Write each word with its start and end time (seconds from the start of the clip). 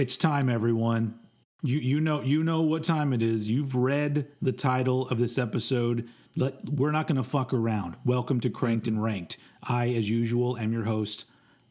It's 0.00 0.16
time, 0.16 0.48
everyone. 0.48 1.18
You 1.62 1.78
you 1.78 2.00
know 2.00 2.22
you 2.22 2.42
know 2.42 2.62
what 2.62 2.84
time 2.84 3.12
it 3.12 3.22
is. 3.22 3.48
You've 3.48 3.74
read 3.74 4.28
the 4.40 4.52
title 4.52 5.08
of 5.08 5.18
this 5.18 5.36
episode. 5.36 6.08
Let, 6.36 6.64
we're 6.70 6.92
not 6.92 7.06
going 7.06 7.16
to 7.16 7.22
fuck 7.22 7.52
around. 7.52 7.96
Welcome 8.04 8.40
to 8.40 8.50
Cranked 8.50 8.88
and 8.88 9.02
Ranked. 9.02 9.36
I, 9.62 9.90
as 9.90 10.08
usual, 10.08 10.56
am 10.56 10.72
your 10.72 10.84
host, 10.84 11.24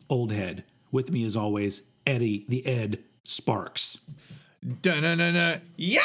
Old 0.10 0.32
Head. 0.32 0.64
With 0.92 1.12
me, 1.12 1.24
as 1.26 1.36
always, 1.36 1.84
Eddie 2.06 2.46
the 2.48 2.66
Ed 2.66 3.00
Sparks. 3.24 4.00
Da-na-na-na. 4.82 5.56
Yeah! 5.78 6.02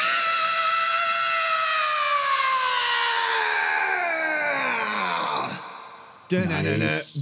Nice. 6.87 7.17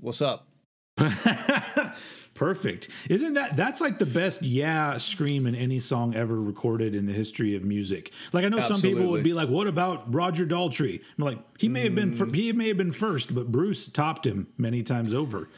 What's 0.00 0.22
up? 0.22 0.48
Perfect. 2.38 2.88
Isn't 3.10 3.34
that 3.34 3.56
that's 3.56 3.80
like 3.80 3.98
the 3.98 4.06
best 4.06 4.42
yeah 4.42 4.96
scream 4.98 5.44
in 5.44 5.56
any 5.56 5.80
song 5.80 6.14
ever 6.14 6.40
recorded 6.40 6.94
in 6.94 7.06
the 7.06 7.12
history 7.12 7.56
of 7.56 7.64
music? 7.64 8.12
Like 8.32 8.44
I 8.44 8.48
know 8.48 8.60
some 8.60 8.80
people 8.80 9.08
would 9.08 9.24
be 9.24 9.32
like, 9.34 9.48
"What 9.48 9.66
about 9.66 10.14
Roger 10.14 10.46
Daltrey?" 10.46 11.00
I'm 11.18 11.24
like, 11.24 11.38
he 11.58 11.68
may 11.68 11.82
have 11.82 11.96
been 11.96 12.14
fir- 12.14 12.32
he 12.32 12.52
may 12.52 12.68
have 12.68 12.76
been 12.76 12.92
first, 12.92 13.34
but 13.34 13.50
Bruce 13.50 13.88
topped 13.88 14.24
him 14.24 14.46
many 14.56 14.84
times 14.84 15.12
over. 15.12 15.48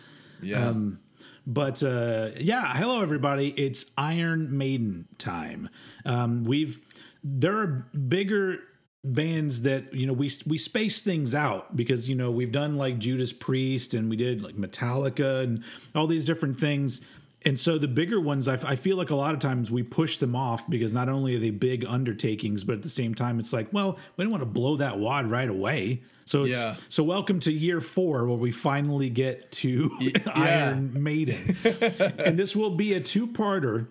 Yeah. 0.41 0.69
Um, 0.69 1.01
But 1.47 1.83
uh, 1.83 2.31
yeah, 2.39 2.75
hello 2.77 3.03
everybody. 3.03 3.49
It's 3.49 3.85
Iron 3.99 4.57
Maiden 4.57 5.07
time. 5.19 5.69
Um, 6.07 6.45
we've 6.45 6.81
there 7.23 7.59
are 7.59 7.89
bigger 8.09 8.61
bands 9.03 9.63
that 9.63 9.95
you 9.95 10.07
know 10.07 10.13
we 10.13 10.31
we 10.47 10.59
space 10.59 11.01
things 11.01 11.35
out 11.35 11.75
because 11.75 12.09
you 12.09 12.15
know 12.15 12.31
we've 12.31 12.53
done 12.53 12.77
like 12.77 12.99
Judas 12.99 13.33
Priest 13.33 13.95
and 13.95 14.11
we 14.11 14.17
did 14.17 14.43
like 14.43 14.57
Metallica 14.57 15.43
and 15.43 15.65
all 15.95 16.07
these 16.07 16.25
different 16.25 16.59
things. 16.61 17.01
And 17.43 17.59
so 17.59 17.79
the 17.79 17.89
bigger 17.89 18.21
ones, 18.21 18.49
I, 18.49 18.55
I 18.69 18.77
feel 18.77 18.99
like 18.99 19.09
a 19.09 19.17
lot 19.17 19.33
of 19.33 19.41
times 19.41 19.71
we 19.71 19.83
push 19.83 20.19
them 20.19 20.37
off 20.37 20.69
because 20.69 20.93
not 20.93 21.09
only 21.09 21.37
are 21.37 21.39
they 21.39 21.49
big 21.49 21.87
undertakings, 21.87 22.65
but 22.65 22.75
at 22.75 22.83
the 22.83 22.91
same 22.91 23.15
time, 23.15 23.39
it's 23.41 23.51
like, 23.51 23.73
well, 23.73 23.97
we 24.19 24.25
don't 24.25 24.31
want 24.31 24.43
to 24.43 24.47
blow 24.47 24.77
that 24.77 24.99
wad 24.99 25.31
right 25.31 25.49
away. 25.49 26.03
So 26.27 26.43
it's, 26.43 26.51
Yeah. 26.51 26.77
so 26.91 27.03
welcome 27.03 27.41
to 27.41 27.51
year 27.51 27.81
four 27.81 28.27
where 28.27 28.37
we 28.37 28.51
finally 28.51 29.09
get 29.09 29.51
to 29.53 29.91
Iron 30.35 31.03
Maiden. 31.03 31.57
and 32.19 32.39
this 32.39 32.55
will 32.55 32.77
be 32.77 32.93
a 32.93 33.01
two-parter. 33.01 33.87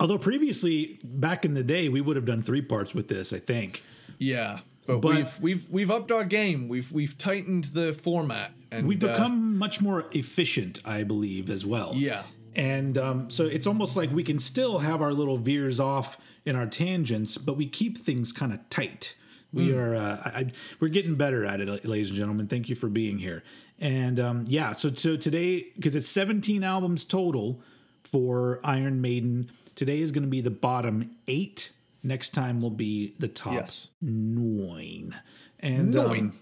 Although 0.00 0.18
previously, 0.18 0.98
back 1.04 1.44
in 1.44 1.54
the 1.54 1.62
day, 1.62 1.88
we 1.88 2.00
would 2.00 2.16
have 2.16 2.24
done 2.24 2.42
three 2.42 2.60
parts 2.62 2.92
with 2.92 3.06
this, 3.06 3.32
I 3.32 3.38
think. 3.38 3.84
Yeah. 4.24 4.58
But, 4.86 5.00
but- 5.00 5.14
we've 5.14 5.40
we've 5.40 5.70
we've 5.70 5.90
upped 5.90 6.12
our 6.12 6.24
game. 6.24 6.68
We've 6.68 6.90
we've 6.92 7.16
tightened 7.16 7.64
the 7.72 7.92
format 7.92 8.52
and 8.70 8.86
We've 8.88 9.02
uh, 9.02 9.06
become 9.12 9.56
much 9.56 9.80
more 9.80 10.06
efficient, 10.12 10.78
I 10.84 11.04
believe, 11.04 11.48
as 11.48 11.64
well. 11.64 11.92
yeah. 11.94 12.24
And 12.56 12.96
um, 12.98 13.30
so 13.30 13.46
it's 13.46 13.66
almost 13.66 13.96
like 13.96 14.12
we 14.12 14.22
can 14.22 14.38
still 14.38 14.78
have 14.78 15.02
our 15.02 15.12
little 15.12 15.38
veers 15.38 15.80
off 15.80 16.18
in 16.44 16.54
our 16.54 16.66
tangents, 16.66 17.36
but 17.36 17.56
we 17.56 17.66
keep 17.68 17.98
things 17.98 18.32
kind 18.32 18.52
of 18.52 18.60
tight. 18.70 19.16
We 19.52 19.72
are 19.74 19.94
uh, 19.94 20.20
I, 20.24 20.38
I- 20.40 20.52
we're 20.80 20.88
getting 20.88 21.14
better 21.16 21.44
at 21.46 21.60
it, 21.60 21.84
ladies 21.86 22.10
and 22.10 22.16
gentlemen. 22.18 22.46
Thank 22.48 22.68
you 22.68 22.74
for 22.76 22.88
being 22.88 23.18
here. 23.18 23.42
And 23.80 24.20
um, 24.20 24.44
yeah, 24.46 24.72
so 24.72 24.90
so 24.94 25.16
today 25.16 25.68
because 25.76 25.96
it's 25.96 26.08
17 26.08 26.62
albums 26.62 27.04
total 27.04 27.60
for 28.02 28.60
Iron 28.62 29.00
Maiden. 29.00 29.50
Today 29.74 30.00
is 30.00 30.12
going 30.12 30.22
to 30.24 30.28
be 30.30 30.40
the 30.40 30.50
bottom 30.50 31.10
eight. 31.26 31.70
Next 32.04 32.30
time 32.30 32.60
will 32.60 32.70
be 32.70 33.14
the 33.18 33.28
top 33.28 33.54
Yes. 33.54 33.88
nine. 34.02 35.14
And 35.58 35.92
Nine. 35.94 36.18
um, 36.20 36.38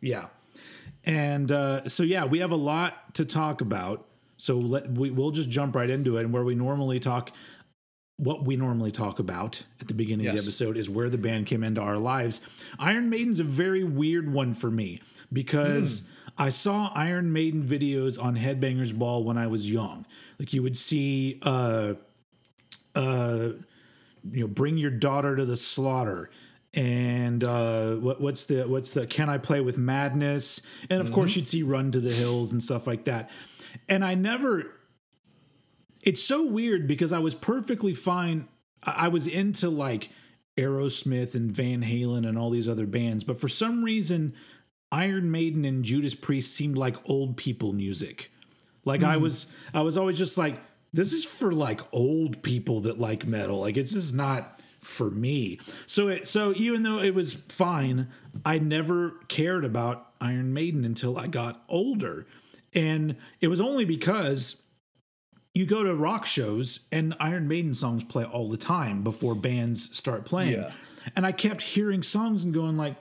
yeah. 0.00 0.26
And 1.04 1.52
uh, 1.52 1.86
so, 1.88 2.02
yeah, 2.02 2.24
we 2.24 2.38
have 2.38 2.50
a 2.50 2.56
lot 2.56 3.14
to 3.16 3.26
talk 3.26 3.60
about. 3.60 4.06
So 4.38 4.58
let 4.58 4.90
we, 4.90 5.10
we'll 5.10 5.30
just 5.30 5.50
jump 5.50 5.76
right 5.76 5.90
into 5.90 6.16
it. 6.16 6.24
And 6.24 6.32
where 6.32 6.42
we 6.42 6.54
normally 6.54 6.98
talk, 6.98 7.30
what 8.16 8.44
we 8.46 8.56
normally 8.56 8.90
talk 8.90 9.18
about 9.18 9.62
at 9.80 9.88
the 9.88 9.94
beginning 9.94 10.26
of 10.26 10.34
the 10.34 10.40
episode 10.40 10.76
is 10.78 10.88
where 10.88 11.10
the 11.10 11.18
band 11.18 11.46
came 11.46 11.62
into 11.62 11.82
our 11.82 11.98
lives. 11.98 12.40
Iron 12.78 13.10
Maiden's 13.10 13.40
a 13.40 13.44
very 13.44 13.84
weird 13.84 14.32
one 14.32 14.54
for 14.54 14.70
me 14.70 15.00
because 15.30 16.02
I 16.38 16.48
saw 16.48 16.90
Iron 16.94 17.32
Maiden 17.32 17.62
videos 17.62 18.20
on 18.20 18.36
Headbangers 18.36 18.96
Ball 18.98 19.22
when 19.22 19.36
I 19.36 19.46
was 19.46 19.70
young. 19.70 20.06
Like 20.38 20.52
you 20.54 20.62
would 20.62 20.76
see, 20.76 21.38
uh, 21.42 21.94
uh, 22.94 23.50
you 24.30 24.42
know, 24.42 24.46
bring 24.46 24.76
your 24.78 24.90
daughter 24.90 25.36
to 25.36 25.44
the 25.44 25.56
slaughter. 25.56 26.30
And 26.72 27.44
uh, 27.44 27.94
what, 27.96 28.20
what's 28.20 28.44
the 28.44 28.64
what's 28.64 28.90
the 28.90 29.06
can 29.06 29.28
I 29.28 29.38
play 29.38 29.60
with 29.60 29.78
madness? 29.78 30.60
And 30.90 31.00
of 31.00 31.12
course, 31.12 31.36
you'd 31.36 31.48
see 31.48 31.62
Run 31.62 31.92
to 31.92 32.00
the 32.00 32.12
Hills 32.12 32.50
and 32.50 32.62
stuff 32.62 32.86
like 32.86 33.04
that. 33.04 33.30
And 33.88 34.04
I 34.04 34.14
never. 34.14 34.72
It's 36.02 36.22
so 36.22 36.44
weird 36.44 36.86
because 36.86 37.12
I 37.12 37.20
was 37.20 37.34
perfectly 37.34 37.94
fine. 37.94 38.48
I 38.82 39.04
I 39.04 39.08
was 39.08 39.26
into 39.26 39.70
like 39.70 40.10
Aerosmith 40.56 41.34
and 41.34 41.50
Van 41.50 41.82
Halen 41.82 42.28
and 42.28 42.36
all 42.38 42.50
these 42.50 42.68
other 42.68 42.86
bands, 42.86 43.24
but 43.24 43.40
for 43.40 43.48
some 43.48 43.84
reason, 43.84 44.34
Iron 44.92 45.30
Maiden 45.30 45.64
and 45.64 45.84
Judas 45.84 46.14
Priest 46.14 46.54
seemed 46.54 46.78
like 46.78 46.96
old 47.08 47.36
people 47.36 47.72
music. 47.72 48.30
Like 48.84 49.02
I 49.02 49.16
was, 49.16 49.46
I 49.72 49.80
was 49.80 49.96
always 49.96 50.16
just 50.16 50.38
like, 50.38 50.60
this 50.94 51.12
is 51.12 51.24
for 51.24 51.52
like 51.52 51.80
old 51.92 52.42
people 52.42 52.80
that 52.80 53.00
like 53.00 53.26
metal. 53.26 53.60
Like 53.60 53.76
it's 53.76 53.92
just 53.92 54.14
not 54.14 54.60
for 54.80 55.10
me. 55.10 55.58
So 55.86 56.08
it, 56.08 56.28
so 56.28 56.52
even 56.56 56.84
though 56.84 57.00
it 57.00 57.14
was 57.14 57.34
fine, 57.34 58.08
I 58.44 58.58
never 58.58 59.16
cared 59.28 59.64
about 59.64 60.12
Iron 60.20 60.54
Maiden 60.54 60.84
until 60.84 61.18
I 61.18 61.26
got 61.26 61.64
older, 61.68 62.26
and 62.74 63.16
it 63.40 63.48
was 63.48 63.60
only 63.60 63.84
because 63.84 64.62
you 65.52 65.66
go 65.66 65.82
to 65.82 65.94
rock 65.94 66.26
shows 66.26 66.80
and 66.90 67.14
Iron 67.20 67.48
Maiden 67.48 67.74
songs 67.74 68.04
play 68.04 68.24
all 68.24 68.48
the 68.48 68.56
time 68.56 69.02
before 69.02 69.34
bands 69.34 69.96
start 69.96 70.24
playing. 70.24 70.52
Yeah. 70.52 70.72
And 71.14 71.26
I 71.26 71.32
kept 71.32 71.62
hearing 71.62 72.02
songs 72.02 72.44
and 72.44 72.52
going 72.52 72.76
like, 72.76 72.96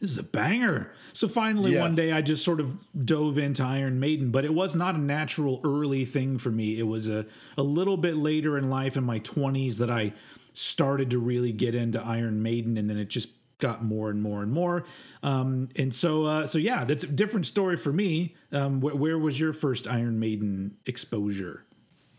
this 0.00 0.10
is 0.10 0.18
a 0.18 0.22
banger. 0.22 0.92
So 1.12 1.26
finally 1.28 1.72
Yeah. 1.74 1.80
one 1.80 1.94
day 1.94 2.12
I 2.12 2.20
just 2.20 2.44
sort 2.44 2.60
of 2.60 2.76
dove 3.04 3.38
into 3.38 3.62
Iron 3.62 3.98
Maiden, 3.98 4.30
but 4.30 4.44
it 4.44 4.52
was 4.54 4.74
not 4.74 4.94
a 4.94 4.98
natural 5.00 5.60
early 5.64 6.04
thing 6.04 6.36
for 6.38 6.50
me. 6.50 6.78
It 6.78 6.86
was 6.86 7.08
a, 7.08 7.24
a 7.56 7.62
little 7.62 7.96
bit 7.96 8.16
later 8.16 8.58
in 8.58 8.68
life 8.68 8.96
in 8.96 9.04
my 9.04 9.20
20s 9.20 9.78
that 9.78 9.90
I 9.90 10.12
started 10.52 11.10
to 11.10 11.18
really 11.18 11.52
get 11.52 11.74
into 11.74 12.02
Iron 12.04 12.42
Maiden 12.42 12.76
and 12.76 12.88
then 12.90 12.98
it 12.98 13.08
just 13.08 13.28
got 13.58 13.82
more 13.82 14.10
and 14.10 14.22
more 14.22 14.42
and 14.42 14.52
more. 14.52 14.84
Um, 15.22 15.70
and 15.76 15.94
so 15.94 16.26
uh, 16.26 16.46
so 16.46 16.58
yeah, 16.58 16.84
that's 16.84 17.04
a 17.04 17.08
different 17.08 17.46
story 17.46 17.76
for 17.78 17.90
me. 17.92 18.34
Um, 18.52 18.80
wh- 18.82 19.00
where 19.00 19.18
was 19.18 19.40
your 19.40 19.54
first 19.54 19.86
Iron 19.88 20.18
Maiden 20.18 20.76
exposure? 20.84 21.64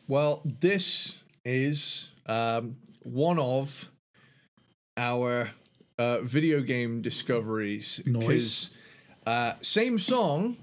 Well, 0.07 0.41
this 0.44 1.19
is 1.45 2.09
um, 2.25 2.77
one 3.03 3.38
of 3.38 3.91
our 4.95 5.51
uh, 5.97 6.21
video 6.21 6.61
game 6.61 7.01
discoveries. 7.01 8.01
'cause, 8.13 8.71
Uh, 9.25 9.53
same 9.61 9.99
song, 9.99 10.55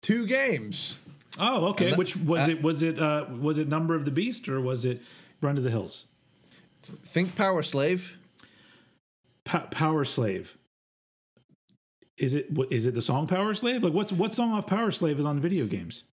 two 0.00 0.26
games. 0.26 0.98
Oh, 1.38 1.66
okay. 1.66 1.90
that- 1.90 1.98
Which 1.98 2.16
was 2.16 2.48
uh, 2.48 2.52
it? 2.52 2.62
Was 2.62 2.82
it 2.82 2.98
uh, 2.98 3.26
was 3.40 3.58
it 3.58 3.68
Number 3.68 3.94
of 3.94 4.04
the 4.06 4.10
Beast 4.10 4.48
or 4.48 4.60
was 4.60 4.84
it 4.86 5.02
Run 5.42 5.54
to 5.56 5.60
the 5.60 5.70
Hills? 5.70 6.06
Think 6.82 7.34
Powerslave. 7.36 8.14
Pa- 9.44 9.66
Powerslave. 9.70 10.52
Is 12.16 12.32
it 12.34 12.50
what 12.52 12.72
is 12.72 12.86
it 12.86 12.94
the 12.94 13.02
song 13.02 13.26
Powerslave? 13.26 13.82
Like 13.82 13.92
what's 13.92 14.12
what 14.12 14.32
song 14.32 14.52
off 14.52 14.66
Powerslave 14.66 15.18
is 15.18 15.24
on 15.26 15.38
video 15.40 15.66
games? 15.66 16.04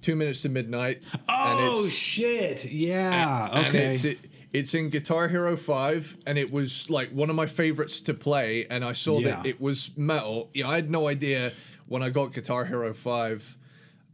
Two 0.00 0.16
minutes 0.16 0.40
to 0.42 0.48
midnight. 0.48 1.02
Oh 1.28 1.86
shit! 1.86 2.64
Yeah. 2.64 3.50
and 3.52 3.66
okay. 3.68 3.90
it's 3.90 4.04
it, 4.04 4.18
it's 4.52 4.74
in 4.74 4.90
Guitar 4.90 5.28
Hero 5.28 5.56
Five, 5.56 6.16
and 6.26 6.36
it 6.38 6.50
was 6.52 6.88
like 6.90 7.10
one 7.10 7.30
of 7.30 7.36
my 7.36 7.46
favorites 7.46 8.00
to 8.02 8.14
play. 8.14 8.66
And 8.68 8.84
I 8.84 8.92
saw 8.92 9.18
Yeah. 9.20 9.36
that 9.36 9.46
it 9.46 9.60
was 9.60 9.90
metal. 9.96 10.50
Yeah, 10.54 10.68
I 10.68 10.76
had 10.76 10.90
no 10.90 11.08
idea 11.08 11.52
when 11.86 12.02
I 12.02 12.10
got 12.10 12.32
Guitar 12.32 12.64
Hero 12.66 12.92
Five. 12.92 13.56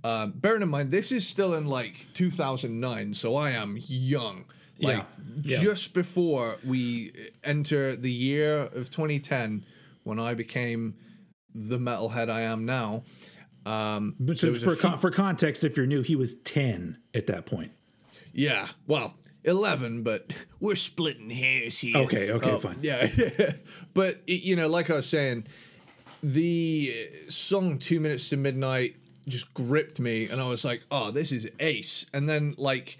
Um, 0.04 0.32
bearing 0.36 0.62
in 0.62 0.68
mind, 0.68 0.90
this 0.92 1.10
is 1.10 1.26
still 1.26 1.54
in 1.54 1.66
like 1.66 2.06
2009, 2.14 3.14
so 3.14 3.34
I 3.36 3.50
am 3.50 3.76
young. 3.80 4.44
Like 4.80 5.04
Yeah. 5.42 5.60
Just 5.60 5.92
before 5.92 6.58
we 6.64 7.12
enter 7.42 7.96
the 7.96 8.12
year 8.12 8.68
of 8.72 8.90
2010, 8.90 9.64
when 10.04 10.18
I 10.20 10.34
became 10.34 10.94
the 11.54 11.78
metalhead 11.78 12.28
I 12.30 12.42
am 12.42 12.64
now. 12.64 13.02
Um, 13.66 14.14
But 14.20 14.38
so 14.38 14.54
for 14.54 14.70
few- 14.70 14.76
con- 14.76 14.98
for 14.98 15.10
context, 15.10 15.64
if 15.64 15.76
you're 15.76 15.86
new, 15.86 16.02
he 16.02 16.14
was 16.16 16.34
ten 16.42 16.98
at 17.12 17.26
that 17.26 17.44
point. 17.44 17.72
Yeah, 18.32 18.68
well, 18.86 19.16
11, 19.48 20.02
but 20.02 20.32
we're 20.60 20.74
splitting 20.76 21.30
hairs 21.30 21.78
here. 21.78 21.96
Okay, 21.98 22.30
okay, 22.30 22.50
Uh, 22.52 22.58
fine. 22.58 22.78
Yeah. 22.82 23.08
but, 23.94 24.16
y- 24.28 24.40
you 24.42 24.56
know, 24.56 24.68
like 24.68 24.90
I 24.90 24.96
was 24.96 25.08
saying, 25.08 25.46
the 26.22 27.08
song 27.28 27.78
Two 27.78 28.00
Minutes 28.00 28.28
to 28.30 28.36
Midnight 28.36 28.96
just 29.28 29.52
gripped 29.54 30.00
me, 30.00 30.26
and 30.28 30.40
I 30.40 30.48
was 30.48 30.64
like, 30.64 30.82
oh, 30.90 31.10
this 31.10 31.32
is 31.32 31.48
ace. 31.60 32.06
And 32.14 32.28
then, 32.28 32.54
like, 32.58 32.98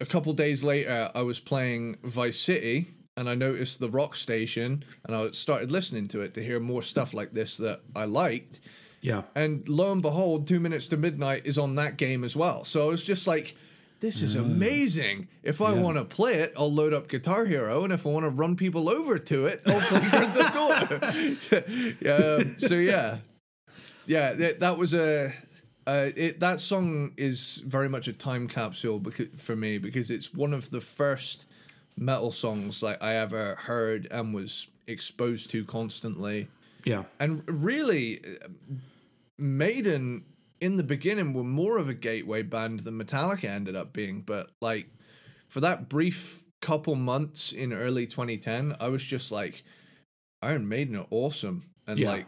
a 0.00 0.06
couple 0.06 0.32
days 0.32 0.62
later, 0.64 1.10
I 1.14 1.22
was 1.22 1.40
playing 1.40 1.98
Vice 2.02 2.38
City, 2.40 2.88
and 3.16 3.28
I 3.28 3.34
noticed 3.34 3.78
the 3.80 3.90
rock 3.90 4.16
station, 4.16 4.84
and 5.04 5.14
I 5.14 5.30
started 5.30 5.70
listening 5.70 6.08
to 6.08 6.20
it 6.20 6.34
to 6.34 6.42
hear 6.42 6.60
more 6.60 6.82
stuff 6.82 7.14
like 7.14 7.32
this 7.32 7.56
that 7.58 7.80
I 7.94 8.04
liked. 8.04 8.60
Yeah. 9.00 9.22
And 9.34 9.68
lo 9.68 9.90
and 9.92 10.02
behold, 10.02 10.46
Two 10.46 10.60
Minutes 10.60 10.86
to 10.88 10.96
Midnight 10.96 11.42
is 11.44 11.58
on 11.58 11.74
that 11.76 11.96
game 11.96 12.22
as 12.24 12.36
well. 12.36 12.64
So 12.64 12.84
I 12.84 12.88
was 12.88 13.02
just 13.04 13.26
like, 13.26 13.56
this 14.02 14.20
is 14.20 14.34
amazing. 14.34 15.28
If 15.44 15.62
I 15.62 15.72
want 15.72 15.96
to 15.96 16.04
play 16.04 16.34
it, 16.40 16.52
I'll 16.56 16.72
load 16.72 16.92
up 16.92 17.08
Guitar 17.08 17.44
Hero, 17.44 17.84
and 17.84 17.92
if 17.92 18.04
I 18.04 18.10
want 18.10 18.26
to 18.26 18.30
run 18.30 18.56
people 18.56 18.88
over 18.88 19.16
to 19.18 19.46
it, 19.46 19.62
I'll 19.64 19.80
play 19.80 20.10
Grand 20.10 20.32
Theft 20.34 20.56
Auto. 20.56 21.96
yeah, 22.00 22.42
so 22.58 22.74
yeah, 22.74 23.18
yeah, 24.04 24.32
that, 24.34 24.60
that 24.60 24.76
was 24.76 24.92
a. 24.92 25.32
Uh, 25.86 26.10
it, 26.16 26.40
that 26.40 26.60
song 26.60 27.12
is 27.16 27.62
very 27.66 27.88
much 27.88 28.06
a 28.06 28.12
time 28.12 28.46
capsule 28.46 29.00
because, 29.00 29.28
for 29.40 29.56
me 29.56 29.78
because 29.78 30.10
it's 30.10 30.32
one 30.32 30.52
of 30.52 30.70
the 30.70 30.80
first 30.80 31.46
metal 31.96 32.30
songs 32.30 32.82
like 32.82 33.02
I 33.02 33.14
ever 33.14 33.56
heard 33.56 34.06
and 34.10 34.34
was 34.34 34.68
exposed 34.86 35.50
to 35.50 35.64
constantly. 35.64 36.48
Yeah. 36.84 37.04
And 37.18 37.42
really, 37.46 38.20
uh, 38.24 38.48
Maiden 39.38 40.24
in 40.62 40.76
the 40.76 40.82
beginning 40.84 41.32
were 41.34 41.42
more 41.44 41.76
of 41.76 41.88
a 41.88 41.94
gateway 41.94 42.42
band 42.42 42.80
than 42.80 42.94
Metallica 43.02 43.44
ended 43.48 43.74
up 43.74 43.92
being. 43.92 44.20
But 44.22 44.50
like 44.60 44.86
for 45.48 45.60
that 45.60 45.88
brief 45.88 46.44
couple 46.60 46.94
months 46.94 47.50
in 47.52 47.72
early 47.72 48.06
2010, 48.06 48.76
I 48.80 48.88
was 48.88 49.02
just 49.02 49.32
like, 49.32 49.64
Iron 50.40 50.68
Maiden 50.68 50.94
are 50.96 51.06
awesome. 51.10 51.64
And 51.86 51.98
Yeah. 51.98 52.10
like 52.12 52.26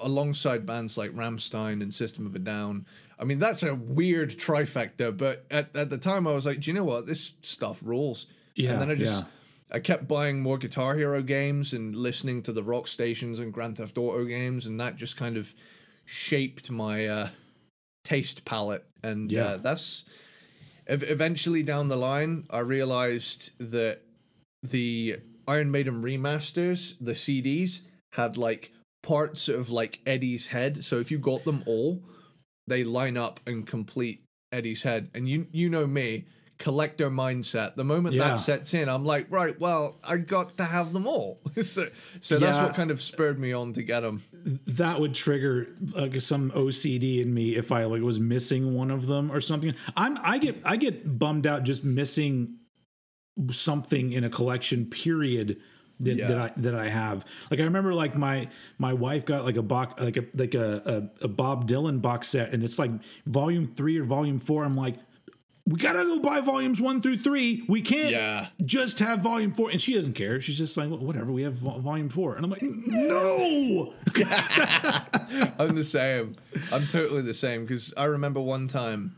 alongside 0.00 0.66
bands 0.66 0.96
like 0.98 1.10
Rammstein 1.12 1.82
and 1.82 1.92
System 1.92 2.26
of 2.26 2.34
a 2.36 2.38
Down. 2.38 2.86
I 3.18 3.24
mean, 3.24 3.38
that's 3.38 3.62
a 3.62 3.74
weird 3.74 4.30
trifecta, 4.38 5.16
but 5.16 5.46
at, 5.50 5.74
at 5.74 5.88
the 5.90 5.98
time 5.98 6.26
I 6.26 6.32
was 6.32 6.44
like, 6.46 6.60
do 6.60 6.70
you 6.70 6.74
know 6.74 6.84
what? 6.84 7.06
This 7.06 7.32
stuff 7.42 7.80
rules. 7.82 8.26
Yeah, 8.54 8.72
And 8.72 8.82
then 8.82 8.90
I 8.90 8.94
just 8.94 9.22
yeah. 9.22 9.28
I 9.72 9.80
kept 9.80 10.06
buying 10.06 10.42
more 10.42 10.58
Guitar 10.58 10.94
Hero 10.96 11.22
games 11.22 11.72
and 11.72 11.96
listening 11.96 12.42
to 12.42 12.52
the 12.52 12.62
rock 12.62 12.86
stations 12.86 13.38
and 13.40 13.52
Grand 13.52 13.78
Theft 13.78 13.96
Auto 13.98 14.24
games, 14.24 14.66
and 14.66 14.78
that 14.78 14.96
just 14.96 15.16
kind 15.16 15.36
of 15.36 15.54
shaped 16.04 16.70
my 16.70 17.06
uh, 17.06 17.28
taste 18.04 18.44
palette. 18.44 18.84
And 19.02 19.30
Yeah. 19.30 19.44
uh, 19.44 19.56
that's 19.58 20.04
ev- 20.86 21.02
eventually 21.02 21.62
down 21.62 21.88
the 21.88 21.96
line, 21.96 22.46
I 22.50 22.60
realized 22.60 23.52
that 23.58 24.02
the 24.62 25.16
Iron 25.46 25.70
Maiden 25.70 26.02
remasters, 26.02 26.94
the 27.00 27.12
CDs, 27.14 27.80
had 28.12 28.36
like 28.36 28.72
parts 29.02 29.48
of 29.48 29.70
like 29.70 30.00
Eddie's 30.06 30.48
head. 30.48 30.84
So 30.84 30.98
if 31.00 31.10
you 31.10 31.18
got 31.18 31.44
them 31.44 31.62
all, 31.66 32.02
they 32.66 32.84
line 32.84 33.16
up 33.16 33.40
and 33.46 33.66
complete 33.66 34.22
Eddie's 34.52 34.84
head. 34.84 35.10
And 35.14 35.28
you 35.28 35.46
you 35.52 35.68
know 35.68 35.86
me, 35.86 36.24
collector 36.58 37.10
mindset. 37.10 37.74
The 37.74 37.84
moment 37.84 38.14
Yeah. 38.14 38.28
that 38.28 38.34
sets 38.38 38.74
in, 38.74 38.88
I'm 38.88 39.04
like, 39.04 39.26
right, 39.30 39.58
well, 39.58 39.98
I 40.04 40.18
got 40.18 40.56
to 40.58 40.64
have 40.64 40.92
them 40.92 41.06
all. 41.06 41.40
so 41.62 41.88
so 42.20 42.38
that's 42.38 42.56
Yeah. 42.58 42.64
what 42.66 42.74
kind 42.74 42.90
of 42.90 43.00
spurred 43.02 43.38
me 43.38 43.52
on 43.52 43.72
to 43.74 43.82
get 43.82 44.00
them. 44.00 44.22
that 44.66 45.00
would 45.00 45.14
trigger 45.14 45.68
like 45.94 46.20
some 46.20 46.50
OCD 46.52 47.20
in 47.20 47.32
me 47.34 47.56
if 47.56 47.72
I 47.72 47.84
like 47.84 48.02
was 48.02 48.20
missing 48.20 48.74
one 48.74 48.90
of 48.90 49.06
them 49.06 49.32
or 49.32 49.40
something. 49.40 49.74
I'm 49.96 50.16
I 50.22 50.38
get 50.38 50.60
I 50.64 50.76
get 50.76 51.18
bummed 51.18 51.46
out 51.46 51.64
just 51.64 51.82
missing 51.84 52.56
something 53.50 54.12
in 54.12 54.24
a 54.24 54.30
collection 54.30 54.86
period 54.86 55.56
that, 56.00 56.16
Yeah. 56.16 56.28
that 56.28 56.38
I 56.38 56.52
that 56.56 56.74
I 56.74 56.88
have. 56.88 57.24
Like 57.50 57.60
I 57.60 57.64
remember 57.64 57.94
like 57.94 58.16
my 58.16 58.48
my 58.78 58.92
wife 58.92 59.24
got 59.24 59.44
like 59.44 59.56
a 59.56 59.62
box 59.62 60.00
like 60.00 60.16
a 60.16 60.24
like 60.34 60.54
a, 60.54 61.10
a, 61.20 61.24
a 61.24 61.28
Bob 61.28 61.68
Dylan 61.68 62.00
box 62.02 62.28
set 62.28 62.52
and 62.52 62.62
it's 62.62 62.78
like 62.78 62.90
volume 63.26 63.72
3 63.74 63.98
or 63.98 64.04
volume 64.04 64.38
4 64.38 64.64
I'm 64.64 64.76
like 64.76 64.96
we 65.66 65.78
gotta 65.78 66.04
go 66.04 66.18
buy 66.20 66.40
volumes 66.40 66.80
one 66.80 67.00
through 67.00 67.18
three. 67.18 67.64
We 67.68 67.80
can't 67.80 68.10
Yeah. 68.10 68.48
just 68.64 68.98
have 68.98 69.20
volume 69.20 69.54
four. 69.54 69.70
And 69.70 69.80
she 69.80 69.94
doesn't 69.94 70.12
care. 70.12 70.40
She's 70.40 70.58
just 70.58 70.76
like, 70.76 70.90
whatever, 70.90 71.32
we 71.32 71.42
have 71.42 71.54
vo- 71.54 71.78
volume 71.78 72.10
four. 72.10 72.34
And 72.36 72.44
I'm 72.44 72.50
like, 72.50 72.62
no. 72.62 73.94
I'm 75.58 75.74
the 75.74 75.84
same. 75.84 76.34
I'm 76.72 76.86
totally 76.86 77.22
the 77.22 77.34
same 77.34 77.62
because 77.64 77.94
I 77.96 78.04
remember 78.04 78.40
one 78.40 78.68
time 78.68 79.16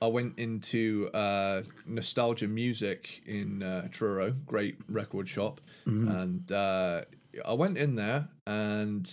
I 0.00 0.06
went 0.08 0.38
into 0.38 1.08
uh, 1.14 1.62
Nostalgia 1.86 2.48
Music 2.48 3.22
in 3.26 3.62
uh, 3.62 3.88
Truro, 3.90 4.32
great 4.46 4.76
record 4.88 5.28
shop, 5.28 5.60
and 5.86 6.52
uh, 6.52 7.02
I 7.46 7.52
went 7.54 7.78
in 7.78 7.94
there 7.94 8.28
and 8.46 9.10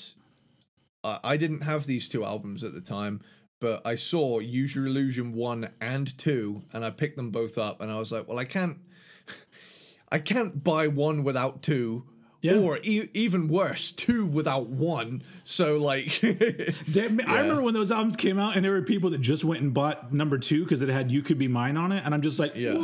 I, 1.06 1.20
I 1.24 1.38
didn't 1.38 1.62
have 1.62 1.86
these 1.86 2.10
two 2.10 2.26
albums 2.26 2.64
at 2.66 2.74
the 2.74 2.82
time. 2.82 3.22
But 3.60 3.86
I 3.88 3.96
saw 3.96 4.40
Use 4.40 4.76
Your 4.76 4.86
Illusion 4.86 5.34
1 5.34 5.70
and 5.80 6.18
2, 6.18 6.64
and 6.74 6.84
I 6.84 6.90
picked 6.90 7.16
them 7.18 7.32
both 7.32 7.58
up, 7.58 7.82
and 7.82 7.92
I 7.92 7.98
was 8.00 8.12
like, 8.12 8.28
well, 8.28 8.38
I 8.38 8.46
can't. 8.46 8.78
I 10.12 10.20
can't 10.20 10.64
buy 10.64 10.88
one 10.88 11.24
without 11.24 11.64
two, 11.64 12.04
Yeah. 12.42 12.58
or 12.58 12.80
e- 12.84 13.10
even 13.14 13.48
worse, 13.48 13.92
two 13.92 14.26
without 14.26 14.68
one. 14.68 15.24
So 15.46 15.78
like, 15.78 16.20
They- 16.22 17.06
I 17.26 17.40
remember 17.42 17.62
when 17.64 17.74
those 17.74 17.92
albums 17.92 18.16
came 18.16 18.38
out, 18.38 18.56
and 18.56 18.64
there 18.66 18.72
were 18.74 18.82
people 18.82 19.10
that 19.12 19.22
just 19.22 19.44
went 19.46 19.62
and 19.62 19.74
bought 19.74 20.14
number 20.14 20.38
two 20.38 20.64
because 20.64 20.82
it 20.82 20.90
had 20.90 21.10
"You 21.10 21.22
Could 21.24 21.38
Be 21.38 21.48
Mine" 21.48 21.76
on 21.78 21.92
it, 21.92 22.04
and 22.06 22.14
I'm 22.14 22.22
just 22.22 22.40
like, 22.40 22.56
Yeah. 22.56 22.76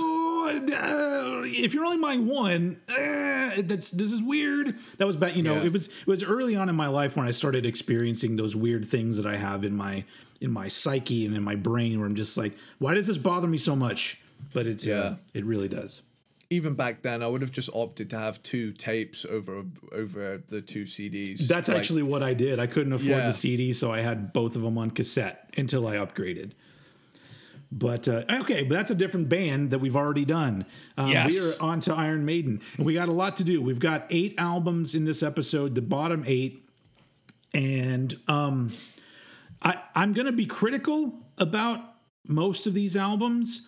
If 1.54 1.74
you're 1.74 1.86
only 1.86 1.98
buying 2.02 2.28
one, 2.28 2.82
eh, 2.90 3.41
uh, 3.58 3.62
that's 3.64 3.92
this 3.92 4.12
is 4.12 4.22
weird. 4.22 4.76
That 4.98 5.06
was 5.08 5.16
back, 5.16 5.36
you 5.36 5.44
know, 5.44 5.56
Yeah. 5.56 5.64
it 5.66 5.72
was 5.74 5.88
it 5.88 6.08
was 6.08 6.24
early 6.24 6.56
on 6.56 6.70
in 6.70 6.76
my 6.76 6.88
life 6.88 7.16
when 7.18 7.26
I 7.28 7.32
started 7.32 7.66
experiencing 7.66 8.36
those 8.36 8.56
weird 8.56 8.86
things 8.86 9.18
that 9.18 9.26
I 9.26 9.38
have 9.38 9.64
in 9.64 9.76
my 9.76 10.04
in 10.40 10.52
my 10.52 10.68
psyche 10.68 11.26
and 11.26 11.36
in 11.36 11.44
my 11.44 11.56
brain, 11.56 12.00
where 12.00 12.08
I'm 12.08 12.16
just 12.16 12.36
like, 12.38 12.54
why 12.80 12.94
does 12.96 13.08
this 13.08 13.18
bother 13.18 13.48
me 13.48 13.58
so 13.60 13.76
much? 13.76 14.20
But 14.54 14.66
it's 14.68 14.86
yeah, 14.86 14.96
Yeah. 15.04 15.16
it 15.36 15.46
really 15.46 15.68
does. 15.68 16.02
even 16.50 16.74
back 16.74 17.02
then, 17.02 17.24
I 17.24 17.28
would 17.28 17.42
have 17.42 17.52
just 17.54 17.70
opted 17.74 18.10
to 18.10 18.18
have 18.20 18.44
two 18.44 18.74
tapes 18.74 19.24
over 19.26 19.64
over 19.94 20.42
the 20.48 20.62
two 20.62 20.84
CDs. 20.84 21.48
That's 21.48 21.70
Like, 21.70 21.78
actually 21.78 22.04
what 22.04 22.22
I 22.24 22.34
did. 22.34 22.60
I 22.60 22.68
couldn't 22.68 22.92
afford 22.94 23.10
Yeah. 23.20 23.28
the 23.28 23.34
CD, 23.34 23.72
so 23.72 23.92
I 23.94 24.02
had 24.02 24.34
both 24.34 24.56
of 24.58 24.62
them 24.64 24.78
on 24.78 24.92
cassette 24.92 25.50
until 25.56 25.88
I 25.88 25.96
upgraded. 25.96 26.52
But 27.72 28.08
uh, 28.08 28.24
okay, 28.30 28.64
but 28.64 28.76
that's 28.76 28.92
a 28.92 28.96
different 28.96 29.30
band 29.30 29.72
that 29.72 29.80
we've 29.80 29.96
already 29.96 30.26
done. 30.26 30.66
Um, 30.98 31.08
Yes. 31.10 31.32
We 31.32 31.40
are 31.40 31.70
on 31.72 31.80
to 31.82 31.94
Iron 31.94 32.26
Maiden, 32.26 32.62
and 32.78 32.86
we 32.86 32.94
got 32.94 33.08
a 33.08 33.14
lot 33.14 33.38
to 33.38 33.44
do. 33.46 33.62
We've 33.62 33.80
got 33.80 34.06
eight 34.10 34.36
albums 34.38 34.94
in 34.94 35.06
this 35.06 35.24
episode, 35.24 35.76
the 35.76 35.82
bottom 35.82 36.24
eight, 36.28 36.68
and 37.54 38.14
um, 38.28 38.74
I, 39.62 39.82
I'm 39.96 40.12
going 40.14 40.26
to 40.26 40.32
be 40.34 40.46
critical 40.46 41.14
about 41.38 41.80
most 42.28 42.68
of 42.68 42.74
these 42.74 42.96
albums. 42.98 43.68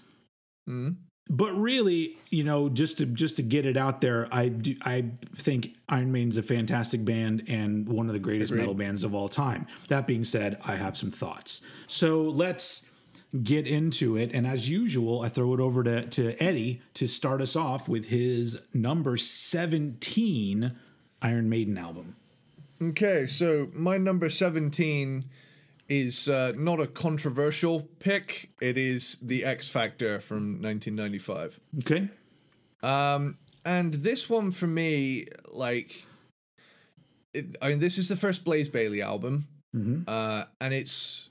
But 1.30 1.54
really, 1.54 2.18
you 2.30 2.44
know, 2.44 2.68
just 2.68 2.98
to 2.98 3.06
just 3.06 3.38
to 3.38 3.44
get 3.44 3.66
it 3.66 3.78
out 3.78 4.02
there, 4.02 4.28
I 4.32 4.50
do 4.50 4.76
I 4.84 5.06
think 5.34 5.70
Iron 5.88 6.12
Maiden's 6.12 6.36
a 6.38 6.44
fantastic 6.44 7.06
band 7.06 7.44
and 7.48 7.88
one 7.88 8.08
of 8.08 8.14
the 8.14 8.20
greatest 8.20 8.52
metal 8.52 8.74
bands 8.74 9.04
of 9.06 9.16
all 9.16 9.30
time. 9.30 9.66
That 9.88 10.06
being 10.06 10.26
said, 10.26 10.60
I 10.66 10.76
have 10.76 10.98
some 10.98 11.12
thoughts. 11.12 11.62
So 11.88 12.24
let's 12.24 12.86
get 13.42 13.66
into 13.66 14.16
it. 14.18 14.32
And 14.34 14.46
as 14.46 14.70
usual, 14.70 15.22
I 15.22 15.30
throw 15.30 15.54
it 15.54 15.60
over 15.60 15.84
to, 15.84 16.06
to 16.06 16.44
Eddie 16.44 16.82
to 16.94 17.08
start 17.08 17.42
us 17.42 17.56
off 17.56 17.88
with 17.90 18.10
his 18.10 18.60
number 18.74 19.18
17 19.18 20.76
Iron 21.22 21.50
Maiden 21.50 21.78
album. 21.78 22.16
Okay, 22.82 23.26
so 23.26 23.70
my 23.74 23.98
number 23.98 24.30
17 24.30 25.26
is 25.90 26.28
uh, 26.28 26.54
not 26.56 26.80
a 26.80 26.88
controversial 26.88 27.88
pick. 28.00 28.50
It 28.62 28.78
is 28.78 29.18
The 29.22 29.46
X 29.46 29.70
Factor 29.70 30.20
from 30.20 30.62
1995. 30.62 31.60
Okay. 31.80 32.10
And 33.66 33.94
this 33.94 34.30
one 34.30 34.52
for 34.52 34.68
me, 34.68 35.28
like, 35.52 36.06
it, 37.34 37.56
I 37.62 37.70
mean, 37.70 37.80
this 37.80 37.98
is 37.98 38.10
the 38.10 38.18
first 38.18 38.44
Blaze 38.44 38.68
Bayley 38.68 39.02
album, 39.02 39.48
uh, 40.08 40.44
and 40.60 40.74
it's 40.74 41.30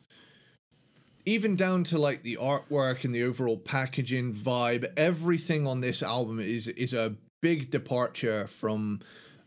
even 1.24 1.56
down 1.56 1.84
to 1.84 1.98
like 1.98 2.22
the 2.22 2.36
artwork 2.40 3.04
and 3.04 3.14
the 3.14 3.22
overall 3.22 3.56
packaging 3.58 4.34
vibe. 4.34 4.90
Everything 4.96 5.66
on 5.66 5.80
this 5.80 6.02
album 6.02 6.40
is 6.40 6.68
is 6.68 6.92
a 6.94 7.14
big 7.40 7.70
departure 7.70 8.46
from 8.46 9.00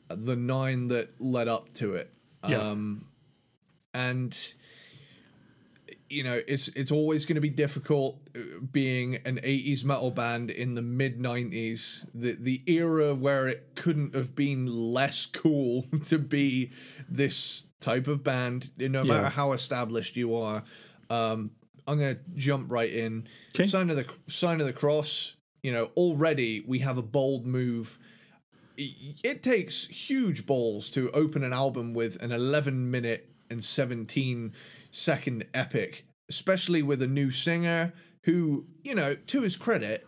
the 0.09 0.35
nine 0.35 0.87
that 0.89 1.19
led 1.21 1.47
up 1.47 1.73
to 1.75 1.93
it. 1.95 2.11
Yeah. 2.47 2.59
Um, 2.61 3.07
and 3.93 4.37
you 6.09 6.23
know 6.23 6.39
it's 6.47 6.67
it's 6.69 6.91
always 6.91 7.25
going 7.25 7.35
to 7.35 7.41
be 7.41 7.49
difficult 7.49 8.19
uh, 8.35 8.39
being 8.71 9.15
an 9.25 9.37
80s 9.37 9.83
metal 9.83 10.11
band 10.11 10.51
in 10.51 10.75
the 10.75 10.81
mid 10.81 11.19
90s 11.19 12.05
the 12.13 12.33
the 12.33 12.61
era 12.67 13.15
where 13.15 13.47
it 13.47 13.71
couldn't 13.75 14.13
have 14.13 14.35
been 14.35 14.67
less 14.67 15.25
cool 15.25 15.83
to 16.05 16.19
be 16.19 16.71
this 17.09 17.63
type 17.79 18.07
of 18.07 18.23
band 18.23 18.69
no 18.77 19.01
Yeah. 19.03 19.13
matter 19.13 19.29
how 19.29 19.51
established 19.53 20.15
you 20.15 20.35
are 20.35 20.63
um 21.09 21.51
i'm 21.87 21.99
going 21.99 22.15
to 22.15 22.21
jump 22.35 22.71
right 22.71 22.91
in 22.91 23.27
Okay. 23.55 23.67
sign 23.67 23.89
of 23.89 23.95
the 23.95 24.05
sign 24.27 24.59
of 24.61 24.67
the 24.67 24.73
cross 24.73 25.35
you 25.63 25.71
know 25.71 25.85
already 25.97 26.63
we 26.67 26.79
have 26.79 26.97
a 26.97 27.01
bold 27.03 27.45
move 27.45 27.97
it 28.77 29.41
takes 29.41 29.87
huge 29.87 30.45
balls 30.45 30.89
to 30.91 31.09
open 31.11 31.43
an 31.45 31.53
album 31.53 31.93
with 31.93 32.21
an 32.21 32.31
11 32.33 32.91
minute 32.91 33.29
and 33.49 33.63
17 33.63 34.51
second 34.91 35.45
epic, 35.53 36.05
especially 36.29 36.83
with 36.83 37.01
a 37.01 37.07
new 37.07 37.31
singer 37.31 37.93
who, 38.23 38.65
you 38.83 38.93
know, 38.93 39.15
to 39.15 39.43
his 39.43 39.55
credit, 39.55 40.05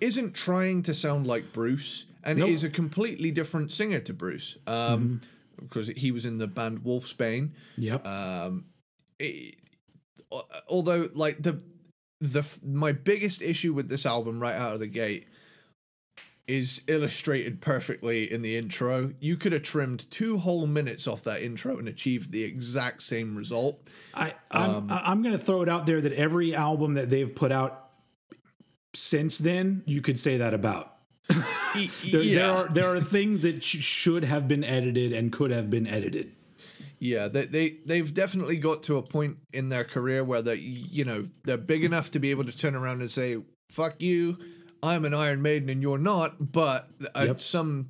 isn't 0.00 0.34
trying 0.34 0.84
to 0.84 0.94
sound 0.94 1.26
like 1.26 1.52
Bruce 1.52 2.06
and 2.22 2.38
Nope. 2.38 2.50
is 2.50 2.62
a 2.62 2.70
completely 2.70 3.32
different 3.32 3.72
singer 3.72 3.98
to 3.98 4.12
Bruce. 4.12 4.56
Um, 4.68 5.20
because 5.60 5.88
he 5.88 6.12
was 6.12 6.24
in 6.24 6.38
the 6.38 6.46
band 6.46 6.84
Wolfsbane. 6.84 7.50
Yep. 7.76 8.06
It- 9.18 9.56
although 10.68 11.08
like 11.14 11.42
the 11.42 11.60
the 12.20 12.44
my 12.64 12.92
biggest 12.92 13.42
issue 13.42 13.72
with 13.72 13.88
this 13.88 14.06
album 14.06 14.40
right 14.40 14.54
out 14.54 14.74
of 14.74 14.80
the 14.80 14.86
gate 14.86 15.26
is 16.46 16.82
illustrated 16.86 17.60
perfectly 17.60 18.30
in 18.30 18.42
the 18.42 18.56
intro. 18.56 19.14
You 19.18 19.36
could 19.36 19.52
have 19.52 19.62
trimmed 19.62 20.10
two 20.10 20.38
whole 20.38 20.66
minutes 20.66 21.06
off 21.06 21.22
that 21.22 21.42
intro 21.42 21.78
and 21.78 21.88
achieved 21.88 22.32
the 22.32 22.44
exact 22.44 23.02
same 23.02 23.34
result. 23.34 23.88
I, 24.12 24.34
I'm, 24.50 24.70
um, 24.70 24.86
I'm 24.90 25.22
going 25.22 25.36
to 25.36 25.42
throw 25.42 25.62
it 25.62 25.68
out 25.70 25.86
there 25.86 26.02
that 26.02 26.12
every 26.12 26.54
album 26.54 26.94
that 26.94 27.08
they've 27.08 27.34
put 27.34 27.50
out 27.50 27.88
since 28.92 29.38
then, 29.38 29.82
you 29.86 30.02
could 30.02 30.18
say 30.18 30.36
that 30.36 30.54
about. 30.54 30.92
There, 31.74 32.22
yeah, 32.22 32.38
there 32.38 32.50
are 32.52 32.68
there 32.68 32.86
are 32.94 33.00
things 33.00 33.42
that 33.42 33.64
sh- 33.64 33.82
should 33.82 34.22
have 34.22 34.46
been 34.46 34.62
edited 34.62 35.12
and 35.12 35.32
could 35.32 35.50
have 35.50 35.70
been 35.70 35.88
edited. 35.88 36.30
Yeah. 37.04 37.28
They 37.28 37.44
they 37.46 37.78
they've 37.84 38.12
definitely 38.14 38.56
got 38.56 38.82
to 38.84 38.96
a 38.96 39.02
point 39.02 39.36
in 39.52 39.68
their 39.68 39.84
career 39.84 40.24
where 40.24 40.42
they 40.42 40.56
you 40.56 41.04
know 41.04 41.28
they're 41.44 41.56
big 41.58 41.84
enough 41.84 42.10
to 42.12 42.18
be 42.18 42.30
able 42.30 42.44
to 42.44 42.56
turn 42.56 42.74
around 42.74 43.00
and 43.00 43.10
say 43.10 43.38
"fuck 43.70 44.00
you." 44.00 44.38
I'm 44.82 45.04
an 45.04 45.14
Iron 45.14 45.40
Maiden 45.40 45.68
and 45.70 45.80
you're 45.80 45.98
not, 45.98 46.52
but 46.52 46.88
uh, 47.14 47.24
Yep. 47.26 47.40
some 47.40 47.88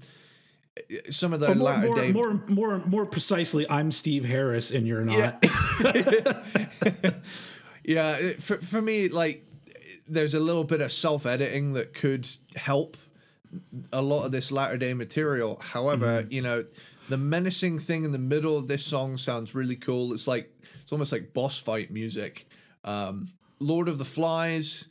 some 1.11 1.33
of 1.33 1.41
the 1.41 1.55
More, 1.55 1.65
latter 1.65 1.87
more, 1.87 1.97
day 1.97 2.13
more, 2.13 2.43
more, 2.49 2.79
more 2.87 3.07
precisely, 3.07 3.65
I'm 3.71 3.91
Steve 3.93 4.25
Harris 4.25 4.71
and 4.71 4.87
you're 4.87 5.05
not. 5.05 5.45
Yeah, 7.85 8.17
it- 8.17 8.43
for 8.43 8.59
for 8.59 8.81
me, 8.81 9.09
like, 9.09 9.47
there's 10.09 10.35
a 10.35 10.41
little 10.41 10.65
bit 10.65 10.81
of 10.81 10.93
self 10.93 11.27
editing 11.27 11.73
that 11.75 11.95
could 11.95 12.29
help 12.57 12.97
a 13.93 14.03
lot 14.03 14.25
of 14.25 14.33
this 14.33 14.51
latter 14.51 14.77
day 14.79 14.95
material. 14.95 15.59
However, 15.63 16.27
you 16.31 16.43
know, 16.43 16.65
the 17.09 17.19
menacing 17.19 17.79
thing 17.79 18.05
in 18.05 18.13
the 18.13 18.19
middle 18.19 18.57
of 18.57 18.69
this 18.69 18.85
song 18.85 19.17
sounds 19.17 19.55
really 19.55 19.77
cool. 19.77 20.13
It's 20.13 20.27
like 20.27 20.51
it's 20.81 20.93
almost 20.93 21.13
like 21.13 21.33
boss 21.33 21.59
fight 21.59 21.91
music. 21.91 22.49
Um, 22.85 23.29
Lord 23.61 23.89
of 23.89 23.99
the 23.99 24.05
Flies, 24.05 24.89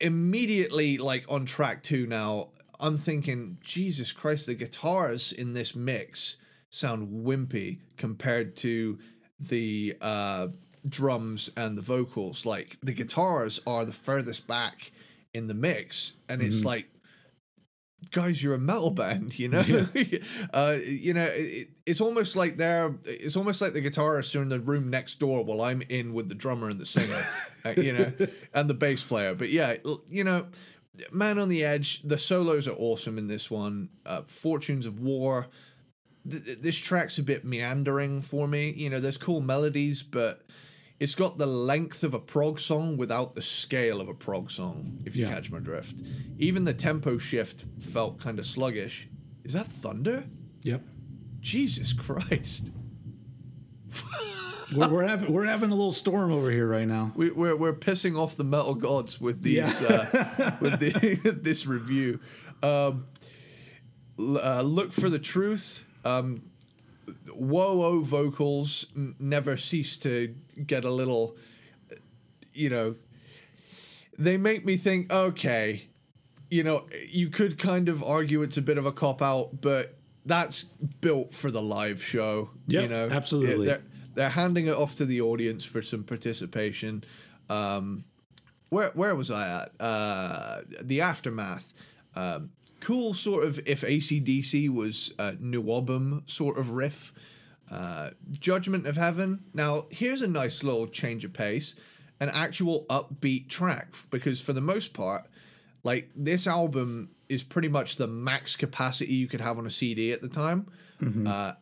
immediately 0.00 0.98
like 0.98 1.24
on 1.28 1.44
track 1.44 1.82
two 1.82 2.06
now. 2.06 2.48
I'm 2.78 2.98
thinking, 2.98 3.58
Jesus 3.62 4.12
Christ, 4.12 4.46
the 4.46 4.54
guitars 4.54 5.32
in 5.32 5.54
this 5.54 5.74
mix 5.74 6.36
sound 6.68 7.24
wimpy 7.24 7.78
compared 7.96 8.54
to 8.56 8.98
the 9.40 9.96
uh, 10.00 10.48
drums 10.86 11.50
and 11.56 11.78
the 11.78 11.82
vocals. 11.82 12.44
Like 12.44 12.76
the 12.82 12.92
guitars 12.92 13.60
are 13.66 13.84
the 13.84 13.92
furthest 13.92 14.46
back 14.46 14.92
in 15.32 15.46
the 15.46 15.54
mix, 15.54 16.14
and 16.28 16.42
it's 16.42 16.64
like, 16.64 16.88
guys, 18.10 18.42
you're 18.42 18.54
a 18.54 18.58
metal 18.58 18.90
band, 18.90 19.38
you 19.38 19.48
know. 19.48 19.64
uh, 20.54 20.76
you 20.84 21.14
know, 21.14 21.28
it, 21.30 21.68
it's 21.84 22.00
almost 22.00 22.36
like 22.36 22.56
they're. 22.56 22.94
It's 23.04 23.36
almost 23.36 23.60
like 23.60 23.72
the 23.72 23.82
guitarists 23.82 24.38
are 24.38 24.42
in 24.42 24.48
the 24.48 24.60
room 24.60 24.90
next 24.90 25.16
door 25.16 25.44
while 25.44 25.62
I'm 25.62 25.82
in 25.88 26.14
with 26.14 26.28
the 26.28 26.34
drummer 26.34 26.68
and 26.68 26.80
the 26.80 26.86
singer, 26.86 27.26
uh, 27.64 27.70
you 27.76 27.92
know, 27.92 28.12
and 28.54 28.70
the 28.70 28.74
bass 28.74 29.04
player. 29.04 29.34
But 29.34 29.50
yeah, 29.50 29.76
you 30.08 30.24
know. 30.24 30.46
Man 31.12 31.38
on 31.38 31.50
the 31.50 31.62
Edge, 31.62 32.00
the 32.04 32.16
solos 32.16 32.66
are 32.66 32.74
awesome 32.78 33.18
in 33.18 33.28
this 33.28 33.50
one. 33.50 33.90
Uh, 34.06 34.22
Fortunes 34.22 34.86
of 34.86 34.98
War, 34.98 35.46
th- 36.26 36.58
this 36.62 36.78
track's 36.78 37.18
a 37.18 37.22
bit 37.22 37.44
meandering 37.44 38.22
for 38.22 38.48
me. 38.48 38.70
You 38.70 38.88
know, 38.88 38.98
there's 38.98 39.18
cool 39.18 39.42
melodies, 39.42 40.02
but 40.02 40.45
it's 40.98 41.14
got 41.14 41.38
the 41.38 41.46
length 41.46 42.02
of 42.04 42.14
a 42.14 42.18
prog 42.18 42.58
song 42.60 42.96
without 42.96 43.34
the 43.34 43.42
scale 43.42 44.00
of 44.00 44.08
a 44.08 44.14
prog 44.14 44.50
song, 44.50 45.02
if 45.04 45.14
you 45.16 45.24
Yeah. 45.26 45.34
catch 45.34 45.50
my 45.50 45.58
drift. 45.58 46.00
Even 46.38 46.64
the 46.64 46.74
tempo 46.74 47.18
shift 47.18 47.64
felt 47.78 48.18
kind 48.20 48.38
of 48.38 48.46
sluggish. 48.46 49.08
Is 49.44 49.52
that 49.52 49.66
thunder? 49.66 50.24
Yep. 50.62 50.82
Jesus 51.40 51.92
Christ. 51.92 52.70
We're, 54.74 54.88
we're 54.88 55.06
having 55.06 55.32
we're 55.32 55.46
having 55.46 55.70
a 55.70 55.74
little 55.76 55.92
storm 55.92 56.32
over 56.32 56.50
here 56.50 56.66
right 56.66 56.88
now. 56.88 57.12
We, 57.14 57.30
we're, 57.30 57.54
we're 57.54 57.72
pissing 57.72 58.18
off 58.18 58.34
the 58.36 58.42
metal 58.42 58.74
gods 58.74 59.20
with 59.20 59.42
these 59.42 59.80
uh, 59.80 60.56
with 60.60 60.80
the, 60.80 61.38
this 61.40 61.66
review. 61.68 62.18
Um, 62.64 63.06
uh, 64.18 64.62
look 64.62 64.92
for 64.92 65.08
the 65.08 65.20
truth. 65.20 65.86
Um, 66.04 66.50
whoa 67.36 67.82
oh 67.82 68.00
vocals 68.00 68.86
n- 68.96 69.14
never 69.18 69.56
cease 69.56 69.96
to 69.98 70.34
get 70.66 70.84
a 70.84 70.90
little. 70.90 71.36
You 72.52 72.70
know, 72.70 72.94
they 74.18 74.36
make 74.36 74.64
me 74.64 74.76
think. 74.76 75.12
Okay, 75.12 75.88
you 76.50 76.62
know, 76.62 76.86
you 77.10 77.28
could 77.28 77.58
kind 77.58 77.88
of 77.88 78.02
argue 78.02 78.42
it's 78.42 78.56
a 78.56 78.62
bit 78.62 78.78
of 78.78 78.86
a 78.86 78.92
cop 78.92 79.20
out, 79.20 79.60
but 79.60 79.96
that's 80.24 80.64
built 81.00 81.34
for 81.34 81.50
the 81.50 81.62
live 81.62 82.02
show. 82.02 82.50
you 82.66 82.88
know, 82.88 83.08
absolutely. 83.10 83.66
They're, 83.66 83.82
they're 84.14 84.30
handing 84.30 84.66
it 84.66 84.74
off 84.74 84.96
to 84.96 85.04
the 85.04 85.20
audience 85.20 85.64
for 85.64 85.82
some 85.82 86.02
participation. 86.02 87.04
Um, 87.48 88.04
where 88.70 88.90
where 88.90 89.14
was 89.14 89.30
I 89.30 89.62
at? 89.62 89.80
Uh, 89.80 90.60
the 90.82 91.00
aftermath. 91.00 91.72
Um, 92.14 92.50
cool, 92.80 93.14
sort 93.14 93.44
of. 93.44 93.60
If 93.66 93.82
ACDC 93.82 94.68
was 94.68 95.12
a 95.18 95.34
new 95.40 95.70
album 95.70 96.22
sort 96.26 96.58
of 96.58 96.70
riff. 96.70 97.12
Uh, 97.70 98.10
Judgment 98.30 98.86
of 98.86 98.96
Heaven. 98.96 99.42
Now 99.52 99.86
here's 99.90 100.22
a 100.22 100.28
nice 100.28 100.62
little 100.62 100.86
change 100.86 101.24
of 101.24 101.32
pace, 101.32 101.74
an 102.20 102.28
actual 102.28 102.86
upbeat 102.88 103.48
track 103.48 103.92
because 104.10 104.40
for 104.40 104.52
the 104.52 104.60
most 104.60 104.94
part, 104.94 105.24
like 105.82 106.10
this 106.14 106.46
album 106.46 107.10
is 107.28 107.42
pretty 107.42 107.66
much 107.66 107.96
the 107.96 108.06
max 108.06 108.54
capacity 108.54 109.14
you 109.14 109.26
could 109.26 109.40
have 109.40 109.58
on 109.58 109.66
a 109.66 109.70
CD 109.70 110.12
at 110.12 110.22
the 110.22 110.28
time. 110.28 110.68
Uh, 111.26 111.54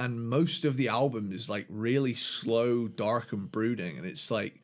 and 0.00 0.28
most 0.28 0.64
of 0.64 0.76
the 0.76 0.88
album 0.88 1.30
is 1.30 1.48
like 1.48 1.66
really 1.68 2.14
slow, 2.14 2.88
dark, 2.88 3.32
and 3.32 3.50
brooding, 3.52 3.96
and 3.96 4.04
it's 4.04 4.30
like 4.32 4.63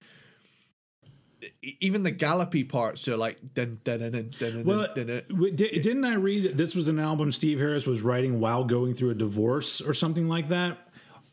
even 1.62 2.02
the 2.02 2.10
gallopy 2.10 2.64
parts 2.64 3.06
are 3.08 3.16
like 3.16 3.54
dun 3.54 3.80
dun 3.84 4.00
dun 4.00 4.12
dun 4.12 4.30
dun 4.38 4.64
Well, 4.64 4.86
dun, 4.94 5.06
dun. 5.06 5.22
w- 5.28 5.54
di- 5.54 5.70
didn't 5.80 6.04
I 6.04 6.14
read 6.14 6.42
that 6.44 6.56
this 6.56 6.74
was 6.74 6.88
an 6.88 6.98
album 6.98 7.32
Steve 7.32 7.58
Harris 7.58 7.86
was 7.86 8.02
writing 8.02 8.40
while 8.40 8.64
going 8.64 8.94
through 8.94 9.10
a 9.10 9.14
divorce 9.14 9.80
or 9.80 9.94
something 9.94 10.28
like 10.28 10.48
that? 10.48 10.78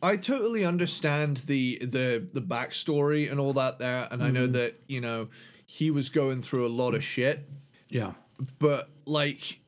I 0.02 0.16
totally 0.18 0.64
understand 0.64 1.38
the 1.38 1.80
the 1.80 2.28
the 2.32 2.42
backstory 2.42 3.30
and 3.30 3.40
all 3.40 3.54
that 3.54 3.80
there, 3.80 4.08
and 4.12 4.24
I 4.24 4.30
know 4.30 4.44
mm-hmm. 4.44 4.54
that 4.54 4.82
you 4.88 5.02
know 5.02 5.30
he 5.66 5.92
was 5.92 6.10
going 6.10 6.42
through 6.42 6.66
a 6.66 6.70
lot 6.70 6.94
of 6.94 7.04
shit, 7.04 7.50
Yeah. 7.90 8.14
but 8.60 8.90
like 9.06 9.60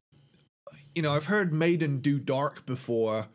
you 0.93 1.01
know 1.01 1.13
I've 1.15 1.25
heard 1.25 1.51
Maiden 1.51 2.00
do 2.00 2.19
dark 2.19 2.65
before, 2.65 3.27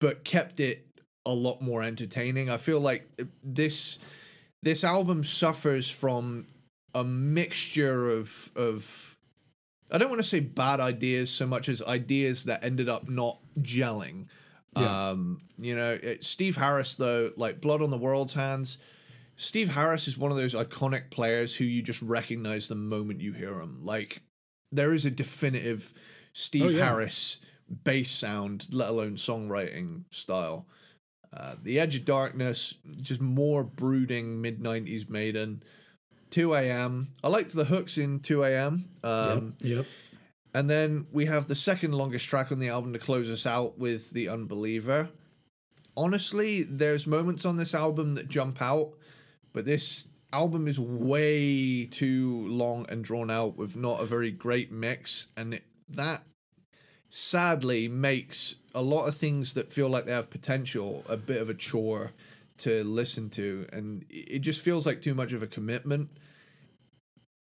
but 0.00 0.24
kept 0.24 0.60
it 0.60 0.86
a 1.26 1.34
lot 1.34 1.60
more 1.60 1.82
entertaining. 1.82 2.48
I 2.48 2.56
feel 2.56 2.80
like 2.80 3.10
this 3.42 3.98
this 4.66 4.82
album 4.82 5.22
suffers 5.22 5.88
from 5.88 6.44
a 6.92 7.04
mixture 7.04 8.10
of 8.10 8.50
of 8.56 9.16
I 9.92 9.98
don't 9.98 10.08
want 10.08 10.18
to 10.18 10.28
say 10.28 10.40
bad 10.40 10.80
ideas 10.80 11.30
so 11.30 11.46
much 11.46 11.68
as 11.68 11.80
ideas 11.82 12.44
that 12.44 12.64
ended 12.64 12.88
up 12.88 13.08
not 13.08 13.38
gelling. 13.60 14.26
Yeah. 14.76 15.10
Um, 15.10 15.42
you 15.56 15.76
know, 15.76 15.92
it, 15.92 16.24
Steve 16.24 16.56
Harris 16.56 16.96
though, 16.96 17.30
like 17.36 17.60
Blood 17.60 17.80
on 17.80 17.90
the 17.90 17.96
World's 17.96 18.34
Hands. 18.34 18.76
Steve 19.36 19.68
Harris 19.68 20.08
is 20.08 20.18
one 20.18 20.32
of 20.32 20.36
those 20.36 20.54
iconic 20.54 21.10
players 21.10 21.54
who 21.54 21.64
you 21.64 21.80
just 21.80 22.02
recognize 22.02 22.66
the 22.66 22.74
moment 22.74 23.20
you 23.20 23.34
hear 23.34 23.60
him. 23.60 23.78
Like 23.84 24.20
there 24.72 24.92
is 24.92 25.04
a 25.04 25.12
definitive 25.12 25.92
Steve 26.32 26.62
Oh, 26.64 26.68
yeah. 26.70 26.86
Harris 26.86 27.38
bass 27.84 28.10
sound, 28.10 28.66
let 28.72 28.88
alone 28.88 29.14
songwriting 29.14 30.06
style. 30.10 30.66
Uh, 31.32 31.56
the 31.62 31.78
Edge 31.78 31.96
of 31.96 32.04
Darkness, 32.04 32.74
just 33.00 33.20
more 33.20 33.64
brooding 33.64 34.40
mid 34.40 34.60
'90s 34.60 35.08
Maiden. 35.08 35.62
2 36.30 36.54
a.m. 36.54 37.12
I 37.22 37.28
liked 37.28 37.54
the 37.54 37.64
hooks 37.64 37.96
in 37.96 38.18
2 38.20 38.42
a.m. 38.42 38.90
Um, 39.04 39.54
yep. 39.60 39.76
Yep. 39.76 39.86
and 40.54 40.68
then 40.68 41.06
we 41.12 41.26
have 41.26 41.46
the 41.46 41.54
second 41.54 41.92
longest 41.92 42.28
track 42.28 42.50
on 42.50 42.58
the 42.58 42.68
album 42.68 42.92
to 42.94 42.98
close 42.98 43.30
us 43.30 43.46
out 43.46 43.78
with 43.78 44.10
The 44.10 44.28
Unbeliever. 44.28 45.08
Honestly, 45.96 46.62
there's 46.64 47.06
moments 47.06 47.46
on 47.46 47.56
this 47.56 47.74
album 47.74 48.14
that 48.14 48.28
jump 48.28 48.60
out, 48.60 48.94
but 49.52 49.64
this 49.64 50.08
album 50.32 50.68
is 50.68 50.78
way 50.78 51.86
too 51.86 52.46
long 52.48 52.84
and 52.90 53.02
drawn 53.04 53.30
out 53.30 53.56
with 53.56 53.76
not 53.76 54.02
a 54.02 54.04
very 54.04 54.30
great 54.30 54.70
mix. 54.70 55.28
And 55.36 55.54
it, 55.54 55.64
that 55.88 56.22
sadly 57.08 57.88
makes 57.88 58.56
a 58.76 58.82
lot 58.82 59.06
of 59.08 59.16
things 59.16 59.54
that 59.54 59.72
feel 59.72 59.88
like 59.88 60.04
they 60.04 60.12
have 60.12 60.28
potential 60.30 61.02
a 61.08 61.16
bit 61.16 61.40
of 61.40 61.48
a 61.48 61.54
chore 61.54 62.12
to 62.58 62.84
listen 62.84 63.30
to. 63.30 63.66
And 63.72 64.04
it 64.10 64.40
just 64.40 64.62
feels 64.62 64.86
like 64.86 65.00
too 65.00 65.14
much 65.14 65.32
of 65.32 65.42
a 65.42 65.46
commitment. 65.46 66.10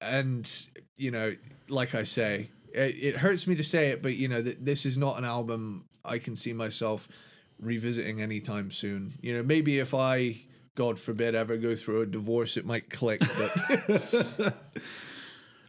And, 0.00 0.48
you 0.96 1.10
know, 1.10 1.34
like 1.68 1.94
I 1.94 2.04
say, 2.04 2.50
It, 2.74 2.96
it 3.08 3.16
hurts 3.16 3.46
me 3.46 3.54
to 3.56 3.64
say 3.64 3.88
it, 3.90 4.02
but 4.02 4.14
you 4.14 4.28
know, 4.28 4.42
th- 4.42 4.58
this 4.60 4.84
is 4.86 4.96
not 4.96 5.18
an 5.18 5.24
album 5.24 5.84
I 6.04 6.18
can 6.18 6.36
see 6.36 6.52
myself 6.52 7.08
revisiting 7.58 8.20
anytime 8.20 8.70
soon. 8.70 9.14
You 9.22 9.34
know, 9.36 9.42
maybe 9.42 9.78
if 9.78 9.94
I, 9.94 10.42
God 10.74 10.98
forbid, 10.98 11.34
ever 11.34 11.56
go 11.56 11.76
through 11.76 12.02
a 12.02 12.06
divorce, 12.06 12.56
it 12.56 12.66
might 12.66 12.90
click. 12.90 13.20
But 13.20 14.54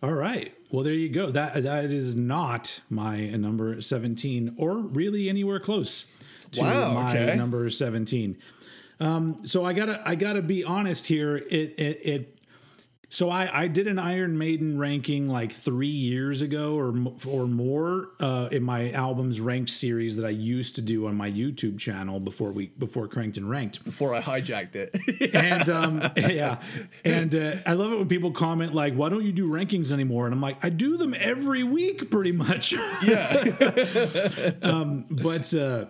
All 0.04 0.14
right. 0.14 0.54
Well, 0.70 0.84
there 0.84 0.94
you 0.94 1.08
go. 1.08 1.32
That 1.32 1.64
that 1.64 1.86
is 1.86 2.14
not 2.14 2.82
my 2.90 3.30
number 3.30 3.82
17 3.82 4.56
or 4.58 4.80
really 4.80 5.30
anywhere 5.30 5.62
close 5.62 6.04
to 6.52 6.62
Wow, 6.62 6.94
my 6.94 7.10
okay. 7.10 7.38
number 7.38 7.70
17. 7.70 8.38
Um, 9.00 9.46
so 9.46 9.64
I 9.64 9.72
gotta 9.72 10.02
I 10.06 10.16
gotta 10.16 10.42
be 10.42 10.62
honest 10.66 11.06
here. 11.08 11.38
It 11.38 11.80
it, 11.80 12.02
it 12.04 12.38
so 13.14 13.30
I, 13.30 13.62
I 13.62 13.68
did 13.68 13.88
an 13.88 14.00
Iron 14.00 14.40
Maiden 14.40 14.80
ranking 14.80 15.30
like 15.30 15.52
three 15.52 15.86
years 15.86 16.42
ago 16.42 16.74
or 16.74 16.88
or 17.28 17.46
more 17.46 18.10
uh, 18.20 18.50
in 18.52 18.64
my 18.64 18.90
albums 18.90 19.40
ranked 19.40 19.70
series 19.70 20.16
that 20.16 20.26
I 20.26 20.32
used 20.32 20.74
to 20.78 20.82
do 20.82 21.06
on 21.06 21.16
my 21.16 21.30
YouTube 21.30 21.78
channel 21.78 22.20
before 22.20 22.52
we 22.52 22.70
before 22.70 23.08
Cranked 23.08 23.38
and 23.38 23.48
Ranked. 23.48 23.84
before 23.84 24.16
I 24.16 24.22
hijacked 24.22 24.74
it, 24.74 24.98
And 25.36 25.70
um, 25.70 26.02
yeah, 26.18 26.60
and 27.06 27.36
uh, 27.36 27.58
I 27.68 27.74
love 27.74 27.92
it 27.92 27.98
when 28.00 28.08
people 28.08 28.32
comment 28.32 28.74
like, 28.74 28.96
"Why 28.96 29.10
don't 29.10 29.24
you 29.24 29.32
do 29.32 29.48
rankings 29.48 29.92
anymore?" 29.92 30.26
And 30.26 30.34
I'm 30.34 30.42
like, 30.42 30.66
"I 30.66 30.70
do 30.70 30.98
them 30.98 31.14
every 31.16 31.64
week, 31.64 32.10
pretty 32.10 32.32
much." 32.32 32.72
yeah, 33.04 34.54
um, 34.64 35.06
but 35.12 35.54
uh, 35.54 35.86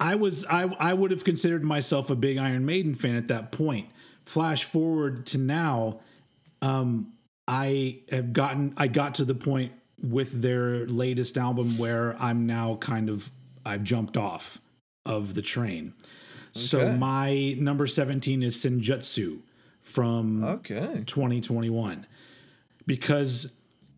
I 0.00 0.14
was 0.14 0.46
I 0.46 0.62
I 0.62 0.94
would 0.94 1.10
have 1.10 1.24
considered 1.24 1.62
myself 1.62 2.08
a 2.08 2.16
big 2.16 2.38
Iron 2.38 2.64
Maiden 2.64 2.94
fan 2.94 3.16
at 3.16 3.28
that 3.28 3.52
point. 3.52 3.88
Flash 4.28 4.64
forward 4.64 5.24
to 5.26 5.38
now, 5.38 6.00
um, 6.60 7.14
I 7.46 8.00
have 8.10 8.34
gotten 8.34 8.74
I 8.76 8.86
got 8.86 9.14
to 9.14 9.24
the 9.24 9.34
point 9.34 9.72
with 10.02 10.42
their 10.42 10.86
latest 10.86 11.38
album 11.38 11.78
where 11.78 12.14
I'm 12.20 12.46
now 12.46 12.76
kind 12.76 13.08
of 13.08 13.30
I've 13.64 13.84
jumped 13.84 14.18
off 14.18 14.60
of 15.06 15.34
the 15.34 15.40
train. 15.40 15.94
So 16.52 16.92
my 16.92 17.56
number 17.58 17.86
17 17.86 18.42
is 18.42 18.56
Senjutsu 18.56 19.40
from 19.80 20.44
okay, 20.44 21.04
2021 21.06 22.06
because 22.86 23.52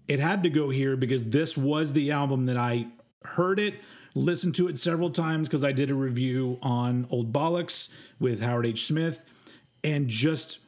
it 0.06 0.20
had 0.20 0.44
to 0.44 0.50
go 0.50 0.70
here 0.70 0.96
because 0.96 1.30
this 1.30 1.56
was 1.56 1.92
the 1.92 2.12
album 2.12 2.46
that 2.46 2.56
I 2.56 2.86
heard 3.24 3.58
it, 3.58 3.74
listened 4.14 4.54
to 4.56 4.68
it 4.68 4.78
several 4.78 5.10
times 5.10 5.48
because 5.48 5.64
I 5.64 5.72
did 5.72 5.90
a 5.90 5.94
review 5.94 6.58
on 6.62 7.08
Old 7.10 7.32
Bollocks 7.32 7.88
with 8.20 8.40
Howard 8.40 8.66
H. 8.66 8.86
Smith, 8.86 9.24
and 9.84 10.08
just 10.08 10.58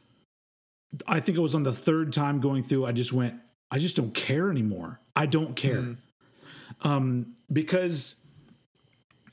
I 1.07 1.19
think 1.19 1.37
it 1.37 1.41
was 1.41 1.55
on 1.55 1.63
the 1.63 1.73
third 1.73 2.13
time 2.13 2.39
going 2.39 2.61
through, 2.63 2.85
I 2.85 2.91
just 2.91 3.11
went, 3.13 3.35
I 3.71 3.77
just 3.79 3.95
don't 3.95 4.13
care 4.13 4.49
anymore. 4.51 4.99
I 5.15 5.25
don't 5.25 5.55
care. 5.55 5.95
Um, 6.81 7.35
because 7.51 8.15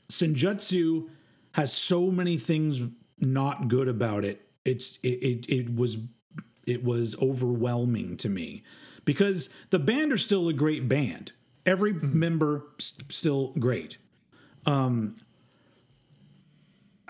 Senjutsu 0.09 1.09
has 1.53 1.71
so 1.73 2.09
many 2.11 2.37
things 2.37 2.81
not 3.19 3.67
good 3.67 3.87
about 3.87 4.23
it. 4.25 4.47
It's 4.65 4.97
it, 5.03 5.07
it 5.23 5.45
it 5.49 5.75
was 5.75 5.97
it 6.67 6.83
was 6.83 7.15
overwhelming 7.21 8.17
to 8.17 8.29
me 8.29 8.63
because 9.05 9.49
the 9.71 9.79
band 9.79 10.13
are 10.13 10.17
still 10.17 10.47
a 10.47 10.53
great 10.53 10.87
band. 10.87 11.31
Every 11.65 11.93
member 11.93 12.63
s- 12.79 12.93
still 13.09 13.53
great. 13.59 13.97
Um, 14.65 15.15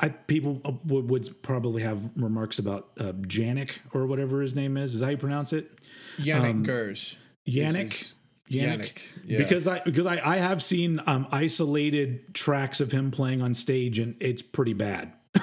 I 0.01 0.10
people 0.10 0.62
uh, 0.65 0.74
would, 0.86 1.10
would 1.10 1.43
probably 1.43 1.84
have 1.84 2.12
remarks 2.15 2.60
about 2.60 2.89
uh, 3.00 3.13
Janick 3.13 3.77
or 3.93 4.05
whatever 4.08 4.41
his 4.41 4.55
name 4.55 4.77
is. 4.77 4.93
Is 4.93 5.00
that 5.00 5.05
how 5.05 5.12
you 5.12 5.17
pronounce 5.17 5.53
it? 5.53 5.72
Janick 6.17 6.63
Gers. 6.63 7.17
Yannick. 7.48 7.88
Yannick. 7.88 8.15
Yannick, 8.50 8.98
yeah. 9.24 9.38
Because 9.38 9.67
I 9.67 9.79
because 9.79 10.05
I, 10.05 10.20
I 10.24 10.38
have 10.38 10.62
seen 10.62 11.00
um, 11.08 11.27
isolated 11.31 12.34
tracks 12.34 12.81
of 12.81 12.91
him 12.91 13.12
playing 13.12 13.41
on 13.41 13.53
stage 13.53 13.98
and 14.00 14.15
it's 14.20 14.41
pretty 14.41 14.73
bad. 14.73 15.13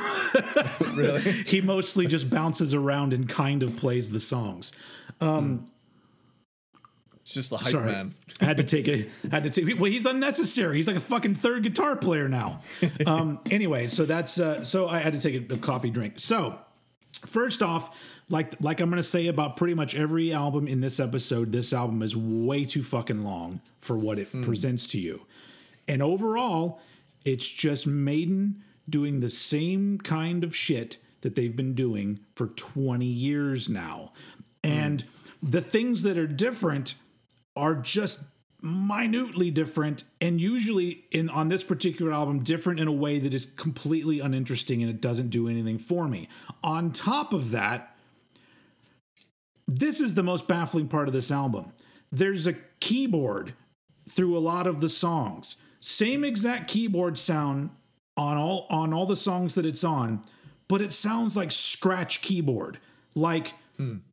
Really? 0.95 1.21
He 1.47 1.61
mostly 1.63 2.07
just 2.07 2.29
bounces 2.29 2.75
around 2.75 3.13
and 3.15 3.29
kind 3.29 3.63
of 3.63 3.77
plays 3.77 4.11
the 4.11 4.21
songs. 4.21 4.73
It's 7.29 7.35
just 7.35 7.51
the 7.51 7.59
hype 7.59 7.73
Sorry. 7.73 7.93
man. 7.93 8.15
I 8.41 8.47
had 8.47 8.57
to 8.57 8.65
take 8.65 8.89
a 8.89 9.07
had 9.31 9.45
to 9.45 9.51
take 9.51 9.79
well 9.79 9.91
he's 9.91 10.07
unnecessary. 10.07 10.77
He's 10.77 10.87
like 10.87 10.97
a 10.97 11.01
fucking 11.01 11.35
third 11.35 11.63
guitar 11.63 11.95
player 11.95 12.27
now. 12.27 12.63
Um 13.07 13.41
anyway, 13.51 13.87
so 13.87 14.07
that's 14.07 14.41
uh 14.41 14.65
so 14.65 14.89
I 14.89 15.01
had 15.01 15.13
to 15.13 15.21
take 15.21 15.51
a, 15.51 15.55
a 15.55 15.59
coffee 15.59 15.91
drink. 15.91 16.15
So 16.17 16.59
first 17.27 17.63
off, 17.63 17.95
like 18.31 18.55
like 18.63 18.81
I'm 18.81 18.89
gonna 18.89 19.03
say 19.03 19.27
about 19.27 19.59
pretty 19.59 19.75
much 19.75 19.95
every 19.95 20.33
album 20.33 20.67
in 20.67 20.81
this 20.81 20.99
episode, 20.99 21.53
this 21.53 21.75
album 21.75 22.03
is 22.03 22.17
way 22.17 22.65
too 22.65 22.83
fucking 22.83 23.23
long 23.23 23.61
for 23.83 23.99
what 23.99 24.19
it 24.19 24.29
presents 24.41 24.89
to 24.89 24.99
you. 24.99 25.27
And 25.87 26.03
overall, 26.03 26.81
it's 27.27 27.51
just 27.51 27.87
Maiden 27.87 28.65
doing 28.89 29.21
the 29.21 29.29
same 29.29 29.99
kind 29.99 30.45
of 30.45 30.57
shit 30.57 30.97
that 31.21 31.35
they've 31.35 31.55
been 31.55 31.75
doing 31.75 32.21
for 32.35 32.47
20 32.47 33.05
years 33.05 33.69
now. 33.69 34.13
And 34.65 35.05
the 35.43 35.61
things 35.61 36.05
that 36.05 36.17
are 36.17 36.27
different 36.27 36.95
are 37.59 37.75
just 37.75 38.21
minutely 38.61 39.51
different 39.51 40.03
and 40.21 40.41
usually 40.41 41.05
in 41.11 41.29
on 41.29 41.49
this 41.49 41.63
particular 41.63 42.13
album 42.13 42.43
different 42.43 42.81
in 42.81 42.89
a 42.89 42.93
way 42.93 43.19
that 43.19 43.33
is 43.33 43.47
completely 43.47 44.19
uninteresting 44.19 44.83
and 44.83 44.91
it 44.91 45.01
doesn't 45.01 45.29
do 45.29 45.49
anything 45.49 45.79
for 45.79 46.09
me. 46.09 46.29
On 46.65 46.93
top 46.93 47.33
of 47.33 47.51
that, 47.51 47.97
this 49.67 50.01
is 50.01 50.15
the 50.15 50.23
most 50.23 50.49
baffling 50.49 50.89
part 50.89 51.09
of 51.09 51.15
this 51.15 51.31
album. 51.31 51.73
There's 52.11 52.47
a 52.47 52.55
keyboard 52.81 53.55
through 54.09 54.37
a 54.37 54.41
lot 54.41 54.67
of 54.67 54.81
the 54.81 54.89
songs. 54.89 55.57
Same 55.81 56.25
exact 56.25 56.69
keyboard 56.69 57.19
sound 57.19 57.71
on 58.17 58.37
all 58.37 58.67
on 58.71 58.93
all 58.93 59.07
the 59.07 59.15
songs 59.15 59.55
that 59.55 59.67
it's 59.67 59.85
on, 59.85 60.23
but 60.67 60.81
it 60.81 60.93
sounds 60.93 61.37
like 61.37 61.53
scratch 61.53 62.23
keyboard. 62.23 62.79
Like 63.15 63.55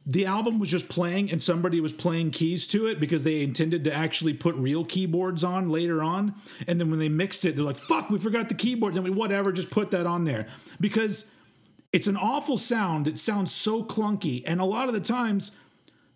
the 0.05 0.25
album 0.27 0.59
was 0.59 0.69
just 0.69 0.89
playing 0.89 1.31
and 1.31 1.41
somebody 1.41 1.81
was 1.81 1.91
playing 1.91 2.29
keys 2.29 2.67
to 2.67 2.85
it 2.85 2.99
because 2.99 3.23
they 3.23 3.41
intended 3.41 3.83
to 3.85 3.93
actually 3.93 4.33
put 4.33 4.55
real 4.55 4.85
keyboards 4.85 5.43
on 5.43 5.69
later 5.69 6.03
on. 6.03 6.35
And 6.67 6.79
then 6.79 6.91
when 6.91 6.99
they 6.99 7.09
mixed 7.09 7.45
it, 7.45 7.55
they're 7.55 7.65
like, 7.65 7.75
fuck, 7.75 8.11
we 8.11 8.19
forgot 8.19 8.47
the 8.47 8.55
keyboards. 8.55 8.95
And 8.95 9.03
we, 9.03 9.09
whatever, 9.09 9.51
just 9.51 9.71
put 9.71 9.89
that 9.91 10.05
on 10.05 10.23
there. 10.23 10.47
Because 10.79 11.25
it's 11.91 12.05
an 12.05 12.15
awful 12.15 12.59
sound. 12.59 13.07
It 13.07 13.17
sounds 13.17 13.51
so 13.51 13.83
clunky. 13.83 14.43
And 14.45 14.61
a 14.61 14.65
lot 14.65 14.87
of 14.87 14.93
the 14.93 14.99
times, 14.99 15.51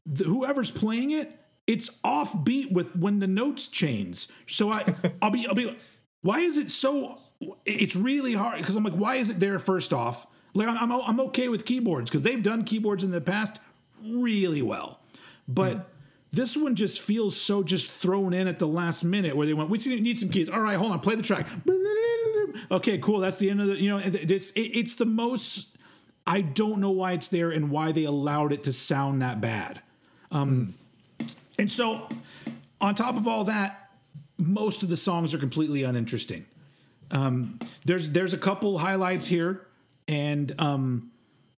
the, 0.05 0.25
whoever's 0.25 0.69
playing 0.69 1.09
it, 1.09 1.31
it's 1.65 1.89
offbeat 2.03 2.71
with 2.71 2.95
when 2.95 3.17
the 3.17 3.27
notes 3.27 3.67
change. 3.67 4.27
So 4.45 4.71
I, 4.71 4.93
I'll 5.23 5.31
be, 5.31 5.47
I'll 5.47 5.55
be, 5.55 5.75
why 6.21 6.41
is 6.41 6.59
it 6.59 6.69
so? 6.69 7.17
It's 7.65 7.95
really 7.95 8.33
hard 8.33 8.59
because 8.59 8.75
I'm 8.75 8.83
like, 8.83 8.93
why 8.93 9.15
is 9.15 9.29
it 9.29 9.39
there? 9.39 9.57
First 9.57 9.91
off, 9.91 10.27
like 10.59 10.67
I'm, 10.67 10.91
I'm, 10.91 11.19
okay 11.21 11.49
with 11.49 11.65
keyboards 11.65 12.09
because 12.09 12.23
they've 12.23 12.43
done 12.43 12.63
keyboards 12.63 13.03
in 13.03 13.11
the 13.11 13.21
past 13.21 13.59
really 14.03 14.61
well, 14.61 14.99
but. 15.47 15.89
This 16.31 16.55
one 16.55 16.75
just 16.75 17.01
feels 17.01 17.35
so 17.35 17.63
just 17.63 17.89
thrown 17.89 18.33
in 18.33 18.47
at 18.47 18.59
the 18.59 18.67
last 18.67 19.03
minute 19.03 19.35
where 19.35 19.47
they 19.47 19.53
went, 19.55 19.71
we 19.71 19.79
need 19.99 20.15
some 20.15 20.29
keys. 20.29 20.47
All 20.47 20.59
right, 20.59 20.77
hold 20.77 20.91
on, 20.91 20.99
play 20.99 21.15
the 21.15 21.23
track. 21.23 21.47
Okay, 22.69 22.99
cool. 22.99 23.19
That's 23.19 23.39
the 23.39 23.49
end 23.49 23.61
of 23.61 23.65
the, 23.65 23.81
you 23.81 23.89
know, 23.89 23.97
it's, 23.97 24.51
it, 24.51 24.61
it's 24.61 24.93
the 24.93 25.07
most, 25.07 25.75
I 26.27 26.41
don't 26.41 26.81
know 26.81 26.91
why 26.91 27.13
it's 27.13 27.29
there 27.29 27.49
and 27.49 27.71
why 27.71 27.91
they 27.91 28.03
allowed 28.03 28.53
it 28.53 28.63
to 28.65 28.71
sound 28.73 29.23
that 29.23 29.41
bad. 29.41 29.81
Um, 30.29 30.75
And 31.59 31.69
so, 31.69 32.07
on 32.79 32.95
top 32.95 33.17
of 33.17 33.27
all 33.27 33.43
that, 33.43 33.91
most 34.37 34.81
of 34.81 34.87
the 34.87 34.95
songs 34.95 35.33
are 35.33 35.37
completely 35.37 35.83
uninteresting. 35.83 36.45
Um, 37.11 37.59
there's 37.83 38.11
there's 38.11 38.33
a 38.33 38.37
couple 38.37 38.77
highlights 38.77 39.27
here, 39.27 39.67
and 40.09 40.59
um, 40.59 41.11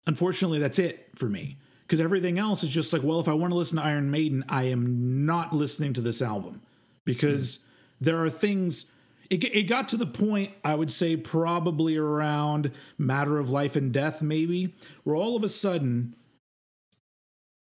unfortunately, 0.07 0.59
that's 0.59 0.81
it 0.81 1.09
for 1.15 1.27
me. 1.27 1.57
Because 1.87 2.01
everything 2.01 2.39
else 2.39 2.63
is 2.63 2.71
just 2.71 2.93
like, 2.93 3.03
well, 3.03 3.21
if 3.21 3.29
I 3.29 3.33
want 3.33 3.53
to 3.53 3.57
listen 3.57 3.79
to 3.79 3.85
Iron 3.85 4.11
Maiden, 4.11 4.45
I 4.49 4.65
am 4.65 5.25
not 5.25 5.53
listening 5.53 5.93
to 5.95 6.01
this 6.01 6.21
album 6.21 6.61
because 7.05 7.61
there 8.01 8.23
are 8.23 8.31
things. 8.31 8.87
It, 9.29 9.45
it 9.45 9.63
got 9.65 9.89
to 9.91 9.97
the 9.97 10.07
point, 10.07 10.53
I 10.65 10.75
would 10.75 10.93
say, 10.93 11.17
probably 11.17 11.97
around 11.97 12.73
Matter 12.99 13.39
of 13.39 13.51
Life 13.51 13.77
and 13.77 13.93
Death, 13.93 14.21
maybe, 14.21 14.75
where 15.05 15.17
all 15.17 15.37
of 15.37 15.45
a 15.45 15.49
sudden 15.49 16.15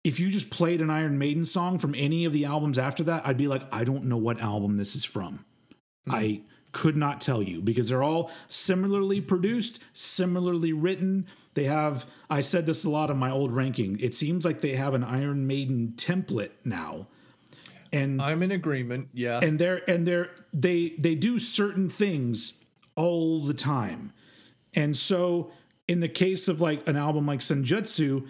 if 0.03 0.19
you 0.19 0.29
just 0.29 0.49
played 0.49 0.81
an 0.81 0.89
Iron 0.89 1.17
Maiden 1.17 1.45
song 1.45 1.77
from 1.79 1.95
any 1.95 2.25
of 2.25 2.33
the 2.33 2.43
albums 2.43 2.77
after 2.77 3.03
that, 3.05 3.25
I'd 3.25 3.37
be 3.37 3.47
like, 3.47 3.63
I 3.71 3.85
don't 3.85 4.03
know 4.03 4.17
what 4.17 4.41
album 4.41 4.75
this 4.75 4.95
is 4.97 5.05
from. 5.05 5.45
I 6.09 6.41
could 6.73 6.97
not 6.97 7.21
tell 7.21 7.41
you 7.41 7.61
because 7.61 7.87
they're 7.87 8.03
all 8.03 8.29
similarly 8.49 9.21
produced, 9.21 9.79
similarly 9.93 10.73
written. 10.73 11.25
They 11.53 11.65
have, 11.65 12.05
I 12.29 12.41
said 12.41 12.65
this 12.65 12.83
a 12.83 12.89
lot 12.89 13.09
in 13.09 13.17
my 13.17 13.31
old 13.31 13.53
ranking, 13.53 13.97
it 14.01 14.13
seems 14.13 14.43
like 14.43 14.59
they 14.59 14.75
have 14.75 14.93
an 14.93 15.03
Iron 15.03 15.47
Maiden 15.47 15.93
template 15.95 16.51
now. 16.65 17.07
And 17.93 18.21
I'm 18.21 18.41
in 18.43 18.51
agreement. 18.51 19.09
Yeah. 19.13 19.39
and 19.41 19.59
they're 19.59 19.87
and 19.89 20.05
they're 20.07 20.31
they 20.51 20.95
they 20.97 21.13
do 21.15 21.37
certain 21.39 21.89
things 21.89 22.53
all 22.95 23.43
the 23.43 23.53
time 23.53 24.13
and 24.73 24.95
so 24.97 25.51
in 25.87 25.99
the 25.99 26.07
case 26.07 26.47
of 26.47 26.61
like 26.61 26.87
an 26.87 26.95
album 26.95 27.25
like 27.25 27.39
senjutsu 27.39 28.27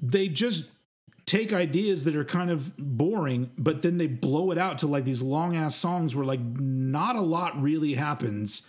they 0.00 0.26
just 0.28 0.64
take 1.32 1.50
ideas 1.50 2.04
that 2.04 2.14
are 2.14 2.24
kind 2.26 2.50
of 2.50 2.76
boring, 2.76 3.50
but 3.56 3.80
then 3.80 3.96
they 3.96 4.06
blow 4.06 4.50
it 4.50 4.58
out 4.58 4.76
to 4.76 4.86
like 4.86 5.04
these 5.06 5.22
long 5.22 5.56
ass 5.56 5.74
songs 5.74 6.14
where 6.14 6.26
like 6.26 6.40
not 6.40 7.16
a 7.16 7.22
lot 7.22 7.60
really 7.60 7.94
happens. 7.94 8.62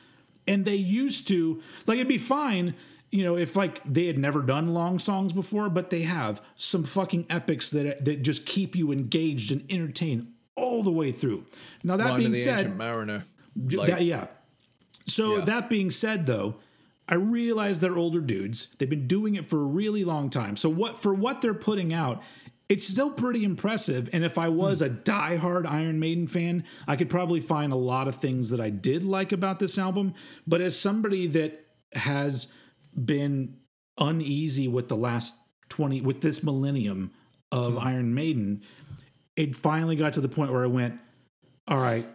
And 0.47 0.63
they 0.63 0.75
used 0.77 1.27
to 1.27 1.61
like 1.87 1.97
it'd 1.97 2.07
be 2.07 2.17
fine, 2.17 2.75
you 3.11 3.21
know, 3.25 3.35
if 3.35 3.57
like 3.57 3.81
they 3.83 4.07
had 4.07 4.17
never 4.17 4.41
done 4.41 4.73
long 4.73 4.97
songs 4.97 5.33
before, 5.33 5.69
but 5.69 5.89
they 5.89 6.03
have 6.03 6.41
some 6.55 6.85
fucking 6.85 7.25
epics 7.29 7.69
that 7.71 8.05
that 8.05 8.21
just 8.21 8.45
keep 8.45 8.77
you 8.77 8.93
engaged 8.93 9.51
and 9.51 9.69
entertained 9.69 10.31
all 10.55 10.83
the 10.83 10.91
way 10.91 11.11
through. 11.11 11.43
Now 11.83 11.97
that 11.97 12.15
being 12.15 12.33
said, 12.35 12.77
Mariner. 12.77 13.25
Like- 13.55 13.89
that, 13.89 14.05
yeah. 14.05 14.27
So 15.05 15.37
Yeah. 15.39 15.45
that 15.45 15.69
being 15.69 15.91
said, 15.91 16.27
though, 16.27 16.55
I 17.09 17.15
realize 17.15 17.81
they're 17.81 17.97
older 17.97 18.21
dudes. 18.21 18.67
They've 18.77 18.89
been 18.89 19.07
doing 19.07 19.35
it 19.35 19.49
for 19.49 19.57
a 19.61 19.65
really 19.65 20.05
long 20.05 20.29
time. 20.29 20.55
So 20.55 20.69
what 20.69 20.97
for 20.97 21.13
what 21.13 21.41
they're 21.41 21.53
putting 21.53 21.93
out, 21.93 22.23
it's 22.69 22.87
still 22.87 23.11
pretty 23.11 23.43
impressive. 23.43 24.09
And 24.13 24.23
if 24.23 24.37
I 24.37 24.49
was 24.49 24.81
a 24.81 24.89
diehard 24.89 25.65
Iron 25.65 25.99
Maiden 25.99 26.27
fan, 26.27 26.63
I 26.87 26.95
could 26.95 27.09
probably 27.09 27.39
find 27.39 27.73
a 27.73 27.77
lot 27.77 28.07
of 28.07 28.15
things 28.15 28.49
that 28.49 28.59
I 28.59 28.69
did 28.69 29.03
like 29.03 29.31
about 29.31 29.59
this 29.59 29.77
album. 29.77 30.13
But 30.47 30.61
as 30.61 30.77
somebody 30.77 31.27
that 31.27 31.65
has 31.93 32.51
been 32.95 33.57
uneasy 33.97 34.67
with 34.67 34.87
the 34.87 34.95
last 34.95 35.35
20 35.69 36.01
with 36.01 36.21
this 36.21 36.43
millennium 36.43 37.11
of 37.51 37.73
mm-hmm. 37.73 37.87
Iron 37.87 38.13
Maiden, 38.13 38.63
it 39.35 39.55
finally 39.55 39.95
got 39.95 40.13
to 40.13 40.21
the 40.21 40.29
point 40.29 40.51
where 40.51 40.63
I 40.63 40.67
went, 40.67 40.99
all 41.67 41.77
right, 41.77 42.05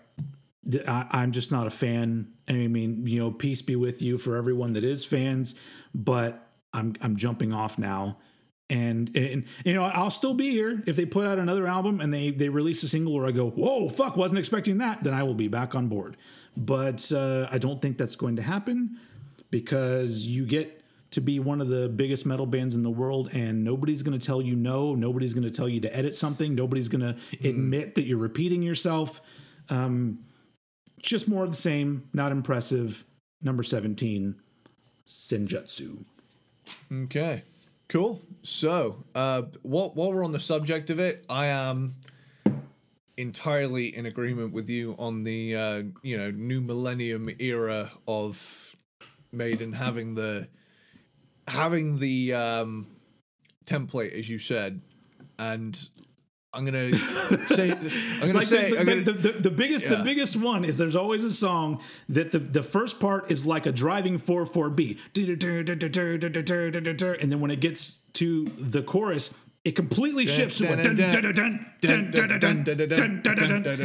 I, 0.86 1.06
I'm 1.10 1.32
just 1.32 1.50
not 1.50 1.66
a 1.66 1.70
fan. 1.70 2.32
I 2.48 2.52
mean, 2.52 3.06
you 3.06 3.18
know, 3.18 3.30
peace 3.30 3.62
be 3.62 3.76
with 3.76 4.02
you 4.02 4.18
for 4.18 4.36
everyone 4.36 4.72
that 4.74 4.84
is 4.84 5.04
fans, 5.04 5.54
but 5.94 6.48
I'm 6.72 6.94
I'm 7.00 7.16
jumping 7.16 7.52
off 7.52 7.78
now. 7.78 8.18
And, 8.70 9.14
and 9.16 9.44
you 9.64 9.72
know, 9.72 9.84
I'll 9.84 10.10
still 10.10 10.34
be 10.34 10.50
here 10.50 10.82
if 10.86 10.96
they 10.96 11.06
put 11.06 11.26
out 11.26 11.38
another 11.38 11.66
album 11.66 12.00
and 12.00 12.12
they 12.12 12.30
they 12.30 12.50
release 12.50 12.82
a 12.82 12.88
single 12.88 13.14
where 13.14 13.26
I 13.26 13.30
go, 13.30 13.48
whoa, 13.48 13.88
fuck, 13.88 14.16
wasn't 14.16 14.38
expecting 14.38 14.78
that. 14.78 15.02
Then 15.02 15.14
I 15.14 15.22
will 15.22 15.34
be 15.34 15.48
back 15.48 15.74
on 15.74 15.88
board. 15.88 16.16
But 16.56 17.10
uh, 17.12 17.48
I 17.50 17.58
don't 17.58 17.80
think 17.80 17.96
that's 17.96 18.16
going 18.16 18.36
to 18.36 18.42
happen 18.42 18.98
because 19.50 20.26
you 20.26 20.44
get 20.44 20.82
to 21.12 21.22
be 21.22 21.40
one 21.40 21.62
of 21.62 21.68
the 21.68 21.88
biggest 21.88 22.26
metal 22.26 22.44
bands 22.44 22.74
in 22.74 22.82
the 22.82 22.90
world 22.90 23.30
and 23.32 23.64
nobody's 23.64 24.02
going 24.02 24.18
to 24.18 24.24
tell 24.24 24.42
you 24.42 24.54
no 24.54 24.94
nobody's 24.94 25.32
going 25.32 25.44
to 25.44 25.50
tell 25.50 25.66
you 25.66 25.80
to 25.80 25.96
edit 25.96 26.14
something 26.14 26.54
nobody's 26.54 26.88
going 26.88 27.00
to 27.00 27.16
admit 27.48 27.94
that 27.94 28.02
you're 28.02 28.18
repeating 28.18 28.62
yourself 28.62 29.22
um, 29.70 30.18
just 31.00 31.26
more 31.26 31.44
of 31.44 31.50
the 31.50 31.56
same 31.56 32.06
not 32.12 32.30
impressive 32.30 33.04
number 33.40 33.62
17 33.62 34.34
senjutsu 35.06 36.04
Okay, 36.92 37.42
cool. 37.88 38.20
So, 38.48 39.04
uh, 39.14 39.42
while 39.62 39.90
while 39.90 40.10
we're 40.12 40.24
on 40.24 40.32
the 40.32 40.40
subject 40.40 40.88
of 40.88 40.98
it, 40.98 41.24
I 41.28 41.46
am 41.48 41.96
entirely 43.18 43.94
in 43.94 44.06
agreement 44.06 44.52
with 44.52 44.70
you 44.70 44.96
on 44.98 45.24
the 45.24 45.54
uh, 45.54 45.82
you 46.02 46.16
know 46.16 46.30
new 46.30 46.62
millennium 46.62 47.28
era 47.38 47.90
of 48.08 48.74
Maiden 49.32 49.74
having 49.74 50.14
the 50.14 50.48
having 51.46 51.98
the 51.98 52.32
um, 52.32 52.86
template 53.66 54.18
as 54.18 54.30
you 54.30 54.38
said, 54.38 54.80
and 55.38 55.78
I'm 56.54 56.64
gonna 56.64 56.96
say 57.48 57.70
I'm 57.70 58.20
gonna 58.20 58.32
like 58.32 58.46
say 58.46 58.70
the, 58.70 58.80
I'm 58.80 58.86
gonna, 58.86 59.02
the, 59.02 59.12
the, 59.12 59.32
the 59.32 59.50
biggest 59.50 59.84
Yeah. 59.84 59.96
the 59.96 60.04
biggest 60.04 60.36
one 60.36 60.64
is 60.64 60.78
there's 60.78 60.96
always 60.96 61.22
a 61.22 61.32
song 61.32 61.80
that 62.08 62.32
the, 62.32 62.38
the 62.38 62.62
first 62.62 62.98
part 62.98 63.30
is 63.30 63.44
like 63.44 63.66
a 63.66 63.72
driving 63.72 64.18
4-4 64.18 64.74
beat 64.74 64.98
and 67.20 67.32
then 67.32 67.40
when 67.40 67.50
it 67.50 67.60
gets 67.60 67.98
to 68.18 68.46
the 68.58 68.82
chorus 68.82 69.34
it 69.64 69.76
completely 69.76 70.26
shifts 70.26 70.58
to 70.58 70.72
a 70.72 70.82
dun, 70.82 70.94
dun, 70.94 71.10
dun, 71.10 71.34
dun, 71.34 71.72
dun, 71.80 72.10
dun, 72.10 72.40
dun, 72.40 72.64
dun, 72.64 72.86
dun, 73.22 73.62
dun, 73.62 73.62
dun. 73.62 73.78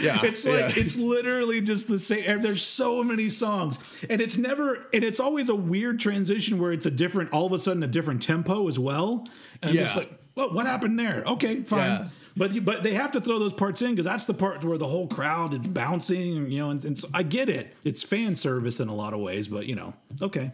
yeah, 0.00 0.22
It's 0.22 0.46
like 0.46 0.76
it's 0.76 0.96
literally 0.96 1.60
just 1.60 1.88
the 1.88 1.98
same. 1.98 2.22
and 2.26 2.42
There's 2.42 2.62
so 2.62 3.02
many 3.02 3.28
songs, 3.30 3.80
and 4.08 4.20
it's 4.20 4.36
never, 4.36 4.86
and 4.92 5.02
it's 5.02 5.18
always 5.18 5.48
a 5.48 5.56
weird 5.56 5.98
transition 5.98 6.60
where 6.60 6.70
it's 6.70 6.86
a 6.86 6.90
different, 6.90 7.32
all 7.32 7.46
of 7.46 7.52
a 7.52 7.58
sudden, 7.58 7.82
a 7.82 7.88
different 7.88 8.22
tempo 8.22 8.68
as 8.68 8.78
well. 8.78 9.26
And 9.62 9.76
I'm 9.76 9.96
like, 9.96 10.12
well, 10.36 10.52
what 10.52 10.66
happened 10.66 10.98
there? 11.00 11.24
Okay, 11.26 11.62
fine. 11.62 11.80
Yeah. 11.80 12.08
But 12.36 12.52
you, 12.52 12.60
but 12.60 12.82
they 12.82 12.94
have 12.94 13.12
to 13.12 13.20
throw 13.20 13.38
those 13.38 13.54
parts 13.54 13.80
in 13.80 13.92
because 13.92 14.04
that's 14.04 14.26
the 14.26 14.34
part 14.34 14.62
where 14.62 14.78
the 14.78 14.86
whole 14.86 15.08
crowd 15.08 15.54
is 15.54 15.66
bouncing, 15.66 16.50
you 16.50 16.58
know. 16.60 16.70
And, 16.70 16.84
and 16.84 16.98
so 16.98 17.08
I 17.14 17.22
get 17.22 17.48
it; 17.48 17.74
it's 17.82 18.02
fan 18.02 18.36
service 18.36 18.78
in 18.78 18.88
a 18.88 18.94
lot 18.94 19.14
of 19.14 19.20
ways, 19.20 19.48
but 19.48 19.66
you 19.66 19.74
know, 19.74 19.94
okay. 20.20 20.52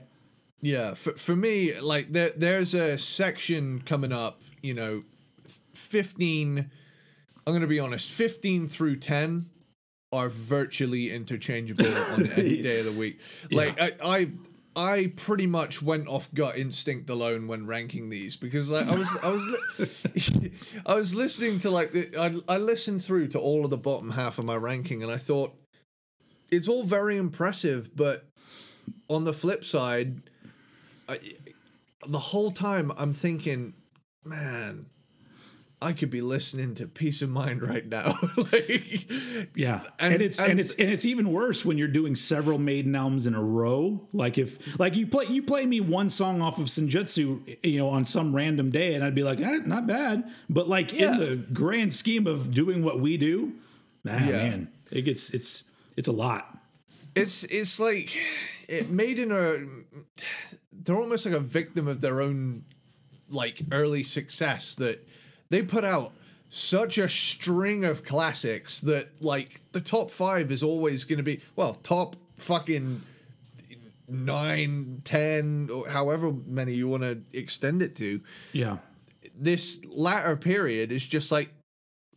Yeah, 0.62 0.94
for 0.94 1.12
for 1.12 1.34
me, 1.34 1.78
like 1.80 2.12
there 2.12 2.30
there's 2.30 2.72
a 2.72 2.96
section 2.96 3.82
coming 3.82 4.12
up, 4.12 4.40
you 4.62 4.74
know, 4.74 5.02
fifteen. 5.74 6.70
I'm 7.44 7.52
gonna 7.52 7.66
be 7.66 7.80
honest, 7.80 8.10
fifteen 8.12 8.68
through 8.68 8.96
ten 8.96 9.50
are 10.12 10.28
virtually 10.28 11.10
interchangeable 11.10 11.86
on 12.12 12.30
any 12.32 12.62
day 12.62 12.78
of 12.78 12.84
the 12.84 12.92
week. 12.92 13.18
Like 13.50 13.80
I, 13.80 13.92
I 14.04 14.30
I 14.76 15.12
pretty 15.16 15.48
much 15.48 15.82
went 15.82 16.06
off 16.06 16.32
gut 16.32 16.56
instinct 16.56 17.10
alone 17.10 17.48
when 17.48 17.66
ranking 17.66 18.08
these 18.08 18.36
because 18.36 18.70
like 18.70 18.86
I 18.86 18.94
was 18.94 19.18
I 19.22 19.28
was 19.30 19.46
li- 20.38 20.52
I 20.86 20.94
was 20.94 21.14
listening 21.14 21.58
to 21.60 21.70
like 21.70 21.90
the, 21.90 22.16
I 22.16 22.54
I 22.54 22.58
listened 22.58 23.02
through 23.02 23.28
to 23.28 23.38
all 23.40 23.64
of 23.64 23.70
the 23.70 23.76
bottom 23.76 24.10
half 24.10 24.38
of 24.38 24.44
my 24.44 24.54
ranking 24.56 25.02
and 25.02 25.10
I 25.10 25.16
thought 25.16 25.54
it's 26.52 26.68
all 26.68 26.84
very 26.84 27.16
impressive, 27.16 27.96
but 27.96 28.26
on 29.08 29.24
the 29.24 29.32
flip 29.32 29.64
side, 29.64 30.22
I, 31.12 31.18
the 32.08 32.18
whole 32.18 32.50
time 32.50 32.90
I'm 32.96 33.12
thinking, 33.12 33.74
man, 34.24 34.86
I 35.80 35.92
could 35.92 36.10
be 36.10 36.20
listening 36.20 36.76
to 36.76 36.86
Piece 36.86 37.22
of 37.22 37.30
Mind 37.30 37.60
right 37.60 37.84
now. 37.86 38.14
like, 38.52 39.10
Yeah, 39.56 39.82
and, 39.98 40.14
And- 40.14 40.22
it's 40.22 40.38
and, 40.38 40.52
and- 40.52 40.60
it's 40.60 40.74
and 40.74 40.88
it's 40.90 41.04
even 41.04 41.32
worse 41.32 41.64
when 41.64 41.76
you're 41.78 41.88
doing 41.88 42.14
several 42.14 42.56
Maiden 42.58 42.94
albums 42.94 43.26
in 43.26 43.34
a 43.34 43.42
row. 43.42 44.06
Like 44.12 44.38
if 44.38 44.78
like 44.78 44.94
you 44.94 45.06
play 45.08 45.26
you 45.28 45.42
play 45.42 45.66
me 45.66 45.80
one 45.80 46.08
song 46.08 46.40
off 46.40 46.60
of 46.60 46.66
Senjutsu, 46.66 47.58
you 47.64 47.78
know, 47.78 47.88
on 47.88 48.04
some 48.04 48.34
random 48.34 48.70
day, 48.70 48.94
and 48.94 49.02
I'd 49.02 49.14
be 49.14 49.24
like, 49.24 49.40
eh, 49.40 49.58
not 49.66 49.86
bad. 49.88 50.22
But 50.48 50.68
like 50.68 50.92
Yeah. 50.92 51.12
in 51.14 51.18
the 51.18 51.36
grand 51.52 51.92
scheme 51.92 52.26
of 52.28 52.52
doing 52.54 52.84
what 52.84 53.00
we 53.00 53.16
do, 53.16 53.54
man, 54.04 54.28
Yeah. 54.28 54.32
man, 54.44 54.68
it 54.92 55.02
gets 55.02 55.30
it's 55.30 55.64
it's 55.96 56.06
a 56.08 56.12
lot. 56.12 56.58
it's 57.16 57.42
it's 57.44 57.80
like 57.80 58.16
it 58.68 58.88
Maiden 58.88 59.32
are 59.32 59.66
they're 60.84 60.96
almost 60.96 61.26
like 61.26 61.34
a 61.34 61.40
victim 61.40 61.88
of 61.88 62.00
their 62.00 62.20
own 62.20 62.64
like 63.28 63.62
early 63.70 64.02
success 64.02 64.74
that 64.74 65.06
they 65.48 65.62
put 65.62 65.84
out 65.84 66.12
such 66.48 66.98
a 66.98 67.08
string 67.08 67.84
of 67.84 68.04
classics 68.04 68.80
that 68.80 69.22
like 69.22 69.62
the 69.72 69.80
top 69.80 70.10
five 70.10 70.52
is 70.52 70.62
always 70.62 71.04
going 71.04 71.16
to 71.16 71.22
be 71.22 71.40
well 71.56 71.74
top 71.74 72.16
fucking 72.36 73.00
nine 74.08 75.00
ten 75.04 75.70
or 75.72 75.88
however 75.88 76.32
many 76.46 76.74
you 76.74 76.88
want 76.88 77.02
to 77.02 77.22
extend 77.32 77.82
it 77.82 77.96
to. 77.96 78.20
Yeah, 78.52 78.78
this 79.34 79.82
latter 79.86 80.36
period 80.36 80.92
is 80.92 81.06
just 81.06 81.32
like 81.32 81.50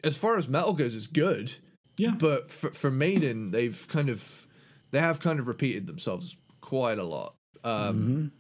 as 0.04 0.18
far 0.18 0.38
as 0.38 0.48
metal 0.48 0.74
goes 0.74 0.96
it's 0.96 1.08
good. 1.08 1.56
Yeah, 1.98 2.12
but 2.12 2.52
for, 2.52 2.72
for 2.72 2.92
Maiden, 2.92 3.52
they've 3.52 3.88
kind 3.88 4.10
of 4.10 4.48
they 4.92 5.00
have 5.00 5.22
kind 5.22 5.40
of 5.40 5.48
repeated 5.48 5.88
themselves 5.88 6.36
quite 6.60 7.00
a 7.00 7.04
lot. 7.04 7.36
Um, 7.64 8.32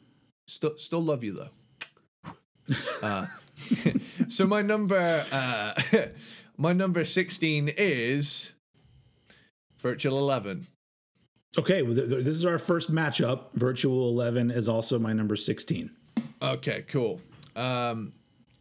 Still, 0.47 0.77
still 0.77 1.01
love 1.03 1.23
you 1.23 1.33
though. 1.33 2.33
uh, 3.01 3.25
so 4.27 4.45
my 4.45 4.61
number, 4.61 5.23
uh, 5.31 5.73
my 6.57 6.73
number 6.73 7.03
sixteen 7.03 7.69
is 7.75 8.51
Virtual 9.79 10.17
Eleven. 10.17 10.67
okay. 11.57 11.81
Well, 11.81 11.95
th- 11.95 12.09
th- 12.09 12.25
this 12.25 12.35
is 12.35 12.45
our 12.45 12.59
first 12.59 12.91
matchup. 12.91 13.53
Virtual 13.53 14.09
Eleven 14.09 14.51
is 14.51 14.67
also 14.67 14.99
my 14.99 15.13
number 15.13 15.35
sixteen. 15.35 15.91
Okay, 16.41 16.83
cool. 16.87 17.21
Um, 17.55 18.13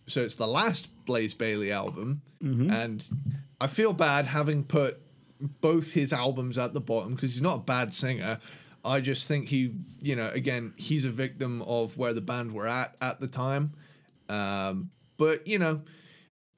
so 0.06 0.22
it's 0.22 0.36
the 0.36 0.46
last 0.46 0.88
Blaze 1.06 1.34
Bayley 1.34 1.72
album, 1.72 2.22
and 2.40 3.06
I 3.60 3.66
feel 3.66 3.92
bad 3.94 4.26
having 4.26 4.64
put 4.64 4.98
both 5.60 5.92
his 5.94 6.12
albums 6.12 6.56
at 6.58 6.72
the 6.74 6.80
bottom 6.80 7.14
because 7.14 7.32
he's 7.34 7.42
not 7.42 7.56
a 7.56 7.62
bad 7.62 7.92
singer. 7.94 8.38
I 8.84 9.00
just 9.00 9.26
think 9.28 9.48
he, 9.48 9.74
you 10.00 10.14
know, 10.16 10.30
again, 10.34 10.74
he's 10.76 11.04
a 11.04 11.10
victim 11.10 11.62
of 11.62 11.96
where 11.96 12.12
the 12.12 12.20
band 12.20 12.52
were 12.52 12.68
at 12.68 12.94
at 13.00 13.20
the 13.20 13.28
time. 13.28 13.72
Um, 14.28 14.90
but 15.16 15.46
you 15.46 15.58
know, 15.58 15.82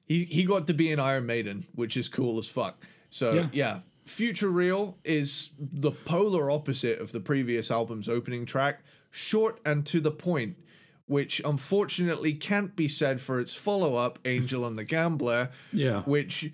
he 0.07 0.25
he 0.25 0.43
got 0.43 0.67
to 0.67 0.73
be 0.73 0.91
an 0.91 0.99
Iron 0.99 1.25
Maiden, 1.25 1.65
which 1.73 1.95
is 1.97 2.09
cool 2.09 2.37
as 2.37 2.47
fuck. 2.47 2.83
So 3.09 3.33
Yeah. 3.33 3.47
yeah, 3.53 3.79
Futureal 4.05 4.97
is 5.03 5.49
the 5.59 5.91
polar 5.91 6.49
opposite 6.51 6.99
of 6.99 7.11
the 7.11 7.19
previous 7.19 7.69
album's 7.71 8.07
opening 8.09 8.45
track, 8.45 8.83
short 9.11 9.59
and 9.65 9.85
to 9.85 9.99
the 9.99 10.11
point, 10.11 10.57
which 11.05 11.41
unfortunately 11.45 12.33
can't 12.33 12.75
be 12.75 12.87
said 12.87 13.21
for 13.21 13.39
its 13.39 13.53
follow-up, 13.53 14.19
Angel 14.25 14.65
and 14.65 14.77
the 14.77 14.83
Gambler, 14.83 15.49
Yeah, 15.71 16.01
which 16.03 16.51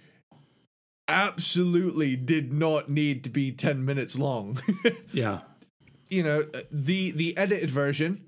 absolutely 1.07 2.15
did 2.15 2.53
not 2.53 2.89
need 2.89 3.23
to 3.23 3.29
be 3.29 3.51
10 3.51 3.83
minutes 3.85 4.17
long. 4.17 4.59
yeah, 5.11 5.41
you 6.13 6.23
know, 6.23 6.41
uh, 6.53 6.59
the 6.71 7.11
the 7.11 7.35
edited 7.37 7.71
version, 7.71 8.23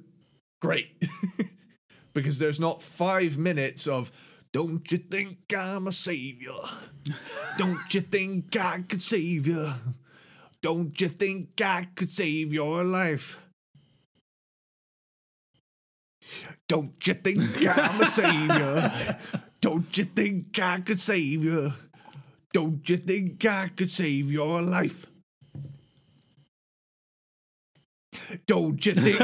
great. 0.62 0.90
because 2.14 2.40
there's 2.40 2.60
not 2.60 2.82
five 2.82 3.38
minutes 3.38 3.88
of 3.88 4.12
don't 4.52 4.90
you 4.92 4.98
think 4.98 5.54
I'm 5.56 5.86
a 5.88 5.92
savior? 5.92 6.56
Don't 7.58 7.94
you 7.94 8.00
think 8.02 8.56
I 8.56 8.84
could 8.88 9.02
save 9.02 9.46
you? 9.46 9.74
Don't 10.62 11.00
you 11.00 11.10
think 11.10 11.62
I 11.62 11.90
could 11.94 12.12
save 12.12 12.54
your 12.54 12.84
life? 12.84 13.38
Don't 16.68 17.06
you 17.06 17.14
think 17.14 17.68
I'm 17.68 18.02
a 18.02 18.06
savior? 18.06 19.20
Don't 19.62 19.98
you 19.98 20.06
think 20.06 20.58
I 20.58 20.80
could 20.80 21.02
save 21.02 21.44
you? 21.44 21.74
Don't 22.54 22.88
you 22.88 22.98
think 22.98 23.46
I 23.46 23.68
could 23.68 23.92
save 23.92 24.32
your 24.32 24.62
life? 24.62 25.06
Don't 28.48 28.84
you 28.86 28.94
think? 28.94 29.22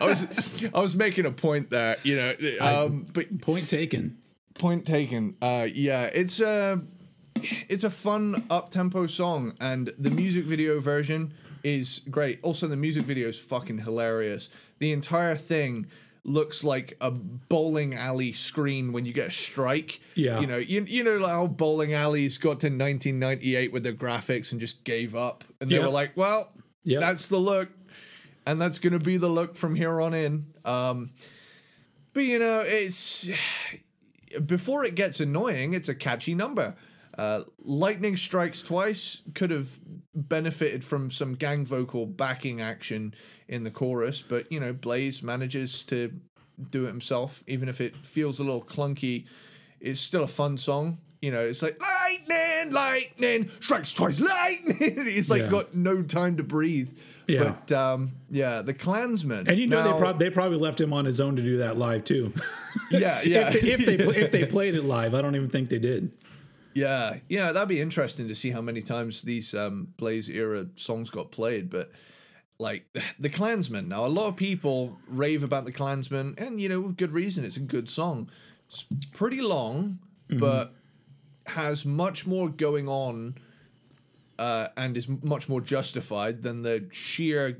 I 0.00 0.04
was 0.06 0.64
I 0.74 0.80
was 0.80 0.94
making 0.96 1.26
a 1.26 1.30
point 1.32 1.70
there, 1.70 1.96
you 2.02 2.16
know. 2.16 2.34
Um, 2.60 3.06
but 3.12 3.40
Point 3.40 3.68
taken. 3.68 4.18
point 4.54 4.86
taken. 4.86 5.36
Uh, 5.42 5.66
yeah, 5.72 6.10
it's 6.12 6.40
a 6.40 6.82
it's 7.68 7.84
a 7.84 7.90
fun 7.90 8.44
up 8.50 8.70
tempo 8.70 9.06
song, 9.06 9.54
and 9.60 9.92
the 9.98 10.10
music 10.10 10.44
video 10.44 10.80
version 10.80 11.32
is 11.64 12.00
great. 12.10 12.38
Also, 12.42 12.66
the 12.66 12.76
music 12.76 13.04
video 13.04 13.28
is 13.28 13.38
fucking 13.38 13.78
hilarious. 13.78 14.50
The 14.78 14.92
entire 14.92 15.36
thing 15.36 15.86
looks 16.24 16.62
like 16.62 16.96
a 17.00 17.10
bowling 17.10 17.94
alley 17.94 18.30
screen 18.32 18.92
when 18.92 19.04
you 19.04 19.12
get 19.12 19.28
a 19.28 19.30
strike. 19.30 20.00
Yeah. 20.14 20.38
you 20.40 20.46
know, 20.46 20.58
you, 20.58 20.84
you 20.86 21.02
know 21.02 21.24
how 21.26 21.48
bowling 21.48 21.92
alleys 21.94 22.38
got 22.38 22.60
to 22.60 22.68
1998 22.68 23.72
with 23.72 23.82
their 23.82 23.92
graphics 23.92 24.52
and 24.52 24.60
just 24.60 24.84
gave 24.84 25.14
up, 25.16 25.42
and 25.60 25.68
they 25.70 25.76
Yeah. 25.76 25.82
were 25.82 25.88
like, 25.90 26.16
well, 26.16 26.52
Yeah. 26.84 27.00
that's 27.00 27.26
the 27.26 27.38
look, 27.38 27.70
and 28.46 28.60
that's 28.60 28.78
gonna 28.78 28.98
be 28.98 29.16
the 29.16 29.28
look 29.28 29.56
from 29.56 29.74
here 29.74 30.00
on 30.00 30.14
in. 30.14 30.46
Um, 30.64 31.10
but 32.12 32.24
you 32.24 32.38
know, 32.38 32.62
it's 32.64 33.30
before 34.46 34.84
it 34.84 34.94
gets 34.94 35.20
annoying, 35.20 35.74
it's 35.74 35.88
a 35.88 35.94
catchy 35.94 36.34
number. 36.34 36.74
Uh, 37.16 37.42
Lightning 37.62 38.16
Strikes 38.16 38.62
Twice 38.62 39.20
could 39.34 39.50
have 39.50 39.78
benefited 40.14 40.82
from 40.84 41.10
some 41.10 41.34
gang 41.34 41.64
vocal 41.66 42.06
backing 42.06 42.60
action 42.60 43.14
in 43.48 43.64
the 43.64 43.70
chorus, 43.70 44.22
but 44.22 44.50
you 44.50 44.58
know, 44.58 44.72
Blaze 44.72 45.22
manages 45.22 45.82
to 45.84 46.10
do 46.70 46.84
it 46.84 46.88
himself, 46.88 47.42
even 47.46 47.68
if 47.68 47.80
it 47.80 47.96
feels 47.98 48.40
a 48.40 48.44
little 48.44 48.62
clunky. 48.64 49.26
It's 49.80 50.00
still 50.00 50.22
a 50.22 50.28
fun 50.28 50.56
song. 50.56 50.98
You 51.20 51.32
know, 51.32 51.40
it's 51.40 51.62
like 51.62 51.78
lightning, 51.80 52.72
lightning 52.72 53.50
strikes 53.60 53.92
twice, 53.92 54.18
lightning. 54.20 54.76
it's 54.80 55.28
like 55.30 55.42
Yeah. 55.42 55.48
got 55.50 55.74
no 55.74 56.02
time 56.02 56.36
to 56.38 56.42
breathe. 56.42 56.96
Yeah. 57.26 57.54
But 57.66 57.72
um, 57.72 58.12
yeah, 58.30 58.62
the 58.62 58.74
Clansman. 58.74 59.48
And 59.48 59.58
you 59.58 59.66
know 59.66 59.82
Now- 59.84 59.92
they, 59.92 59.98
prob- 59.98 60.18
they 60.18 60.30
probably 60.30 60.58
left 60.58 60.80
him 60.80 60.92
on 60.92 61.04
his 61.04 61.20
own 61.20 61.36
to 61.36 61.42
do 61.42 61.58
that 61.58 61.76
live 61.78 62.04
too. 62.04 62.32
yeah, 62.90 63.20
yeah. 63.24 63.48
if, 63.48 63.64
if 63.64 63.86
they 63.86 63.94
if 63.94 64.32
they 64.32 64.44
played 64.46 64.74
it 64.74 64.84
live, 64.84 65.14
I 65.14 65.22
don't 65.22 65.36
even 65.36 65.48
think 65.50 65.68
they 65.68 65.78
did. 65.78 66.10
Yeah, 66.74 67.16
yeah, 67.28 67.52
that'd 67.52 67.68
be 67.68 67.80
interesting 67.82 68.28
to 68.28 68.34
see 68.34 68.50
how 68.50 68.62
many 68.62 68.80
times 68.80 69.22
these 69.22 69.54
um, 69.54 69.92
Blaze 69.98 70.30
era 70.30 70.66
songs 70.74 71.10
got 71.10 71.30
played. 71.30 71.68
But 71.70 71.92
like 72.58 72.86
the 73.18 73.28
Clansman, 73.28 73.88
now 73.88 74.06
a 74.06 74.08
lot 74.08 74.26
of 74.28 74.36
people 74.36 74.96
rave 75.06 75.42
about 75.42 75.64
the 75.64 75.72
Clansman, 75.72 76.34
and 76.38 76.60
you 76.60 76.68
know 76.68 76.80
with 76.80 76.96
good 76.96 77.12
reason. 77.12 77.44
It's 77.44 77.56
a 77.56 77.60
good 77.60 77.88
song. 77.88 78.30
It's 78.66 78.84
pretty 79.12 79.42
long, 79.42 79.98
but 80.30 80.72
has 81.46 81.84
much 81.84 82.26
more 82.26 82.48
going 82.48 82.88
on, 82.88 83.34
uh, 84.38 84.68
and 84.76 84.96
is 84.96 85.08
much 85.08 85.48
more 85.48 85.60
justified 85.60 86.42
than 86.42 86.62
the 86.62 86.88
sheer 86.92 87.58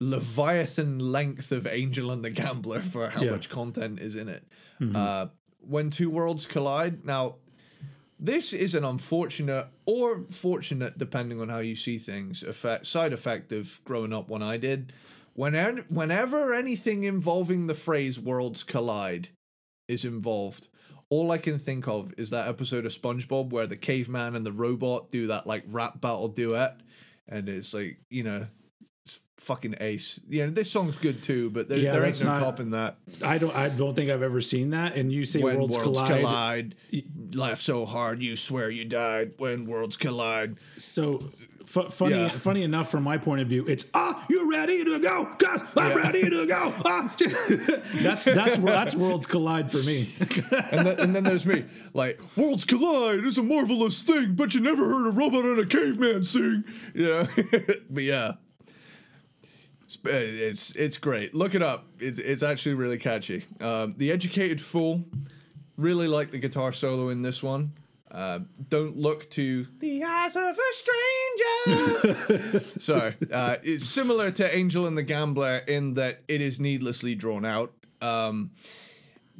leviathan 0.00 0.98
length 0.98 1.52
of 1.52 1.66
Angel 1.66 2.10
and 2.10 2.24
the 2.24 2.30
Gambler 2.30 2.80
for 2.80 3.08
how 3.10 3.22
Yeah. 3.22 3.30
much 3.30 3.48
content 3.48 4.00
is 4.00 4.14
in 4.16 4.28
it. 4.28 4.44
Uh, 4.94 5.28
when 5.60 5.88
two 5.88 6.10
worlds 6.10 6.46
collide, 6.46 7.06
now 7.06 7.36
this 8.18 8.52
is 8.52 8.74
an 8.74 8.84
unfortunate 8.84 9.68
or 9.86 10.24
fortunate, 10.30 10.98
depending 10.98 11.40
on 11.40 11.48
how 11.48 11.60
you 11.60 11.74
see 11.76 11.96
things, 11.98 12.42
effect 12.42 12.86
side 12.86 13.12
effect 13.12 13.52
of 13.52 13.80
growing 13.84 14.12
up 14.12 14.28
when 14.28 14.42
I 14.42 14.56
did. 14.56 14.92
Whenever, 15.34 15.82
whenever 15.88 16.52
anything 16.54 17.04
involving 17.04 17.66
the 17.66 17.74
phrase 17.74 18.20
"worlds 18.20 18.62
collide" 18.62 19.28
is 19.88 20.04
involved, 20.04 20.68
all 21.14 21.30
I 21.30 21.38
can 21.38 21.60
think 21.60 21.86
of 21.86 22.12
is 22.18 22.30
that 22.30 22.48
episode 22.48 22.84
of 22.84 22.90
SpongeBob 22.90 23.50
where 23.50 23.68
the 23.68 23.76
caveman 23.76 24.34
and 24.34 24.44
the 24.44 24.50
robot 24.50 25.12
do 25.12 25.28
that 25.28 25.46
like 25.46 25.62
rap 25.68 26.00
battle 26.00 26.26
duet, 26.26 26.80
and 27.28 27.48
it's 27.48 27.72
like 27.72 28.00
you 28.10 28.24
know, 28.24 28.48
it's 29.04 29.20
fucking 29.38 29.74
ace. 29.80 30.18
Yeah, 30.28 30.46
this 30.46 30.70
song's 30.70 30.96
good 30.96 31.22
too, 31.22 31.50
but 31.50 31.68
there, 31.68 31.78
Yeah, 31.78 31.92
there 31.92 32.04
ain't 32.04 32.18
no 32.24 32.32
not- 32.32 32.40
topping 32.40 32.70
that. 32.70 32.96
I 33.22 33.38
don't 33.38 33.54
I 33.54 33.68
don't 33.68 33.94
think 33.94 34.10
I've 34.10 34.22
ever 34.22 34.40
seen 34.40 34.70
that. 34.70 34.96
And 34.96 35.12
you 35.12 35.24
say 35.24 35.42
when 35.42 35.56
worlds, 35.58 35.76
worlds, 35.76 35.98
collide. 36.00 36.20
collide, 36.22 36.74
laugh 37.34 37.60
so 37.60 37.84
hard 37.84 38.22
you 38.22 38.36
swear 38.36 38.70
you 38.70 38.84
died. 38.84 39.32
When 39.38 39.66
worlds 39.66 39.96
collide, 39.96 40.56
So 40.78 41.30
fu- 41.66 41.90
funny 41.90 42.14
Yeah. 42.14 42.28
funny 42.30 42.62
enough 42.62 42.90
from 42.90 43.02
my 43.02 43.18
point 43.18 43.42
of 43.42 43.48
view, 43.48 43.66
it's 43.68 43.84
ah 43.92 44.24
you 44.30 44.50
ready 44.50 44.82
to 44.84 44.98
go? 44.98 45.26
Cause 45.38 45.60
I'm 45.76 45.90
Yeah. 45.90 45.96
ready 45.96 46.30
to 46.30 46.46
go. 46.46 46.74
Ah. 46.86 47.14
that's 48.02 48.24
that's 48.24 48.56
that's 48.56 48.94
worlds 48.94 49.26
collide 49.26 49.70
for 49.70 49.78
me. 49.82 50.08
and 50.70 50.86
then, 50.86 51.00
and 51.00 51.14
then 51.16 51.24
there's 51.24 51.44
me, 51.44 51.64
like 51.92 52.18
worlds 52.36 52.64
collide 52.64 53.24
is 53.24 53.36
a 53.36 53.42
marvelous 53.42 54.00
thing, 54.02 54.34
but 54.34 54.54
you 54.54 54.60
never 54.62 54.84
heard 54.88 55.08
a 55.08 55.10
robot 55.10 55.44
and 55.44 55.58
a 55.58 55.66
caveman 55.66 56.24
sing, 56.24 56.64
you 56.94 57.06
know. 57.08 57.28
but 57.90 58.02
yeah, 58.02 58.32
it's, 60.04 60.72
it's 60.72 60.76
it's 60.76 60.96
great. 60.98 61.34
Look 61.34 61.54
it 61.54 61.62
up. 61.62 61.86
It's 61.98 62.18
it's 62.18 62.42
actually 62.42 62.74
really 62.74 62.98
catchy. 62.98 63.44
Um, 63.60 63.94
the 63.96 64.10
Educated 64.10 64.60
Fool, 64.60 65.04
really 65.76 66.08
like 66.08 66.30
the 66.30 66.38
guitar 66.38 66.72
solo 66.72 67.08
in 67.08 67.22
this 67.22 67.42
one. 67.42 67.72
Uh, 68.10 68.40
don't 68.68 68.96
look 68.96 69.28
to 69.30 69.66
the 69.80 70.04
eyes 70.04 70.36
of 70.36 70.56
a 70.56 70.72
stranger. 71.66 72.60
Sorry, 72.78 73.14
uh, 73.32 73.56
it's 73.62 73.84
similar 73.84 74.30
to 74.30 74.56
Angel 74.56 74.86
and 74.86 74.96
the 74.96 75.02
Gambler 75.02 75.62
in 75.66 75.94
that 75.94 76.22
it 76.28 76.40
is 76.40 76.60
needlessly 76.60 77.14
drawn 77.16 77.44
out. 77.44 77.72
Um, 78.00 78.52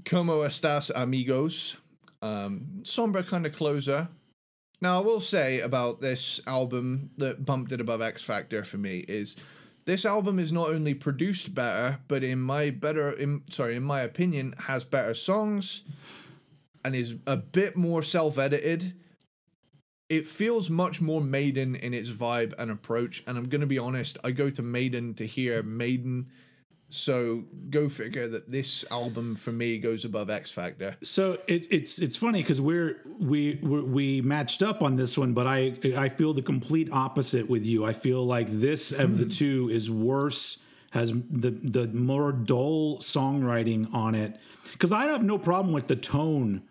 Como 0.05 0.41
estas 0.43 0.91
amigos? 0.95 1.77
Um, 2.21 2.83
somber 2.85 3.23
kind 3.23 3.47
of 3.47 3.55
closer. 3.55 4.09
Now, 4.81 5.01
I 5.01 5.03
will 5.03 5.21
say 5.21 5.61
about 5.61 6.01
this 6.01 6.41
album 6.47 7.11
that 7.17 7.45
bumped 7.45 7.73
it 7.73 7.81
above 7.81 8.03
X 8.03 8.23
Factor 8.23 8.65
for 8.65 8.77
me 8.77 8.99
is 9.09 9.37
this 9.87 10.05
album 10.05 10.39
is 10.39 10.53
not 10.53 10.71
only 10.71 10.95
produced 10.95 11.55
better, 11.55 12.01
but 12.09 12.25
in 12.25 12.41
my 12.41 12.71
better, 12.71 13.11
in, 13.11 13.43
sorry, 13.51 13.77
in 13.77 13.83
my 13.83 14.01
opinion, 14.01 14.55
has 14.67 14.85
better 14.85 15.15
songs 15.15 15.83
and 16.85 16.95
is 16.95 17.17
a 17.27 17.37
bit 17.37 17.77
more 17.77 18.03
self-edited. 18.03 18.95
It 20.09 20.27
feels 20.27 20.71
much 20.71 21.01
more 21.01 21.21
Maiden 21.21 21.75
in 21.75 21.95
its 21.95 22.11
vibe 22.11 22.55
and 22.59 22.71
approach, 22.71 23.23
and 23.27 23.37
I'm 23.37 23.49
gonna 23.49 23.67
be 23.67 23.79
honest, 23.79 24.19
I 24.23 24.31
go 24.31 24.51
to 24.51 24.63
Maiden 24.63 25.15
to 25.15 25.27
hear 25.27 25.63
Maiden. 25.63 26.31
So 26.95 27.43
go 27.71 27.89
figure 27.89 28.29
that 28.29 28.53
this 28.53 28.85
album 28.89 29.35
for 29.35 29.51
me 29.51 29.79
goes 29.79 30.05
above 30.05 30.31
X 30.31 30.53
Factor. 30.53 30.97
So 31.03 31.39
it, 31.49 31.67
it's 31.69 31.99
it's 31.99 32.15
funny 32.15 32.41
because 32.41 32.61
we're 32.61 33.01
we 33.19 33.59
we're, 33.63 33.83
we 33.83 34.21
matched 34.21 34.63
up 34.63 34.81
on 34.81 34.95
this 34.95 35.19
one, 35.19 35.35
but 35.35 35.49
I 35.49 35.77
I 35.97 36.09
feel 36.09 36.33
the 36.33 36.43
complete 36.43 36.89
opposite 36.93 37.51
with 37.51 37.67
you. 37.67 37.85
I 37.85 37.95
feel 37.95 38.25
like 38.25 38.47
this 38.49 38.93
of 38.93 39.19
the 39.19 39.27
two 39.27 39.69
is 39.73 39.91
worse, 39.91 40.59
has 40.93 41.13
the 41.13 41.51
the 41.51 41.89
more 41.89 42.31
dull 42.31 42.99
songwriting 43.01 43.93
on 43.93 44.15
it. 44.15 44.37
Because 44.71 44.93
I 44.93 45.07
have 45.07 45.25
no 45.25 45.37
problem 45.37 45.75
with 45.75 45.89
the 45.89 45.97
tone 45.97 46.63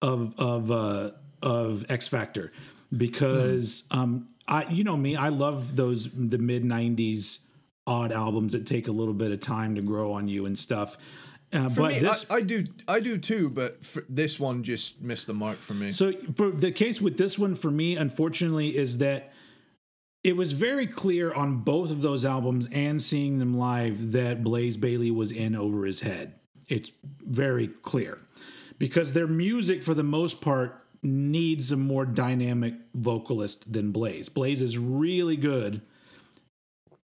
of 0.00 0.38
of 0.38 0.70
uh, 0.70 1.10
of 1.42 1.90
X 1.90 2.06
Factor 2.06 2.52
because 2.96 3.82
um 3.90 4.28
I 4.46 4.66
you 4.68 4.84
know 4.84 4.96
me 4.96 5.16
I 5.16 5.30
love 5.30 5.74
those 5.74 6.08
the 6.12 6.38
mid 6.38 6.62
'90s 6.62 7.40
odd 7.86 8.12
albums 8.12 8.52
that 8.52 8.66
take 8.66 8.88
a 8.88 8.92
little 8.92 9.14
bit 9.14 9.30
of 9.30 9.40
time 9.40 9.74
to 9.76 9.82
grow 9.82 10.12
on 10.12 10.28
you 10.28 10.46
and 10.46 10.58
stuff. 10.58 10.96
Uh, 11.52 11.68
For 11.68 11.82
but 11.82 11.92
me, 11.92 11.98
this 12.00 12.26
I, 12.28 12.36
I 12.36 12.40
do, 12.40 12.64
I 12.88 13.00
do 13.00 13.18
too, 13.18 13.48
but 13.48 13.84
for 13.84 14.04
this 14.08 14.40
one 14.40 14.64
just 14.64 15.00
missed 15.00 15.28
the 15.28 15.34
mark 15.34 15.58
for 15.58 15.74
me. 15.74 15.92
So 15.92 16.12
for 16.34 16.50
the 16.50 16.72
case 16.72 17.00
with 17.00 17.16
this 17.16 17.38
one 17.38 17.54
for 17.54 17.70
me, 17.70 17.96
unfortunately, 17.96 18.76
is 18.76 18.98
that 18.98 19.32
it 20.24 20.36
was 20.36 20.52
very 20.52 20.88
clear 20.88 21.32
on 21.32 21.58
both 21.58 21.90
of 21.92 22.02
those 22.02 22.24
albums 22.24 22.66
and 22.72 23.00
seeing 23.00 23.38
them 23.38 23.56
live 23.56 24.10
that 24.10 24.42
Blaze 24.42 24.76
Bayley 24.76 25.12
was 25.12 25.30
in 25.30 25.54
over 25.54 25.86
his 25.86 26.00
head. 26.00 26.34
It's 26.68 26.90
very 27.24 27.68
clear 27.68 28.18
because 28.76 29.12
their 29.12 29.28
music, 29.28 29.84
for 29.84 29.94
the 29.94 30.02
most 30.02 30.40
part, 30.40 30.84
needs 31.00 31.70
a 31.70 31.76
more 31.76 32.04
dynamic 32.04 32.74
vocalist 32.92 33.72
than 33.72 33.92
Blaze. 33.92 34.28
Blaze 34.28 34.60
is 34.60 34.78
really 34.78 35.36
good. 35.36 35.80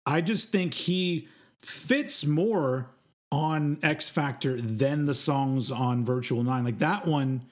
I 0.08 0.22
just 0.22 0.50
think 0.50 0.72
he 0.72 1.28
fits 1.60 2.24
more 2.24 2.88
on 3.30 3.78
X 3.82 4.08
Factor 4.08 4.58
than 4.58 5.04
the 5.04 5.14
songs 5.14 5.70
on 5.70 6.02
Virtual 6.02 6.42
Nine. 6.42 6.64
Like 6.64 6.78
that 6.78 7.06
one, 7.06 7.42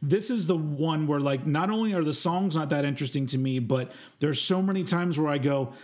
this 0.00 0.30
is 0.30 0.46
the 0.46 0.56
one 0.56 1.06
where 1.06 1.20
like 1.20 1.46
not 1.46 1.70
only 1.70 1.92
are 1.92 2.02
the 2.02 2.14
songs 2.14 2.56
not 2.56 2.70
that 2.70 2.86
interesting 2.86 3.26
to 3.26 3.38
me, 3.38 3.58
but 3.58 3.92
there's 4.20 4.40
so 4.40 4.62
many 4.62 4.82
times 4.82 5.18
where 5.18 5.30
I 5.30 5.36
go, 5.36 5.74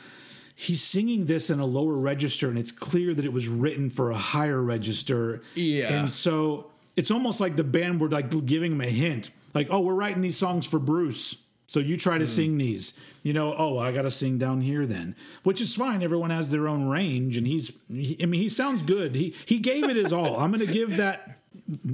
he's 0.55 0.83
singing 0.83 1.27
this 1.27 1.51
in 1.51 1.61
a 1.61 1.67
lower 1.67 1.97
register 1.97 2.49
and 2.49 2.59
it's 2.59 2.73
clear 2.73 3.13
that 3.13 3.27
it 3.27 3.33
was 3.33 3.47
written 3.47 3.91
for 3.91 4.11
a 4.11 4.17
higher 4.17 4.63
register. 4.63 5.43
Yeah. 5.55 5.93
And 5.93 6.11
so 6.11 6.71
it's 6.97 7.11
almost 7.11 7.43
like 7.43 7.57
the 7.57 7.65
band 7.65 8.01
were 8.01 8.09
like 8.09 8.31
giving 8.47 8.73
him 8.73 8.81
a 8.81 8.89
hint. 8.89 9.29
Like, 9.53 9.69
oh, 9.71 9.81
we're 9.81 9.93
writing 9.93 10.23
these 10.23 10.39
songs 10.39 10.65
for 10.65 10.79
Bruce. 10.79 11.37
So 11.67 11.81
you 11.81 11.97
try 11.97 12.19
to 12.19 12.25
Hmm. 12.25 12.31
sing 12.31 12.59
these. 12.59 12.93
You 13.23 13.33
know, 13.33 13.55
oh, 13.59 13.77
I 13.79 13.91
got 13.91 14.03
to 14.03 14.11
sing 14.11 14.39
down 14.39 14.61
here 14.61 14.87
then, 14.87 15.17
which 15.43 15.61
is 15.61 15.75
fine. 15.75 16.01
Everyone 16.03 16.31
has 16.31 16.51
their 16.51 16.69
own 16.69 16.87
range, 16.89 17.37
and 17.37 17.45
he's. 17.47 17.73
He, 17.93 18.17
I 18.23 18.27
mean, 18.27 18.41
he 18.41 18.49
sounds 18.49 18.83
good. 18.83 19.17
He 19.17 19.35
he 19.47 19.59
gave 19.59 19.85
it 19.85 19.97
his 19.97 20.13
all. 20.13 20.39
I'm 20.39 20.53
going 20.53 20.65
to 20.65 20.73
give 20.73 20.97
that. 20.99 21.39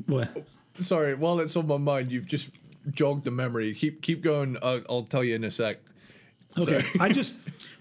What? 0.07 0.45
Sorry, 0.79 1.15
while 1.15 1.41
it's 1.41 1.57
on 1.57 1.67
my 1.67 1.79
mind, 1.79 2.13
you've 2.13 2.27
just 2.27 2.51
jogged 2.91 3.25
the 3.25 3.31
memory. 3.31 3.73
Keep 3.73 4.03
keep 4.03 4.23
going. 4.23 4.59
I'll, 4.63 4.83
I'll 4.91 5.03
tell 5.05 5.25
you 5.25 5.35
in 5.37 5.45
a 5.45 5.51
sec. 5.51 5.79
Okay. 6.59 6.85
I 7.01 7.09
just 7.13 7.35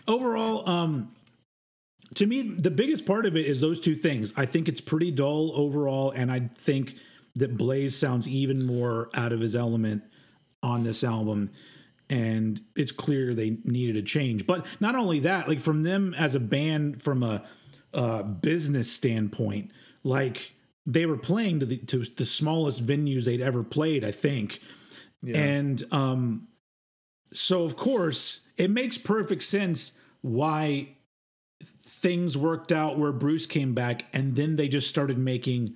overall, 0.07 0.67
um, 0.69 1.11
to 2.15 2.25
me, 2.25 2.41
the 2.43 2.71
biggest 2.71 3.05
part 3.05 3.25
of 3.25 3.35
it 3.35 3.45
is 3.45 3.59
those 3.59 3.79
two 3.81 3.95
things. 3.95 4.31
I 4.37 4.45
think 4.45 4.69
it's 4.69 4.81
pretty 4.81 5.11
dull 5.11 5.51
overall, 5.55 6.11
and 6.11 6.31
I 6.31 6.49
think 6.55 6.95
that 7.35 7.57
Blaze 7.57 7.97
sounds 7.97 8.27
even 8.29 8.65
more 8.65 9.09
out 9.13 9.33
of 9.33 9.39
his 9.41 9.55
element 9.57 10.03
on 10.63 10.83
this 10.83 11.03
album. 11.03 11.49
And 12.11 12.61
it's 12.75 12.91
clear 12.91 13.33
they 13.33 13.57
needed 13.63 13.95
a 13.95 14.01
change. 14.03 14.45
But 14.45 14.65
not 14.79 14.95
only 14.95 15.19
that, 15.21 15.47
like 15.47 15.61
from 15.61 15.83
them 15.83 16.13
as 16.15 16.35
a 16.35 16.39
band, 16.39 17.01
from 17.01 17.23
a, 17.23 17.43
uh 17.93 18.23
business 18.23 18.91
standpoint, 18.91 19.71
like 20.03 20.53
they 20.85 21.05
were 21.05 21.17
playing 21.17 21.59
to 21.61 21.65
the 21.65 21.77
to 21.77 21.99
the 21.99 22.25
smallest 22.25 22.85
venues 22.85 23.25
they'd 23.25 23.41
ever 23.41 23.63
played, 23.63 24.03
I 24.03 24.11
think. 24.11 24.59
Yeah. 25.21 25.37
And 25.37 25.83
um 25.91 26.47
so 27.33 27.63
of 27.63 27.75
course 27.75 28.41
it 28.57 28.69
makes 28.69 28.97
perfect 28.97 29.43
sense 29.43 29.93
why 30.21 30.95
things 31.63 32.37
worked 32.37 32.71
out 32.71 32.97
where 32.97 33.11
Bruce 33.11 33.45
came 33.45 33.73
back 33.73 34.05
and 34.13 34.35
then 34.35 34.55
they 34.55 34.67
just 34.67 34.89
started 34.89 35.17
making 35.17 35.75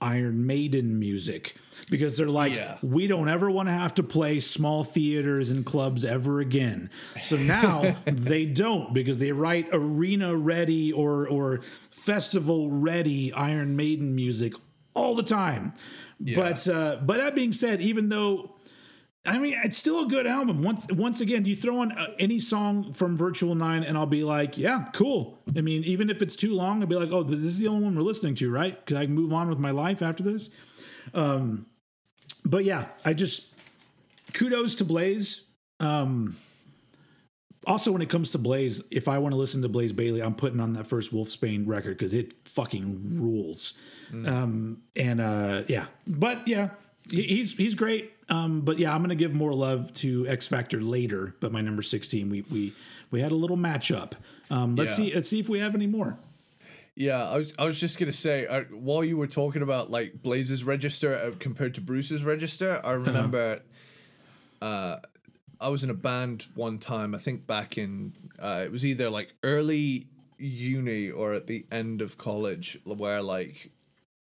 Iron 0.00 0.46
Maiden 0.46 0.98
music 0.98 1.56
because 1.90 2.16
they're 2.16 2.28
like 2.28 2.52
Yeah. 2.52 2.76
we 2.82 3.06
don't 3.06 3.28
ever 3.28 3.50
want 3.50 3.68
to 3.68 3.72
have 3.72 3.94
to 3.94 4.02
play 4.02 4.40
small 4.40 4.84
theaters 4.84 5.48
and 5.50 5.64
clubs 5.64 6.04
ever 6.04 6.40
again. 6.40 6.90
So 7.20 7.36
now 7.36 7.96
they 8.04 8.44
don't 8.44 8.92
because 8.92 9.18
they 9.18 9.32
write 9.32 9.68
arena 9.72 10.36
ready 10.36 10.92
or 10.92 11.26
or 11.28 11.60
festival 11.90 12.70
ready 12.70 13.32
Iron 13.32 13.76
Maiden 13.76 14.14
music 14.14 14.52
all 14.94 15.14
the 15.14 15.22
time. 15.22 15.72
But 16.20 16.68
uh 16.68 16.96
but 17.02 17.16
that 17.18 17.34
being 17.34 17.52
said 17.52 17.80
even 17.80 18.08
though 18.08 18.55
I 19.26 19.38
mean, 19.38 19.58
it's 19.64 19.76
still 19.76 20.04
a 20.04 20.06
good 20.06 20.26
album. 20.26 20.62
Once, 20.62 20.86
once 20.90 21.20
again, 21.20 21.44
you 21.44 21.56
throw 21.56 21.80
on 21.80 21.92
uh, 21.92 22.14
any 22.18 22.38
song 22.38 22.92
from 22.92 23.16
Virtual 23.16 23.54
Nine, 23.54 23.82
and 23.82 23.98
I'll 23.98 24.06
be 24.06 24.24
like, 24.24 24.56
"Yeah, 24.56 24.86
cool." 24.92 25.38
I 25.56 25.60
mean, 25.60 25.82
even 25.84 26.10
if 26.10 26.22
it's 26.22 26.36
too 26.36 26.54
long, 26.54 26.80
I'll 26.80 26.88
be 26.88 26.94
like, 26.94 27.10
"Oh, 27.10 27.22
this 27.22 27.40
is 27.40 27.58
the 27.58 27.68
only 27.68 27.84
one 27.84 27.96
we're 27.96 28.02
listening 28.02 28.34
to, 28.36 28.50
right?" 28.50 28.78
Because 28.84 28.96
I 28.96 29.06
can 29.06 29.14
move 29.14 29.32
on 29.32 29.48
with 29.48 29.58
my 29.58 29.72
life 29.72 30.00
after 30.02 30.22
this. 30.22 30.48
Um, 31.12 31.66
but 32.44 32.64
yeah, 32.64 32.86
I 33.04 33.14
just 33.14 33.52
kudos 34.32 34.74
to 34.76 34.84
Blaze. 34.84 35.42
Um, 35.80 36.36
also, 37.66 37.90
when 37.90 38.02
it 38.02 38.08
comes 38.08 38.30
to 38.32 38.38
Blaze, 38.38 38.80
if 38.92 39.08
I 39.08 39.18
want 39.18 39.32
to 39.32 39.36
listen 39.36 39.60
to 39.62 39.68
Blaze 39.68 39.92
Bayley, 39.92 40.22
I'm 40.22 40.36
putting 40.36 40.60
on 40.60 40.74
that 40.74 40.86
first 40.86 41.12
Wolfsbane 41.12 41.66
record 41.66 41.98
because 41.98 42.14
it 42.14 42.32
fucking 42.48 43.20
rules. 43.20 43.74
Um, 44.12 44.82
and 44.94 45.20
uh, 45.20 45.62
yeah, 45.66 45.86
but 46.06 46.46
yeah, 46.46 46.70
he's 47.10 47.56
he's 47.56 47.74
great. 47.74 48.12
Um, 48.28 48.62
but 48.62 48.78
yeah, 48.78 48.92
I'm 48.94 49.02
gonna 49.02 49.14
give 49.14 49.32
more 49.34 49.54
love 49.54 49.92
to 49.94 50.26
X 50.26 50.46
Factor 50.46 50.80
later. 50.80 51.34
But 51.40 51.52
my 51.52 51.60
number 51.60 51.82
16, 51.82 52.28
we 52.28 52.42
we 52.50 52.72
we 53.10 53.20
had 53.20 53.32
a 53.32 53.36
little 53.36 53.56
matchup. 53.56 54.12
Um, 54.50 54.74
let's 54.74 54.92
Yeah. 54.92 54.96
see 55.06 55.14
let's 55.14 55.28
see 55.28 55.40
if 55.40 55.48
we 55.48 55.58
have 55.60 55.74
any 55.74 55.86
more. 55.86 56.18
Yeah, 56.94 57.28
I 57.28 57.36
was 57.36 57.54
I 57.58 57.64
was 57.66 57.78
just 57.78 57.98
gonna 57.98 58.12
say 58.12 58.46
uh, 58.46 58.62
while 58.70 59.04
you 59.04 59.16
were 59.16 59.26
talking 59.26 59.62
about 59.62 59.90
like 59.90 60.22
Blaze's 60.22 60.64
register 60.64 61.12
uh, 61.14 61.32
compared 61.38 61.74
to 61.74 61.80
Bruce's 61.80 62.24
register, 62.24 62.80
I 62.82 62.92
remember 62.92 63.60
uh, 64.62 64.96
I 65.60 65.68
was 65.68 65.84
in 65.84 65.90
a 65.90 65.94
band 65.94 66.46
one 66.54 66.78
time. 66.78 67.14
I 67.14 67.18
think 67.18 67.46
back 67.46 67.76
in 67.78 68.14
uh, 68.38 68.62
it 68.64 68.72
was 68.72 68.84
either 68.84 69.10
like 69.10 69.34
early 69.42 70.06
uni 70.38 71.10
or 71.10 71.34
at 71.34 71.46
the 71.46 71.66
end 71.70 72.00
of 72.02 72.18
college, 72.18 72.78
where 72.84 73.22
like 73.22 73.70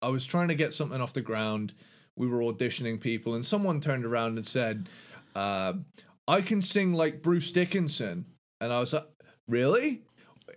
I 0.02 0.08
was 0.08 0.26
trying 0.26 0.48
to 0.48 0.54
get 0.54 0.72
something 0.72 1.00
off 1.00 1.12
the 1.12 1.20
ground. 1.20 1.74
We 2.16 2.26
were 2.28 2.40
auditioning 2.40 3.00
people, 3.00 3.34
and 3.34 3.44
someone 3.44 3.80
turned 3.80 4.04
around 4.04 4.36
and 4.36 4.46
said, 4.46 4.88
uh, 5.34 5.74
"I 6.28 6.40
can 6.40 6.62
sing 6.62 6.92
like 6.92 7.22
Bruce 7.22 7.50
Dickinson," 7.50 8.26
and 8.60 8.72
I 8.72 8.80
was 8.80 8.92
like, 8.92 9.06
"Really?" 9.48 10.02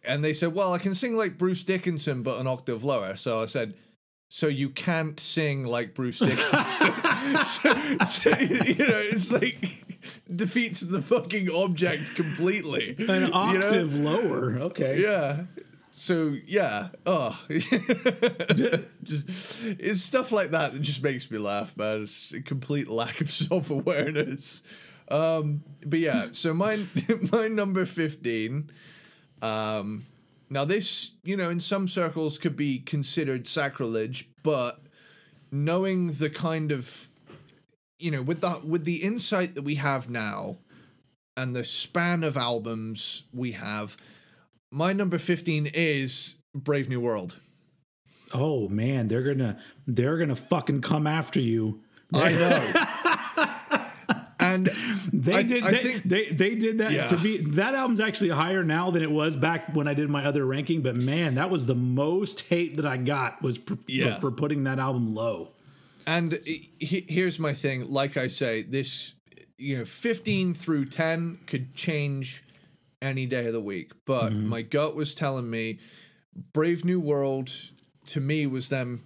and 0.03 0.23
they 0.23 0.33
said, 0.33 0.53
"Well, 0.53 0.73
I 0.73 0.77
can 0.77 0.93
sing 0.93 1.15
like 1.15 1.37
Bruce 1.37 1.63
Dickinson, 1.63 2.23
but 2.23 2.39
an 2.39 2.47
octave 2.47 2.83
lower." 2.83 3.15
So 3.15 3.41
I 3.41 3.45
said, 3.45 3.73
"So 4.29 4.47
you 4.47 4.69
can't 4.69 5.19
sing 5.19 5.63
like 5.63 5.93
Bruce 5.93 6.19
Dickinson?" 6.19 6.93
so, 7.43 7.97
so, 8.05 8.29
you 8.39 8.75
know, 8.75 9.01
it's 9.03 9.31
like 9.31 9.85
defeats 10.33 10.81
the 10.81 11.01
fucking 11.01 11.49
object 11.49 12.15
completely. 12.15 12.95
An 12.99 13.07
you 13.07 13.17
know? 13.27 13.31
octave 13.33 13.95
lower. 13.95 14.57
Okay. 14.59 15.01
Yeah. 15.01 15.43
So 15.97 16.35
yeah, 16.45 16.89
oh, 17.07 17.43
just 17.49 17.65
it's 19.63 19.99
stuff 19.99 20.31
like 20.31 20.51
that 20.51 20.73
that 20.73 20.81
just 20.83 21.01
makes 21.01 21.31
me 21.31 21.39
laugh, 21.39 21.75
man. 21.75 22.03
It's 22.03 22.31
a 22.33 22.39
complete 22.39 22.87
lack 22.87 23.19
of 23.19 23.31
self 23.31 23.71
awareness. 23.71 24.61
Um, 25.09 25.63
but 25.83 25.97
yeah, 25.97 26.27
so 26.33 26.53
my 26.53 26.85
my 27.31 27.47
number 27.47 27.83
fifteen. 27.83 28.69
Um, 29.41 30.05
now 30.51 30.65
this, 30.65 31.13
you 31.23 31.35
know, 31.35 31.49
in 31.49 31.59
some 31.59 31.87
circles 31.87 32.37
could 32.37 32.55
be 32.55 32.77
considered 32.77 33.47
sacrilege, 33.47 34.29
but 34.43 34.79
knowing 35.51 36.11
the 36.11 36.29
kind 36.29 36.71
of, 36.71 37.07
you 37.97 38.11
know, 38.11 38.21
with 38.21 38.41
the 38.41 38.61
with 38.63 38.85
the 38.85 38.97
insight 38.97 39.55
that 39.55 39.63
we 39.63 39.75
have 39.75 40.11
now, 40.11 40.57
and 41.35 41.55
the 41.55 41.63
span 41.63 42.23
of 42.23 42.37
albums 42.37 43.23
we 43.33 43.53
have, 43.53 43.97
my 44.71 44.93
number 44.93 45.17
15 45.17 45.69
is 45.73 46.35
Brave 46.55 46.89
New 46.89 46.99
World. 46.99 47.37
Oh 48.33 48.67
man, 48.67 49.07
they're 49.07 49.23
gonna 49.23 49.57
they're 49.85 50.17
gonna 50.17 50.35
fucking 50.35 50.81
come 50.81 51.07
after 51.07 51.39
you. 51.39 51.81
I 52.13 52.31
know. 52.33 53.87
and 54.39 54.69
They 55.13 55.33
I, 55.35 55.43
did. 55.43 55.63
I 55.63 55.71
they, 55.71 55.77
think 55.77 56.03
they 56.03 56.27
they 56.29 56.55
did 56.55 56.79
that 56.79 56.91
Yeah. 56.91 57.07
to 57.07 57.17
be. 57.17 57.37
That 57.37 57.73
album's 57.73 57.99
actually 58.01 58.29
higher 58.29 58.63
now 58.63 58.91
than 58.91 59.01
it 59.01 59.11
was 59.11 59.35
back 59.37 59.73
when 59.73 59.87
I 59.87 59.93
did 59.93 60.09
my 60.09 60.25
other 60.25 60.45
ranking. 60.45 60.81
But 60.81 60.95
man, 60.97 61.35
that 61.35 61.49
was 61.49 61.65
the 61.67 61.75
most 61.75 62.41
hate 62.41 62.75
that 62.77 62.85
I 62.85 62.97
got 62.97 63.41
was 63.41 63.57
for, 63.57 63.77
Yeah. 63.87 64.19
for 64.19 64.31
putting 64.31 64.63
that 64.65 64.79
album 64.79 65.13
low. 65.15 65.53
and 66.05 66.33
he, 66.45 66.69
here's 67.07 67.39
my 67.39 67.53
thing. 67.53 67.89
Like 67.89 68.17
I 68.17 68.27
say, 68.27 68.61
this 68.61 69.13
you 69.57 69.77
know, 69.79 69.85
15 69.85 70.53
through 70.53 70.85
10 70.85 71.39
could 71.47 71.73
change 71.73 72.43
any 73.01 73.25
day 73.25 73.45
of 73.47 73.53
the 73.53 73.61
week, 73.61 73.91
but 74.05 74.33
my 74.33 74.61
gut 74.61 74.95
was 74.95 75.13
telling 75.13 75.49
me 75.49 75.79
Brave 76.53 76.83
New 76.83 76.99
World 76.99 77.51
to 78.07 78.21
me 78.21 78.47
was 78.47 78.69
them, 78.69 79.03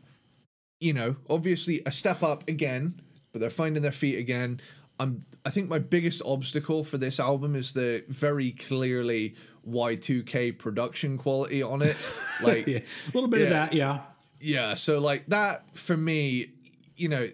you 0.80 0.94
know, 0.94 1.16
obviously 1.30 1.82
a 1.86 1.92
step 1.92 2.24
up 2.24 2.48
again, 2.48 3.02
but 3.32 3.40
they're 3.42 3.50
finding 3.50 3.84
their 3.84 3.92
feet 3.92 4.18
again. 4.18 4.62
I'm 5.00 5.26
I 5.46 5.50
think 5.50 5.70
my 5.70 5.80
biggest 5.80 6.22
obstacle 6.26 6.84
for 6.84 6.98
this 6.98 7.20
album 7.20 7.56
is 7.56 7.74
the 7.74 8.04
very 8.08 8.52
clearly 8.52 9.36
Y2K 9.68 10.58
production 10.58 11.18
quality 11.18 11.64
on 11.64 11.82
it. 11.82 11.98
Like 12.44 12.66
Yeah, 12.66 12.80
a 12.80 13.12
little 13.14 13.30
bit 13.30 13.44
of 13.44 13.50
that. 13.50 13.74
Yeah. 13.74 14.02
yeah, 14.40 14.74
so 14.74 15.00
like 15.00 15.28
that 15.28 15.78
for 15.78 15.96
me, 15.96 16.54
you 16.98 17.08
know, 17.08 17.30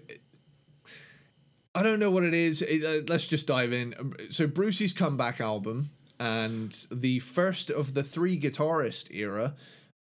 I 1.73 1.81
don't 1.81 1.99
know 1.99 2.11
what 2.11 2.23
it 2.23 2.33
is. 2.33 2.61
It, 2.61 2.83
uh, 2.83 3.05
let's 3.07 3.25
just 3.25 3.47
dive 3.47 3.71
in. 3.71 3.95
So 4.31 4.47
Brucey's 4.47 4.91
comeback 4.91 5.39
album 5.39 5.91
and 6.19 6.71
the 6.91 7.19
first 7.19 7.69
of 7.69 7.93
the 7.93 8.03
three 8.03 8.39
guitarist 8.39 9.13
era. 9.13 9.55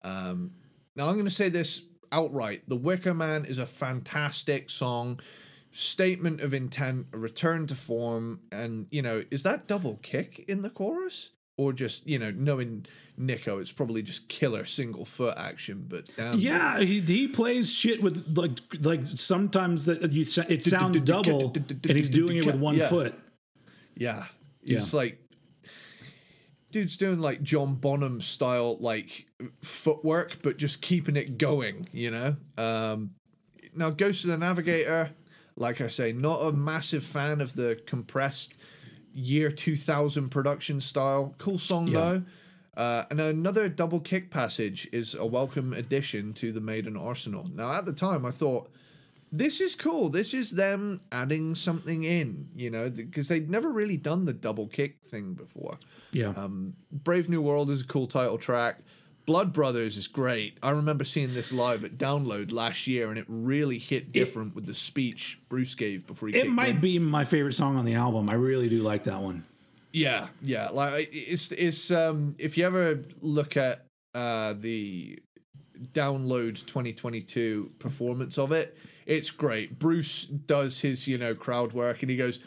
Um, 0.02 0.52
now 0.96 1.08
I'm 1.08 1.14
going 1.14 1.24
to 1.24 1.30
say 1.30 1.48
this 1.48 1.84
outright: 2.12 2.62
"The 2.68 2.76
Wicker 2.76 3.14
Man" 3.14 3.44
is 3.44 3.58
a 3.58 3.66
fantastic 3.66 4.70
song, 4.70 5.20
statement 5.70 6.40
of 6.40 6.54
intent, 6.54 7.06
a 7.12 7.18
return 7.18 7.66
to 7.68 7.74
form, 7.74 8.40
and 8.52 8.86
you 8.90 9.02
know, 9.02 9.22
is 9.30 9.42
that 9.42 9.66
double 9.66 9.96
kick 10.02 10.44
in 10.48 10.62
the 10.62 10.70
chorus? 10.70 11.30
Or 11.56 11.72
just 11.72 12.04
you 12.08 12.18
know, 12.18 12.32
knowing 12.32 12.84
Nicko, 13.16 13.60
it's 13.60 13.70
probably 13.70 14.02
just 14.02 14.28
killer 14.28 14.64
single 14.64 15.04
foot 15.04 15.38
action. 15.38 15.86
But 15.88 16.10
damn, 16.16 16.36
Yeah, 16.40 16.80
he, 16.80 16.98
he 17.00 17.28
plays 17.28 17.72
shit 17.72 18.02
with 18.02 18.36
like 18.36 18.58
like 18.80 19.02
sometimes 19.14 19.84
that 19.84 20.10
you 20.12 20.24
it 20.48 20.64
sounds 20.64 21.00
double 21.02 21.52
and 21.54 21.84
he's 21.96 22.08
doing 22.08 22.38
it 22.38 22.44
with 22.44 22.56
one 22.56 22.74
Yeah. 22.74 22.88
foot. 22.88 23.14
Yeah. 23.96 24.24
It's 24.64 24.92
like 24.92 25.20
dude's 26.74 26.96
doing 26.96 27.20
like 27.20 27.42
John 27.42 27.76
Bonham 27.76 28.20
style 28.20 28.76
like 28.78 29.26
footwork, 29.62 30.42
but 30.42 30.56
just 30.58 30.82
keeping 30.82 31.16
it 31.16 31.38
going, 31.38 31.88
you 31.92 32.10
know? 32.10 32.36
Um 32.58 33.12
now 33.74 33.90
Ghost 33.90 34.24
of 34.24 34.30
the 34.30 34.36
Navigator, 34.38 35.10
like 35.56 35.80
I 35.80 35.86
say, 35.88 36.12
not 36.12 36.40
a 36.40 36.52
massive 36.52 37.02
fan 37.04 37.40
of 37.40 37.54
the 37.54 37.80
compressed 37.86 38.58
year 39.14 39.50
2000 39.50 40.28
production 40.30 40.80
style. 40.80 41.34
Cool 41.38 41.58
song 41.58 41.86
Yeah. 41.88 41.94
though. 42.00 42.22
Uh, 42.76 43.04
and 43.08 43.20
another 43.20 43.68
double 43.68 44.00
kick 44.00 44.30
passage 44.32 44.88
is 44.92 45.14
a 45.14 45.24
welcome 45.24 45.72
addition 45.72 46.32
to 46.34 46.50
the 46.50 46.60
Maiden 46.60 46.96
arsenal. 46.96 47.48
Now, 47.54 47.70
at 47.72 47.86
the 47.86 47.92
time, 47.92 48.26
I 48.26 48.32
thought 48.32 48.68
this 49.38 49.60
is 49.60 49.74
cool. 49.74 50.08
This 50.08 50.32
is 50.32 50.52
them 50.52 51.00
adding 51.10 51.54
something 51.56 52.04
in, 52.04 52.48
you 52.54 52.70
know, 52.70 52.88
because 52.88 53.28
they'd 53.28 53.50
never 53.50 53.68
really 53.68 53.96
done 53.96 54.26
the 54.26 54.32
double 54.32 54.68
kick 54.68 54.98
thing 55.08 55.34
before. 55.34 55.78
Yeah. 56.12 56.28
Um, 56.36 56.74
Brave 56.92 57.28
New 57.28 57.42
World 57.42 57.70
is 57.70 57.82
a 57.82 57.86
cool 57.86 58.06
title 58.06 58.38
track. 58.38 58.78
Blood 59.26 59.52
Brothers 59.52 59.96
is 59.96 60.06
great. 60.06 60.58
I 60.62 60.70
remember 60.70 61.02
seeing 61.02 61.34
this 61.34 61.50
live 61.50 61.82
at 61.82 61.96
Download 61.96 62.52
last 62.52 62.86
year, 62.86 63.08
and 63.08 63.18
it 63.18 63.24
really 63.26 63.78
hit 63.78 64.12
different 64.12 64.54
with 64.54 64.66
the 64.66 64.74
speech 64.74 65.40
Bruce 65.48 65.74
gave 65.74 66.06
before 66.06 66.28
he. 66.28 66.36
it 66.36 66.48
might 66.50 66.76
in. 66.76 66.80
be 66.80 66.98
my 66.98 67.24
favorite 67.24 67.54
song 67.54 67.76
on 67.76 67.84
the 67.86 67.94
album. 67.94 68.28
I 68.28 68.34
really 68.34 68.68
do 68.68 68.82
like 68.82 69.04
that 69.04 69.20
one. 69.20 69.44
Yeah, 69.92 70.26
yeah. 70.42 70.68
Like 70.70 71.08
it's 71.10 71.52
it's 71.52 71.90
um 71.90 72.34
if 72.38 72.58
you 72.58 72.66
ever 72.66 73.00
look 73.20 73.56
at 73.56 73.86
uh 74.14 74.54
the 74.58 75.18
download 75.92 76.66
2022 76.66 77.72
performance 77.78 78.38
of 78.38 78.52
it, 78.52 78.76
it's 79.06 79.30
great. 79.30 79.78
Bruce 79.78 80.24
does 80.24 80.80
his, 80.80 81.06
you 81.06 81.18
know, 81.18 81.34
crowd 81.34 81.72
work 81.72 82.02
and 82.02 82.10
he 82.10 82.16
goes, 82.16 82.40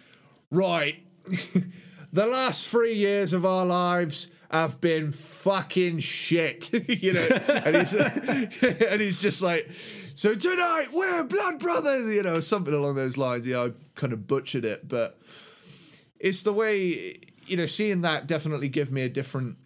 "Right. 0.52 1.04
the 2.14 2.26
last 2.26 2.70
3 2.70 2.96
years 2.96 3.34
of 3.34 3.46
our 3.46 3.66
lives 3.66 4.30
have 4.50 4.80
been 4.82 5.12
fucking 5.12 6.00
shit." 6.00 6.72
you 6.88 7.14
know, 7.14 7.28
and 7.48 7.76
he's 7.76 7.94
and 8.64 9.02
he's 9.02 9.22
just 9.22 9.42
like, 9.42 9.70
"So 10.16 10.36
tonight 10.36 10.88
we're 10.94 11.24
blood 11.26 11.60
brothers," 11.60 12.14
you 12.14 12.24
know, 12.24 12.40
something 12.40 12.74
along 12.74 12.96
those 12.96 13.18
lines. 13.18 13.46
Yeah, 13.46 13.64
I 13.64 13.72
kind 13.96 14.14
of 14.14 14.28
butchered 14.28 14.66
it, 14.66 14.88
but 14.88 15.20
it's 16.20 16.44
the 16.44 16.54
way 16.54 17.16
you 17.46 17.58
know 17.58 17.66
seeing 17.66 18.02
that 18.02 18.28
definitely 18.28 18.70
give 18.70 18.92
me 18.92 19.04
a 19.04 19.10
different 19.10 19.58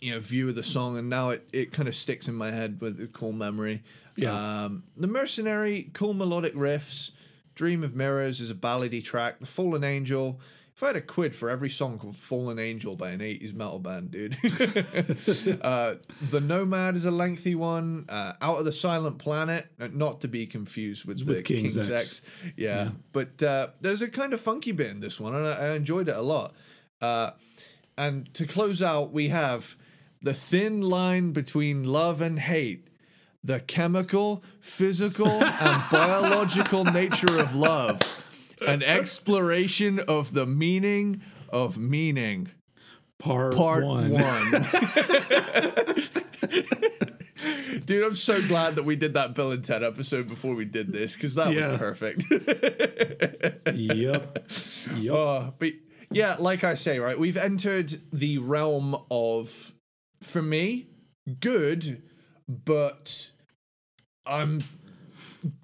you 0.00 0.12
know 0.12 0.20
view 0.20 0.48
of 0.48 0.54
the 0.54 0.62
song 0.62 0.98
and 0.98 1.08
now 1.08 1.30
it, 1.30 1.48
it 1.52 1.72
kind 1.72 1.88
of 1.88 1.94
sticks 1.94 2.28
in 2.28 2.34
my 2.34 2.50
head 2.50 2.80
with 2.80 3.00
a 3.00 3.06
cool 3.06 3.32
memory 3.32 3.82
Yeah. 4.16 4.64
um 4.64 4.84
the 4.96 5.06
mercenary 5.06 5.90
cool 5.92 6.14
melodic 6.14 6.54
riffs 6.54 7.10
dream 7.54 7.82
of 7.82 7.94
mirrors 7.94 8.40
is 8.40 8.50
a 8.50 8.54
ballady 8.54 9.02
track 9.02 9.40
the 9.40 9.46
fallen 9.46 9.84
angel 9.84 10.40
if 10.74 10.82
I 10.82 10.88
had 10.88 10.96
a 10.96 11.00
quid 11.00 11.36
for 11.36 11.50
every 11.50 11.70
song 11.70 12.00
called 12.00 12.16
Fallen 12.16 12.58
Angel 12.58 12.96
by 12.96 13.10
an 13.10 13.20
80s 13.20 13.54
metal 13.54 13.78
band, 13.78 14.10
dude. 14.10 14.36
uh, 15.62 15.94
the 16.32 16.40
Nomad 16.40 16.96
is 16.96 17.04
a 17.04 17.12
lengthy 17.12 17.54
one. 17.54 18.06
Uh, 18.08 18.32
Out 18.42 18.58
of 18.58 18.64
the 18.64 18.72
Silent 18.72 19.18
Planet, 19.20 19.68
uh, 19.78 19.86
not 19.92 20.22
to 20.22 20.28
be 20.28 20.46
confused 20.46 21.04
with, 21.04 21.22
With 21.22 21.44
King's 21.44 21.74
King's, 21.76 21.90
X. 21.90 22.22
X. 22.44 22.54
Yeah. 22.56 22.88
But 23.12 23.40
uh, 23.40 23.68
there's 23.82 24.02
a 24.02 24.08
kind 24.08 24.32
of 24.32 24.40
funky 24.40 24.72
bit 24.72 24.88
in 24.88 24.98
this 24.98 25.20
one, 25.20 25.36
and 25.36 25.46
I, 25.46 25.52
I 25.52 25.74
enjoyed 25.76 26.08
it 26.08 26.16
a 26.16 26.22
lot. 26.22 26.52
Uh, 27.00 27.30
and 27.96 28.34
to 28.34 28.44
close 28.44 28.82
out, 28.82 29.12
we 29.12 29.28
have 29.28 29.76
the 30.22 30.34
thin 30.34 30.80
line 30.80 31.30
between 31.30 31.84
love 31.84 32.20
and 32.20 32.40
hate, 32.40 32.88
the 33.44 33.60
chemical, 33.60 34.42
physical, 34.60 35.28
and 35.28 35.82
biological 35.92 36.84
nature 36.84 37.38
of 37.38 37.54
love, 37.54 38.00
an 38.66 38.82
exploration 38.82 40.00
of 40.08 40.32
the 40.32 40.46
meaning 40.46 41.20
of 41.50 41.78
meaning. 41.78 42.50
Part, 43.18 43.54
Part 43.54 43.84
one. 43.86 44.10
one. 44.10 44.20
Dude, 47.86 48.04
I'm 48.04 48.14
so 48.14 48.40
glad 48.46 48.76
that 48.76 48.84
we 48.84 48.96
did 48.96 49.14
that 49.14 49.34
Bill 49.34 49.52
and 49.52 49.64
Ted 49.64 49.82
episode 49.82 50.28
before 50.28 50.54
we 50.54 50.64
did 50.64 50.92
this 50.92 51.14
because 51.14 51.34
that 51.34 51.52
Yeah. 51.54 51.68
was 51.72 51.78
perfect. 51.78 52.24
yep. 53.74 54.46
Yep. 54.96 55.14
Uh, 55.14 55.50
but 55.58 55.70
yeah, 56.10 56.36
like 56.38 56.64
I 56.64 56.74
say, 56.74 56.98
right, 56.98 57.18
we've 57.18 57.36
entered 57.36 58.00
the 58.12 58.38
realm 58.38 58.96
of, 59.10 59.72
for 60.22 60.42
me, 60.42 60.88
good, 61.40 62.02
but 62.48 63.30
I'm 64.26 64.64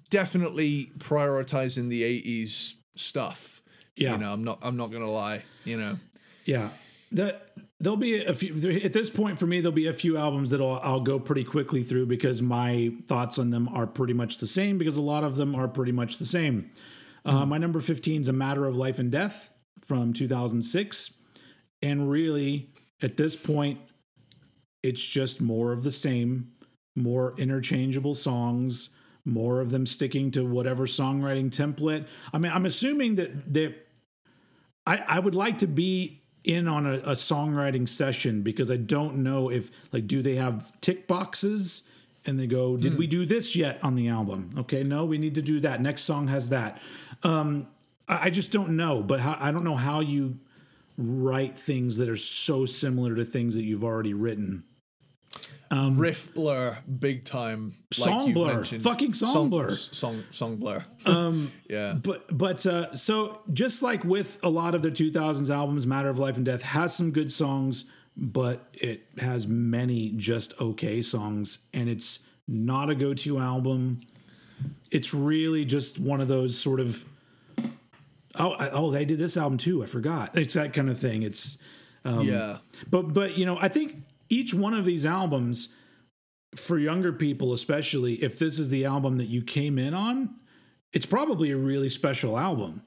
definitely 0.09 0.91
prioritizing 0.97 1.89
the 1.89 2.03
'80s 2.03 2.75
stuff. 2.95 3.61
Yeah. 3.95 4.13
you 4.13 4.17
know, 4.19 4.33
I'm 4.33 4.43
not. 4.43 4.59
I'm 4.61 4.77
not 4.77 4.91
gonna 4.91 5.11
lie. 5.11 5.43
You 5.63 5.77
know, 5.77 5.99
Yeah. 6.45 6.69
The, 7.13 7.37
there'll 7.81 7.97
be 7.97 8.23
a 8.23 8.33
few 8.33 8.79
at 8.83 8.93
this 8.93 9.09
point 9.09 9.37
for 9.37 9.45
me 9.45 9.59
there'll 9.59 9.73
be 9.73 9.87
a 9.87 9.93
few 9.93 10.15
albums 10.15 10.51
that 10.51 10.61
I'll, 10.61 10.79
I'll 10.81 11.01
go 11.01 11.19
pretty 11.19 11.43
quickly 11.43 11.83
through 11.83 12.05
because 12.05 12.41
my 12.41 12.93
thoughts 13.09 13.37
on 13.37 13.49
them 13.49 13.67
are 13.67 13.85
pretty 13.85 14.13
much 14.13 14.37
the 14.37 14.47
same 14.47 14.77
because 14.77 14.95
a 14.95 15.01
lot 15.01 15.25
of 15.25 15.35
them 15.35 15.53
are 15.53 15.67
pretty 15.67 15.91
much 15.91 16.17
the 16.17 16.25
same. 16.25 16.71
Uh, 17.25 17.45
my 17.45 17.57
number 17.57 17.81
15 17.81 18.21
is 18.21 18.27
A 18.27 18.33
Matter 18.33 18.65
of 18.65 18.77
Life 18.77 18.97
and 18.97 19.11
Death 19.11 19.49
from 19.85 20.13
2006 20.13 21.11
and 21.81 22.09
really 22.09 22.69
at 23.01 23.17
this 23.17 23.35
point 23.35 23.79
it's 24.83 25.07
just 25.07 25.41
more 25.41 25.71
of 25.71 25.83
the 25.83 25.91
same, 25.91 26.51
more 26.95 27.33
interchangeable 27.37 28.13
songs, 28.15 28.89
more 29.25 29.61
of 29.61 29.71
them 29.71 29.85
sticking 29.85 30.31
to 30.31 30.43
whatever 30.43 30.85
songwriting 30.85 31.49
template. 31.49 32.07
I 32.33 32.37
mean, 32.37 32.51
I'm 32.51 32.65
assuming 32.65 33.15
that 33.15 33.53
that 33.53 33.75
I, 34.85 34.97
I 34.97 35.19
would 35.19 35.35
like 35.35 35.59
to 35.59 35.67
be 35.67 36.21
in 36.43 36.67
on 36.67 36.85
a, 36.85 36.95
a 36.95 37.13
songwriting 37.13 37.87
session 37.87 38.41
because 38.41 38.71
I 38.71 38.77
don't 38.77 39.17
know 39.17 39.49
if 39.49 39.69
like 39.91 40.07
do 40.07 40.21
they 40.21 40.35
have 40.35 40.79
tick 40.81 41.07
boxes? 41.07 41.83
And 42.23 42.39
they 42.39 42.45
go 42.45 42.77
did 42.77 42.99
we 42.99 43.07
do 43.07 43.25
this 43.25 43.55
yet 43.55 43.83
on 43.83 43.95
the 43.95 44.07
album? 44.07 44.53
Okay 44.57 44.83
no 44.83 45.05
we 45.05 45.17
need 45.17 45.35
to 45.35 45.41
do 45.41 45.59
that. 45.61 45.81
Next 45.81 46.03
song 46.03 46.27
has 46.27 46.49
that. 46.49 46.79
Um 47.23 47.67
I, 48.07 48.27
I 48.27 48.29
just 48.29 48.51
don't 48.51 48.75
know 48.75 49.01
but 49.01 49.19
how, 49.19 49.37
I 49.39 49.51
don't 49.51 49.63
know 49.63 49.75
how 49.75 50.01
you 50.01 50.39
write 50.97 51.57
things 51.57 51.97
that 51.97 52.09
are 52.09 52.15
so 52.15 52.65
similar 52.65 53.15
to 53.15 53.25
things 53.25 53.55
that 53.55 53.63
you've 53.63 53.83
already 53.83 54.13
written 54.13 54.63
riff 55.71 56.33
blur, 56.33 56.77
big 56.99 57.23
time. 57.25 57.73
like 57.97 58.09
Song 58.09 58.25
you've 58.27 58.35
blur. 58.35 58.53
mentioned. 58.55 58.83
Fucking 58.83 59.13
song 59.13 59.49
blur. 59.49 59.71
Song 59.75 60.23
song 60.29 60.57
blur. 60.57 60.83
Um, 61.05 61.51
yeah. 61.67 61.93
but 61.93 62.37
but 62.37 62.63
uh, 62.65 62.93
so 62.95 63.39
just 63.51 63.81
like 63.81 64.03
with 64.03 64.39
a 64.43 64.49
lot 64.49 64.75
of 64.75 64.83
their 64.83 64.91
2000s 64.91 65.49
albums 65.49 65.87
matter 65.87 66.09
of 66.09 66.19
life 66.19 66.35
and 66.35 66.45
death 66.45 66.61
has 66.61 66.95
some 66.95 67.11
good 67.11 67.31
songs 67.31 67.85
but 68.15 68.67
it 68.73 69.07
has 69.19 69.47
many 69.47 70.11
just 70.11 70.53
okay 70.61 71.01
songs 71.01 71.59
and 71.73 71.89
it's 71.89 72.19
not 72.47 72.89
a 72.89 72.95
go-to 72.95 73.39
album 73.39 73.99
it's 74.91 75.13
really 75.13 75.65
just 75.65 75.97
one 75.97 76.21
of 76.21 76.27
those 76.27 76.57
sort 76.57 76.79
of 76.79 77.03
oh 78.35 78.51
I, 78.51 78.69
oh 78.69 78.91
they 78.91 79.05
did 79.05 79.17
this 79.17 79.37
album 79.37 79.57
too 79.57 79.81
i 79.83 79.87
forgot 79.87 80.37
it's 80.37 80.53
that 80.53 80.73
kind 80.73 80.89
of 80.89 80.99
thing 80.99 81.23
it's 81.23 81.57
yeah. 82.05 82.57
but 82.89 83.13
but 83.13 83.37
you 83.37 83.45
know 83.45 83.57
i 83.59 83.67
think 83.69 84.03
each 84.31 84.53
one 84.53 84.73
of 84.73 84.85
these 84.85 85.05
albums 85.05 85.69
for 86.55 86.77
younger 86.79 87.13
people 87.13 87.53
especially 87.53 88.15
if 88.23 88.39
this 88.39 88.57
is 88.57 88.69
the 88.69 88.83
album 88.83 89.17
that 89.17 89.27
you 89.27 89.41
came 89.41 89.77
in 89.77 89.93
on 89.93 90.35
it's 90.93 91.05
probably 91.05 91.51
a 91.51 91.57
really 91.57 91.89
special 91.89 92.37
album 92.37 92.81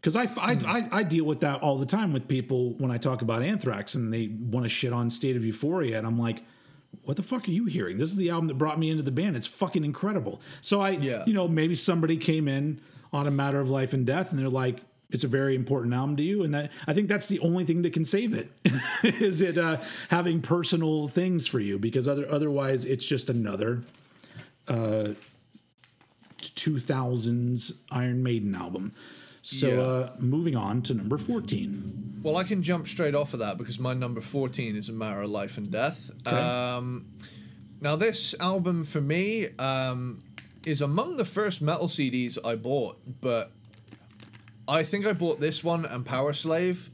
because 0.00 0.16
I, 0.16 0.22
I, 0.40 0.54
hmm. 0.54 0.66
I, 0.66 0.88
I 0.90 1.02
deal 1.02 1.24
with 1.26 1.40
that 1.40 1.60
all 1.60 1.76
the 1.76 1.84
time 1.86 2.12
with 2.12 2.26
people 2.26 2.72
when 2.78 2.90
I 2.90 2.96
talk 2.96 3.20
about 3.20 3.42
Anthrax 3.42 3.94
and 3.94 4.12
they 4.12 4.28
want 4.28 4.64
to 4.64 4.68
shit 4.68 4.94
on 4.94 5.10
State 5.10 5.36
of 5.36 5.44
Euphoria 5.44 5.98
and 5.98 6.06
I'm 6.06 6.18
like, 6.18 6.42
what 7.04 7.16
the 7.18 7.22
fuck 7.22 7.46
are 7.46 7.50
you 7.50 7.66
hearing? 7.66 7.98
This 7.98 8.10
is 8.10 8.16
the 8.16 8.30
album 8.30 8.48
that 8.48 8.54
brought 8.54 8.78
me 8.78 8.88
into 8.90 9.02
the 9.02 9.10
band. 9.10 9.36
It's 9.36 9.46
fucking 9.46 9.84
incredible. 9.84 10.40
So 10.62 10.80
I, 10.80 10.90
Yeah. 10.90 11.22
you 11.26 11.34
know, 11.34 11.46
maybe 11.46 11.74
somebody 11.74 12.16
came 12.16 12.48
in 12.48 12.80
on 13.12 13.26
a 13.26 13.30
matter 13.30 13.60
of 13.60 13.68
life 13.68 13.92
and 13.92 14.06
death 14.06 14.30
and 14.30 14.38
they're 14.38 14.48
like, 14.48 14.80
it's 15.12 15.24
a 15.24 15.28
very 15.28 15.54
important 15.54 15.94
album 15.94 16.16
to 16.16 16.22
you, 16.22 16.42
and 16.44 16.54
that 16.54 16.70
I 16.86 16.92
think 16.94 17.08
that's 17.08 17.26
the 17.26 17.38
only 17.40 17.64
thing 17.64 17.82
that 17.82 17.92
can 17.92 18.04
save 18.04 18.34
it. 18.34 18.50
is 19.02 19.40
it 19.40 19.58
uh, 19.58 19.78
having 20.08 20.40
personal 20.40 21.08
things 21.08 21.46
for 21.46 21.60
you? 21.60 21.78
Because 21.78 22.06
other 22.08 22.30
otherwise, 22.30 22.84
it's 22.84 23.06
just 23.06 23.28
another 23.30 23.82
uh, 24.68 25.10
2000s 26.40 27.72
Iron 27.90 28.22
Maiden 28.22 28.54
album. 28.54 28.92
So 29.42 29.68
Yeah. 29.68 29.80
uh, 29.80 30.12
moving 30.18 30.54
on 30.54 30.82
to 30.82 30.94
number 30.94 31.16
14. 31.18 32.20
Well, 32.22 32.36
I 32.36 32.44
can 32.44 32.62
jump 32.62 32.86
straight 32.86 33.14
off 33.14 33.32
of 33.32 33.40
that 33.40 33.56
because 33.56 33.78
my 33.78 33.94
number 33.94 34.20
14 34.20 34.76
is 34.76 34.88
a 34.88 34.92
matter 34.92 35.22
of 35.22 35.30
life 35.30 35.56
and 35.56 35.70
death. 35.70 36.10
Um, 36.26 37.06
now, 37.80 37.96
this 37.96 38.34
album 38.38 38.84
for 38.84 39.00
me 39.00 39.48
um, 39.58 40.22
is 40.66 40.82
among 40.82 41.16
the 41.16 41.24
first 41.24 41.62
metal 41.62 41.86
CDs 41.88 42.36
I 42.44 42.56
bought, 42.56 42.98
but 43.22 43.52
I 44.70 44.84
think 44.84 45.06
I 45.06 45.12
bought 45.12 45.40
this 45.40 45.64
one 45.64 45.84
and 45.84 46.04
Powerslave. 46.04 46.88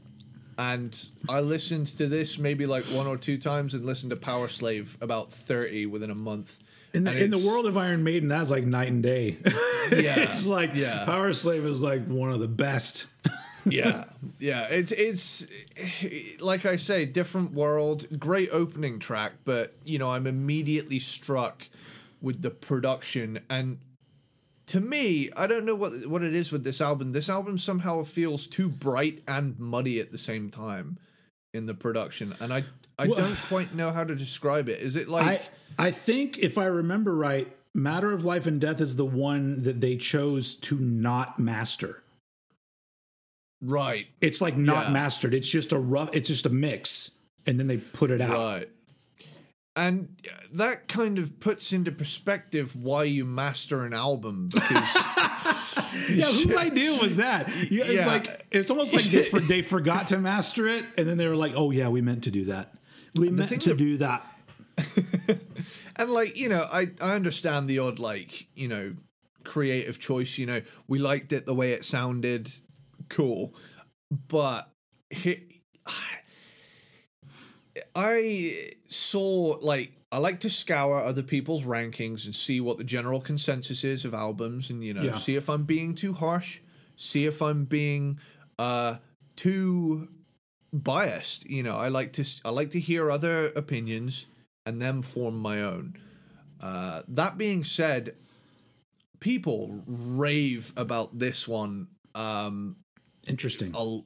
And 0.59 0.99
I 1.29 1.41
listened 1.41 1.85
to 1.97 2.07
this 2.07 2.39
maybe 2.39 2.65
like 2.65 2.83
one 2.85 3.05
or 3.05 3.15
two 3.15 3.37
times 3.37 3.75
and 3.75 3.85
listened 3.85 4.09
to 4.09 4.15
Powerslave 4.15 4.99
about 5.01 5.31
30 5.31 5.85
within 5.85 6.09
a 6.09 6.15
month. 6.15 6.57
In 6.93 7.03
the, 7.03 7.15
in 7.15 7.29
the 7.29 7.45
world 7.47 7.67
of 7.67 7.77
Iron 7.77 8.03
Maiden, 8.03 8.27
that's 8.29 8.49
like 8.49 8.65
night 8.65 8.87
and 8.89 9.03
day. 9.03 9.37
Yeah. 9.89 10.19
it's 10.31 10.45
like 10.45 10.75
Yeah. 10.75 11.05
Powerslave 11.07 11.63
is 11.65 11.81
like 11.81 12.05
one 12.07 12.31
of 12.31 12.41
the 12.41 12.47
best. 12.47 13.05
yeah 13.69 14.05
yeah 14.39 14.63
it's 14.69 14.91
it's 14.93 15.45
like 16.39 16.65
i 16.65 16.77
say 16.77 17.05
different 17.05 17.51
world 17.51 18.05
great 18.17 18.49
opening 18.51 18.97
track 18.97 19.33
but 19.43 19.73
you 19.83 19.99
know 19.99 20.09
i'm 20.11 20.25
immediately 20.25 20.99
struck 20.99 21.67
with 22.21 22.41
the 22.41 22.49
production 22.49 23.39
and 23.49 23.77
to 24.67 24.79
me 24.79 25.29
i 25.35 25.47
don't 25.47 25.65
know 25.65 25.75
what 25.75 25.91
what 26.07 26.23
it 26.23 26.35
is 26.35 26.51
with 26.51 26.63
this 26.63 26.79
album 26.81 27.11
this 27.13 27.29
album 27.29 27.57
somehow 27.57 28.03
feels 28.03 28.45
too 28.47 28.69
bright 28.69 29.23
and 29.27 29.57
muddy 29.59 29.99
at 29.99 30.11
the 30.11 30.17
same 30.17 30.49
time 30.49 30.97
in 31.53 31.65
the 31.65 31.73
production, 31.73 32.35
and 32.39 32.53
I 32.53 32.65
I 32.99 33.07
don't 33.07 33.37
quite 33.47 33.73
know 33.73 33.91
how 33.91 34.03
to 34.03 34.13
describe 34.13 34.67
it. 34.69 34.79
Is 34.79 34.95
it 34.95 35.07
like 35.07 35.41
I 35.79 35.87
I 35.87 35.91
think 35.91 36.37
if 36.37 36.57
I 36.57 36.65
remember 36.65 37.15
right, 37.15 37.47
Matter 37.73 38.11
of 38.11 38.25
Life 38.25 38.45
and 38.45 38.59
Death 38.61 38.79
is 38.81 38.95
the 38.97 39.05
one 39.05 39.63
that 39.63 39.79
they 39.81 39.95
chose 39.95 40.53
to 40.55 40.77
not 40.77 41.39
master. 41.39 42.03
right? 43.61 44.07
It's 44.21 44.41
like 44.41 44.57
not 44.57 44.87
Yeah. 44.87 44.93
mastered. 44.93 45.33
It's 45.33 45.49
just 45.49 45.71
a 45.71 45.79
rough. 45.79 46.09
It's 46.13 46.27
just 46.27 46.45
a 46.45 46.49
mix, 46.49 47.11
and 47.45 47.59
then 47.59 47.67
they 47.67 47.77
put 47.77 48.11
it 48.11 48.21
out. 48.21 48.37
Right. 48.37 48.69
And 49.77 50.17
uh, 50.27 50.35
that 50.53 50.87
kind 50.87 51.19
of 51.19 51.39
puts 51.39 51.71
into 51.71 51.91
perspective 51.91 52.75
why 52.75 53.03
you 53.03 53.23
master 53.25 53.85
an 53.85 53.93
album 53.93 54.49
because 54.51 54.95
Yeah, 56.09 56.25
whose 56.25 56.55
idea 56.57 56.97
was 56.99 57.17
that? 57.17 57.47
Yeah, 57.69 57.83
it's 57.85 57.91
Yeah. 57.93 58.07
like 58.07 58.45
it's 58.51 58.69
almost 58.71 58.93
like 58.93 59.03
they, 59.05 59.23
for, 59.29 59.39
they 59.39 59.61
forgot 59.61 60.07
to 60.07 60.17
master 60.17 60.67
it, 60.67 60.85
and 60.97 61.07
then 61.07 61.17
they 61.17 61.27
were 61.27 61.35
like, 61.35 61.53
"Oh 61.55 61.69
yeah, 61.71 61.87
we 61.89 62.01
meant 62.01 62.23
to 62.23 62.31
do 62.31 62.45
that. 62.45 62.73
We 63.15 63.29
meant 63.29 63.61
to 63.61 63.69
that- 63.69 63.77
do 63.77 63.97
that." 63.97 64.25
and 65.95 66.09
like 66.11 66.37
you 66.37 66.49
know 66.49 66.65
I 66.71 66.91
I 67.01 67.15
understand 67.15 67.67
the 67.67 67.79
odd 67.79 67.99
like 67.99 68.47
you 68.55 68.67
know 68.67 68.95
creative 69.43 69.97
choice 69.99 70.37
you 70.37 70.45
know 70.45 70.61
we 70.87 70.99
liked 70.99 71.31
it 71.31 71.45
the 71.45 71.53
way 71.55 71.71
it 71.71 71.85
sounded 71.85 72.51
cool 73.09 73.55
but 74.27 74.69
he, 75.09 75.61
I 77.95 78.69
saw 78.87 79.57
like 79.61 79.91
I 80.11 80.19
like 80.19 80.39
to 80.41 80.49
scour 80.49 80.99
other 80.99 81.23
people's 81.23 81.63
rankings 81.65 82.25
and 82.25 82.33
see 82.35 82.61
what 82.61 82.77
the 82.77 82.83
general 82.83 83.19
consensus 83.21 83.83
is 83.83 84.05
of 84.05 84.13
albums 84.13 84.69
and 84.69 84.83
you 84.83 84.93
know 84.93 85.03
Yeah. 85.03 85.17
see 85.17 85.35
if 85.35 85.49
I'm 85.49 85.63
being 85.65 85.95
too 85.95 86.13
harsh 86.13 86.59
see 86.95 87.25
if 87.25 87.41
I'm 87.41 87.65
being 87.65 88.19
uh 88.57 88.97
too 89.35 90.07
biased 90.73 91.49
you 91.49 91.63
know 91.63 91.75
I 91.75 91.89
like 91.89 92.13
to 92.13 92.21
s- 92.21 92.41
I 92.45 92.49
like 92.49 92.69
to 92.71 92.79
hear 92.79 93.11
other 93.11 93.47
opinions 93.55 94.25
and 94.65 94.81
then 94.81 95.01
form 95.01 95.37
my 95.37 95.61
own 95.61 95.95
uh 96.61 97.03
that 97.07 97.37
being 97.37 97.63
said 97.63 98.15
people 99.19 99.83
rave 99.87 100.73
about 100.77 101.17
this 101.19 101.47
one 101.47 101.87
um 102.15 102.77
Interesting. 103.27 103.73
a, 103.75 103.99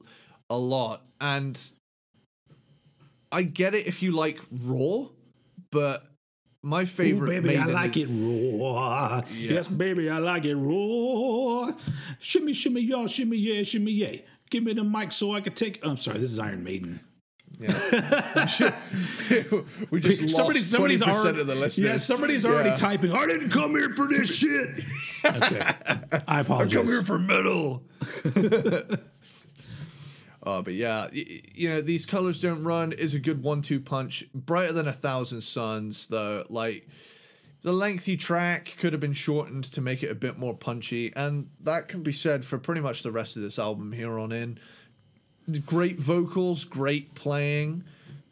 a 0.50 0.58
lot 0.58 1.06
and 1.20 1.60
i 3.32 3.42
get 3.44 3.74
it 3.76 3.88
if 3.88 4.02
you 4.04 4.12
like 4.12 4.40
raw 4.64 5.06
but 5.72 6.06
my 6.64 6.84
Ooh, 6.84 6.86
favorite 6.86 7.42
baby, 7.42 7.58
I 7.58 7.66
like 7.66 7.98
is- 7.98 8.04
it 8.04 8.10
raw. 8.12 9.24
Yes, 9.36 9.68
baby, 9.68 10.12
I 10.12 10.20
like 10.20 10.46
it 10.46 10.54
raw. 10.56 11.72
Shimmy, 12.20 12.54
shimmy, 12.54 12.82
y'all, 12.82 13.08
shimmy, 13.08 13.38
yeah, 13.38 13.64
shimmy, 13.64 13.92
yeah. 13.94 14.18
Give 14.52 14.64
me 14.64 14.74
the 14.74 14.84
mic 14.84 15.12
so 15.12 15.34
I 15.34 15.42
can 15.42 15.54
take. 15.54 15.84
I'm 15.84 15.98
sorry, 15.98 16.20
this 16.20 16.32
is 16.32 16.38
Iron 16.38 16.64
Maiden. 16.64 17.00
Yeah. 17.58 17.72
we 19.90 20.00
just 20.02 20.30
Somebody- 20.30 20.60
lost 20.60 20.74
20% 20.74 21.02
already, 21.08 21.42
of 21.42 21.48
the 21.48 21.56
listeners 21.56 21.78
Yeah, 21.92 21.98
somebody's 21.98 22.46
already 22.46 22.70
Yeah. 22.70 22.76
typing. 22.76 23.12
I 23.12 23.26
didn't 23.26 23.50
come 23.50 23.72
here 23.72 23.90
for 23.94 24.08
this 24.08 24.36
shit. 24.36 24.84
okay, 25.26 25.62
I 26.28 26.42
apologize. 26.42 26.74
I 26.78 26.78
come 26.82 26.88
here 26.88 27.04
for 27.04 27.18
metal 27.18 27.84
Oh, 30.44 30.62
but 30.62 30.74
yeah, 30.74 31.04
y- 31.14 31.26
y- 31.30 31.42
you 31.54 31.70
know, 31.70 31.82
these 31.82 32.06
colors 32.06 32.40
don't 32.40 32.64
run 32.64 32.92
is 32.94 33.14
a 33.14 33.20
good 33.20 33.44
one-two 33.44 33.80
punch. 33.80 34.26
Brighter 34.34 34.74
than 34.74 34.88
a 34.88 34.94
thousand 34.94 35.42
suns, 35.42 36.08
though. 36.08 36.44
Like 36.50 36.88
the 37.62 37.72
lengthy 37.74 38.18
track 38.18 38.76
could 38.80 38.92
have 38.94 39.00
been 39.00 39.14
shortened 39.14 39.66
to 39.66 39.82
make 39.82 40.02
it 40.02 40.10
a 40.10 40.16
bit 40.16 40.40
more 40.40 40.56
punchy, 40.56 41.14
and 41.16 41.50
that 41.60 41.88
can 41.88 42.02
be 42.02 42.12
said 42.14 42.44
for 42.44 42.58
pretty 42.58 42.82
much 42.82 43.04
the 43.04 43.12
rest 43.12 43.36
of 43.38 43.44
this 43.44 43.60
album 43.60 43.92
here 43.92 44.18
on 44.18 44.32
in. 44.32 44.58
Great 45.66 46.00
vocals, 46.00 46.64
great 46.64 47.14
playing. 47.14 47.84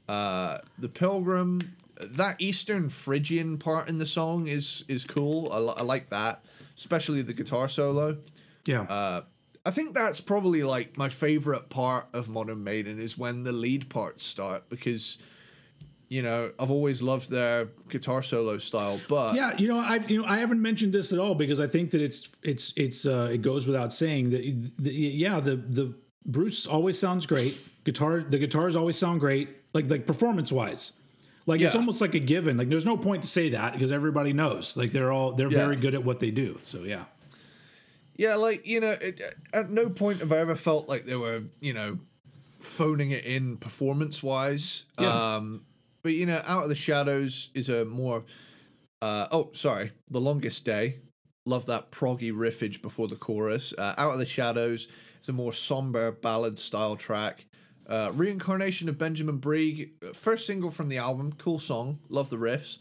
Uh, 0.07 0.59
the 0.79 0.89
Pilgrim, 0.89 1.59
that 2.01 2.35
Eastern 2.39 2.89
Phrygian 2.89 3.57
part 3.57 3.87
in 3.89 3.97
the 3.99 4.05
song 4.05 4.47
is 4.47 4.83
is 4.87 5.05
cool. 5.05 5.51
I, 5.51 5.59
li- 5.59 5.73
I 5.77 5.83
like 5.83 6.09
that, 6.09 6.43
especially 6.75 7.21
the 7.21 7.33
guitar 7.33 7.67
solo. 7.67 8.17
Yeah, 8.65 8.81
Uh, 8.83 9.21
I 9.69 9.71
think 9.71 9.93
that's 9.93 10.19
probably 10.19 10.63
like 10.63 10.97
my 10.97 11.09
favorite 11.09 11.69
part 11.69 12.07
of 12.11 12.27
Modern 12.27 12.63
Maiden 12.63 12.99
is 12.99 13.17
when 13.19 13.43
the 13.43 13.51
lead 13.51 13.87
parts 13.89 14.25
start 14.25 14.67
because 14.69 15.19
you 16.07 16.23
know 16.23 16.51
I've 16.59 16.71
always 16.71 17.03
loved 17.03 17.29
their 17.29 17.65
guitar 17.87 18.23
solo 18.23 18.57
style, 18.57 18.99
but 19.07 19.35
yeah. 19.35 19.55
You 19.59 19.67
know, 19.67 19.77
I 19.79 19.97
you 20.07 20.21
know 20.21 20.27
I 20.27 20.37
haven't 20.39 20.61
mentioned 20.61 20.91
this 20.91 21.13
at 21.13 21.19
all 21.19 21.35
because 21.35 21.59
I 21.59 21.67
think 21.67 21.91
that 21.91 22.01
it's 22.01 22.29
it's 22.41 22.73
it's 22.75 23.05
uh, 23.05 23.29
it 23.31 23.43
goes 23.43 23.67
without 23.67 23.93
saying 23.93 24.31
that 24.31 24.41
the, 24.83 24.91
yeah 24.91 25.39
the 25.39 25.55
the 25.55 25.93
Bruce 26.25 26.65
always 26.65 26.97
sounds 26.97 27.27
great. 27.27 27.55
Guitar 27.83 28.21
the 28.27 28.39
guitars 28.39 28.75
always 28.75 28.97
sound 28.97 29.19
great. 29.19 29.49
Like 29.73 29.87
like 29.89 30.07
performance 30.07 30.51
wise. 30.51 30.93
Like 31.45 31.61
it's 31.61 31.75
almost 31.75 32.01
like 32.01 32.15
a 32.15 32.19
given. 32.19 32.57
Like 32.57 32.69
there's 32.69 32.85
no 32.85 32.97
point 32.97 33.21
to 33.23 33.27
say 33.29 33.49
that 33.49 33.73
because 33.73 33.91
everybody 33.91 34.33
knows. 34.33 34.75
Like 34.77 34.91
they're 34.91 35.11
all 35.11 35.31
they're 35.33 35.51
Yeah. 35.51 35.65
very 35.65 35.75
good 35.75 35.93
at 35.93 36.03
what 36.03 36.19
they 36.19 36.31
do. 36.31 36.59
So 36.63 36.79
yeah. 36.83 37.05
Yeah, 38.19 38.35
like 38.35 38.67
you 38.67 38.81
know, 38.81 38.97
it, 38.99 39.21
at 39.53 39.69
no 39.69 39.89
point 39.89 40.19
have 40.19 40.33
I 40.33 40.39
ever 40.39 40.57
felt 40.57 40.89
like 40.89 41.05
they 41.05 41.15
were 41.15 41.43
you 41.61 41.73
know 41.73 41.99
phoning 42.59 43.11
it 43.11 43.23
in 43.23 43.55
performance 43.55 44.21
wise. 44.21 44.83
Yeah. 44.99 45.35
Um, 45.35 45.63
but 46.03 46.11
you 46.11 46.25
know, 46.25 46.41
Out 46.45 46.63
of 46.63 46.69
the 46.69 46.75
Shadows 46.75 47.49
is 47.53 47.69
a 47.69 47.85
more 47.85 48.25
uh, 49.01 49.27
oh 49.31 49.51
sorry, 49.53 49.91
The 50.11 50.19
Longest 50.19 50.65
Day. 50.65 50.97
Love 51.45 51.65
that 51.67 51.91
proggy 51.91 52.33
riffage 52.33 52.81
before 52.81 53.07
the 53.07 53.15
chorus. 53.15 53.73
Uh, 53.77 53.95
Out 53.97 54.11
of 54.11 54.19
the 54.19 54.25
Shadows 54.25 54.89
is 55.21 55.29
a 55.29 55.33
more 55.33 55.53
somber 55.53 56.11
ballad 56.11 56.59
style 56.59 56.97
track. 56.97 57.45
Uh, 57.87 58.11
Reincarnation 58.13 58.89
of 58.89 58.97
Benjamin 58.97 59.39
Breeg, 59.39 59.91
first 60.13 60.45
single 60.45 60.71
from 60.71 60.89
the 60.89 60.97
album, 60.97 61.31
cool 61.37 61.57
song, 61.57 61.99
love 62.09 62.29
the 62.29 62.35
riffs. 62.37 62.79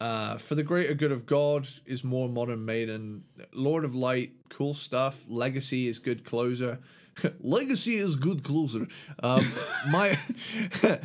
Uh, 0.00 0.36
For 0.36 0.54
the 0.54 0.62
Greater 0.62 0.94
Good 0.94 1.12
of 1.12 1.26
God 1.26 1.68
is 1.86 2.02
more 2.02 2.28
modern 2.28 2.64
Maiden. 2.64 3.24
Lord 3.52 3.84
of 3.84 3.94
Light, 3.94 4.32
cool 4.48 4.74
stuff. 4.74 5.24
Legacy 5.28 5.88
is 5.88 5.98
good 5.98 6.24
closer. 6.24 6.78
Legacy 7.40 7.96
is 7.96 8.16
good 8.16 8.42
closer. 8.42 8.86
Um, 9.22 9.52
my 9.90 10.18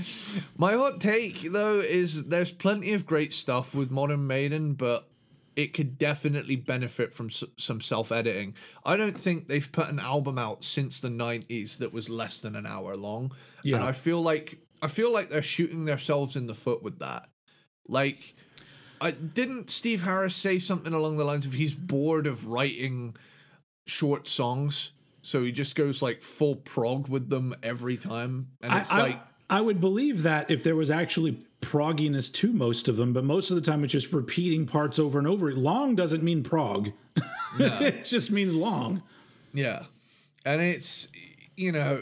my 0.58 0.74
hot 0.74 1.02
take 1.02 1.52
though 1.52 1.80
is 1.80 2.26
there's 2.26 2.52
plenty 2.52 2.94
of 2.94 3.06
great 3.06 3.34
stuff 3.34 3.74
with 3.74 3.92
modern 3.92 4.28
Maiden, 4.28 4.74
but 4.74 5.10
it 5.56 5.74
could 5.74 5.98
definitely 5.98 6.56
benefit 6.56 7.14
from 7.14 7.28
s- 7.28 7.44
some 7.58 7.82
self 7.82 8.12
editing. 8.12 8.56
I 8.86 8.98
don't 8.98 9.18
think 9.18 9.48
they've 9.48 9.72
put 9.72 9.90
an 9.90 10.00
album 10.00 10.38
out 10.38 10.64
since 10.64 11.00
the 11.00 11.10
90s 11.10 11.78
that 11.78 11.94
was 11.94 12.10
less 12.10 12.40
than 12.40 12.56
an 12.56 12.66
hour 12.66 12.96
long. 12.96 13.34
Yeah. 13.64 13.76
And 13.78 13.86
I 13.86 13.92
feel 13.92 14.22
like 14.22 14.58
I 14.82 14.88
feel 14.88 15.12
like 15.12 15.30
they're 15.30 15.42
shooting 15.42 15.86
themselves 15.86 16.36
in 16.36 16.48
the 16.48 16.56
foot 16.56 16.84
with 16.84 17.00
that. 17.00 17.30
Like 17.88 18.36
I 19.00 19.12
didn't 19.12 19.70
Steve 19.70 20.04
Harris 20.04 20.36
say 20.36 20.60
something 20.60 20.94
along 20.94 21.18
the 21.18 21.26
lines 21.26 21.46
of 21.46 21.54
he's 21.54 21.76
bored 21.76 22.26
of 22.26 22.48
writing 22.48 23.16
short 23.86 24.28
songs, 24.28 24.92
so 25.22 25.44
he 25.44 25.52
just 25.52 25.76
goes 25.76 26.02
like 26.02 26.22
full 26.22 26.56
prog 26.56 27.08
with 27.08 27.30
them 27.30 27.56
every 27.64 27.98
time. 27.98 28.50
And 28.62 28.72
I, 28.74 28.80
it's 28.80 28.92
I- 28.92 29.02
like 29.02 29.22
I 29.50 29.62
would 29.62 29.80
believe 29.80 30.24
that 30.24 30.50
if 30.50 30.64
there 30.64 30.76
was 30.76 30.90
actually 30.90 31.40
progginess 31.62 32.32
to 32.34 32.52
most 32.52 32.88
of 32.88 32.96
them, 32.96 33.14
but 33.14 33.24
most 33.24 33.50
of 33.52 33.56
the 33.56 33.62
time 33.62 33.84
it's 33.84 33.94
just 33.94 34.12
repeating 34.12 34.66
parts 34.66 34.98
over 35.00 35.20
and 35.20 35.28
over. 35.28 35.54
Long 35.54 35.96
doesn't 35.96 36.24
mean 36.24 36.44
prog. 36.44 36.92
it 37.60 38.06
just 38.06 38.32
means 38.32 38.56
long. 38.56 39.04
Yeah, 39.54 39.84
and 40.46 40.62
it's 40.62 41.08
you 41.56 41.72
know, 41.72 42.02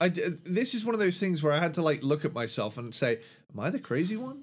I 0.00 0.08
this 0.08 0.74
is 0.74 0.84
one 0.84 0.94
of 0.94 1.00
those 1.00 1.18
things 1.18 1.42
where 1.42 1.52
I 1.52 1.58
had 1.58 1.74
to 1.74 1.82
like 1.82 2.02
look 2.02 2.24
at 2.24 2.34
myself 2.34 2.76
and 2.76 2.94
say, 2.94 3.20
"Am 3.52 3.60
I 3.60 3.70
the 3.70 3.78
crazy 3.78 4.16
one? 4.16 4.42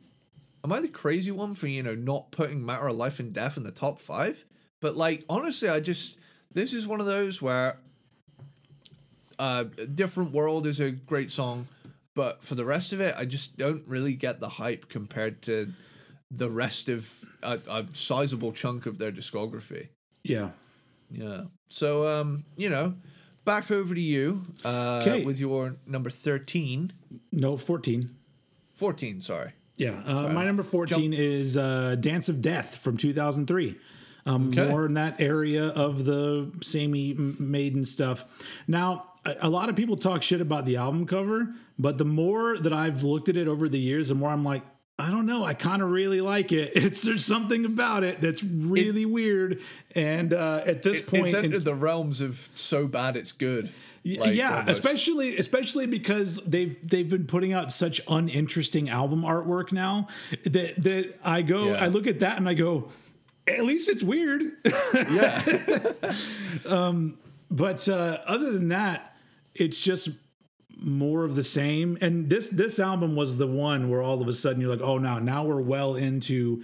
Am 0.64 0.72
I 0.72 0.82
the 0.82 0.88
crazy 0.88 1.32
one 1.32 1.54
for 1.54 1.68
you 1.68 1.84
know 1.84 1.96
not 1.96 2.32
putting 2.32 2.66
Matter 2.66 2.88
of 2.88 2.96
Life 2.96 3.20
and 3.20 3.32
Death 3.34 3.56
in 3.58 3.64
the 3.64 3.72
top 3.72 4.00
five? 4.00 4.46
But 4.82 4.96
like 4.96 5.26
honestly, 5.30 5.70
I 5.70 5.80
just 5.80 6.18
this 6.54 6.74
is 6.74 6.88
one 6.88 7.00
of 7.00 7.06
those 7.06 7.42
where 7.42 7.78
uh, 9.38 9.66
"Different 9.94 10.32
World" 10.32 10.66
is 10.68 10.80
a 10.80 10.92
great 10.92 11.32
song, 11.32 11.68
but 12.16 12.44
for 12.44 12.56
the 12.56 12.66
rest 12.66 12.94
of 12.94 13.02
it, 13.02 13.16
I 13.18 13.26
just 13.26 13.58
don't 13.58 13.84
really 13.88 14.14
get 14.14 14.40
the 14.40 14.50
hype 14.50 14.90
compared 14.90 15.42
to 15.44 15.74
the 16.32 16.50
rest 16.50 16.90
of 16.90 17.26
a, 17.44 17.60
a 17.70 17.86
sizable 17.94 18.52
chunk 18.52 18.86
of 18.86 18.98
their 18.98 19.12
discography. 19.12 19.90
Yeah. 20.24 20.50
Yeah. 21.12 21.44
So 21.70 22.08
um, 22.08 22.44
you 22.56 22.70
know, 22.70 22.96
back 23.46 23.72
over 23.72 23.96
to 23.96 24.02
you 24.02 24.46
uh 24.64 25.04
'Kay. 25.04 25.24
with 25.26 25.40
your 25.40 25.76
number 25.86 26.10
13. 26.10 26.94
No, 27.32 27.58
14. 27.58 28.16
14, 28.76 29.22
sorry. 29.22 29.54
Yeah. 29.76 30.02
Uh, 30.06 30.28
my 30.30 30.46
number 30.46 30.64
14 30.64 31.14
is 31.14 31.58
uh, 31.58 31.96
Dance 32.00 32.30
of 32.30 32.42
Death 32.42 32.76
from 32.78 32.96
2003. 32.98 33.76
Um, 34.26 34.50
Okay. 34.50 34.68
More 34.70 34.86
in 34.86 34.94
that 34.96 35.20
area 35.22 35.68
of 35.68 36.06
the 36.06 36.52
samey 36.62 37.12
m- 37.12 37.38
maiden 37.40 37.86
stuff. 37.86 38.26
Now, 38.68 39.06
a, 39.26 39.50
lot 39.50 39.70
of 39.70 39.76
people 39.76 39.96
talk 39.96 40.24
shit 40.24 40.42
about 40.42 40.66
the 40.66 40.78
album 40.78 41.06
cover, 41.06 41.54
but 41.78 41.98
the 41.98 42.06
more 42.06 42.58
that 42.58 42.74
I've 42.74 43.04
looked 43.04 43.30
at 43.30 43.38
it 43.38 43.48
over 43.48 43.68
the 43.70 43.80
years, 43.80 44.10
the 44.10 44.16
more 44.16 44.30
I'm 44.30 44.44
like, 44.44 44.64
I 44.98 45.12
don't 45.12 45.26
know. 45.26 45.46
I 45.46 45.54
kind 45.54 45.82
of 45.82 45.90
really 45.92 46.20
like 46.22 46.52
it. 46.52 46.72
It's 46.76 47.02
there's 47.02 47.26
something 47.26 47.64
about 47.66 48.04
it 48.04 48.20
that's 48.22 48.44
really 48.44 49.06
weird. 49.06 49.62
And 49.96 50.34
uh, 50.34 50.64
at 50.66 50.82
this 50.84 51.02
point, 51.02 51.28
It's 51.30 51.34
in- 51.34 51.64
the 51.64 51.74
realms 51.74 52.20
of 52.22 52.50
so 52.56 52.88
bad 52.88 53.16
it's 53.16 53.32
good. 53.32 53.72
Like, 54.06 54.34
yeah, 54.34 54.60
almost. 54.60 54.70
especially 54.72 55.38
especially 55.38 55.86
because 55.86 56.38
they've 56.46 56.78
they've 56.88 57.08
been 57.10 57.26
putting 57.28 57.52
out 57.54 57.72
such 57.72 58.00
uninteresting 58.08 58.90
album 58.90 59.24
artwork 59.24 59.72
now 59.74 60.08
that 60.46 60.82
that 60.82 61.20
I 61.24 61.42
go 61.42 61.68
Yeah. 61.72 61.84
I 61.84 61.88
look 61.88 62.08
at 62.08 62.20
that 62.20 62.38
and 62.38 62.48
I 62.48 62.54
go, 62.54 62.90
at 63.58 63.66
least 63.66 63.90
it's 63.90 64.04
weird. 64.04 64.44
yeah, 65.12 65.44
but 67.52 67.90
uh, 67.90 68.20
other 68.26 68.52
than 68.52 68.70
that, 68.70 69.16
it's 69.56 69.80
just 69.80 70.10
more 70.82 71.24
of 71.24 71.36
the 71.36 71.44
same. 71.44 71.98
And 72.02 72.30
this 72.30 72.50
this 72.50 72.80
album 72.80 73.16
was 73.16 73.38
the 73.38 73.48
one 73.48 73.90
where 73.90 74.02
all 74.02 74.22
of 74.22 74.28
a 74.28 74.34
sudden 74.34 74.62
you're 74.62 74.70
like, 74.70 74.86
oh, 74.86 74.98
now 74.98 75.20
now 75.20 75.44
we're 75.44 75.62
well 75.62 75.96
into. 75.96 76.64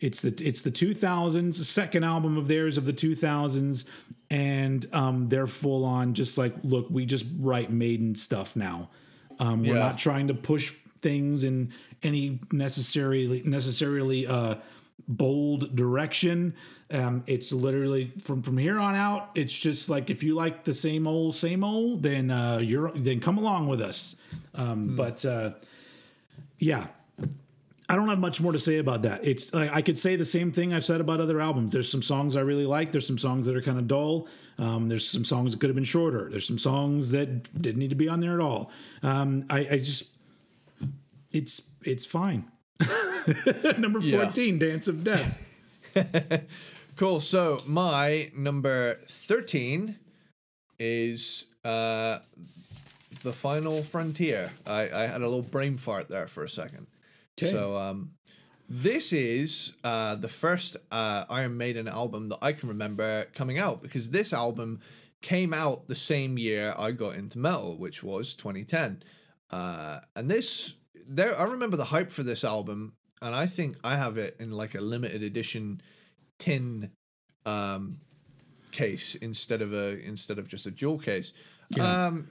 It's 0.00 0.20
the 0.20 0.34
it's 0.44 0.60
the 0.60 0.72
2000s 0.72 1.54
second 1.54 2.04
album 2.04 2.36
of 2.36 2.48
theirs 2.48 2.76
of 2.76 2.84
the 2.84 2.92
2000s, 2.92 3.84
and 4.28 4.86
um, 4.92 5.28
they're 5.28 5.46
full 5.46 5.84
on 5.84 6.14
just 6.14 6.36
like 6.36 6.52
look, 6.62 6.88
we 6.90 7.06
just 7.06 7.24
write 7.38 7.70
Maiden 7.70 8.14
stuff 8.14 8.54
now. 8.54 8.90
Um, 9.38 9.62
we're 9.62 9.74
not 9.74 9.98
trying 9.98 10.28
to 10.28 10.34
push 10.34 10.74
things 11.00 11.42
in 11.44 11.72
any 12.02 12.40
necessarily 12.52 13.42
necessarily 13.44 14.26
uh, 14.26 14.56
bold 15.08 15.74
direction. 15.74 16.54
Um, 16.90 17.24
it's 17.26 17.52
literally 17.52 18.12
from 18.22 18.42
from 18.42 18.58
here 18.58 18.78
on 18.78 18.94
out. 18.94 19.30
It's 19.34 19.58
just 19.58 19.88
like 19.88 20.10
if 20.10 20.22
you 20.22 20.34
like 20.34 20.64
the 20.64 20.74
same 20.74 21.06
old 21.06 21.34
same 21.36 21.64
old, 21.64 22.02
then 22.02 22.30
uh, 22.30 22.58
you're 22.58 22.92
then 22.92 23.20
come 23.20 23.38
along 23.38 23.68
with 23.68 23.80
us. 23.80 24.16
Um, 24.54 24.94
But 24.96 25.24
uh, 25.24 25.52
yeah, 26.58 26.86
I 27.88 27.96
don't 27.96 28.08
have 28.08 28.18
much 28.18 28.40
more 28.40 28.52
to 28.52 28.58
say 28.58 28.78
about 28.78 29.02
that. 29.02 29.24
It's 29.24 29.52
I, 29.54 29.76
I 29.76 29.82
could 29.82 29.98
say 29.98 30.16
the 30.16 30.24
same 30.24 30.52
thing 30.52 30.72
I've 30.72 30.84
said 30.84 31.00
about 31.00 31.20
other 31.20 31.40
albums. 31.40 31.72
There's 31.72 31.90
some 31.90 32.02
songs 32.02 32.36
I 32.36 32.40
really 32.40 32.66
like. 32.66 32.92
There's 32.92 33.06
some 33.06 33.18
songs 33.18 33.46
that 33.46 33.56
are 33.56 33.62
kind 33.62 33.78
of 33.78 33.88
dull. 33.88 34.28
Um, 34.58 34.88
there's 34.88 35.06
some 35.08 35.24
songs 35.24 35.52
that 35.52 35.60
could 35.60 35.68
have 35.68 35.74
been 35.74 35.84
shorter. 35.84 36.28
There's 36.30 36.46
some 36.46 36.58
songs 36.58 37.10
that 37.10 37.60
didn't 37.60 37.78
need 37.78 37.90
to 37.90 37.96
be 37.96 38.08
on 38.08 38.20
there 38.20 38.34
at 38.34 38.40
all. 38.40 38.70
Um, 39.02 39.44
I, 39.50 39.58
I 39.72 39.78
just 39.78 40.04
it's 41.32 41.60
it's 41.82 42.06
fine. 42.06 42.50
Number 43.78 44.00
Yeah. 44.00 44.22
fourteen, 44.24 44.58
Dance 44.58 44.88
of 44.88 45.04
Death. 45.04 45.40
cool. 46.96 47.20
So 47.20 47.60
my 47.66 48.30
number 48.36 48.94
thirteen 49.06 49.96
is 50.78 51.46
uh, 51.64 52.18
the 53.22 53.32
Final 53.32 53.82
Frontier. 53.82 54.50
I, 54.66 54.90
I 54.90 55.06
had 55.06 55.20
a 55.20 55.24
little 55.28 55.42
brain 55.42 55.76
fart 55.76 56.08
there 56.08 56.26
for 56.26 56.44
a 56.44 56.48
second. 56.48 56.86
Okay. 57.38 57.50
So 57.50 57.76
um, 57.76 58.12
this 58.68 59.12
is 59.12 59.74
uh, 59.84 60.14
the 60.16 60.28
first 60.28 60.76
uh, 60.90 61.24
Iron 61.30 61.56
Maiden 61.56 61.88
album 61.88 62.28
that 62.30 62.38
I 62.42 62.52
can 62.52 62.68
remember 62.68 63.26
coming 63.34 63.58
out 63.58 63.82
because 63.82 64.10
this 64.10 64.32
album 64.32 64.80
came 65.22 65.54
out 65.54 65.88
the 65.88 65.94
same 65.94 66.36
year 66.38 66.74
I 66.78 66.90
got 66.92 67.14
into 67.16 67.38
metal, 67.38 67.76
which 67.76 68.02
was 68.02 68.34
2010. 68.34 69.02
Uh, 69.50 70.00
and 70.16 70.30
this, 70.30 70.74
there, 71.08 71.38
I 71.38 71.44
remember 71.44 71.76
the 71.76 71.84
hype 71.86 72.10
for 72.10 72.22
this 72.22 72.44
album, 72.44 72.92
and 73.24 73.34
I 73.34 73.46
think 73.46 73.76
I 73.82 73.96
have 73.96 74.18
it 74.18 74.36
in 74.38 74.50
like 74.50 74.74
a 74.74 74.80
limited 74.80 75.22
edition 75.22 75.80
tin 76.38 76.90
um, 77.46 77.98
case 78.70 79.14
instead 79.16 79.62
of 79.62 79.72
a 79.72 79.98
instead 80.04 80.38
of 80.38 80.48
just 80.48 80.66
a 80.66 80.70
jewel 80.70 80.98
case. 80.98 81.32
Yeah. 81.76 82.06
Um, 82.06 82.28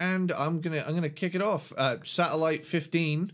and 0.00 0.32
I'm 0.32 0.60
gonna 0.60 0.84
I'm 0.86 0.94
gonna 0.94 1.08
kick 1.08 1.34
it 1.34 1.42
off. 1.42 1.72
Uh, 1.76 1.98
Satellite 2.02 2.66
15 2.66 3.32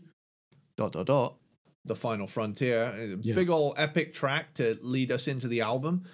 dot 0.76 0.92
dot 0.92 1.06
dot 1.06 1.36
the 1.84 1.96
final 1.96 2.26
frontier 2.26 2.92
a 2.94 3.06
Yeah. 3.22 3.34
big 3.34 3.48
old 3.50 3.74
epic 3.78 4.12
track 4.12 4.52
to 4.54 4.78
lead 4.82 5.11
us 5.11 5.26
into 5.26 5.48
the 5.48 5.62
album 5.62 6.04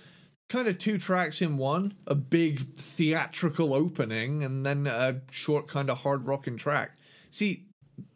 kind 0.48 0.68
of 0.68 0.78
two 0.78 0.96
tracks 0.96 1.42
in 1.42 1.56
one 1.56 1.94
a 2.06 2.14
big 2.14 2.72
theatrical 2.74 3.74
opening 3.74 4.44
and 4.44 4.64
then 4.64 4.86
a 4.86 5.20
short 5.30 5.66
kind 5.66 5.90
of 5.90 5.98
hard 5.98 6.24
rocking 6.24 6.56
track 6.56 6.92
see 7.30 7.64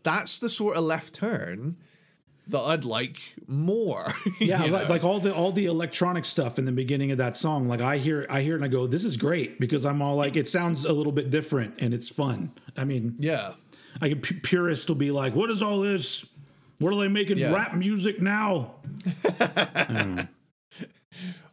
that's 0.04 0.38
the 0.38 0.48
sort 0.48 0.76
of 0.76 0.84
left 0.84 1.12
turn 1.14 1.76
that 2.49 2.61
i'd 2.61 2.84
like 2.84 3.20
more 3.47 4.12
Yeah, 4.41 4.64
like, 4.64 4.88
like 4.88 5.05
all 5.05 5.20
the 5.20 5.34
all 5.34 5.53
the 5.53 5.66
electronic 5.66 6.24
stuff 6.24 6.59
in 6.59 6.64
the 6.64 6.72
beginning 6.72 7.11
of 7.12 7.18
that 7.18 7.36
song. 7.36 7.68
Like 7.68 7.80
I 7.80 7.99
hear 7.99 8.26
I 8.30 8.41
hear 8.43 8.55
it 8.55 8.57
and 8.57 8.64
I 8.64 8.68
go, 8.68 8.86
"This 8.86 9.05
is 9.05 9.16
great," 9.16 9.61
because 9.61 9.84
I'm 9.84 10.01
all 10.03 10.16
like, 10.16 10.34
it 10.36 10.49
sounds 10.49 10.84
a 10.84 10.93
little 10.93 11.12
bit 11.12 11.30
different 11.30 11.74
and 11.78 11.93
it's 11.93 12.09
fun. 12.09 12.53
I 12.76 12.84
mean, 12.84 13.16
yeah 13.18 13.53
I 14.01 14.09
can 14.09 14.20
pu- 14.20 14.41
purist 14.41 14.88
will 14.88 14.97
be 14.97 15.11
like, 15.11 15.34
"What 15.34 15.51
is 15.51 15.61
all 15.62 15.80
this? 15.80 16.24
What 16.78 16.95
are 16.95 17.01
they 17.01 17.09
making 17.09 17.38
Yeah. 17.38 17.55
rap 17.55 17.74
music 17.74 18.20
now?" 18.22 18.74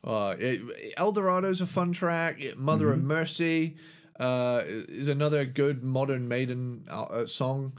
Uh, 0.04 0.36
it, 0.40 0.96
Eldorado's 0.98 1.60
a 1.60 1.66
fun 1.68 1.92
track. 1.92 2.40
Mother 2.56 2.94
of 2.94 3.04
Mercy 3.04 3.76
uh, 4.20 4.62
is 4.66 5.10
another 5.10 5.44
good 5.44 5.84
modern 5.84 6.30
Maiden 6.30 6.86
uh, 6.90 7.26
song. 7.26 7.74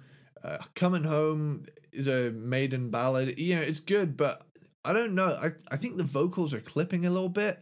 Uh, 0.45 0.59
Coming 0.75 1.05
Home 1.05 1.65
is 1.93 2.07
a 2.07 2.31
Maiden 2.31 2.91
ballad. 2.91 3.39
You 3.39 3.57
know, 3.57 3.63
it's 3.63 3.81
good, 3.81 4.17
but 4.17 4.43
I 4.85 4.93
don't 4.93 5.15
know. 5.15 5.29
I, 5.29 5.53
I 5.71 5.77
think 5.77 5.97
the 5.97 6.05
vocals 6.05 6.55
are 6.55 6.61
clipping 6.61 7.05
a 7.07 7.11
little 7.11 7.29
bit. 7.29 7.61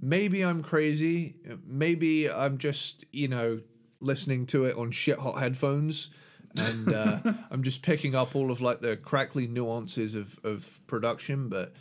Maybe 0.00 0.42
I'm 0.42 0.62
crazy. 0.62 1.36
Maybe 1.66 2.30
I'm 2.30 2.58
just, 2.58 3.04
you 3.12 3.28
know, 3.28 3.60
listening 4.00 4.46
to 4.46 4.64
it 4.64 4.76
on 4.76 4.90
shit 4.90 5.18
hot 5.18 5.38
headphones. 5.38 6.10
And 6.56 6.92
uh, 6.92 7.20
I'm 7.50 7.62
just 7.62 7.82
picking 7.82 8.14
up 8.14 8.34
all 8.34 8.50
of 8.50 8.60
like 8.60 8.80
the 8.80 8.96
crackly 8.96 9.46
nuances 9.46 10.14
of, 10.14 10.38
of 10.44 10.80
production. 10.86 11.48
But 11.48 11.72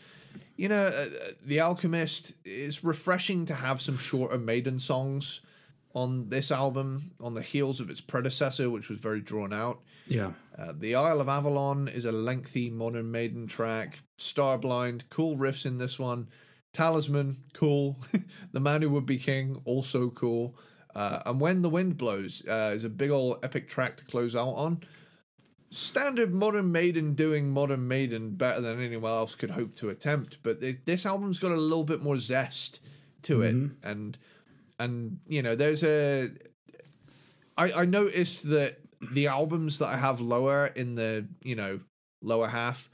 you 0.57 0.69
know, 0.69 0.85
uh, 0.85 1.05
The 1.43 1.59
Alchemist 1.59 2.35
is 2.45 2.83
refreshing 2.83 3.45
to 3.47 3.53
have 3.53 3.81
some 3.81 3.97
shorter 3.97 4.37
Maiden 4.37 4.79
songs 4.79 5.41
on 5.93 6.29
this 6.29 6.51
album 6.51 7.11
on 7.19 7.33
the 7.33 7.41
heels 7.41 7.79
of 7.79 7.89
its 7.89 8.01
predecessor, 8.01 8.69
which 8.69 8.89
was 8.89 8.99
very 8.99 9.19
drawn 9.19 9.53
out. 9.53 9.81
Yeah, 10.07 10.31
Uh, 10.61 10.73
the 10.77 10.93
Isle 10.93 11.21
of 11.21 11.29
Avalon 11.29 11.87
is 11.87 12.05
a 12.05 12.11
lengthy 12.11 12.69
modern 12.69 13.11
Maiden 13.11 13.47
track. 13.47 13.99
Starblind, 14.19 15.03
cool 15.09 15.35
riffs 15.35 15.65
in 15.65 15.79
this 15.79 15.97
one. 15.97 16.27
Talisman, 16.71 17.37
cool. 17.53 17.99
the 18.51 18.59
Man 18.59 18.83
Who 18.83 18.91
Would 18.91 19.07
Be 19.07 19.17
King, 19.17 19.61
also 19.65 20.09
cool. 20.09 20.55
Uh, 20.93 21.21
and 21.25 21.39
When 21.39 21.63
the 21.63 21.69
Wind 21.69 21.97
Blows 21.97 22.45
uh, 22.47 22.73
is 22.75 22.83
a 22.83 22.89
big 22.89 23.09
old 23.09 23.43
epic 23.43 23.69
track 23.69 23.97
to 23.97 24.05
close 24.05 24.35
out 24.35 24.53
on. 24.53 24.83
Standard 25.71 26.33
modern 26.33 26.71
Maiden 26.71 27.15
doing 27.15 27.49
modern 27.49 27.87
Maiden 27.87 28.35
better 28.35 28.61
than 28.61 28.83
anyone 28.83 29.11
else 29.11 29.35
could 29.35 29.51
hope 29.51 29.73
to 29.75 29.89
attempt, 29.89 30.39
but 30.43 30.61
th- 30.61 30.79
this 30.85 31.05
album's 31.05 31.39
got 31.39 31.53
a 31.53 31.55
little 31.55 31.85
bit 31.85 32.03
more 32.03 32.17
zest 32.17 32.81
to 33.21 33.41
it, 33.41 33.55
and 33.81 34.17
and 34.77 35.19
you 35.27 35.41
know 35.41 35.55
there's 35.55 35.81
a 35.81 36.29
I, 37.57 37.71
I 37.71 37.85
noticed 37.85 38.49
that 38.49 38.80
the 39.01 39.27
albums 39.27 39.79
that 39.79 39.87
I 39.87 39.97
have 39.97 40.21
lower 40.21 40.67
in 40.67 40.95
the, 40.95 41.27
you 41.43 41.55
know, 41.55 41.79
lower 42.21 42.47
half 42.47 42.89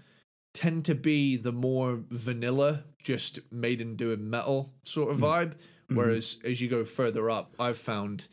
tend 0.53 0.85
to 0.85 0.95
be 0.95 1.35
the 1.35 1.51
more 1.51 2.03
vanilla, 2.09 2.83
just 3.03 3.39
Maiden 3.51 3.95
doing 3.95 4.29
metal 4.29 4.73
sort 4.83 5.11
of 5.11 5.17
mm. 5.17 5.21
vibe. 5.21 5.49
Mm-hmm. 5.51 5.95
Whereas 5.97 6.37
as 6.43 6.61
you 6.61 6.67
go 6.67 6.83
further 6.83 7.29
up, 7.29 7.53
I've 7.59 7.77
found 7.77 8.27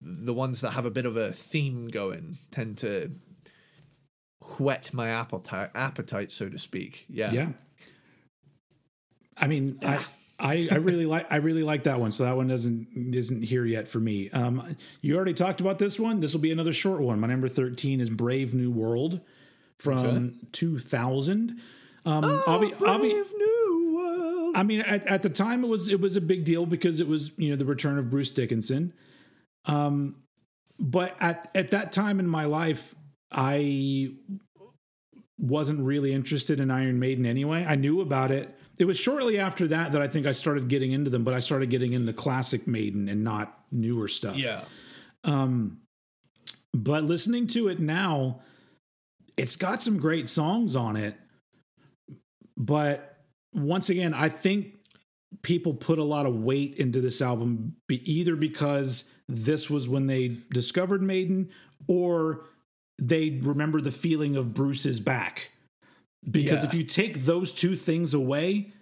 the 0.00 0.34
ones 0.34 0.60
that 0.60 0.70
have 0.70 0.86
a 0.86 0.90
bit 0.90 1.06
of 1.06 1.16
a 1.16 1.32
theme 1.32 1.88
going 1.88 2.38
tend 2.50 2.78
to 2.78 3.10
whet 4.58 4.94
my 4.94 5.08
appetite, 5.08 5.70
appetite 5.74 6.30
so 6.30 6.48
to 6.48 6.58
speak. 6.58 7.04
Yeah. 7.08 7.32
yeah. 7.32 7.48
I 9.36 9.46
mean, 9.46 9.78
I, 9.82 10.04
I 10.38 10.68
I 10.70 10.76
really 10.76 11.06
like 11.06 11.26
I 11.30 11.36
really 11.36 11.62
like 11.62 11.84
that 11.84 11.98
one. 12.00 12.12
So 12.12 12.24
that 12.24 12.36
one 12.36 12.46
doesn't 12.48 12.88
isn't 12.94 13.42
here 13.42 13.64
yet 13.64 13.88
for 13.88 13.98
me. 13.98 14.28
Um, 14.30 14.76
you 15.00 15.16
already 15.16 15.34
talked 15.34 15.60
about 15.60 15.78
this 15.78 15.98
one. 15.98 16.20
This 16.20 16.32
will 16.34 16.40
be 16.40 16.52
another 16.52 16.72
short 16.74 17.00
one. 17.00 17.18
My 17.20 17.26
number 17.26 17.48
thirteen 17.48 18.00
is 18.00 18.10
Brave 18.10 18.54
New 18.54 18.70
World 18.70 19.20
from 19.78 19.98
Okay. 20.06 20.30
two 20.52 20.78
thousand. 20.78 21.60
Um, 22.04 22.22
obvi- 22.22 22.78
Brave 22.78 23.32
new 23.36 23.92
world. 23.96 24.56
I 24.56 24.62
mean, 24.62 24.80
at, 24.82 25.06
at 25.06 25.22
the 25.22 25.30
time 25.30 25.64
it 25.64 25.68
was 25.68 25.88
it 25.88 26.00
was 26.00 26.16
a 26.16 26.20
big 26.20 26.44
deal 26.44 26.66
because 26.66 27.00
it 27.00 27.08
was 27.08 27.32
you 27.38 27.50
know 27.50 27.56
the 27.56 27.64
return 27.64 27.98
of 27.98 28.10
Bruce 28.10 28.30
Dickinson. 28.30 28.92
Um, 29.64 30.16
but 30.78 31.16
at 31.18 31.50
at 31.54 31.70
that 31.70 31.92
time 31.92 32.20
in 32.20 32.28
my 32.28 32.44
life, 32.44 32.94
I 33.32 34.10
wasn't 35.38 35.80
really 35.80 36.12
interested 36.12 36.60
in 36.60 36.70
Iron 36.70 36.98
Maiden 36.98 37.26
anyway. 37.26 37.64
I 37.66 37.74
knew 37.74 38.00
about 38.00 38.30
it. 38.30 38.54
It 38.78 38.84
was 38.84 38.98
shortly 38.98 39.38
after 39.38 39.68
that 39.68 39.92
that 39.92 40.02
I 40.02 40.08
think 40.08 40.26
I 40.26 40.32
started 40.32 40.68
getting 40.68 40.92
into 40.92 41.10
them, 41.10 41.24
but 41.24 41.34
I 41.34 41.38
started 41.38 41.70
getting 41.70 41.92
into 41.92 42.12
classic 42.12 42.66
Maiden 42.66 43.08
and 43.08 43.24
not 43.24 43.58
newer 43.72 44.08
stuff. 44.08 44.36
Yeah. 44.36 44.62
Um, 45.24 45.80
but 46.74 47.04
listening 47.04 47.46
to 47.48 47.68
it 47.68 47.80
now, 47.80 48.40
it's 49.36 49.56
got 49.56 49.82
some 49.82 49.98
great 49.98 50.28
songs 50.28 50.76
on 50.76 50.96
it. 50.96 51.16
But 52.56 53.18
once 53.54 53.88
again, 53.88 54.14
I 54.14 54.28
think 54.28 54.74
people 55.42 55.74
put 55.74 55.98
a 55.98 56.04
lot 56.04 56.26
of 56.26 56.34
weight 56.34 56.74
into 56.76 57.00
this 57.00 57.20
album 57.20 57.76
be 57.86 58.10
either 58.10 58.36
because 58.36 59.04
this 59.28 59.68
was 59.68 59.88
when 59.88 60.06
they 60.06 60.38
discovered 60.52 61.02
Maiden 61.02 61.50
or 61.88 62.44
they 62.98 63.38
remember 63.42 63.80
the 63.80 63.90
feeling 63.90 64.36
of 64.36 64.54
Bruce's 64.54 65.00
back. 65.00 65.52
Because 66.28 66.62
Yeah. 66.62 66.68
if 66.68 66.74
you 66.74 66.82
take 66.84 67.20
those 67.24 67.52
two 67.52 67.76
things 67.76 68.14
away, 68.14 68.72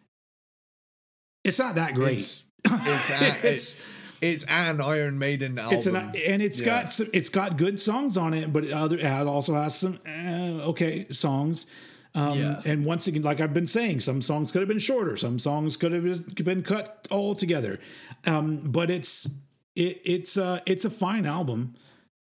it's 1.43 1.59
not 1.59 1.75
that 1.75 1.95
great. 1.95 2.19
It's 2.19 2.45
it's, 2.65 3.11
It's- 3.11 3.45
it's 3.45 3.83
it's 4.21 4.45
an 4.45 4.81
Iron 4.81 5.19
Maiden 5.19 5.59
album. 5.59 5.77
It's 5.77 5.87
an, 5.87 5.97
and 5.97 6.41
it's 6.41 6.61
Yeah. 6.61 6.65
got 6.67 6.93
some, 6.95 7.09
it's 7.13 7.29
got 7.29 7.59
good 7.59 7.79
songs 7.79 8.17
on 8.17 8.33
it, 8.33 8.53
but 8.53 8.67
other 8.71 8.97
it 8.99 9.05
also 9.07 9.55
has 9.55 9.77
some 9.77 9.99
uh, 10.07 10.63
okay 10.71 11.07
songs. 11.13 11.67
Um, 12.15 12.39
Yeah. 12.39 12.63
And 12.65 12.87
once 12.87 13.07
again, 13.07 13.23
like 13.23 13.41
I've 13.41 13.53
been 13.53 13.67
saying, 13.67 14.01
some 14.01 14.23
songs 14.23 14.51
could 14.51 14.63
have 14.63 14.69
been 14.69 14.79
shorter. 14.79 15.17
Some 15.19 15.39
songs 15.39 15.77
could 15.77 15.93
have 15.93 16.35
been 16.37 16.63
cut 16.63 17.07
all 17.11 17.35
together. 17.35 17.81
Um, 18.25 18.71
but 18.71 18.89
it's 18.91 19.27
it, 19.75 20.01
it's 20.05 20.39
uh, 20.39 20.61
it's 20.65 20.87
a 20.87 20.91
fine 20.91 21.27
album. 21.27 21.75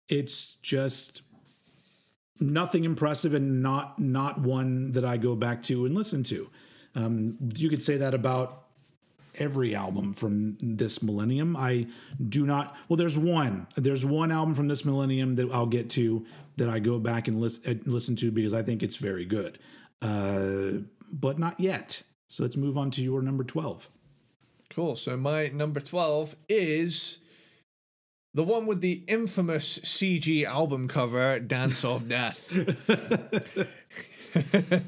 It's 0.09 0.55
just 0.55 1.21
nothing 2.39 2.83
impressive 2.83 3.33
and 3.33 3.61
not 3.61 3.99
not 3.99 4.39
one 4.39 4.91
that 4.93 5.05
I 5.05 5.17
go 5.17 5.35
back 5.35 5.63
to 5.63 5.85
and 5.85 5.95
listen 5.95 6.23
to. 6.25 6.49
Um, 6.95 7.37
you 7.55 7.69
could 7.69 7.83
say 7.83 7.97
that 7.97 8.13
about 8.13 8.63
every 9.35 9.73
album 9.73 10.13
from 10.13 10.57
this 10.61 11.01
millennium. 11.01 11.55
I 11.55 11.87
do 12.29 12.45
not. 12.45 12.75
Well, 12.87 12.97
there's 12.97 13.17
one. 13.17 13.67
There's 13.75 14.05
one 14.05 14.31
album 14.31 14.53
from 14.53 14.67
this 14.67 14.85
millennium 14.85 15.35
that 15.35 15.51
I'll 15.51 15.65
get 15.65 15.89
to 15.91 16.25
that 16.57 16.69
I 16.69 16.79
go 16.79 16.99
back 16.99 17.27
and 17.27 17.39
listen 17.39 17.81
listen 17.85 18.15
to 18.17 18.31
because 18.31 18.53
I 18.53 18.61
think 18.61 18.83
it's 18.83 18.97
very 18.97 19.25
good. 19.25 19.57
Uh, 20.01 20.83
but 21.11 21.39
not 21.39 21.59
yet. 21.59 22.03
So 22.27 22.43
let's 22.43 22.57
move 22.57 22.77
on 22.77 22.91
to 22.91 23.03
your 23.03 23.21
number 23.21 23.43
twelve. 23.43 23.89
Cool. 24.73 24.95
So 24.95 25.15
my 25.15 25.49
number 25.49 25.79
12 25.79 26.35
is 26.49 27.19
the 28.33 28.43
one 28.43 28.65
with 28.65 28.81
the 28.81 29.03
infamous 29.07 29.79
CG 29.79 30.43
album 30.43 30.87
cover, 30.87 31.39
Dance 31.39 31.85
of 31.85 32.09
Death. 32.09 32.51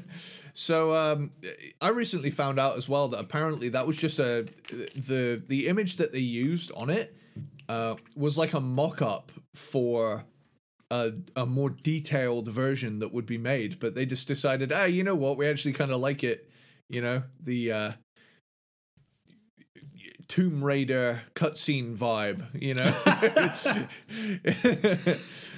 so 0.54 0.94
um, 0.94 1.30
I 1.80 1.90
recently 1.90 2.30
found 2.30 2.58
out 2.58 2.76
as 2.76 2.88
well 2.88 3.08
that 3.08 3.20
apparently 3.20 3.68
that 3.70 3.86
was 3.86 3.96
just 3.96 4.18
a 4.18 4.46
the 4.96 5.42
the 5.46 5.68
image 5.68 5.96
that 5.96 6.12
they 6.12 6.18
used 6.18 6.72
on 6.74 6.90
it 6.90 7.16
uh, 7.68 7.96
was 8.16 8.36
like 8.36 8.52
a 8.52 8.60
mock-up 8.60 9.32
for 9.54 10.24
a, 10.90 11.12
a 11.34 11.46
more 11.46 11.70
detailed 11.70 12.48
version 12.48 13.00
that 13.00 13.12
would 13.12 13.26
be 13.26 13.38
made, 13.38 13.78
but 13.80 13.94
they 13.94 14.06
just 14.06 14.28
decided, 14.28 14.72
ah, 14.72 14.84
you 14.84 15.02
know 15.02 15.14
what, 15.14 15.36
we 15.36 15.46
actually 15.46 15.72
kind 15.72 15.90
of 15.90 16.00
like 16.00 16.22
it. 16.22 16.50
You 16.88 17.00
know, 17.00 17.22
the 17.40 17.72
uh, 17.72 17.92
Tomb 20.28 20.62
Raider 20.64 21.22
cutscene 21.34 21.96
vibe, 21.96 22.44
you 22.60 22.74
know. 22.74 22.92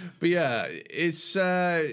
but 0.21 0.29
yeah, 0.29 0.67
it's 0.69 1.37
uh, 1.37 1.89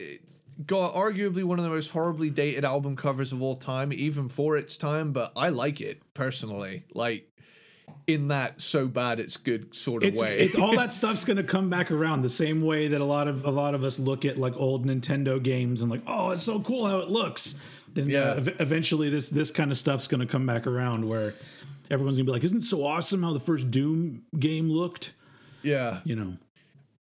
got 0.65 0.93
arguably 0.93 1.43
one 1.43 1.59
of 1.59 1.63
the 1.65 1.71
most 1.71 1.91
horribly 1.91 2.29
dated 2.29 2.65
album 2.65 2.95
covers 2.95 3.31
of 3.31 3.41
all 3.41 3.55
time, 3.55 3.91
even 3.93 4.29
for 4.29 4.57
its 4.57 4.77
time. 4.77 5.11
But 5.13 5.31
I 5.35 5.49
like 5.49 5.81
it 5.81 6.01
personally, 6.13 6.83
like 6.93 7.29
in 8.07 8.27
that 8.27 8.61
so 8.61 8.87
bad 8.87 9.19
it's 9.19 9.37
good 9.37 9.73
sort 9.75 10.03
of 10.03 10.09
It's, 10.09 10.21
way. 10.21 10.39
it's 10.39 10.55
all 10.55 10.75
that 10.75 10.91
stuff's 10.91 11.25
going 11.25 11.37
to 11.37 11.43
come 11.43 11.69
back 11.69 11.91
around 11.91 12.21
the 12.21 12.29
same 12.29 12.61
way 12.61 12.87
that 12.87 13.01
a 13.01 13.05
lot 13.05 13.27
of 13.27 13.45
a 13.45 13.51
lot 13.51 13.73
of 13.75 13.83
us 13.83 13.99
look 13.99 14.25
at 14.25 14.37
like 14.37 14.55
old 14.57 14.85
Nintendo 14.85 15.41
games 15.41 15.81
and 15.81 15.89
like, 15.89 16.01
oh, 16.07 16.31
it's 16.31 16.43
so 16.43 16.59
cool 16.59 16.87
how 16.87 16.99
it 16.99 17.09
looks. 17.09 17.55
Then 17.93 18.09
Yeah. 18.09 18.19
uh, 18.21 18.35
ev- 18.35 18.55
eventually 18.59 19.09
this 19.09 19.29
this 19.29 19.51
kind 19.51 19.71
of 19.71 19.77
stuff's 19.77 20.07
going 20.07 20.21
to 20.21 20.27
come 20.27 20.45
back 20.45 20.67
around 20.67 21.07
where 21.07 21.35
everyone's 21.89 22.17
to 22.17 22.23
be 22.23 22.31
like, 22.31 22.43
isn't 22.43 22.59
it 22.59 22.63
so 22.63 22.85
awesome 22.85 23.23
how 23.23 23.33
the 23.33 23.39
first 23.39 23.71
Doom 23.71 24.23
game 24.37 24.69
looked? 24.69 25.13
yeah, 25.63 26.01
You 26.05 26.15
know. 26.15 26.37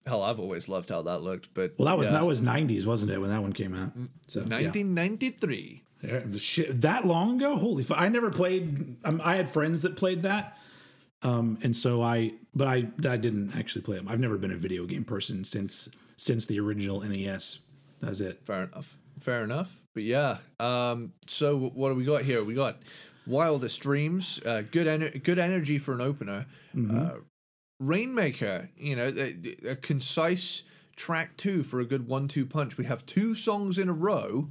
hell, 0.05 0.21
I've 0.23 0.39
always 0.39 0.67
loved 0.69 0.89
how 0.89 1.01
that 1.03 1.21
looked. 1.21 1.53
But 1.53 1.73
Well, 1.77 1.85
that 1.87 1.97
was 1.97 2.07
yeah. 2.07 2.13
that 2.13 2.25
was 2.25 2.41
'90s, 2.41 2.85
wasn't 2.85 3.11
it, 3.11 3.19
when 3.19 3.29
that 3.29 3.41
one 3.41 3.53
came 3.53 3.73
out? 3.75 3.91
So 4.27 4.41
1993. 4.41 5.83
Yeah, 6.01 6.19
shit, 6.37 6.81
that 6.81 7.05
long 7.05 7.37
ago? 7.37 7.55
Holy! 7.57 7.83
F- 7.83 7.91
I 7.95 8.09
never 8.09 8.29
played. 8.29 8.97
Um, 9.05 9.21
I 9.23 9.37
had 9.37 9.49
friends 9.49 9.83
that 9.83 9.95
played 9.95 10.23
that, 10.23 10.57
um, 11.21 11.57
and 11.63 11.73
so 11.73 12.01
I, 12.01 12.33
but 12.53 12.67
I, 12.67 12.87
I 13.07 13.15
didn't 13.15 13.55
actually 13.55 13.83
play 13.83 13.95
them. 13.95 14.09
I've 14.09 14.19
never 14.19 14.37
been 14.37 14.51
a 14.51 14.57
video 14.57 14.85
game 14.85 15.05
person 15.05 15.45
since 15.45 15.87
since 16.17 16.45
the 16.45 16.59
original 16.59 16.99
NES. 16.99 17.59
That's 18.01 18.19
it. 18.19 18.43
Fair 18.43 18.63
enough. 18.63 18.97
Fair 19.21 19.45
enough. 19.45 19.77
But 19.93 20.03
yeah. 20.03 20.39
Um. 20.59 21.13
So 21.27 21.57
what 21.57 21.89
do 21.89 21.95
we 21.95 22.03
got 22.03 22.23
here? 22.23 22.43
We 22.43 22.53
got 22.53 22.79
Wildest 23.27 23.79
Dreams. 23.81 24.39
Uh, 24.45 24.63
good 24.69 24.87
ener- 24.87 25.23
Good 25.23 25.39
energy 25.39 25.77
for 25.79 25.93
an 25.93 26.01
opener. 26.01 26.45
Uh, 26.77 27.11
Rainmaker. 27.79 28.69
You 28.77 28.95
know, 28.95 29.13
a, 29.15 29.71
a 29.71 29.75
concise 29.75 30.63
track 30.95 31.37
two 31.37 31.63
for 31.63 31.79
a 31.79 31.85
good 31.85 32.07
one-two 32.07 32.45
punch. 32.45 32.77
We 32.77 32.85
have 32.85 33.05
two 33.05 33.35
songs 33.35 33.77
in 33.77 33.89
a 33.89 33.93
row 33.93 34.49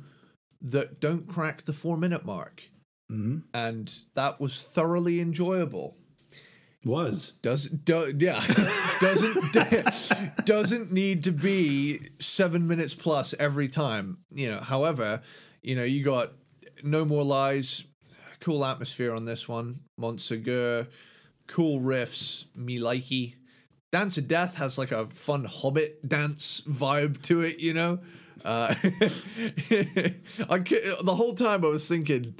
that 0.60 1.00
don't 1.00 1.28
crack 1.28 1.62
the 1.62 1.72
four-minute 1.72 2.24
mark, 2.24 2.62
hmm 3.08 3.38
and 3.52 3.92
that 4.14 4.40
was 4.40 4.62
thoroughly 4.62 5.20
enjoyable. 5.20 5.96
Was 6.84 7.34
Does 7.42 7.66
do, 7.68 8.12
yeah 8.18 8.40
doesn't 9.00 9.52
doesn't 10.44 10.92
need 10.92 11.22
to 11.24 11.30
be 11.32 12.00
seven 12.18 12.66
minutes 12.66 12.94
plus 12.94 13.34
every 13.38 13.68
time. 13.68 14.18
You 14.32 14.50
know, 14.52 14.58
however, 14.58 15.22
you 15.62 15.76
know 15.76 15.84
you 15.84 16.02
got 16.02 16.32
no 16.82 17.04
more 17.04 17.22
lies, 17.24 17.84
cool 18.42 18.64
atmosphere 18.64 19.14
on 19.14 19.24
this 19.24 19.48
one. 19.48 19.80
Montsegur, 19.98 20.88
cool 21.46 21.80
riffs, 21.80 22.44
me 22.54 22.78
likey. 22.78 23.36
Dance 23.90 24.18
of 24.18 24.28
Death 24.28 24.56
has 24.56 24.76
like 24.78 24.92
a 24.92 25.06
fun 25.06 25.44
Hobbit 25.44 26.06
dance 26.06 26.62
vibe 26.62 27.22
to 27.22 27.40
it. 27.40 27.58
You 27.58 27.74
know, 27.74 27.98
uh, 28.44 28.74
I 30.50 30.58
the 30.58 31.14
whole 31.16 31.34
time 31.34 31.64
I 31.64 31.68
was 31.68 31.88
thinking. 31.88 32.34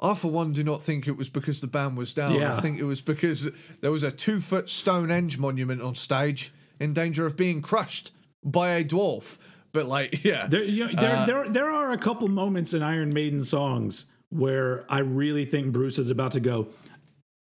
I, 0.00 0.14
for 0.14 0.30
one, 0.30 0.52
do 0.52 0.62
not 0.62 0.84
think 0.84 1.08
it 1.08 1.16
was 1.16 1.28
because 1.28 1.60
the 1.60 1.66
band 1.66 1.96
was 1.96 2.14
down. 2.14 2.34
Yeah. 2.34 2.56
I 2.56 2.60
think 2.60 2.78
it 2.78 2.84
was 2.84 3.02
because 3.02 3.48
there 3.80 3.90
was 3.90 4.04
a 4.04 4.12
two 4.12 4.40
foot 4.40 4.70
Stonehenge 4.70 5.38
monument 5.38 5.82
on 5.82 5.96
stage 5.96 6.52
in 6.78 6.92
danger 6.92 7.26
of 7.26 7.36
being 7.36 7.60
crushed 7.62 8.12
by 8.44 8.70
a 8.70 8.84
dwarf. 8.84 9.38
But, 9.72 9.86
like, 9.86 10.22
yeah. 10.24 10.46
there? 10.46 10.62
You 10.62 10.92
know, 10.92 11.02
there, 11.02 11.26
there, 11.26 11.48
there 11.48 11.70
are 11.70 11.90
a 11.90 11.98
couple 11.98 12.28
moments 12.28 12.72
in 12.72 12.80
Iron 12.80 13.12
Maiden 13.12 13.42
songs 13.42 14.04
where 14.30 14.84
I 14.88 15.00
really 15.00 15.44
think 15.44 15.72
Bruce 15.72 15.98
is 15.98 16.10
about 16.10 16.32
to 16.32 16.40
go. 16.40 16.68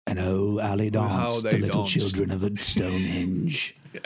And 0.07 0.19
oh, 0.19 0.61
Ali 0.61 0.91
danced, 0.91 1.45
the 1.45 1.59
little 1.59 1.85
danced." 1.85 1.93
children 1.93 2.31
of 2.31 2.61
Stonehenge. 2.61 3.77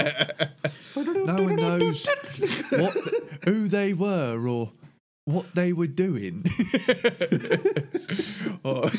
no 0.97 1.43
one 1.43 1.57
knows 1.57 2.07
what 2.71 2.97
who 3.45 3.67
they 3.69 3.95
were 3.95 4.47
or 4.47 4.73
what 5.25 5.55
they 5.55 5.73
were 5.75 5.87
doing. 5.87 6.45
oh, 8.65 8.85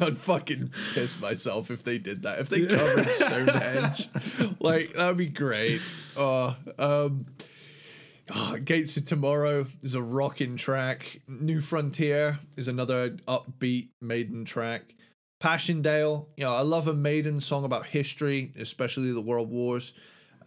I'd 0.00 0.18
fucking 0.18 0.70
piss 0.94 1.18
myself 1.20 1.70
if 1.70 1.82
they 1.82 1.98
did 1.98 2.24
that. 2.24 2.40
If 2.40 2.50
they 2.50 2.66
covered 2.66 3.08
Stonehenge, 3.08 4.08
like 4.60 4.92
that'd 4.92 5.16
be 5.16 5.26
great. 5.28 5.80
Oh, 6.16 6.56
um, 6.78 7.26
oh, 8.34 8.56
Gates 8.64 8.96
of 8.96 9.04
Tomorrow 9.04 9.66
is 9.82 9.94
a 9.94 10.02
rocking 10.02 10.56
track. 10.56 11.20
New 11.28 11.60
Frontier 11.60 12.38
is 12.56 12.68
another 12.68 13.10
upbeat 13.28 13.90
maiden 14.00 14.44
track. 14.44 14.94
Passchendaele, 15.40 16.28
you 16.36 16.44
know, 16.44 16.54
I 16.54 16.62
love 16.62 16.88
a 16.88 16.94
maiden 16.94 17.40
song 17.40 17.64
about 17.64 17.86
history, 17.86 18.52
especially 18.58 19.12
the 19.12 19.20
World 19.20 19.50
Wars. 19.50 19.92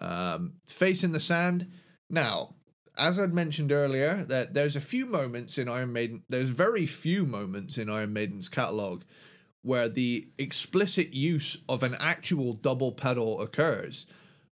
Um, 0.01 0.53
Face 0.65 1.03
in 1.03 1.11
the 1.11 1.19
Sand. 1.19 1.71
Now, 2.09 2.55
as 2.97 3.19
I'd 3.19 3.33
mentioned 3.33 3.71
earlier, 3.71 4.25
that 4.25 4.53
there's 4.53 4.75
a 4.75 4.81
few 4.81 5.05
moments 5.05 5.57
in 5.57 5.69
Iron 5.69 5.93
Maiden, 5.93 6.23
there's 6.27 6.49
very 6.49 6.85
few 6.85 7.25
moments 7.25 7.77
in 7.77 7.89
Iron 7.89 8.13
Maiden's 8.13 8.49
catalog 8.49 9.03
where 9.61 9.89
the 9.89 10.27
explicit 10.37 11.13
use 11.13 11.57
of 11.67 11.83
an 11.83 11.95
actual 11.99 12.53
double 12.53 12.91
pedal 12.91 13.41
occurs. 13.41 14.07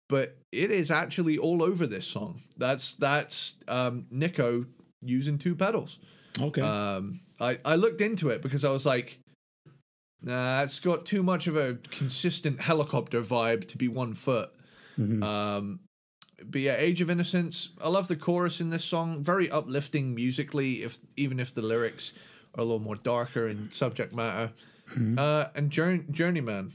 But 0.10 0.38
it 0.52 0.72
is 0.72 0.90
actually 0.90 1.38
all 1.38 1.62
over 1.62 1.86
this 1.86 2.08
song. 2.08 2.42
That's 2.58 2.94
that's 2.94 3.56
um, 3.68 4.08
Nicko 4.10 4.66
using 5.02 5.38
two 5.38 5.56
pedals. 5.56 6.00
Okay. 6.42 6.62
Um, 6.62 7.22
I, 7.40 7.60
I 7.64 7.76
looked 7.76 8.02
into 8.02 8.30
it 8.30 8.42
because 8.42 8.66
I 8.66 8.72
was 8.72 8.86
like, 8.86 9.20
nah, 10.24 10.64
it's 10.64 10.80
got 10.80 11.06
too 11.06 11.22
much 11.24 11.48
of 11.48 11.56
a 11.56 11.76
consistent 11.92 12.62
helicopter 12.62 13.22
vibe 13.22 13.68
to 13.70 13.78
be 13.78 13.88
one 13.88 14.14
foot. 14.16 14.50
Mhm. 15.00 15.24
Um, 15.24 15.80
but 16.44 16.62
yeah, 16.62 16.76
Age 16.78 17.02
of 17.02 17.10
Innocence. 17.10 17.70
I 17.82 17.90
love 17.90 18.08
the 18.08 18.16
chorus 18.16 18.60
in 18.62 18.70
this 18.70 18.86
song. 18.86 19.24
Very 19.24 19.50
uplifting 19.52 20.16
musically, 20.16 20.84
if 20.84 20.98
even 21.18 21.40
if 21.40 21.54
the 21.54 21.62
lyrics 21.62 22.14
are 22.56 22.62
a 22.62 22.64
little 22.64 22.80
more 22.80 22.96
darker 22.96 23.48
in 23.48 23.72
subject 23.72 24.14
matter. 24.14 24.52
Uh, 25.18 25.50
and 25.54 25.70
Jour- 25.70 26.04
Journeyman, 26.10 26.72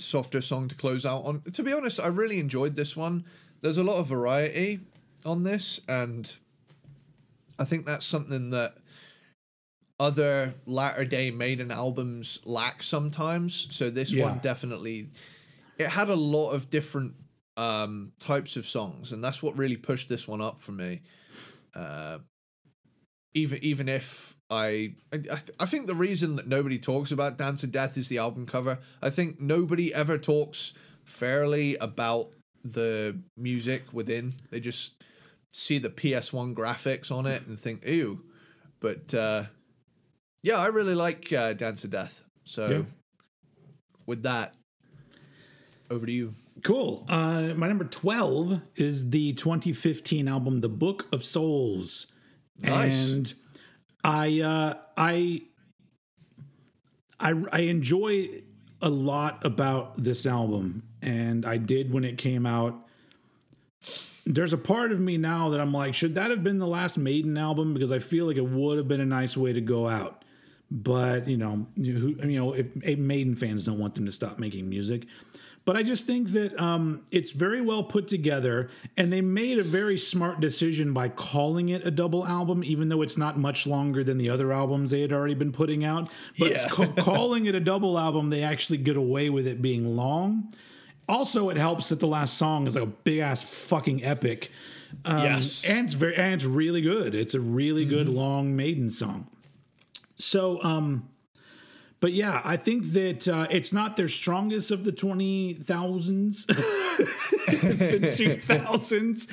softer 0.00 0.40
song 0.40 0.68
to 0.68 0.74
close 0.74 1.04
out 1.06 1.24
on. 1.24 1.42
To 1.52 1.62
be 1.62 1.72
honest, 1.72 2.00
I 2.00 2.08
really 2.08 2.38
enjoyed 2.38 2.76
this 2.76 2.96
one. 2.96 3.24
There's 3.60 3.78
a 3.78 3.84
lot 3.84 3.96
of 3.98 4.06
variety 4.06 4.80
on 5.24 5.42
this, 5.42 5.80
and 5.88 6.34
I 7.58 7.64
think 7.64 7.86
that's 7.86 8.06
something 8.06 8.50
that 8.50 8.76
other 9.98 10.54
latter 10.64 11.04
day 11.04 11.30
Maiden 11.30 11.70
albums 11.70 12.40
lack 12.44 12.82
sometimes. 12.82 13.68
So 13.70 13.90
this 13.90 14.12
Yeah. 14.12 14.24
one 14.24 14.38
definitely 14.38 15.10
it 15.78 15.88
had 15.88 16.08
a 16.10 16.14
lot 16.16 16.50
of 16.50 16.70
different 16.70 17.14
um 17.56 18.12
types 18.18 18.56
of 18.56 18.66
songs, 18.66 19.12
and 19.12 19.22
that's 19.22 19.42
what 19.42 19.56
really 19.56 19.76
pushed 19.76 20.08
this 20.08 20.26
one 20.26 20.40
up 20.40 20.60
for 20.60 20.72
me. 20.72 21.02
Uh 21.74 22.18
even 23.34 23.58
even 23.62 23.88
if 23.88 24.36
I 24.50 24.94
I, 25.12 25.16
I 25.16 25.18
th- 25.18 25.50
I 25.60 25.66
think 25.66 25.86
the 25.86 25.94
reason 25.94 26.36
that 26.36 26.46
nobody 26.48 26.78
talks 26.78 27.12
about 27.12 27.38
Dance 27.38 27.62
of 27.62 27.72
Death 27.72 27.96
is 27.96 28.08
the 28.08 28.18
album 28.18 28.46
cover. 28.46 28.78
I 29.00 29.10
think 29.10 29.40
nobody 29.40 29.94
ever 29.94 30.18
talks 30.18 30.72
fairly 31.04 31.76
about 31.76 32.32
the 32.64 33.16
music 33.36 33.84
within. 33.92 34.32
They 34.50 34.60
just 34.60 34.94
see 35.52 35.78
the 35.78 35.90
PS1 35.90 36.54
graphics 36.54 37.10
on 37.10 37.26
it 37.26 37.46
and 37.46 37.58
think, 37.58 37.84
ew. 37.86 38.22
But 38.80 39.14
uh, 39.14 39.44
yeah, 40.42 40.58
I 40.58 40.66
really 40.66 40.94
like 40.94 41.32
uh, 41.32 41.52
Dance 41.54 41.84
of 41.84 41.90
Death. 41.90 42.22
So 42.44 42.68
Yeah. 42.68 42.82
with 44.06 44.22
that, 44.22 44.54
over 45.90 46.06
to 46.06 46.12
you. 46.12 46.34
Cool. 46.62 47.06
Uh, 47.08 47.54
my 47.56 47.68
number 47.68 47.84
12 47.84 48.60
is 48.76 49.10
the 49.10 49.32
2015 49.32 50.28
album, 50.28 50.60
The 50.60 50.68
Book 50.68 51.06
of 51.12 51.24
Souls. 51.24 52.06
Nice. 52.58 53.12
And 53.12 53.32
I, 54.02 54.40
uh, 54.40 54.74
I, 54.96 55.42
I, 57.18 57.34
I 57.52 57.60
enjoy 57.60 58.42
a 58.82 58.88
lot 58.88 59.44
about 59.44 60.02
this 60.02 60.26
album, 60.26 60.84
and 61.02 61.44
I 61.44 61.58
did 61.58 61.92
when 61.92 62.04
it 62.04 62.18
came 62.18 62.46
out. 62.46 62.86
There's 64.24 64.52
a 64.52 64.58
part 64.58 64.92
of 64.92 65.00
me 65.00 65.16
now 65.16 65.48
that 65.50 65.60
I'm 65.60 65.72
like, 65.72 65.94
should 65.94 66.14
that 66.14 66.30
have 66.30 66.44
been 66.44 66.58
the 66.58 66.66
last 66.66 66.96
Maiden 66.98 67.36
album? 67.36 67.74
Because 67.74 67.90
I 67.90 67.98
feel 67.98 68.26
like 68.26 68.36
it 68.36 68.48
would 68.48 68.78
have 68.78 68.88
been 68.88 69.00
a 69.00 69.06
nice 69.06 69.36
way 69.36 69.52
to 69.52 69.60
go 69.60 69.88
out. 69.88 70.24
But 70.70 71.26
you 71.26 71.36
know, 71.36 71.66
you 71.74 72.16
know, 72.16 72.52
if 72.52 72.98
Maiden 72.98 73.34
fans 73.34 73.64
don't 73.64 73.78
want 73.78 73.96
them 73.96 74.06
to 74.06 74.12
stop 74.12 74.38
making 74.38 74.68
music, 74.68 75.06
but 75.64 75.76
I 75.76 75.82
just 75.82 76.06
think 76.06 76.30
that 76.30 76.58
um, 76.60 77.02
it's 77.12 77.30
very 77.30 77.60
well 77.60 77.82
put 77.84 78.08
together, 78.08 78.70
and 78.96 79.12
they 79.12 79.20
made 79.20 79.58
a 79.58 79.62
very 79.62 79.98
smart 79.98 80.40
decision 80.40 80.92
by 80.92 81.08
calling 81.10 81.68
it 81.68 81.86
a 81.86 81.90
double 81.90 82.26
album, 82.26 82.64
even 82.64 82.88
though 82.88 83.02
it's 83.02 83.16
not 83.18 83.38
much 83.38 83.66
longer 83.66 84.02
than 84.02 84.18
the 84.18 84.28
other 84.30 84.52
albums 84.52 84.90
they 84.90 85.02
had 85.02 85.12
already 85.12 85.34
been 85.34 85.52
putting 85.52 85.84
out. 85.84 86.08
But 86.38 86.50
Yeah. 86.52 86.68
ca- 86.68 86.92
calling 86.98 87.46
it 87.46 87.54
a 87.54 87.60
double 87.60 87.98
album, 87.98 88.30
they 88.30 88.42
actually 88.42 88.78
get 88.78 88.96
away 88.96 89.28
with 89.30 89.46
it 89.46 89.60
being 89.62 89.94
long. 89.96 90.52
Also, 91.08 91.48
it 91.50 91.56
helps 91.56 91.88
that 91.90 92.00
the 92.00 92.06
last 92.06 92.38
song 92.38 92.66
is 92.66 92.74
like 92.74 92.84
a 92.84 92.86
big 92.86 93.18
ass 93.18 93.42
fucking 93.42 94.02
epic. 94.04 94.50
Um, 95.04 95.18
Yes. 95.24 95.64
and 95.64 95.84
it's 95.84 95.94
very 95.94 96.16
and 96.16 96.34
it's 96.34 96.44
really 96.46 96.80
good. 96.80 97.14
It's 97.14 97.34
a 97.34 97.40
really 97.40 97.84
good 97.84 98.06
Mm-hmm. 98.06 98.16
long 98.16 98.56
Maiden 98.56 98.88
song. 98.90 99.26
So, 100.16 100.62
um, 100.62 101.08
but 102.00 102.12
yeah, 102.12 102.40
I 102.44 102.56
think 102.56 102.92
that 102.92 103.28
uh, 103.28 103.46
it's 103.50 103.72
not 103.72 103.96
their 103.96 104.08
strongest 104.08 104.70
of 104.70 104.84
the 104.84 104.92
twenty 104.92 105.54
thousands, 105.54 106.46
the 106.46 108.12
two 108.16 108.36
thousands, 108.40 109.28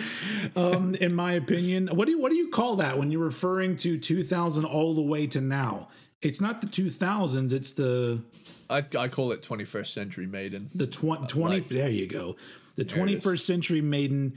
um, 0.55 0.95
in 0.95 1.13
my 1.13 1.33
opinion. 1.33 1.87
What 1.87 2.05
do 2.05 2.11
you 2.11 2.19
what 2.19 2.29
do 2.31 2.37
you 2.37 2.49
call 2.49 2.75
that 2.77 2.97
when 2.97 3.11
you're 3.11 3.23
referring 3.23 3.77
to 3.77 3.97
two 3.97 4.23
thousand 4.23 4.65
all 4.65 4.93
the 4.93 5.01
way 5.01 5.27
to 5.27 5.41
now? 5.41 5.89
It's 6.21 6.41
not 6.41 6.61
the 6.61 6.67
two 6.67 6.89
thousands. 6.89 7.53
It's 7.53 7.71
the 7.73 8.21
I, 8.69 8.83
I 8.99 9.07
call 9.07 9.31
it 9.31 9.41
21st 9.41 9.87
Century 9.87 10.25
Maiden. 10.25 10.69
the 10.75 10.87
tw- 10.87 11.29
20 11.29 11.39
like- 11.39 11.67
there 11.69 11.89
you 11.89 12.05
go 12.07 12.35
the 12.75 12.83
21st 12.83 13.39
century 13.39 13.81
maiden 13.81 14.33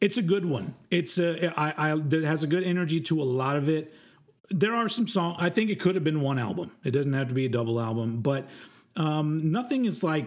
it's 0.00 0.16
a 0.16 0.22
good 0.22 0.44
one 0.46 0.74
it's 0.90 1.18
a 1.18 1.52
I, 1.58 1.92
I 1.92 1.96
it 1.98 2.24
has 2.24 2.42
a 2.42 2.46
good 2.46 2.64
energy 2.64 2.98
to 3.02 3.20
a 3.20 3.24
lot 3.24 3.56
of 3.56 3.68
it 3.68 3.92
there 4.50 4.74
are 4.74 4.88
some 4.88 5.06
songs 5.06 5.36
i 5.40 5.48
think 5.50 5.70
it 5.70 5.78
could 5.80 5.94
have 5.94 6.04
been 6.04 6.20
one 6.20 6.38
album. 6.38 6.70
It 6.84 6.92
doesn't 6.92 7.12
have 7.12 7.28
to 7.28 7.34
be 7.34 7.46
a 7.46 7.48
double 7.48 7.80
album 7.80 8.20
but 8.20 8.48
um 8.96 9.50
nothing 9.52 9.84
is 9.84 10.02
like 10.02 10.26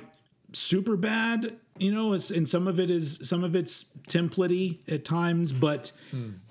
super 0.54 0.96
bad 0.98 1.56
you 1.78 1.92
know 1.92 2.14
it's, 2.14 2.30
and 2.30 2.48
some 2.48 2.68
of 2.68 2.80
it 2.80 2.92
is 2.92 3.20
some 3.24 3.44
of 3.44 3.56
it's 3.56 3.86
templatey 4.08 4.80
at 4.88 5.06
times 5.06 5.54
but 5.54 5.92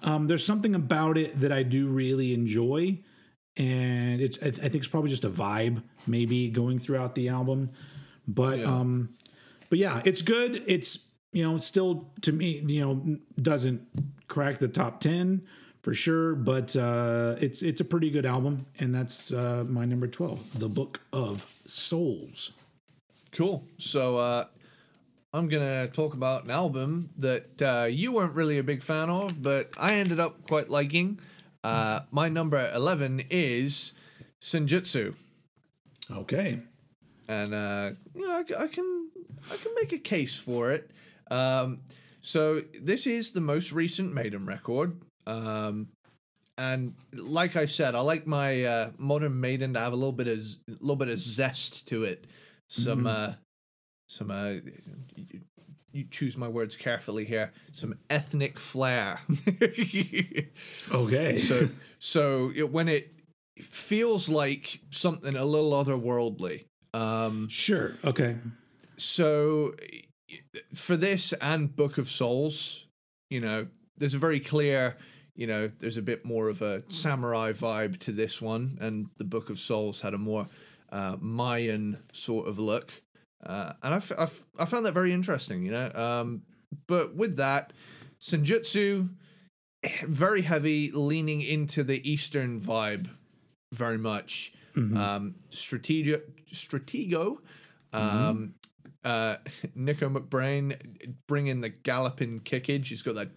um 0.02 0.26
there's 0.26 0.44
something 0.44 0.74
about 0.74 1.16
it 1.18 1.38
that 1.40 1.52
i 1.52 1.62
do 1.62 1.86
really 1.88 2.32
enjoy 2.34 2.98
and 3.56 4.20
it's 4.20 4.38
I, 4.42 4.46
I 4.46 4.50
think 4.50 4.76
it's 4.76 4.88
probably 4.88 5.10
just 5.10 5.24
a 5.24 5.30
vibe 5.30 5.82
maybe 6.06 6.48
going 6.48 6.78
throughout 6.78 7.14
the 7.14 7.28
album 7.28 7.70
but 8.26 8.58
um 8.64 9.10
but 9.68 9.78
yeah 9.78 10.02
it's 10.04 10.22
good. 10.22 10.64
It's 10.66 10.98
you 11.32 11.44
know 11.44 11.58
still 11.58 12.10
to 12.22 12.32
me 12.32 12.62
you 12.66 12.80
know 12.80 13.18
doesn't 13.40 13.86
crack 14.28 14.58
the 14.58 14.68
top 14.68 15.00
10 15.00 15.42
for 15.82 15.94
sure 15.94 16.34
but 16.34 16.76
uh 16.76 17.36
it's 17.40 17.62
it's 17.62 17.80
a 17.80 17.84
pretty 17.84 18.10
good 18.10 18.26
album 18.26 18.66
and 18.78 18.94
that's 18.94 19.32
uh 19.32 19.64
my 19.68 19.84
number 19.84 20.06
12 20.06 20.58
the 20.58 20.68
book 20.68 21.00
of 21.12 21.46
souls 21.66 22.52
Cool. 23.32 23.64
So 23.78 24.16
uh, 24.16 24.46
I'm 25.32 25.48
gonna 25.48 25.86
talk 25.88 26.14
about 26.14 26.44
an 26.44 26.50
album 26.50 27.10
that 27.18 27.62
uh, 27.62 27.86
you 27.88 28.12
weren't 28.12 28.34
really 28.34 28.58
a 28.58 28.62
big 28.62 28.82
fan 28.82 29.08
of, 29.08 29.40
but 29.40 29.70
I 29.78 29.94
ended 29.94 30.18
up 30.18 30.46
quite 30.46 30.68
liking. 30.68 31.20
Uh, 31.62 32.00
my 32.10 32.28
number 32.28 32.70
eleven 32.74 33.22
is 33.30 33.92
Senjutsu, 34.40 35.14
okay 36.10 36.58
and 37.28 37.54
uh, 37.54 37.90
you 38.14 38.26
know, 38.26 38.34
I, 38.34 38.64
I 38.64 38.66
can 38.66 39.10
I 39.52 39.56
can 39.56 39.72
make 39.76 39.92
a 39.92 39.98
case 39.98 40.38
for 40.38 40.72
it. 40.72 40.90
Um, 41.30 41.80
so 42.20 42.62
this 42.80 43.06
is 43.06 43.32
the 43.32 43.40
most 43.40 43.72
recent 43.72 44.12
Maiden 44.12 44.46
record. 44.46 45.00
Um, 45.30 45.88
and 46.58 46.94
like 47.14 47.56
I 47.56 47.66
said, 47.66 47.94
I 47.94 48.00
like 48.00 48.26
my 48.26 48.64
uh, 48.64 48.90
modern 48.98 49.40
Maiden 49.40 49.74
to 49.74 49.80
have 49.80 49.92
a 49.92 49.96
little 49.96 50.12
bit 50.12 50.28
of 50.28 50.42
z- 50.42 50.58
little 50.80 50.96
bit 50.96 51.08
of 51.08 51.18
zest 51.18 51.88
to 51.88 52.04
it. 52.04 52.26
Some 52.68 53.06
uh, 53.06 53.32
some 54.08 54.30
uh, 54.30 54.54
you, 55.16 55.40
you 55.92 56.04
choose 56.10 56.36
my 56.36 56.48
words 56.48 56.76
carefully 56.76 57.24
here. 57.24 57.52
Some 57.72 57.94
ethnic 58.10 58.58
flair. 58.58 59.20
okay 60.92 61.36
so 61.36 61.68
so 61.98 62.52
it, 62.54 62.70
when 62.70 62.88
it 62.88 63.12
feels 63.58 64.28
like 64.28 64.80
something 64.90 65.36
a 65.36 65.44
little 65.44 65.72
otherworldly. 65.72 66.64
Um, 66.92 67.48
sure 67.48 67.94
okay 68.04 68.36
so 68.96 69.74
for 70.74 70.96
this 70.96 71.32
and 71.34 71.74
Book 71.74 71.98
of 71.98 72.08
Souls, 72.08 72.86
you 73.30 73.40
know, 73.40 73.66
there's 73.96 74.14
a 74.14 74.18
very 74.18 74.40
clear, 74.40 74.96
you 75.41 75.47
know, 75.47 75.68
there's 75.78 75.97
a 75.97 76.03
bit 76.03 76.22
more 76.26 76.51
of 76.51 76.61
a 76.61 76.82
samurai 76.88 77.53
vibe 77.53 77.99
to 78.01 78.12
this 78.12 78.43
one, 78.43 78.76
and 78.78 79.09
the 79.16 79.24
Book 79.24 79.49
of 79.49 79.59
Souls 79.59 80.03
had 80.03 80.12
a 80.12 80.18
more 80.18 80.47
uh, 80.93 81.16
Mayan 81.18 82.03
sort 82.12 82.47
of 82.47 82.59
look, 82.59 83.03
uh, 83.47 83.72
and 83.82 83.95
I, 83.95 83.97
f- 83.97 84.12
I, 84.18 84.24
f- 84.24 84.47
I 84.59 84.66
found 84.66 84.84
that 84.84 84.93
very 84.93 85.14
interesting, 85.14 85.64
you 85.64 85.70
know. 85.70 85.91
Um, 85.95 86.43
but 86.86 87.14
with 87.14 87.38
that, 87.38 87.72
Senjutsu, 88.20 89.09
very 90.03 90.43
heavy, 90.43 90.91
leaning 90.93 91.41
into 91.41 91.84
the 91.84 92.07
Eastern 92.09 92.61
vibe, 92.61 93.09
very 93.72 93.99
much. 93.99 94.53
Um, 94.76 95.36
Stratego, 95.51 96.20
Stratego, 96.53 97.38
um, 97.95 98.57
uh, 99.05 99.36
Nicko 99.74 100.11
McBrain 100.11 101.14
bringing 101.26 101.62
the 101.62 101.70
galloping 101.70 102.41
kickage. 102.41 102.88
He's 102.88 103.01
got 103.01 103.14
that 103.14 103.34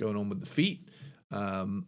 going 0.00 0.16
on 0.16 0.28
with 0.28 0.40
the 0.40 0.46
feet. 0.46 0.88
Um, 1.30 1.86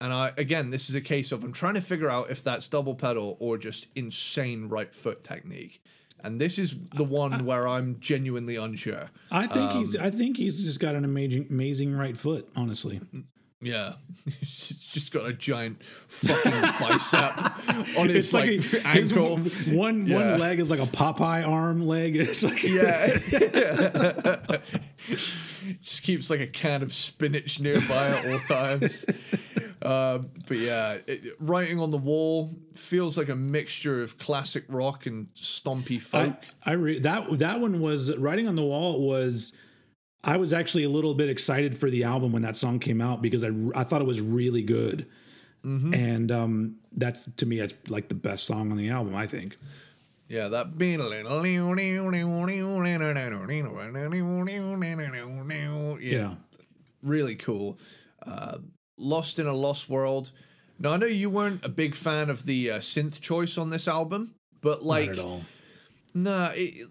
and 0.00 0.12
I 0.12 0.32
again, 0.36 0.70
this 0.70 0.90
is 0.90 0.94
a 0.94 1.00
case 1.00 1.32
of 1.32 1.42
I'm 1.42 1.52
trying 1.52 1.74
to 1.74 1.80
figure 1.80 2.10
out 2.10 2.30
if 2.30 2.42
that's 2.42 2.68
double 2.68 2.94
pedal 2.94 3.36
or 3.40 3.56
just 3.56 3.86
insane 3.94 4.68
right 4.68 4.94
foot 4.94 5.24
technique. 5.24 5.82
And 6.22 6.40
this 6.40 6.58
is 6.58 6.74
the 6.94 7.04
one 7.04 7.32
I, 7.32 7.38
I, 7.38 7.42
where 7.42 7.68
I'm 7.68 7.98
genuinely 8.00 8.56
unsure. 8.56 9.10
I 9.30 9.46
think 9.46 9.70
um, 9.70 9.78
he's 9.78 9.96
I 9.96 10.10
think 10.10 10.36
he's 10.36 10.64
just 10.64 10.80
got 10.80 10.94
an 10.94 11.04
amazing 11.04 11.46
amazing 11.48 11.94
right 11.94 12.16
foot, 12.16 12.48
honestly. 12.54 13.00
Mm, 13.14 13.24
yeah, 13.62 13.94
he's 14.40 14.68
just 14.92 15.12
got 15.12 15.26
a 15.28 15.32
giant 15.32 15.82
fucking 16.08 16.52
bicep 16.80 17.38
on 17.98 18.08
his 18.10 18.26
it's 18.26 18.32
like, 18.34 18.50
like, 18.74 18.84
a- 18.84 18.88
his 19.00 19.12
ankle. 19.12 19.38
one 19.74 20.06
Yeah. 20.06 20.32
one 20.32 20.40
leg 20.40 20.60
is 20.60 20.68
like 20.70 20.78
a 20.80 20.84
popeye 20.86 21.46
arm 21.48 21.86
leg 21.86 22.16
it's 22.16 22.42
like 22.42 22.62
Yeah. 22.62 23.16
Just 25.82 26.02
keeps 26.02 26.30
like 26.30 26.40
a 26.40 26.46
can 26.46 26.82
of 26.82 26.92
spinach 26.92 27.58
nearby 27.60 28.08
at 28.10 28.26
all 28.26 28.38
times. 28.40 29.04
Um, 29.82 30.30
but 30.46 30.58
yeah, 30.58 30.98
it, 31.06 31.34
writing 31.40 31.80
on 31.80 31.90
the 31.90 31.96
wall 31.98 32.54
feels 32.74 33.16
like 33.18 33.28
a 33.28 33.36
mixture 33.36 34.02
of 34.02 34.18
classic 34.18 34.64
rock 34.68 35.06
and 35.06 35.28
stompy 35.34 36.00
folk. 36.00 36.36
I, 36.64 36.70
I 36.70 36.74
re- 36.74 36.98
that 37.00 37.38
that 37.38 37.60
one 37.60 37.80
was 37.80 38.14
writing 38.16 38.48
on 38.48 38.54
the 38.56 38.62
wall 38.64 39.00
was 39.06 39.52
I 40.26 40.36
was 40.36 40.52
actually 40.52 40.84
a 40.84 40.88
little 40.88 41.14
bit 41.14 41.30
excited 41.30 41.76
for 41.78 41.88
the 41.88 42.04
album 42.04 42.32
when 42.32 42.42
that 42.42 42.56
song 42.56 42.78
came 42.80 43.00
out 43.00 43.22
because 43.22 43.44
I 43.44 43.50
I 43.74 43.84
thought 43.84 44.00
it 44.02 44.06
was 44.06 44.20
really 44.20 44.62
good. 44.62 45.06
And 45.94 46.30
um, 46.30 46.76
that's 46.92 47.28
to 47.38 47.46
me, 47.46 47.58
that's 47.58 47.74
like 47.88 48.08
the 48.08 48.14
best 48.14 48.46
song 48.46 48.70
on 48.70 48.76
the 48.76 48.88
album. 48.90 49.14
I 49.16 49.26
think. 49.26 49.56
yeah, 50.28 50.48
that 50.48 50.78
yeah, 56.00 56.18
Yeah. 56.18 56.34
really 57.02 57.36
cool. 57.36 57.78
Uh, 58.24 58.58
Lost 58.98 59.38
in 59.38 59.46
a 59.46 59.52
Lost 59.52 59.88
World. 59.88 60.30
Now 60.78 60.92
I 60.92 60.96
know 60.98 61.06
you 61.06 61.30
weren't 61.30 61.64
a 61.64 61.68
big 61.68 61.94
fan 61.94 62.30
of 62.30 62.46
the 62.46 62.70
uh, 62.70 62.78
synth 62.78 63.20
choice 63.20 63.58
on 63.58 63.70
this 63.70 63.88
album, 63.88 64.34
but 64.60 64.82
like 64.84 65.08
Not 65.10 65.18
at 65.18 65.24
all. 65.24 65.42
Nah, 66.14 66.50
it, 66.54 66.88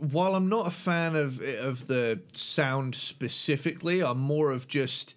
while 0.00 0.34
I'm 0.34 0.48
not 0.48 0.66
a 0.66 0.70
fan 0.70 1.14
of 1.16 1.40
of 1.40 1.86
the 1.86 2.20
sound 2.32 2.94
specifically, 2.94 4.02
I'm 4.02 4.18
more 4.18 4.50
of 4.50 4.66
just 4.68 5.14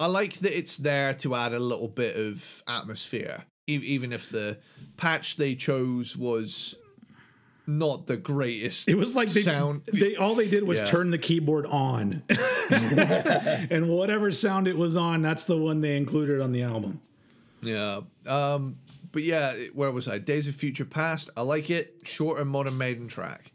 I 0.00 0.06
like 0.06 0.34
that 0.40 0.56
it's 0.56 0.76
there 0.78 1.14
to 1.14 1.34
add 1.34 1.52
a 1.52 1.58
little 1.60 1.88
bit 1.88 2.16
of 2.16 2.62
atmosphere, 2.66 3.44
e- 3.68 3.74
even 3.84 4.12
if 4.12 4.28
the 4.30 4.58
patch 4.96 5.36
they 5.36 5.54
chose 5.54 6.16
was 6.16 6.74
not 7.66 8.06
the 8.08 8.16
greatest. 8.16 8.88
It 8.88 8.96
was 8.96 9.14
like 9.14 9.30
they, 9.30 9.42
sound. 9.42 9.82
they 9.92 10.16
all 10.16 10.34
they 10.34 10.48
did 10.48 10.64
was 10.64 10.80
Yeah. 10.80 10.86
turn 10.86 11.10
the 11.10 11.18
keyboard 11.18 11.66
on, 11.66 12.22
and 12.70 13.88
whatever 13.88 14.30
sound 14.32 14.66
it 14.68 14.76
was 14.76 14.96
on, 14.96 15.22
that's 15.22 15.44
the 15.44 15.56
one 15.56 15.80
they 15.80 15.96
included 15.96 16.40
on 16.40 16.52
the 16.52 16.62
album. 16.62 17.00
Yeah. 17.62 18.00
Um, 18.26 18.78
but 19.12 19.22
yeah, 19.22 19.52
where 19.74 19.92
was 19.92 20.08
I? 20.08 20.18
Days 20.18 20.48
of 20.48 20.54
Future 20.56 20.84
Past. 20.84 21.30
I 21.36 21.42
like 21.42 21.70
it. 21.70 22.00
Short 22.02 22.40
and 22.40 22.50
Modern 22.50 22.76
Maiden 22.78 23.06
track. 23.08 23.52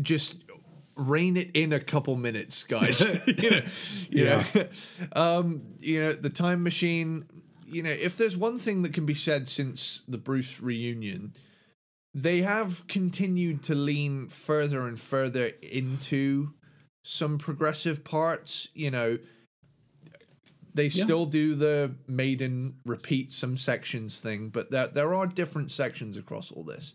Just 0.00 0.36
rein 0.96 1.36
it 1.36 1.50
in 1.54 1.72
a 1.72 1.80
couple 1.80 2.16
minutes, 2.16 2.64
guys. 2.64 3.00
you 3.26 3.50
know, 3.50 3.62
you 4.10 4.24
know, 4.24 4.44
um, 5.12 5.62
you 5.78 6.00
know, 6.00 6.12
the 6.12 6.30
time 6.30 6.62
machine. 6.62 7.26
You 7.66 7.82
know, 7.82 7.90
if 7.90 8.16
there's 8.16 8.36
one 8.36 8.58
thing 8.58 8.82
that 8.82 8.92
can 8.92 9.06
be 9.06 9.14
said 9.14 9.48
since 9.48 10.02
the 10.06 10.18
Bruce 10.18 10.60
reunion, 10.60 11.34
they 12.14 12.42
have 12.42 12.86
continued 12.86 13.62
to 13.64 13.74
lean 13.74 14.28
further 14.28 14.86
and 14.86 14.98
further 14.98 15.50
into 15.62 16.54
some 17.02 17.38
progressive 17.38 18.04
parts. 18.04 18.68
You 18.72 18.92
know, 18.92 19.18
they 20.74 20.88
still 20.88 21.26
do 21.26 21.54
the 21.54 21.94
maiden 22.06 22.76
repeat 22.84 23.32
some 23.32 23.56
sections 23.56 24.20
thing, 24.20 24.50
but 24.50 24.70
there 24.70 24.86
there 24.86 25.14
are 25.14 25.26
different 25.26 25.72
sections 25.72 26.16
across 26.16 26.52
all 26.52 26.62
this. 26.62 26.94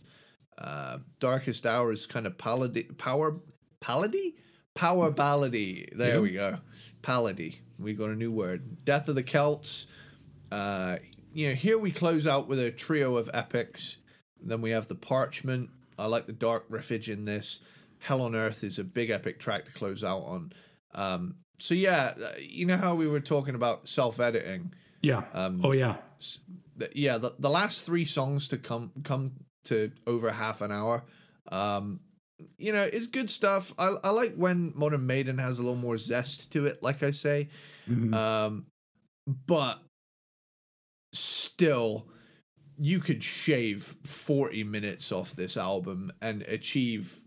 Uh, 0.58 1.00
Darkest 1.20 1.66
Hour 1.66 1.92
is 1.92 2.06
kind 2.06 2.28
of 2.28 2.38
power 2.38 3.40
palady 3.80 4.36
power 4.76 5.12
ballady. 5.12 5.90
There 5.96 6.16
Yeah. 6.16 6.20
we 6.20 6.32
go, 6.32 6.58
palady. 7.02 7.60
We 7.80 7.94
got 7.94 8.10
a 8.10 8.16
new 8.16 8.32
word. 8.32 8.86
Death 8.86 9.08
of 9.10 9.16
the 9.16 9.24
Celts. 9.24 9.88
Uh, 10.52 10.98
you 11.34 11.50
know, 11.50 11.56
here 11.56 11.78
we 11.78 11.92
close 11.92 12.28
out 12.28 12.48
with 12.48 12.60
a 12.60 12.72
trio 12.72 13.16
of 13.16 13.30
epics. 13.34 13.98
Then 14.42 14.62
we 14.62 14.70
have 14.72 14.88
the 14.88 14.96
Parchment. 14.96 15.70
I 15.98 16.06
like 16.08 16.26
the 16.28 16.34
dark 16.34 16.70
riffage 16.70 17.10
in 17.12 17.26
this. 17.26 17.60
Hell 18.00 18.22
on 18.22 18.36
Earth 18.36 18.64
is 18.64 18.80
a 18.80 18.84
big 18.84 19.10
epic 19.10 19.40
track 19.40 19.66
to 19.66 19.72
close 19.72 20.04
out 20.04 20.24
on. 20.24 20.54
Um, 20.94 21.36
so 21.60 21.74
yeah, 21.74 22.14
uh, 22.24 22.32
you 22.40 22.66
know 22.66 22.78
how 22.78 22.96
we 22.96 23.08
were 23.08 23.20
talking 23.20 23.56
about 23.56 23.88
self-editing. 23.88 24.74
Yeah. 25.02 25.24
Um, 25.34 25.62
oh 25.64 25.72
yeah. 25.72 25.98
Yeah, 26.94 27.18
the, 27.18 27.36
the 27.38 27.50
last 27.50 27.86
three 27.86 28.06
songs 28.06 28.48
to 28.50 28.58
come 28.58 28.92
come 29.04 29.34
to 29.66 29.92
over 30.08 30.32
half 30.32 30.62
an 30.62 30.72
hour. 30.72 31.04
Um, 31.52 32.00
you 32.58 32.72
know, 32.72 32.84
it's 32.84 33.08
good 33.08 33.30
stuff. 33.30 33.74
I 33.78 33.96
I 34.04 34.10
like 34.10 34.36
when 34.36 34.74
Modern 34.76 35.06
Maiden 35.06 35.38
has 35.38 35.60
a 35.60 35.64
little 35.64 35.78
more 35.78 35.98
zest 35.98 36.52
to 36.54 36.66
it, 36.66 36.82
like 36.82 37.04
I 37.04 37.12
say. 37.12 37.50
Mhm. 37.88 38.14
Um, 38.14 38.66
but 39.48 39.80
still, 41.14 42.08
you 42.78 43.00
could 43.00 43.24
shave 43.24 43.96
40 44.06 44.64
minutes 44.64 45.12
off 45.12 45.36
this 45.36 45.58
album 45.58 46.12
and 46.22 46.42
achieve 46.44 47.20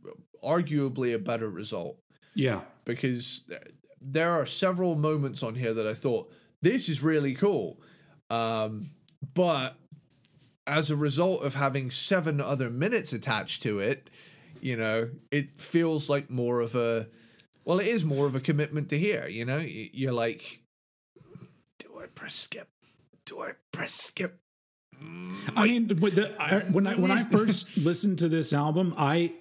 arguably 0.42 1.14
a 1.14 1.18
better 1.18 1.48
result 1.48 1.98
yeah. 2.34 2.62
because 2.84 3.48
there 4.00 4.30
are 4.30 4.46
several 4.46 4.96
moments 4.96 5.42
on 5.42 5.54
here 5.54 5.72
that 5.72 5.86
I 5.86 5.94
thought 5.94 6.30
this 6.60 6.88
is 6.88 7.02
really 7.02 7.34
cool. 7.34 7.80
Um, 8.30 8.90
but 9.34 9.76
as 10.66 10.90
a 10.90 10.96
result 10.96 11.42
of 11.42 11.54
having 11.54 11.90
seven 11.90 12.40
other 12.40 12.70
minutes 12.70 13.12
attached 13.12 13.62
to 13.62 13.78
it, 13.78 14.08
you 14.60 14.76
know, 14.76 15.10
it 15.30 15.58
feels 15.58 16.08
like 16.08 16.30
more 16.30 16.60
of 16.60 16.74
a 16.74 17.08
well, 17.64 17.80
it 17.80 17.86
is 17.86 18.04
more 18.04 18.26
of 18.26 18.36
a 18.36 18.40
commitment 18.40 18.90
to 18.90 18.98
hear, 18.98 19.26
you 19.26 19.44
know? 19.44 19.58
You're 19.58 20.12
like, 20.12 20.60
do 21.78 21.98
I 21.98 22.06
press 22.14 22.34
skip? 22.34 22.68
Do 23.24 23.40
I 23.40 23.52
press 23.72 23.92
skip? 23.92 24.38
I 25.56 25.64
mean, 25.64 25.88
mm, 25.88 26.00
with 26.00 26.14
the, 26.14 26.40
I, 26.40 26.60
when 26.72 26.86
I 26.86 26.94
when 26.94 27.10
I 27.10 27.24
first 27.30 27.76
listened 27.76 28.18
to 28.20 28.28
this 28.28 28.52
album, 28.52 28.94
I 28.96 29.32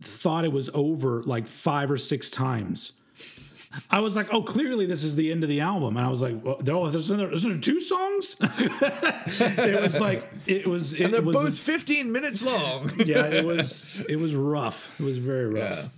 thought 0.00 0.44
it 0.44 0.52
was 0.52 0.70
over 0.74 1.22
like 1.22 1.46
five 1.46 1.90
or 1.90 1.98
six 1.98 2.30
times. 2.30 2.92
I 3.90 4.00
was 4.00 4.16
like, 4.16 4.32
"Oh, 4.32 4.42
clearly 4.42 4.86
this 4.86 5.04
is 5.04 5.14
the 5.16 5.30
end 5.30 5.42
of 5.42 5.48
the 5.48 5.60
album," 5.60 5.96
and 5.96 6.04
I 6.04 6.10
was 6.10 6.20
like, 6.20 6.44
well, 6.44 6.60
"Oh, 6.68 6.90
there's 6.90 7.10
another, 7.10 7.28
there's 7.28 7.44
another 7.44 7.60
two 7.60 7.80
songs." 7.80 8.36
it 8.40 9.80
was 9.80 10.00
like 10.00 10.28
it 10.46 10.66
was. 10.66 10.94
It 10.94 11.04
And 11.04 11.14
they're 11.14 11.22
was, 11.22 11.36
both 11.36 11.58
15 11.58 12.10
minutes 12.10 12.44
long. 12.44 12.90
yeah, 13.04 13.26
it 13.26 13.44
was. 13.44 13.88
It 14.08 14.16
was 14.16 14.34
rough. 14.34 14.90
It 14.98 15.04
was 15.04 15.18
very 15.18 15.46
rough. 15.46 15.70
Yeah. 15.70 15.88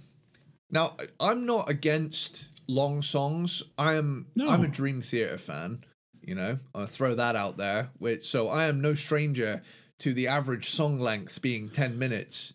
Now, 0.71 0.97
I'm 1.21 1.47
not 1.47 1.69
against 1.69 2.51
long 2.67 3.03
songs. 3.03 3.63
I 3.79 3.95
am 3.95 4.27
No. 4.35 4.49
I'm 4.49 4.65
a 4.65 4.69
Dream 4.69 5.01
Theater 5.01 5.39
fan, 5.39 5.85
you 6.21 6.35
know. 6.35 6.59
I'll 6.75 6.87
throw 6.87 7.15
that 7.15 7.37
out 7.37 7.57
there. 7.57 7.91
Which 7.99 8.27
so 8.27 8.49
I 8.49 8.67
am 8.67 8.81
no 8.81 8.95
stranger 8.95 9.63
to 9.99 10.13
the 10.13 10.27
average 10.27 10.69
song 10.69 10.99
length 10.99 11.41
being 11.41 11.69
10 11.69 11.99
minutes. 11.99 12.53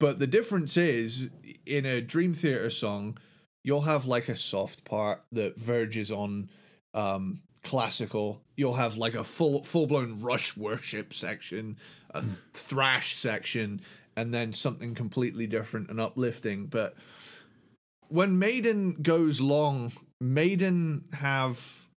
But 0.00 0.18
the 0.18 0.26
difference 0.26 0.76
is 0.76 1.30
in 1.64 1.86
a 1.86 2.00
Dream 2.00 2.34
Theater 2.34 2.68
song, 2.68 3.16
you'll 3.64 3.80
have 3.82 4.06
like 4.06 4.28
a 4.28 4.36
soft 4.36 4.84
part 4.84 5.22
that 5.32 5.58
verges 5.58 6.12
on 6.12 6.50
um 6.92 7.40
classical. 7.64 8.42
You'll 8.56 8.74
have 8.74 8.96
like 8.96 9.14
a 9.14 9.24
full 9.24 9.64
full 9.64 9.86
blown 9.86 10.20
rush 10.20 10.56
worship 10.56 11.12
section, 11.12 11.78
a 12.10 12.22
thrash 12.22 13.16
section, 13.16 13.80
and 14.16 14.32
then 14.32 14.52
something 14.52 14.94
completely 14.94 15.48
different 15.48 15.90
and 15.90 15.98
uplifting. 15.98 16.66
But 16.66 16.94
when 18.08 18.38
Maiden 18.38 18.92
goes 19.02 19.40
long, 19.40 19.92
Maiden 20.20 21.06
have 21.14 21.88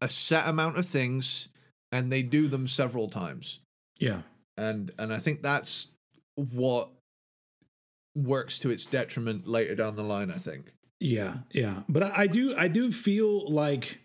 a 0.00 0.08
set 0.08 0.48
amount 0.48 0.78
of 0.78 0.86
things 0.86 1.48
and 1.90 2.12
they 2.12 2.22
do 2.22 2.48
them 2.48 2.66
several 2.66 3.08
times. 3.08 3.60
Yeah. 3.98 4.22
And 4.56 4.92
and 4.98 5.12
I 5.12 5.18
think 5.18 5.42
that's 5.42 5.88
what 6.36 6.90
works 8.14 8.58
to 8.60 8.70
its 8.70 8.86
detriment 8.86 9.46
later 9.46 9.74
down 9.74 9.96
the 9.96 10.02
line, 10.02 10.30
I 10.30 10.38
think. 10.38 10.72
Yeah, 10.98 11.38
yeah, 11.52 11.82
but 11.88 12.02
I, 12.02 12.12
I 12.14 12.26
do, 12.26 12.54
I 12.56 12.68
do 12.68 12.92
feel 12.92 13.50
like 13.50 14.00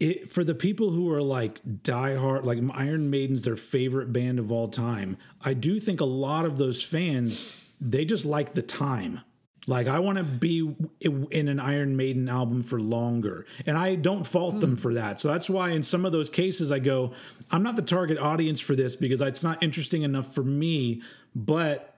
it 0.00 0.30
for 0.30 0.44
the 0.44 0.54
people 0.54 0.90
who 0.90 1.10
are 1.12 1.22
like 1.22 1.60
diehard, 1.64 2.44
like 2.44 2.58
Iron 2.74 3.10
Maiden's 3.10 3.42
their 3.42 3.56
favorite 3.56 4.12
band 4.12 4.38
of 4.38 4.52
all 4.52 4.68
time. 4.68 5.16
I 5.40 5.54
do 5.54 5.80
think 5.80 6.00
a 6.00 6.04
lot 6.04 6.44
of 6.44 6.58
those 6.58 6.82
fans 6.82 7.64
they 7.80 8.04
just 8.04 8.24
like 8.24 8.54
the 8.54 8.62
time. 8.62 9.20
Like 9.66 9.86
I 9.86 9.98
want 9.98 10.16
to 10.18 10.24
be 10.24 10.74
in 11.00 11.48
an 11.48 11.60
Iron 11.60 11.96
Maiden 11.96 12.28
album 12.28 12.62
for 12.62 12.80
longer, 12.80 13.44
and 13.66 13.76
I 13.76 13.96
don't 13.96 14.26
fault 14.26 14.60
them 14.60 14.70
hmm. 14.70 14.76
for 14.76 14.94
that. 14.94 15.20
So 15.20 15.28
that's 15.28 15.50
why 15.50 15.70
in 15.70 15.82
some 15.82 16.06
of 16.06 16.12
those 16.12 16.30
cases 16.30 16.72
I 16.72 16.78
go, 16.78 17.12
I'm 17.50 17.62
not 17.62 17.76
the 17.76 17.82
target 17.82 18.18
audience 18.18 18.60
for 18.60 18.74
this 18.74 18.96
because 18.96 19.20
it's 19.20 19.42
not 19.42 19.62
interesting 19.62 20.02
enough 20.02 20.34
for 20.34 20.42
me. 20.42 21.02
But 21.34 21.97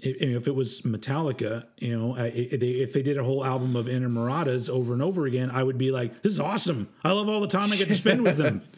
if, 0.00 0.16
if 0.20 0.46
it 0.48 0.54
was 0.54 0.82
Metallica, 0.82 1.66
you 1.78 1.98
know, 1.98 2.14
if 2.16 2.60
they, 2.60 2.68
if 2.68 2.92
they 2.92 3.02
did 3.02 3.16
a 3.16 3.24
whole 3.24 3.44
album 3.44 3.76
of 3.76 3.86
Inamoratas 3.86 4.68
over 4.68 4.92
and 4.92 5.02
over 5.02 5.26
again, 5.26 5.50
I 5.50 5.62
would 5.62 5.78
be 5.78 5.90
like, 5.90 6.22
"This 6.22 6.32
is 6.32 6.40
awesome! 6.40 6.88
I 7.04 7.12
love 7.12 7.28
all 7.28 7.40
the 7.40 7.46
time 7.48 7.72
I 7.72 7.76
get 7.76 7.88
to 7.88 7.94
spend 7.94 8.22
with 8.22 8.36
them." 8.36 8.62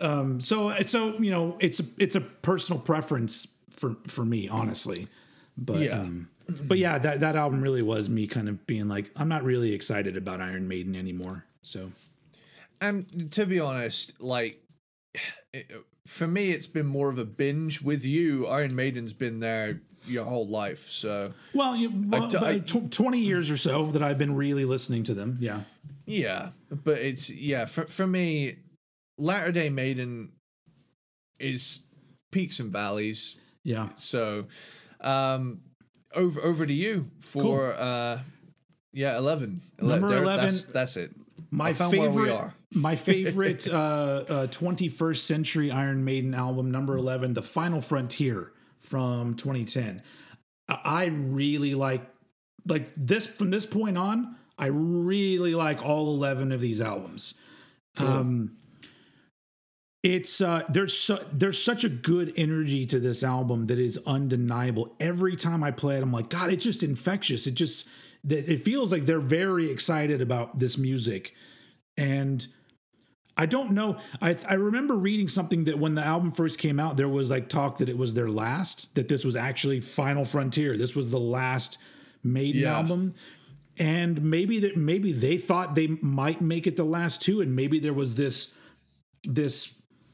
Um, 0.00 0.40
so, 0.40 0.72
so 0.82 1.18
you 1.18 1.32
know, 1.32 1.56
it's 1.58 1.80
a, 1.80 1.84
it's 1.96 2.14
a 2.14 2.20
personal 2.20 2.80
preference 2.80 3.48
for 3.70 3.96
for 4.06 4.24
me, 4.24 4.48
honestly. 4.48 5.08
But 5.56 5.80
Yeah. 5.80 6.02
um, 6.02 6.28
but 6.62 6.78
yeah, 6.78 6.98
that 6.98 7.18
that 7.18 7.34
album 7.34 7.60
really 7.62 7.82
was 7.82 8.08
me 8.08 8.28
kind 8.28 8.48
of 8.48 8.64
being 8.64 8.86
like, 8.86 9.10
I'm 9.16 9.28
not 9.28 9.42
really 9.42 9.72
excited 9.72 10.16
about 10.16 10.40
Iron 10.40 10.68
Maiden 10.68 10.94
anymore. 10.94 11.46
So 11.62 11.90
And 12.80 13.32
to 13.32 13.44
be 13.44 13.58
honest, 13.58 14.20
like 14.22 14.62
it, 15.52 15.68
for 16.06 16.28
me, 16.28 16.52
it's 16.52 16.68
been 16.68 16.86
more 16.86 17.08
of 17.08 17.18
a 17.18 17.24
binge. 17.24 17.82
With 17.82 18.04
you, 18.04 18.46
Iron 18.46 18.76
Maiden's 18.76 19.12
been 19.12 19.40
there 19.40 19.80
your 20.08 20.24
whole 20.24 20.48
life, 20.48 20.88
so 20.88 21.32
well, 21.54 21.76
you, 21.76 21.90
well 21.94 22.26
d- 22.28 22.38
I- 22.40 22.58
tw- 22.58 22.90
twenty 22.90 23.20
years 23.20 23.50
or 23.50 23.56
so 23.56 23.86
that 23.92 24.02
I've 24.02 24.18
been 24.18 24.34
really 24.36 24.64
listening 24.64 25.04
to 25.04 25.14
them. 25.14 25.38
Yeah, 25.40 25.60
yeah. 26.06 26.50
But 26.70 26.98
it's 26.98 27.30
yeah 27.30 27.64
for 27.66 27.84
for 27.84 28.06
me, 28.06 28.56
Latter 29.18 29.52
Day 29.52 29.68
Maiden 29.70 30.32
is 31.38 31.80
peaks 32.32 32.60
and 32.60 32.70
valleys. 32.72 33.36
yeah. 33.64 33.88
So, 33.96 34.46
um, 35.00 35.60
over 36.14 36.40
over 36.42 36.66
to 36.66 36.72
you 36.72 37.10
for 37.20 37.42
Cool. 37.42 37.72
uh, 37.78 38.18
yeah, 38.92 39.16
eleven. 39.18 39.60
Number 39.80 40.08
there- 40.08 40.22
11. 40.22 40.44
That's, 40.44 40.62
that's 40.64 40.96
it. 40.96 41.14
My 41.50 41.72
where 41.72 41.88
we 41.90 41.98
favorite, 41.98 42.50
my 42.74 42.96
favorite 43.10 43.68
uh, 43.68 43.72
uh, 44.28 44.46
21st 44.48 45.16
century 45.18 45.70
Iron 45.70 46.04
Maiden 46.04 46.34
album, 46.34 46.70
number 46.70 46.94
11, 46.96 47.32
The 47.32 47.42
Final 47.42 47.80
Frontier 47.80 48.52
from 48.88 49.34
2010. 49.34 50.02
I- 50.68 51.06
really 51.06 51.74
like, 51.74 52.02
like 52.66 52.92
this 52.94 53.26
from 53.26 53.50
this 53.50 53.66
point 53.66 53.96
on, 53.96 54.36
I 54.58 54.66
really 54.66 55.54
like 55.54 55.84
all 55.84 56.14
11 56.14 56.52
of 56.52 56.60
these 56.60 56.80
albums. 56.80 57.34
Um, 57.96 58.56
it's 60.04 60.40
uh 60.40 60.62
there's 60.68 60.96
su- 60.96 61.24
there's 61.32 61.60
such 61.62 61.82
a 61.82 61.88
good 61.88 62.32
energy 62.36 62.86
to 62.86 63.00
this 63.00 63.22
album 63.24 63.66
that 63.66 63.78
is 63.78 63.98
undeniable. 64.06 64.94
Every 65.00 65.34
time 65.34 65.64
I 65.64 65.72
play 65.72 65.96
it, 65.96 66.02
I'm 66.02 66.12
like, 66.12 66.28
God, 66.28 66.52
it's 66.52 66.64
just 66.64 66.82
infectious. 66.82 67.46
It 67.46 67.54
just 67.54 67.86
that 68.24 68.50
it 68.50 68.64
feels 68.64 68.92
like 68.92 69.06
they're 69.06 69.20
very 69.20 69.70
excited 69.70 70.20
about 70.20 70.58
this 70.58 70.78
music, 70.78 71.34
and 71.96 72.46
I 73.38 73.46
don't 73.46 73.70
know. 73.70 73.98
I 74.20 74.36
I 74.48 74.54
remember 74.54 74.94
reading 74.94 75.28
something 75.28 75.64
that 75.64 75.78
when 75.78 75.94
the 75.94 76.02
album 76.04 76.32
first 76.32 76.58
came 76.58 76.80
out, 76.80 76.96
there 76.96 77.08
was 77.08 77.30
like 77.30 77.48
talk 77.48 77.78
that 77.78 77.88
it 77.88 77.96
was 77.96 78.14
their 78.14 78.28
last, 78.30 78.92
that 78.96 79.06
this 79.08 79.24
was 79.24 79.36
actually 79.36 79.80
Final 79.80 80.24
Frontier. 80.24 80.76
This 80.76 80.96
was 80.96 81.10
the 81.10 81.20
last 81.20 81.78
Maiden 82.24 82.62
Yeah. 82.62 82.76
album. 82.76 83.14
And 83.78 84.22
maybe 84.22 84.58
that 84.60 84.76
maybe 84.76 85.12
they 85.12 85.38
thought 85.38 85.76
they 85.76 85.86
might 85.86 86.40
make 86.40 86.66
it 86.66 86.74
the 86.74 86.84
last 86.84 87.22
two, 87.22 87.40
and 87.40 87.54
maybe 87.54 87.78
there 87.78 87.94
was 87.94 88.16
this 88.16 88.52
this 89.22 89.72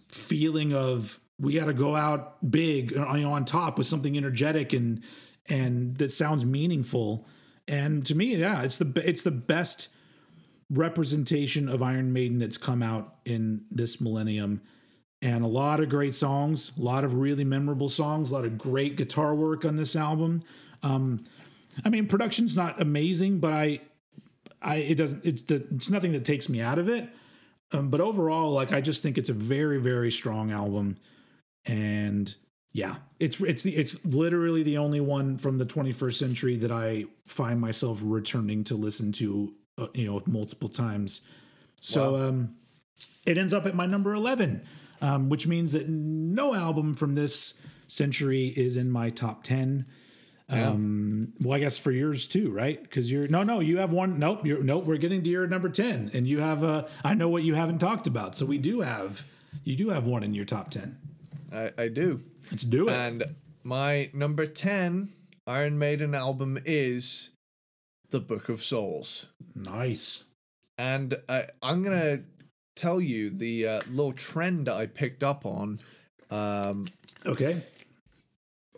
feeling 0.08 0.74
of 0.74 1.18
we 1.38 1.54
got 1.54 1.64
to 1.66 1.72
go 1.74 1.96
out 1.96 2.48
big 2.50 2.96
uh, 2.96 3.14
you 3.14 3.22
know, 3.22 3.32
on 3.32 3.44
top 3.46 3.78
with 3.78 3.86
something 3.86 4.16
energetic 4.16 4.72
and 4.74 5.02
and 5.48 5.96
that 5.96 6.10
sounds 6.12 6.44
meaningful. 6.44 7.26
And 7.66 8.04
to 8.06 8.14
me, 8.14 8.36
yeah, 8.36 8.62
it's 8.62 8.76
the 8.76 8.92
it's 9.08 9.22
the 9.22 9.30
best 9.30 9.88
representation 10.70 11.68
of 11.68 11.82
Iron 11.82 12.12
Maiden 12.12 12.38
that's 12.38 12.56
come 12.56 12.82
out 12.82 13.16
in 13.24 13.64
this 13.70 14.00
millennium. 14.00 14.62
And 15.22 15.42
a 15.42 15.48
lot 15.48 15.80
of 15.80 15.88
great 15.88 16.14
songs, 16.14 16.72
a 16.78 16.82
lot 16.82 17.04
of 17.04 17.14
really 17.14 17.44
memorable 17.44 17.88
songs, 17.88 18.30
a 18.30 18.34
lot 18.34 18.44
of 18.44 18.58
great 18.58 18.96
guitar 18.96 19.34
work 19.34 19.64
on 19.64 19.76
this 19.76 19.96
album. 19.96 20.40
Um, 20.82 21.24
I 21.84 21.88
mean, 21.88 22.06
production's 22.06 22.56
not 22.56 22.80
amazing, 22.80 23.40
but 23.40 23.52
I, 23.52 23.80
I 24.60 24.76
it 24.76 24.96
doesn't 24.96 25.24
it's 25.24 25.42
the, 25.42 25.66
it's 25.74 25.90
nothing 25.90 26.12
that 26.12 26.24
takes 26.24 26.48
me 26.48 26.60
out 26.60 26.78
of 26.78 26.88
it. 26.88 27.08
Um, 27.72 27.88
but 27.88 28.00
overall, 28.00 28.52
like 28.52 28.72
I 28.72 28.80
just 28.80 29.02
think 29.02 29.16
it's 29.18 29.30
a 29.30 29.34
very 29.34 29.80
very 29.80 30.12
strong 30.12 30.52
album, 30.52 30.96
and 31.64 32.34
yeah, 32.72 32.96
it's 33.18 33.40
it's 33.40 33.62
the 33.62 33.76
it's 33.76 34.04
literally 34.04 34.62
the 34.62 34.78
only 34.78 35.00
one 35.00 35.38
from 35.38 35.58
the 35.58 35.66
21st 35.66 36.14
century 36.14 36.56
that 36.56 36.70
I 36.70 37.06
find 37.26 37.60
myself 37.60 38.00
returning 38.02 38.64
to 38.64 38.74
listen 38.74 39.12
to, 39.12 39.54
you 39.94 40.06
know, 40.06 40.22
multiple 40.26 40.68
times. 40.68 41.20
So 41.80 42.14
Wow. 42.14 42.28
um, 42.28 42.54
it 43.26 43.38
ends 43.38 43.52
up 43.52 43.66
at 43.66 43.74
my 43.74 43.86
number 43.86 44.14
11, 44.14 44.62
um, 45.00 45.28
which 45.28 45.46
means 45.46 45.72
that 45.72 45.88
no 45.88 46.54
album 46.54 46.94
from 46.94 47.14
this 47.14 47.54
century 47.86 48.48
is 48.56 48.76
in 48.76 48.90
my 48.90 49.10
top 49.10 49.42
10. 49.44 49.86
Um, 50.50 51.32
well, 51.40 51.54
I 51.56 51.58
guess 51.60 51.78
for 51.78 51.90
yours 51.90 52.26
too, 52.26 52.50
right? 52.50 52.80
Because 52.82 53.10
you're 53.10 53.26
no, 53.28 53.42
no, 53.42 53.60
you 53.60 53.78
have 53.78 53.92
one. 53.92 54.18
Nope, 54.18 54.44
you're 54.44 54.62
nope. 54.62 54.84
We're 54.84 54.98
getting 54.98 55.22
to 55.22 55.30
your 55.30 55.46
number 55.46 55.70
ten, 55.70 56.10
and 56.12 56.28
you 56.28 56.40
have 56.40 56.62
uh 56.62 56.84
I 57.02 57.14
know 57.14 57.30
what 57.30 57.44
you 57.44 57.54
haven't 57.54 57.78
talked 57.78 58.06
about, 58.06 58.34
so 58.36 58.44
we 58.44 58.58
do 58.58 58.82
have 58.82 59.24
you 59.64 59.74
do 59.74 59.88
have 59.88 60.04
one 60.04 60.22
in 60.22 60.34
your 60.34 60.44
top 60.44 60.70
ten. 60.70 60.98
I, 61.50 61.72
I 61.78 61.88
do. 61.88 62.20
Let's 62.50 62.62
do 62.64 62.88
it. 62.88 62.92
And 62.92 63.24
my 63.62 64.10
number 64.12 64.44
10 64.46 65.08
Iron 65.46 65.78
Maiden 65.78 66.14
album 66.14 66.58
is 66.66 67.30
The 68.14 68.20
Book 68.20 68.48
of 68.48 68.62
Souls. 68.62 69.26
nice. 69.56 70.22
And 70.78 71.16
I, 71.28 71.46
I'm 71.60 71.82
going 71.82 71.98
to 71.98 72.22
tell 72.76 73.00
you 73.00 73.28
the 73.28 73.66
uh, 73.66 73.80
little 73.90 74.12
trend 74.12 74.68
I 74.68 74.86
picked 74.86 75.24
up 75.24 75.44
on. 75.44 75.80
Um, 76.30 76.86
Okay. 77.26 77.60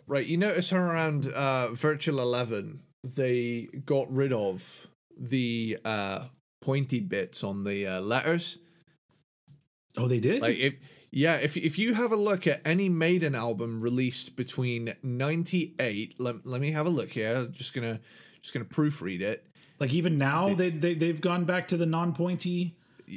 right, 0.07 0.25
you 0.25 0.37
notice 0.37 0.71
how 0.71 0.79
around 0.79 1.27
uh, 1.27 1.69
Virtual 1.69 2.19
11, 2.19 2.79
they 3.03 3.67
got 3.85 4.11
rid 4.11 4.33
of 4.33 4.87
the 5.15 5.77
uh, 5.85 6.25
pointy 6.59 6.99
bits 6.99 7.43
on 7.43 7.63
the 7.63 7.85
uh, 7.85 8.01
letters. 8.01 8.57
Oh, 9.97 10.07
they 10.07 10.19
did. 10.19 10.41
Like 10.41 10.57
if 10.57 10.73
yeah, 11.11 11.35
if 11.35 11.55
if 11.55 11.77
you 11.77 11.93
have 11.93 12.11
a 12.11 12.15
look 12.15 12.47
at 12.47 12.61
any 12.65 12.89
Maiden 12.89 13.35
album 13.35 13.81
released 13.81 14.35
between 14.35 14.95
98, 15.03 16.15
let, 16.19 16.43
let 16.43 16.59
me 16.59 16.71
have 16.71 16.87
a 16.87 16.89
look 16.89 17.11
here. 17.11 17.35
I'm 17.35 17.51
just 17.53 17.75
gonna 17.75 17.99
just 18.47 18.53
gonna 18.53 18.65
proofread 18.65 19.19
it. 19.21 19.45
Like 19.79 19.93
even 19.93 20.17
now, 20.17 20.53
they, 20.53 20.69
they 20.69 20.93
they've 20.93 21.19
gone 21.21 21.45
back 21.45 21.67
to 21.69 21.77
the 21.77 21.85
non-pointy. 21.85 22.75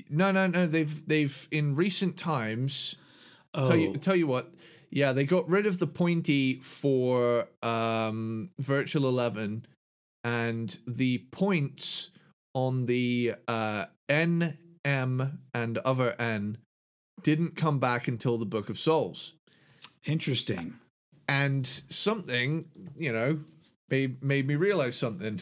No, 0.09 0.31
no, 0.31 0.47
no. 0.47 0.67
They've 0.67 1.07
they've 1.07 1.49
in 1.51 1.75
recent 1.75 2.17
times. 2.17 2.97
Oh, 3.55 3.65
Tell 3.65 3.77
you 3.77 3.97
tell 3.97 4.17
you 4.17 4.27
what. 4.27 4.53
Yeah, 4.91 5.13
they 5.13 5.25
got 5.25 5.49
rid 5.49 5.67
of 5.67 5.79
the 5.79 5.87
pointy 5.87 6.57
for 6.57 7.47
um 7.63 8.51
Virtual 8.59 9.09
11 9.09 9.67
and 10.25 10.79
the 10.87 11.19
points 11.31 12.11
on 12.55 12.87
the 12.87 13.35
uh 13.49 13.87
N 14.09 14.59
M 14.85 15.39
and 15.55 15.79
other 15.79 16.15
N 16.19 16.59
didn't 17.23 17.55
come 17.57 17.79
back 17.79 18.09
until 18.09 18.37
the 18.37 18.47
Book 18.47 18.69
of 18.69 18.79
Souls. 18.79 19.35
interesting. 20.05 20.75
and 21.29 21.67
something 21.89 22.67
you 22.97 23.13
know 23.13 23.39
made, 23.91 24.23
made 24.23 24.47
me 24.47 24.57
realize 24.57 24.97
something 24.97 25.41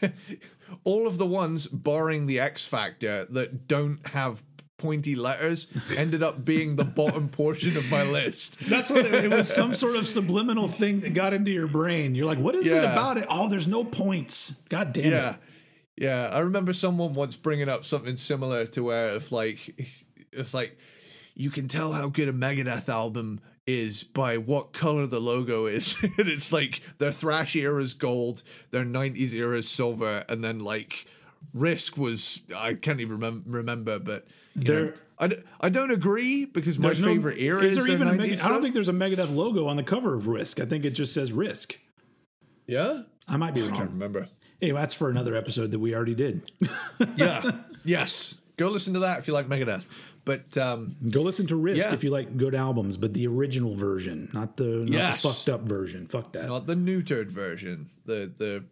all 0.84 1.06
of 1.06 1.18
the 1.18 1.26
ones 1.26 1.66
barring 1.66 2.26
the 2.26 2.38
x 2.38 2.66
factor 2.66 3.24
that 3.30 3.66
don't 3.66 4.06
have 4.08 4.42
pointy 4.76 5.16
letters 5.16 5.66
ended 5.96 6.22
up 6.22 6.44
being 6.44 6.76
the 6.76 6.84
bottom 6.84 7.28
portion 7.40 7.76
of 7.76 7.84
my 7.90 8.04
list 8.04 8.60
That's 8.60 8.90
what 8.90 9.06
it, 9.06 9.24
it 9.24 9.30
was. 9.30 9.52
Some 9.52 9.74
sort 9.74 9.96
of 9.96 10.06
subliminal 10.18 10.68
thing 10.68 11.00
that 11.00 11.14
got 11.14 11.34
into 11.34 11.50
your 11.50 11.66
brain. 11.66 12.14
You're 12.14 12.26
like, 12.26 12.38
what 12.38 12.54
is 12.54 12.72
it 12.72 12.84
about 12.84 13.18
it? 13.18 13.26
Oh, 13.28 13.48
there's 13.48 13.66
no 13.66 13.82
points. 13.82 14.54
God 14.68 14.92
damn 14.92 15.10
yeah 15.10 15.30
it. 15.30 15.36
yeah 15.96 16.30
i 16.32 16.38
remember 16.38 16.72
someone 16.72 17.12
once 17.12 17.36
bringing 17.36 17.68
up 17.68 17.84
something 17.84 18.16
similar 18.16 18.66
to 18.66 18.84
where 18.84 19.16
if 19.16 19.32
like 19.32 19.74
it's 20.32 20.54
like 20.54 20.78
you 21.34 21.50
can 21.50 21.66
tell 21.66 21.92
how 21.92 22.08
good 22.08 22.28
a 22.28 22.32
megadeth 22.32 22.88
album 22.88 23.40
is 23.68 24.02
by 24.02 24.38
what 24.38 24.72
color 24.72 25.06
the 25.06 25.20
logo 25.20 25.66
is. 25.66 25.94
And 26.18 26.26
it's 26.26 26.50
like 26.52 26.80
their 26.96 27.12
thrash 27.12 27.54
era 27.54 27.82
is 27.82 27.92
gold 27.94 28.42
their 28.70 28.84
90s 28.84 29.34
era 29.34 29.58
is 29.58 29.68
silver 29.68 30.24
and 30.28 30.42
then 30.42 30.60
like 30.60 31.04
risk 31.54 31.96
was 31.96 32.42
i 32.56 32.74
can't 32.74 33.00
even 33.00 33.18
remem- 33.18 33.42
remember 33.46 33.98
but 33.98 34.26
you 34.54 34.72
know, 34.72 34.92
I, 35.18 35.26
d- 35.28 35.36
I 35.60 35.68
don't 35.68 35.90
agree 35.90 36.46
because 36.46 36.78
my 36.78 36.88
There's 36.88 37.00
no- 37.00 37.06
favorite 37.06 37.38
era 37.38 37.62
is 37.62 37.76
is, 37.76 37.84
there 37.84 37.94
even 37.94 38.08
a 38.08 38.14
Meg- 38.14 38.40
I 38.40 38.48
don't 38.48 38.62
think 38.62 38.74
there's 38.74 38.88
a 38.88 38.92
Megadeth 38.92 39.34
logo 39.34 39.66
on 39.68 39.76
the 39.76 39.82
cover 39.84 40.14
of 40.14 40.26
Risk. 40.26 40.58
I 40.60 40.64
think 40.64 40.84
it 40.84 40.90
just 40.90 41.12
says 41.12 41.30
Risk. 41.32 41.78
yeah? 42.66 43.02
I 43.28 43.36
might 43.36 43.52
be 43.54 43.62
i 43.62 43.70
can't 43.70 43.90
remember. 43.90 44.28
Anyway, 44.62 44.80
that's 44.80 44.94
for 44.94 45.10
another 45.10 45.36
episode 45.36 45.70
that 45.72 45.78
we 45.78 45.94
already 45.94 46.14
did. 46.14 46.50
yeah. 47.16 47.42
Yes. 47.84 48.40
Go 48.56 48.68
listen 48.68 48.94
to 48.94 49.00
that 49.00 49.18
if 49.20 49.28
you 49.28 49.34
like 49.34 49.46
megadeth 49.46 49.86
but 50.28 50.56
um 50.58 50.94
Go 51.10 51.22
listen 51.22 51.46
to 51.48 51.56
Risk 51.56 51.84
Yeah. 51.86 51.94
if 51.94 52.04
you 52.04 52.10
like 52.10 52.36
good 52.36 52.54
albums, 52.54 52.96
but 52.96 53.14
the 53.14 53.26
original 53.26 53.74
version, 53.74 54.28
not 54.32 54.56
the, 54.58 54.64
not 54.64 54.88
Yes. 54.88 55.22
the 55.22 55.28
fucked 55.28 55.48
up 55.48 55.62
version. 55.68 56.06
Fuck 56.06 56.32
that. 56.34 56.46
not 56.46 56.66
the 56.66 56.74
neutered 56.76 57.30
version, 57.32 57.88
the 58.04 58.30
the 58.36 58.64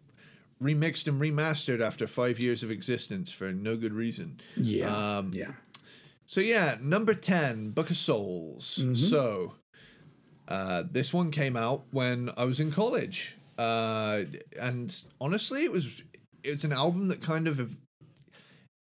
remixed 0.61 1.07
and 1.07 1.19
remastered 1.21 1.81
after 1.81 2.07
five 2.07 2.39
years 2.39 2.63
of 2.63 2.71
existence 2.71 3.31
for 3.31 3.51
no 3.51 3.75
good 3.77 3.93
reason. 3.93 4.39
yeah. 4.55 5.17
Um, 5.17 5.31
yeah. 5.33 5.51
So 6.25 6.41
yeah, 6.41 6.77
number 6.81 7.13
ten, 7.13 7.71
Book 7.71 7.89
of 7.89 7.97
Souls. 7.97 8.83
So 9.09 9.53
uh, 10.47 10.83
this 10.91 11.13
one 11.13 11.31
came 11.31 11.55
out 11.57 11.85
when 11.91 12.29
I 12.37 12.43
was 12.45 12.59
in 12.59 12.71
college, 12.71 13.35
uh, 13.57 14.23
and 14.59 14.93
honestly, 15.21 15.63
it 15.63 15.71
was 15.71 16.03
it's 16.43 16.63
an 16.63 16.71
album 16.73 17.07
that 17.09 17.21
kind 17.21 17.47
of 17.47 17.77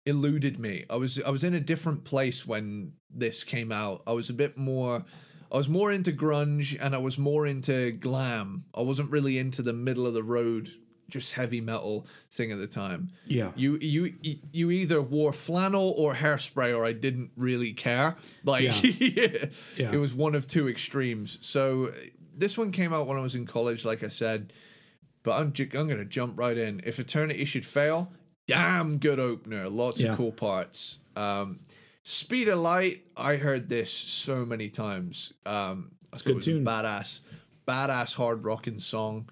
eluded 0.06 0.60
me. 0.60 0.86
I 0.90 0.96
was 0.98 1.22
I 1.22 1.30
was 1.30 1.44
in 1.44 1.54
a 1.54 1.60
different 1.60 2.04
place 2.04 2.46
when 2.46 2.94
this 3.10 3.44
came 3.44 3.72
out. 3.72 4.04
I 4.06 4.14
was 4.14 4.30
a 4.30 4.34
bit 4.34 4.58
more 4.58 5.04
I 5.52 5.58
was 5.58 5.70
more 5.70 5.92
into 5.92 6.12
grunge 6.12 6.78
and 6.82 6.94
I 6.94 6.98
was 6.98 7.18
more 7.18 7.46
into 7.48 7.92
glam. 7.92 8.66
I 8.76 8.82
wasn't 8.82 9.12
really 9.12 9.38
into 9.38 9.62
the 9.62 9.74
middle 9.74 10.06
of 10.08 10.14
the 10.14 10.24
road 10.24 10.70
just 11.08 11.34
heavy 11.34 11.62
metal 11.62 12.08
thing 12.32 12.52
at 12.52 12.58
the 12.58 12.66
time. 12.68 13.12
Yeah. 13.26 13.52
You 13.56 13.78
you 13.80 14.14
you 14.52 14.72
either 14.72 15.02
wore 15.02 15.32
flannel 15.34 15.94
or 15.98 16.16
hairspray 16.16 16.76
or 16.76 16.84
I 16.86 16.94
didn't 16.94 17.32
really 17.38 17.74
care. 17.74 18.16
Like 18.44 18.64
Yeah. 18.64 18.82
Yeah. 19.78 19.92
it 19.92 19.98
was 20.00 20.14
one 20.14 20.36
of 20.36 20.48
two 20.48 20.68
extremes. 20.68 21.38
So 21.42 21.92
this 22.38 22.58
one 22.58 22.72
came 22.72 22.92
out 22.92 23.08
when 23.08 23.18
I 23.18 23.22
was 23.22 23.36
in 23.36 23.46
college 23.46 23.86
like 23.86 24.04
I 24.04 24.08
said. 24.10 24.52
But 25.24 25.40
I'm, 25.40 25.54
ju- 25.54 25.70
I'm 25.74 25.88
going 25.88 25.98
to 25.98 26.06
jump 26.06 26.38
right 26.38 26.56
in. 26.56 26.82
If 26.86 27.00
Eternity 27.00 27.46
should 27.46 27.66
fail, 27.66 28.12
damn 28.48 28.98
good 28.98 29.20
opener. 29.20 29.70
Lots 29.70 30.02
Yeah. 30.02 30.12
of 30.12 30.18
cool 30.18 30.32
parts. 30.32 31.00
Um, 31.16 31.60
Speed 32.04 32.48
of 32.50 32.60
Light, 32.60 33.04
I 33.18 33.38
heard 33.38 33.68
this 33.70 33.92
so 33.92 34.46
many 34.46 34.70
times. 34.70 35.34
Um, 35.46 35.92
I 36.14 36.18
thought 36.18 36.26
good 36.26 36.38
it 36.38 36.44
tune. 36.44 36.64
badass, 36.66 37.22
badass 37.68 38.14
hard 38.16 38.44
rocking 38.44 38.78
song. 38.80 39.28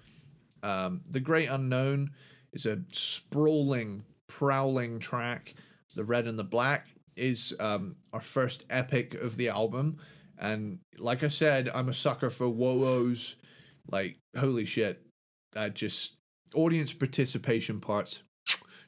Um, 0.62 1.02
the 1.08 1.20
Great 1.20 1.48
Unknown 1.48 2.10
is 2.52 2.66
a 2.66 2.82
sprawling, 2.88 4.04
prowling 4.26 4.98
track. 4.98 5.54
The 5.94 6.02
Red 6.04 6.26
and 6.26 6.36
the 6.38 6.42
Black 6.44 6.88
is 7.16 7.54
um, 7.60 7.94
our 8.12 8.20
first 8.20 8.66
epic 8.68 9.14
of 9.14 9.36
the 9.36 9.48
album. 9.48 9.98
And 10.36 10.80
like 10.98 11.22
I 11.22 11.28
said, 11.28 11.68
I'm 11.72 11.88
a 11.88 11.92
sucker 11.94 12.28
for 12.30 12.48
whoa-ohs. 12.48 13.36
Like, 13.88 14.16
holy 14.36 14.64
shit. 14.64 15.00
That 15.52 15.74
just 15.74 16.14
audience 16.54 16.92
participation 16.92 17.78
parts. 17.80 18.23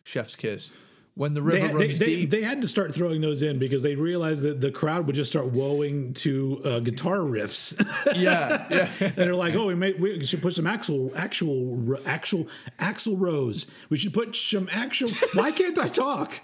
Chef's 0.06 0.36
kiss. 0.36 0.70
when 1.14 1.34
the 1.34 1.40
They, 1.40 1.46
river 1.62 1.66
they, 1.66 1.74
runs 1.86 1.98
they, 1.98 2.06
deep. 2.06 2.30
they 2.30 2.42
had 2.42 2.62
to 2.62 2.68
start 2.68 2.94
throwing 2.94 3.20
those 3.20 3.42
in 3.42 3.58
because 3.58 3.82
they 3.82 3.96
realized 3.96 4.42
that 4.42 4.60
the 4.60 4.70
crowd 4.70 5.06
would 5.06 5.16
just 5.16 5.30
start 5.32 5.52
woeing 5.52 6.14
to 6.16 6.60
uh, 6.64 6.78
guitar 6.78 7.18
riffs. 7.18 7.74
yeah, 8.16 8.66
yeah. 8.70 8.88
and 9.00 9.14
they're 9.16 9.34
like, 9.34 9.54
"Oh, 9.56 9.66
we, 9.66 9.74
may, 9.74 9.94
we 9.94 10.24
should 10.24 10.42
put 10.42 10.54
some 10.54 10.66
actual, 10.66 11.10
actual, 11.16 11.98
actual, 12.06 12.46
Axl 12.78 13.16
Rose. 13.18 13.66
We 13.90 13.96
should 13.96 14.14
put 14.14 14.36
some 14.36 14.68
actual. 14.70 15.08
Why 15.34 15.50
can't 15.50 15.78
I 15.78 15.88
talk? 15.88 16.40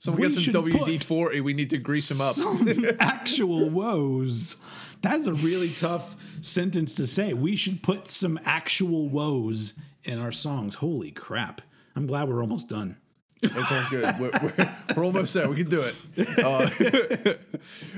Someone 0.00 0.20
We 0.22 0.28
get 0.28 0.40
some 0.40 0.54
WD 0.64 1.02
forty. 1.04 1.40
We 1.40 1.54
need 1.54 1.70
to 1.70 1.78
grease 1.78 2.08
them 2.08 2.20
up. 2.20 2.34
Some 2.34 2.84
actual 3.00 3.70
woes. 3.70 4.56
That's 5.00 5.28
a 5.28 5.32
really 5.32 5.68
tough 5.68 6.16
sentence 6.42 6.96
to 6.96 7.06
say. 7.06 7.32
We 7.34 7.54
should 7.54 7.82
put 7.84 8.08
some 8.10 8.38
actual 8.44 9.08
woes 9.08 9.74
in 10.02 10.18
our 10.18 10.32
songs. 10.32 10.76
Holy 10.76 11.12
crap! 11.12 11.62
I'm 11.98 12.06
glad 12.06 12.28
we're 12.28 12.40
almost 12.40 12.68
done. 12.68 12.96
It's 13.42 13.72
all 13.72 13.84
good. 13.90 14.20
We're, 14.20 14.30
we're, 14.40 14.76
we're 14.96 15.04
almost 15.04 15.34
there. 15.34 15.48
We 15.48 15.56
can 15.56 15.68
do 15.68 15.80
it. 15.80 15.96
Uh, 16.38 17.34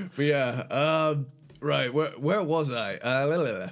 but 0.15 0.25
yeah, 0.25 0.63
um, 0.71 1.27
right. 1.59 1.93
Where 1.93 2.09
where 2.13 2.41
was 2.41 2.73
I? 2.73 2.95
Uh. 2.95 3.69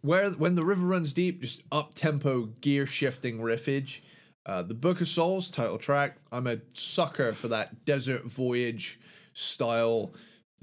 Where 0.00 0.30
when 0.30 0.54
the 0.54 0.64
river 0.64 0.86
runs 0.86 1.12
deep, 1.12 1.42
just 1.42 1.62
up 1.70 1.92
tempo 1.92 2.46
gear 2.62 2.86
shifting 2.86 3.40
riffage. 3.40 4.00
Uh, 4.46 4.62
the 4.62 4.72
Book 4.72 5.02
of 5.02 5.08
Souls 5.08 5.50
title 5.50 5.76
track. 5.76 6.16
I'm 6.32 6.46
a 6.46 6.60
sucker 6.72 7.34
for 7.34 7.48
that 7.48 7.84
desert 7.84 8.24
voyage 8.24 8.98
style, 9.34 10.14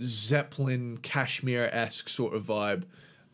Zeppelin 0.02 0.98
Kashmir 1.03 1.69
esque 1.72 2.10
sort 2.10 2.34
of 2.34 2.45
vibe. 2.48 2.85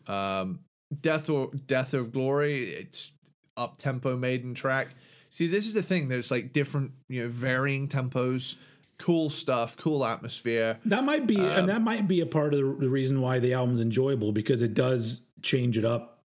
Um, 0.06 0.60
Death 1.00 1.30
or 1.30 1.50
Death 1.52 1.94
of 1.94 2.12
Glory. 2.12 2.64
It's 2.64 3.12
up 3.56 3.78
tempo 3.78 4.18
maiden 4.18 4.52
track. 4.52 4.88
See, 5.30 5.46
this 5.46 5.66
is 5.66 5.74
the 5.74 5.82
thing. 5.82 6.08
There's 6.08 6.30
like 6.30 6.52
different, 6.52 6.92
you 7.08 7.22
know, 7.22 7.28
varying 7.28 7.88
tempos, 7.88 8.56
cool 8.98 9.30
stuff, 9.30 9.76
cool 9.76 10.04
atmosphere. 10.04 10.78
That 10.84 11.04
might 11.04 11.26
be, 11.26 11.36
Um, 11.38 11.44
and 11.46 11.68
that 11.68 11.80
might 11.82 12.06
be 12.08 12.20
a 12.20 12.26
part 12.26 12.52
of 12.52 12.58
the, 12.58 12.64
reason 12.88 13.20
why 13.20 13.38
the 13.38 13.54
album's 13.54 13.80
enjoyable 13.80 14.32
because 14.32 14.60
it 14.60 14.74
does 14.74 15.22
change 15.40 15.78
it 15.78 15.84
up. 15.84 16.22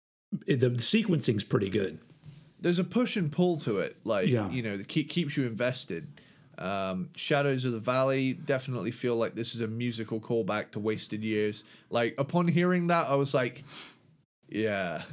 It, 0.46 0.60
the, 0.60 0.70
the 0.70 0.78
sequencing's 0.82 1.44
pretty 1.44 1.68
good. 1.70 1.98
There's 2.60 2.78
a 2.78 2.84
push 2.84 3.16
and 3.16 3.30
pull 3.30 3.58
to 3.58 3.78
it, 3.78 3.96
like 4.04 4.26
Yeah. 4.28 4.48
you 4.50 4.62
know, 4.62 4.76
that 4.78 4.88
keep, 4.88 5.10
keeps 5.10 5.36
you 5.36 5.46
invested. 5.46 6.08
Um, 6.56 7.10
Shadows 7.14 7.64
of 7.66 7.72
the 7.72 7.78
Valley 7.80 8.32
definitely 8.32 8.90
feel 8.90 9.16
like 9.16 9.34
this 9.34 9.54
is 9.54 9.60
a 9.60 9.66
musical 9.66 10.18
callback 10.18 10.70
to 10.70 10.80
Wasted 10.80 11.22
Years. 11.22 11.62
Like 11.90 12.14
upon 12.16 12.48
hearing 12.48 12.86
that, 12.86 13.08
I 13.08 13.16
was 13.16 13.34
like, 13.34 13.64
yeah. 14.48 15.02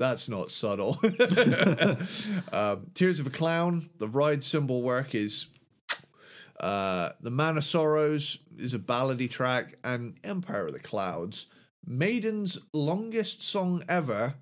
That's 0.00 0.30
not 0.30 0.50
subtle. 0.50 0.98
um, 2.52 2.86
Tears 2.94 3.20
of 3.20 3.26
a 3.26 3.30
Clown, 3.30 3.90
the 3.98 4.08
ride 4.08 4.42
cymbal 4.42 4.80
work 4.82 5.14
is 5.14 5.48
Uh, 6.58 7.12
the 7.20 7.30
Man 7.30 7.58
of 7.58 7.64
Sorrows 7.64 8.38
is 8.58 8.72
a 8.74 8.78
ballady 8.78 9.28
track, 9.30 9.76
and 9.84 10.16
Empire 10.24 10.66
of 10.68 10.72
the 10.72 10.80
Clouds, 10.80 11.46
Maiden's 11.86 12.58
longest 12.72 13.42
song 13.42 13.82
ever, 13.88 14.34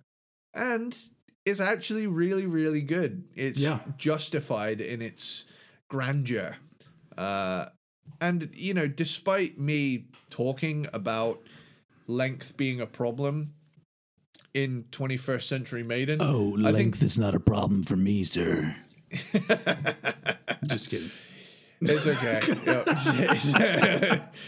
and 0.55 0.97
is 1.45 1.61
actually 1.61 2.07
really, 2.07 2.47
really 2.47 2.83
good. 2.83 3.25
It's 3.35 3.61
Yeah. 3.61 3.81
justified 3.97 4.81
in 4.81 5.03
its 5.03 5.45
grandeur. 5.89 6.57
Uh, 7.17 7.71
and, 8.21 8.51
you 8.55 8.75
know, 8.75 8.87
despite 8.87 9.59
me 9.59 10.07
talking 10.31 10.87
about 10.93 11.43
length 12.07 12.57
being 12.57 12.81
a 12.81 12.87
problem 12.87 13.55
in 14.63 14.85
21st 14.91 15.43
Century 15.43 15.83
Maiden, 15.83 16.21
Oh, 16.21 16.53
I 16.59 16.73
think 16.73 16.75
length 16.75 17.03
is 17.03 17.19
not 17.19 17.35
a 17.35 17.41
problem 17.41 17.83
for 17.83 17.97
me, 17.97 18.25
sir. 18.25 18.77
Just 20.67 20.91
kidding. 20.91 21.11
It's 21.81 22.07
okay. 22.07 22.41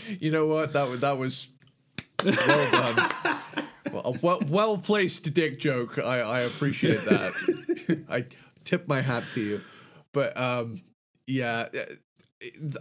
You 0.20 0.30
know 0.30 0.46
what? 0.46 0.72
That 0.72 0.88
was 0.88 1.00
that 1.00 1.16
was 1.18 1.48
well 2.24 2.70
done. 2.70 3.10
Well, 3.92 4.02
a 4.04 4.18
well, 4.20 4.42
well 4.46 4.78
placed 4.78 5.32
dick 5.32 5.58
joke. 5.58 5.98
I, 5.98 6.20
I 6.20 6.40
appreciate 6.40 7.04
that. 7.04 8.04
I 8.08 8.26
tip 8.64 8.86
my 8.88 9.00
hat 9.00 9.24
to 9.34 9.40
you. 9.40 9.60
But 10.12 10.36
um, 10.36 10.82
yeah, 11.26 11.68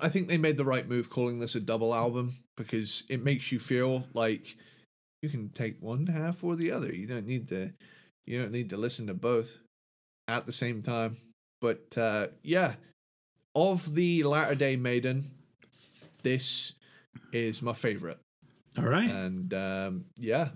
I 0.02 0.10
think 0.10 0.28
they 0.28 0.38
made 0.38 0.58
the 0.58 0.66
right 0.66 0.88
move 0.88 1.10
calling 1.10 1.40
this 1.40 1.56
a 1.56 1.60
double 1.60 1.94
album 1.94 2.38
because 2.56 3.04
it 3.10 3.24
makes 3.24 3.52
you 3.52 3.60
feel 3.60 4.06
like 4.14 4.58
you 5.22 5.30
can 5.30 5.50
take 5.50 5.82
one 5.82 6.08
half 6.08 6.44
or 6.44 6.56
the 6.56 6.72
other. 6.72 6.94
You 6.94 7.08
don't 7.08 7.26
need 7.26 7.48
to 7.50 7.72
you 8.26 8.42
don't 8.42 8.52
need 8.52 8.70
to 8.70 8.78
listen 8.78 9.08
to 9.08 9.14
both 9.14 9.60
at 10.28 10.46
the 10.46 10.52
same 10.52 10.82
time. 10.82 11.18
But 11.62 11.98
uh, 11.98 12.28
yeah, 12.44 12.76
of 13.56 13.96
the 13.96 14.24
Latter 14.24 14.56
Day 14.56 14.76
Maiden, 14.76 15.26
this 16.24 16.74
is 17.34 17.62
my 17.62 17.74
favorite. 17.74 18.20
All 18.78 18.86
right. 18.86 19.10
And 19.10 19.54
um, 19.54 20.06
yeah, 20.18 20.50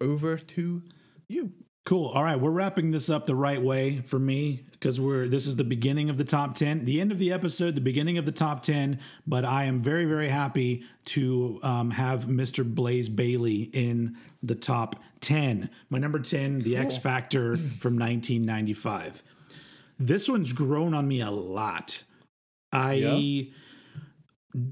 over 0.00 0.36
to 0.36 0.82
you. 1.28 1.52
Cool. 1.84 2.08
All 2.10 2.22
right, 2.22 2.38
we're 2.40 2.50
wrapping 2.52 2.92
this 2.92 3.10
up 3.10 3.26
the 3.26 3.34
right 3.34 3.60
way 3.60 4.02
for 4.02 4.18
me 4.20 4.66
because 4.70 5.00
we're 5.00 5.26
this 5.26 5.46
is 5.48 5.56
the 5.56 5.64
beginning 5.64 6.08
of 6.10 6.16
the 6.16 6.22
top 6.24 6.54
10, 6.54 6.84
the 6.84 7.00
end 7.00 7.10
of 7.10 7.18
the 7.18 7.32
episode, 7.32 7.74
the 7.74 7.80
beginning 7.80 8.16
of 8.18 8.24
the 8.24 8.30
top 8.30 8.62
10, 8.62 9.00
but 9.26 9.44
I 9.44 9.64
am 9.64 9.80
very 9.80 10.04
very 10.04 10.28
happy 10.28 10.84
to 11.06 11.58
um, 11.64 11.90
have 11.90 12.26
Mr. 12.26 12.64
Blaze 12.64 13.08
Bayley 13.08 13.62
in 13.72 14.16
the 14.40 14.54
top 14.54 14.94
10. 15.22 15.70
My 15.90 15.98
number 15.98 16.20
10, 16.20 16.60
The 16.60 16.76
X 16.76 16.96
Factor 16.96 17.56
from 17.56 17.98
1995. 17.98 19.24
This 19.98 20.28
one's 20.28 20.52
grown 20.52 20.94
on 20.94 21.08
me 21.08 21.20
a 21.20 21.30
lot. 21.32 22.04
I 22.72 22.92
Yeah? 22.94 23.50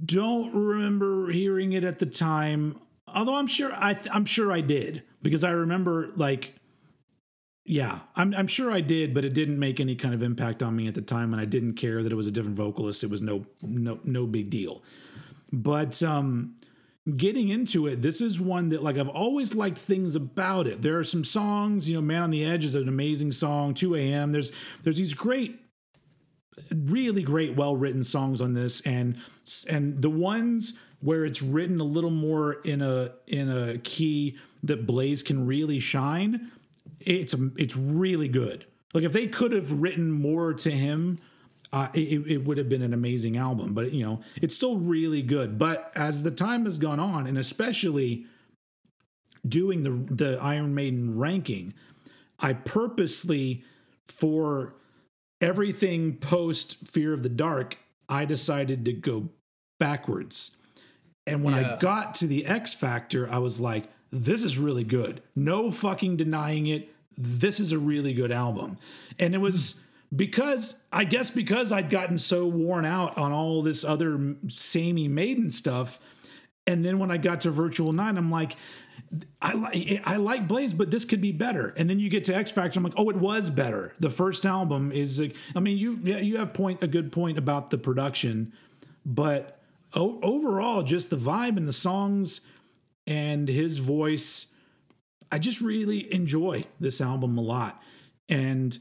don't 0.05 0.55
remember 0.55 1.31
hearing 1.31 1.73
it 1.73 1.83
at 1.83 1.99
the 1.99 2.07
time, 2.07 2.79
although 3.09 3.35
I'm 3.35 3.47
sure 3.49 3.73
I 3.77 3.95
th- 3.95 4.15
I'm 4.15 4.27
sure 4.27 4.53
I 4.53 4.61
did 4.61 5.03
because 5.23 5.43
I 5.43 5.51
remember 5.51 6.11
like 6.17 6.55
yeah, 7.71 8.01
I'm 8.17 8.35
I'm 8.35 8.49
sure 8.49 8.73
I 8.73 8.81
did, 8.81 9.15
but 9.15 9.25
it 9.25 9.33
didn't 9.33 9.61
make 9.61 9.79
any 9.79 9.95
kind 9.95 10.13
of 10.13 10.25
impact 10.25 10.61
on 10.61 10.75
me 10.75 10.89
at 10.89 10.97
the 10.97 11.01
time, 11.01 11.33
and 11.33 11.41
I 11.41 11.45
didn't 11.45 11.75
care 11.75 12.03
that 12.03 12.11
it 12.11 12.17
was 12.17 12.27
a 12.27 12.33
different 12.33 12.57
vocalist. 12.57 13.05
It 13.05 13.11
was 13.11 13.23
no 13.23 13.47
no 13.63 14.01
no 14.03 14.27
big 14.27 14.51
deal. 14.51 14.83
But 15.53 16.03
um, 16.03 16.57
getting 17.17 17.49
into 17.49 17.87
it, 17.87 18.03
this 18.03 18.21
is 18.21 18.41
one 18.41 18.71
that 18.71 18.83
like 18.83 18.99
I've 18.99 19.09
always 19.09 19.55
liked 19.55 19.79
things 19.79 20.17
about 20.17 20.67
it. 20.67 20.83
There 20.83 20.99
are 20.99 21.05
some 21.05 21.23
songs, 21.23 21.89
you 21.89 21.95
know, 21.95 22.03
"Man 22.03 22.25
on 22.25 22.31
the 22.31 22.45
Edge" 22.45 22.65
is 22.65 22.75
an 22.75 22.89
amazing 22.89 23.31
song. 23.31 23.73
2 23.73 23.95
a.m. 23.95 24.33
There's 24.33 24.51
there's 24.83 24.99
these 24.99 25.15
great 25.15 25.61
really 26.75 27.23
great 27.23 27.55
well 27.55 27.77
written 27.77 28.03
songs 28.03 28.41
on 28.41 28.55
this 28.55 28.81
and 28.81 29.17
and 29.69 30.03
the 30.03 30.11
ones 30.11 30.73
where 30.99 31.25
it's 31.25 31.41
written 31.41 31.79
a 31.79 31.85
little 31.85 32.11
more 32.11 32.55
in 32.65 32.83
a 32.83 33.13
in 33.29 33.49
a 33.49 33.79
key 33.79 34.37
that 34.65 34.89
Blaze 34.89 35.23
can 35.23 35.47
really 35.47 35.79
shine 35.79 36.51
it's 37.01 37.35
it's 37.57 37.77
really 37.77 38.29
good 38.29 38.67
like 38.95 39.05
if 39.05 39.13
they 39.13 39.27
could 39.27 39.53
have 39.53 39.73
written 39.73 40.11
more 40.11 40.53
to 40.55 40.71
him 40.71 41.19
uh, 41.73 41.89
it, 41.95 42.27
it 42.27 42.39
would 42.45 42.59
have 42.59 42.69
been 42.69 42.83
an 42.83 42.93
amazing 42.93 43.37
album 43.37 43.75
but 43.75 43.93
you 43.93 44.05
know 44.05 44.21
it's 44.37 44.55
still 44.55 44.77
really 44.79 45.23
good 45.23 45.59
but 45.59 45.93
as 45.95 46.23
the 46.23 46.31
time 46.31 46.65
has 46.65 46.79
gone 46.79 47.01
on 47.01 47.27
and 47.27 47.39
especially 47.39 48.27
doing 49.47 49.83
the 49.83 50.15
the 50.15 50.39
Iron 50.41 50.75
Maiden 50.75 51.17
ranking 51.19 51.75
I 52.39 52.55
purposely 52.55 53.65
for 54.07 54.75
everything 55.41 56.17
post 56.17 56.77
Fear 56.89 57.13
of 57.13 57.23
the 57.23 57.29
Dark, 57.29 57.79
I 58.09 58.25
decided 58.25 58.85
to 58.87 58.93
go 58.93 59.31
backwards. 59.79 60.57
And 61.27 61.45
when 61.45 61.55
Yeah. 61.55 61.75
I 61.75 61.79
got 61.79 62.15
to 62.17 62.27
the 62.27 62.47
X 62.47 62.75
Factor, 62.75 63.31
I 63.31 63.39
was 63.39 63.61
like, 63.61 63.91
this 64.11 64.45
is 64.45 64.59
really 64.59 64.85
good. 64.85 65.23
No 65.35 65.71
fucking 65.71 66.17
denying 66.17 66.67
it. 66.67 66.89
This 67.17 67.61
is 67.61 67.73
a 67.73 67.79
really 67.79 68.13
good 68.13 68.33
album. 68.33 68.77
And 69.19 69.35
it 69.35 69.39
was 69.39 69.81
because, 70.15 70.83
I 70.93 71.05
guess, 71.05 71.31
because 71.31 71.71
I'd 71.71 71.91
gotten 71.91 72.19
so 72.19 72.47
worn 72.47 72.85
out 72.85 73.17
on 73.17 73.33
all 73.33 73.63
this 73.63 73.85
other 73.85 74.37
samey 74.49 75.09
Maiden 75.09 75.51
stuff. 75.51 76.01
And 76.67 76.85
then 76.85 76.99
when 76.99 77.11
I 77.11 77.17
got 77.17 77.43
to 77.43 77.51
Virtual 77.51 77.93
Nine, 77.93 78.17
I'm 78.17 78.31
like, 78.31 78.57
I 79.41 79.55
like 79.55 80.03
I 80.05 80.17
like 80.17 80.47
Blaze, 80.47 80.75
but 80.75 80.91
this 80.91 81.05
could 81.05 81.21
be 81.21 81.33
better. 81.33 81.75
And 81.77 81.91
then 81.91 81.99
you 81.99 82.09
get 82.09 82.25
to 82.25 82.35
X 82.35 82.51
Factor, 82.51 82.79
I'm 82.79 82.85
like, 82.85 82.93
oh, 82.97 83.09
it 83.11 83.17
was 83.17 83.51
better. 83.51 83.95
The 83.99 84.11
first 84.11 84.47
album 84.47 84.93
is, 84.93 85.19
like, 85.19 85.35
I 85.57 85.61
mean, 85.61 85.79
you 85.79 85.99
yeah, 86.05 86.19
you 86.19 86.37
have 86.37 86.53
point 86.53 86.83
a 86.83 86.87
good 86.87 87.11
point 87.11 87.39
about 87.39 87.71
the 87.71 87.79
production, 87.79 88.53
but 89.05 89.59
o- 89.95 90.21
overall, 90.23 90.83
just 90.83 91.11
the 91.11 91.17
vibe 91.17 91.57
and 91.57 91.67
the 91.67 91.73
songs 91.73 92.43
and 93.11 93.49
his 93.49 93.79
voice, 93.79 94.47
I 95.33 95.39
just 95.39 95.61
really 95.61 96.13
enjoy 96.15 96.65
this 96.79 97.01
album 97.01 97.37
a 97.37 97.41
lot. 97.43 97.83
And 98.29 98.79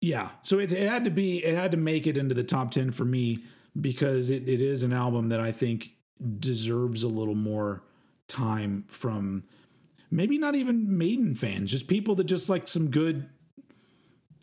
yeah, 0.00 0.30
so 0.40 0.58
it, 0.58 0.72
it 0.72 0.88
had 0.88 1.04
to 1.04 1.10
be, 1.10 1.38
it 1.44 1.54
had 1.54 1.70
to 1.70 1.76
make 1.76 2.06
it 2.08 2.16
into 2.16 2.34
the 2.34 2.42
top 2.42 2.72
ten 2.72 2.90
for 2.90 3.04
me 3.04 3.38
because 3.80 4.28
it, 4.28 4.48
it 4.48 4.60
is 4.60 4.82
an 4.82 4.92
album 4.92 5.28
that 5.28 5.40
I 5.40 5.52
think 5.52 5.90
deserves 6.38 7.02
a 7.04 7.08
little 7.08 7.36
more 7.36 7.82
time 8.28 8.84
from 8.88 9.44
maybe 10.10 10.36
not 10.38 10.54
even 10.56 10.98
Maiden 10.98 11.34
fans, 11.36 11.70
just 11.70 11.86
people 11.86 12.14
that 12.16 12.24
just 12.24 12.48
like 12.48 12.66
some 12.66 12.90
good 12.90 13.28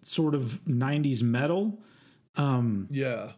sort 0.03 0.33
of 0.33 0.59
90s 0.65 1.21
metal. 1.21 1.79
Um, 2.37 2.87
Yeah. 2.89 3.33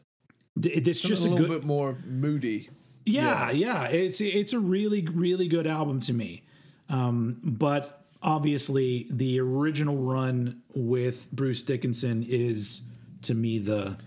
Th- 0.62 0.88
It's 0.88 1.02
just 1.02 1.24
a 1.26 1.30
a 1.30 1.32
little 1.32 1.48
good 1.48 1.62
bit 1.62 1.68
more 1.68 1.98
moody. 2.06 2.70
Yeah, 3.06 3.52
yeah, 3.52 3.86
It's 3.86 4.22
it's 4.22 4.54
a 4.54 4.60
really 4.60 5.02
really 5.12 5.48
good 5.48 5.68
album 5.68 6.00
to 6.02 6.14
me. 6.14 6.44
Um, 6.90 7.40
but 7.44 8.04
obviously, 8.22 9.08
the 9.10 9.40
original 9.40 9.98
run 9.98 10.62
with 10.76 11.32
Bruce 11.32 11.62
Dickinson 11.62 12.24
is 12.28 12.82
to 13.24 13.34
me 13.34 13.60
the 13.60 13.98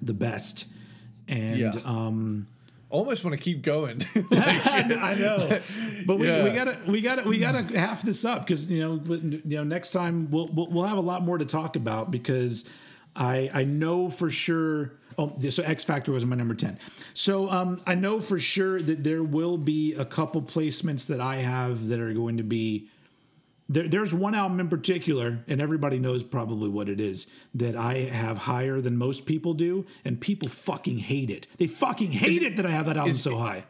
the 0.00 0.14
best. 0.14 0.66
And 1.26 1.58
Yeah. 1.58 1.72
um, 1.84 2.46
Almost 2.90 3.22
want 3.22 3.36
to 3.36 3.42
keep 3.42 3.60
going. 3.60 4.02
I 4.32 5.14
know, 5.18 5.60
but 6.06 6.18
we, 6.18 6.24
we 6.26 6.50
gotta 6.52 6.78
we 6.86 7.00
gotta 7.02 7.22
we 7.24 7.38
gotta 7.38 7.62
half 7.78 8.00
this 8.00 8.24
up 8.24 8.46
because 8.46 8.70
you 8.70 8.80
know 8.80 9.14
you 9.14 9.42
know 9.58 9.64
next 9.64 9.90
time 9.90 10.30
we'll, 10.30 10.46
we'll 10.46 10.68
we'll 10.68 10.86
have 10.86 10.96
a 10.96 11.02
lot 11.02 11.20
more 11.22 11.36
to 11.36 11.44
talk 11.44 11.76
about 11.76 12.10
because 12.10 12.64
I 13.14 13.50
I 13.52 13.64
know 13.64 14.08
for 14.08 14.30
sure. 14.30 14.92
Oh, 15.18 15.36
so 15.50 15.62
X 15.64 15.82
Factor 15.82 16.12
was 16.12 16.24
my 16.24 16.36
number 16.36 16.54
ten. 16.54 16.78
So 17.12 17.50
um, 17.50 17.80
I 17.86 17.94
know 17.96 18.20
for 18.20 18.38
sure 18.38 18.80
that 18.80 19.02
there 19.02 19.22
will 19.24 19.58
be 19.58 19.92
a 19.94 20.04
couple 20.04 20.40
placements 20.42 21.06
that 21.08 21.20
I 21.20 21.36
have 21.36 21.88
that 21.88 21.98
are 21.98 22.12
going 22.14 22.36
to 22.36 22.44
be. 22.44 22.88
There, 23.70 23.86
there's 23.86 24.14
one 24.14 24.34
album 24.34 24.60
in 24.60 24.68
particular, 24.70 25.40
and 25.46 25.60
everybody 25.60 25.98
knows 25.98 26.22
probably 26.22 26.70
what 26.70 26.88
it 26.88 27.00
is 27.00 27.26
that 27.52 27.76
I 27.76 27.94
have 28.04 28.38
higher 28.38 28.80
than 28.80 28.96
most 28.96 29.26
people 29.26 29.52
do, 29.52 29.84
and 30.06 30.18
people 30.20 30.48
fucking 30.48 30.98
hate 30.98 31.28
it. 31.30 31.46
They 31.58 31.66
fucking 31.66 32.12
hate 32.12 32.42
it 32.42 32.56
that 32.56 32.64
I 32.64 32.70
have 32.70 32.86
that 32.86 32.96
album 32.96 33.10
is- 33.10 33.22
so 33.22 33.36
high. 33.38 33.64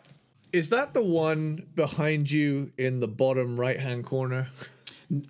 Is 0.53 0.71
that 0.71 0.95
the 0.95 1.03
one 1.03 1.67
behind 1.75 2.31
you 2.31 2.73
in 2.79 3.01
the 3.01 3.09
bottom 3.09 3.59
right 3.61 3.79
hand 3.79 4.05
corner? 4.07 4.49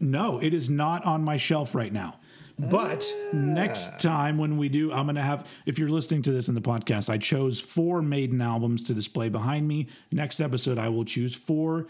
No, 0.00 0.38
it 0.38 0.52
is 0.54 0.68
not 0.70 1.04
on 1.04 1.24
my 1.24 1.36
shelf 1.36 1.74
right 1.74 1.92
now. 1.92 2.16
But 2.58 3.06
next 3.32 4.00
time 4.00 4.36
when 4.36 4.56
we 4.56 4.68
do, 4.68 4.92
I'm 4.92 5.06
going 5.06 5.14
to 5.14 5.22
have, 5.22 5.46
if 5.64 5.78
you're 5.78 5.88
listening 5.88 6.22
to 6.22 6.32
this 6.32 6.48
in 6.48 6.56
the 6.56 6.60
podcast, 6.60 7.08
I 7.08 7.16
chose 7.18 7.60
four 7.60 8.02
Maiden 8.02 8.40
albums 8.40 8.82
to 8.84 8.94
display 8.94 9.28
behind 9.28 9.68
me. 9.68 9.86
Next 10.10 10.40
episode, 10.40 10.76
I 10.76 10.88
will 10.88 11.04
choose 11.04 11.34
four 11.34 11.86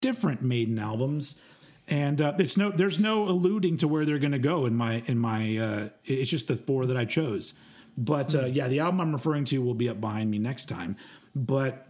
different 0.00 0.40
Maiden 0.40 0.78
albums. 0.78 1.40
And 1.88 2.22
uh, 2.22 2.34
it's 2.38 2.56
no, 2.56 2.70
there's 2.70 3.00
no 3.00 3.28
alluding 3.28 3.78
to 3.78 3.88
where 3.88 4.04
they're 4.04 4.20
going 4.20 4.32
to 4.32 4.38
go 4.38 4.64
in 4.64 4.76
my, 4.76 5.02
in 5.06 5.18
my, 5.18 5.56
uh, 5.56 5.88
it's 6.04 6.30
just 6.30 6.46
the 6.46 6.56
four 6.56 6.86
that 6.86 6.96
I 6.96 7.04
chose. 7.04 7.54
But 7.98 8.34
uh, 8.34 8.46
yeah, 8.46 8.68
the 8.68 8.78
album 8.80 9.00
I'm 9.00 9.12
referring 9.12 9.44
to 9.46 9.58
will 9.60 9.74
be 9.74 9.88
up 9.88 10.00
behind 10.00 10.30
me 10.30 10.38
next 10.38 10.68
time. 10.68 10.96
But 11.34 11.88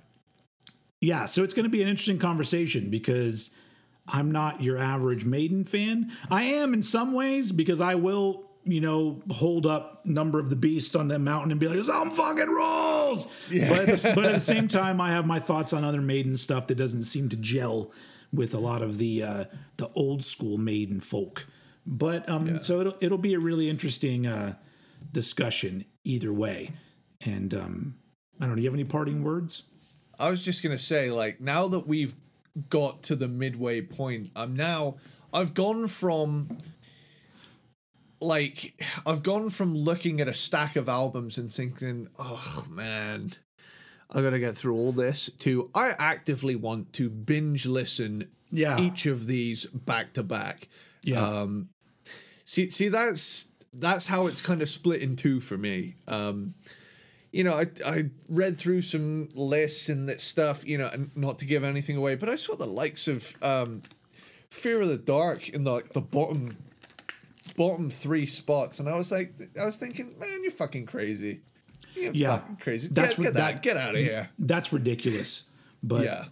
yeah, 1.00 1.26
so 1.26 1.44
it's 1.44 1.52
going 1.52 1.64
to 1.64 1.70
be 1.70 1.82
an 1.82 1.88
interesting 1.88 2.18
conversation 2.18 2.88
because 2.88 3.50
I'm 4.06 4.30
not 4.30 4.62
your 4.62 4.78
average 4.78 5.24
Maiden 5.24 5.64
fan. 5.64 6.12
I 6.30 6.42
am 6.44 6.74
in 6.74 6.82
some 6.82 7.14
ways 7.14 7.52
because 7.52 7.80
I 7.80 7.94
will, 7.94 8.44
you 8.64 8.80
know, 8.80 9.22
hold 9.30 9.66
up 9.66 10.04
Number 10.04 10.38
of 10.38 10.50
the 10.50 10.56
Beast 10.56 10.96
on 10.96 11.08
that 11.08 11.20
mountain 11.20 11.52
and 11.52 11.60
be 11.60 11.68
like, 11.68 11.84
"Some 11.84 12.10
fucking 12.10 12.48
rules." 12.48 13.26
But, 13.48 13.78
at 13.78 13.86
the, 13.86 14.12
but 14.14 14.24
at 14.24 14.32
the 14.34 14.40
same 14.40 14.66
time, 14.68 15.00
I 15.00 15.10
have 15.10 15.26
my 15.26 15.38
thoughts 15.38 15.72
on 15.72 15.84
other 15.84 16.00
Maiden 16.00 16.36
stuff 16.36 16.66
that 16.66 16.74
doesn't 16.74 17.04
seem 17.04 17.28
to 17.28 17.36
gel 17.36 17.92
with 18.32 18.54
a 18.54 18.58
lot 18.58 18.82
of 18.82 18.98
the 18.98 19.22
uh, 19.22 19.44
the 19.76 19.88
old 19.94 20.24
school 20.24 20.58
Maiden 20.58 21.00
folk. 21.00 21.46
But 21.86 22.28
um, 22.28 22.60
so 22.60 22.80
it'll 22.80 22.96
it'll 23.00 23.18
be 23.18 23.34
a 23.34 23.38
really 23.38 23.68
interesting 23.68 24.26
uh, 24.26 24.56
discussion 25.12 25.84
either 26.04 26.32
way. 26.32 26.72
And 27.24 27.54
um, 27.54 27.94
I 28.40 28.44
don't 28.44 28.50
know. 28.50 28.56
Do 28.56 28.62
you 28.62 28.68
have 28.68 28.74
any 28.74 28.84
parting 28.84 29.22
words? 29.22 29.62
I 30.18 30.30
was 30.30 30.42
just 30.42 30.62
gonna 30.62 30.78
say, 30.78 31.10
like, 31.10 31.40
now 31.40 31.68
that 31.68 31.86
we've 31.86 32.14
got 32.68 33.02
to 33.04 33.16
the 33.16 33.28
midway 33.28 33.80
point, 33.80 34.30
I'm 34.36 34.54
now 34.54 34.96
I've 35.32 35.54
gone 35.54 35.88
from 35.88 36.58
like 38.20 38.74
I've 39.04 39.22
gone 39.22 39.50
from 39.50 39.74
looking 39.74 40.20
at 40.20 40.28
a 40.28 40.34
stack 40.34 40.76
of 40.76 40.88
albums 40.88 41.38
and 41.38 41.50
thinking, 41.52 42.08
oh 42.18 42.64
man, 42.68 43.32
I 44.10 44.22
gotta 44.22 44.38
get 44.38 44.56
through 44.56 44.74
all 44.76 44.92
this 44.92 45.30
to 45.40 45.70
I 45.74 45.94
actively 45.98 46.54
want 46.54 46.92
to 46.94 47.10
binge 47.10 47.66
listen 47.66 48.28
Yeah. 48.50 48.78
each 48.78 49.06
of 49.06 49.26
these 49.26 49.66
back 49.66 50.12
to 50.14 50.22
back. 50.22 50.68
Yeah. 51.02 51.26
Um 51.26 51.70
see 52.44 52.70
see 52.70 52.88
that's 52.88 53.46
that's 53.72 54.06
how 54.06 54.26
it's 54.26 54.42
kind 54.42 54.60
of 54.62 54.68
split 54.68 55.02
in 55.02 55.16
two 55.16 55.40
for 55.40 55.56
me. 55.58 55.96
Um 56.06 56.54
you 57.32 57.42
know, 57.44 57.54
I 57.54 57.66
I 57.84 58.10
read 58.28 58.58
through 58.58 58.82
some 58.82 59.28
lists 59.34 59.88
and 59.88 60.08
that 60.08 60.20
stuff, 60.20 60.66
you 60.66 60.78
know, 60.78 60.88
and 60.92 61.10
not 61.16 61.38
to 61.40 61.44
give 61.46 61.64
anything 61.64 61.96
away, 61.96 62.14
but 62.14 62.28
I 62.28 62.36
saw 62.36 62.54
the 62.54 62.66
likes 62.66 63.08
of 63.08 63.34
um 63.42 63.82
Fear 64.50 64.82
of 64.82 64.88
the 64.88 64.98
Dark 64.98 65.48
in 65.48 65.64
the 65.64 65.70
like, 65.72 65.92
the 65.94 66.02
bottom 66.02 66.56
bottom 67.56 67.90
three 67.90 68.26
spots, 68.26 68.78
and 68.80 68.88
I 68.88 68.96
was 68.96 69.10
like, 69.10 69.32
I 69.60 69.64
was 69.64 69.76
thinking, 69.76 70.18
man, 70.18 70.42
you're 70.42 70.52
fucking 70.52 70.86
crazy. 70.86 71.40
You're 71.94 72.12
Yeah. 72.14 72.38
fucking 72.38 72.56
crazy. 72.56 72.88
That's 72.90 73.16
get, 73.16 73.22
get, 73.22 73.34
that, 73.34 73.52
that- 73.54 73.62
get 73.62 73.76
out 73.76 73.94
of 73.94 74.00
here. 74.00 74.30
That's 74.38 74.72
ridiculous. 74.72 75.44
But 75.82 76.04
Yeah. 76.04 76.24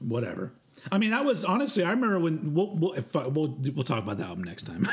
whatever. 0.00 0.52
I 0.90 0.98
mean, 0.98 1.10
that 1.10 1.24
was 1.24 1.44
honestly. 1.44 1.84
I 1.84 1.90
remember 1.90 2.18
when 2.18 2.54
we'll 2.54 2.74
we'll 2.74 2.92
if, 2.94 3.14
I- 3.14 3.26
we'll, 3.28 3.56
we'll 3.74 3.84
talk 3.84 4.02
about 4.02 4.18
the 4.18 4.24
album 4.24 4.44
next 4.44 4.64
time. 4.64 4.88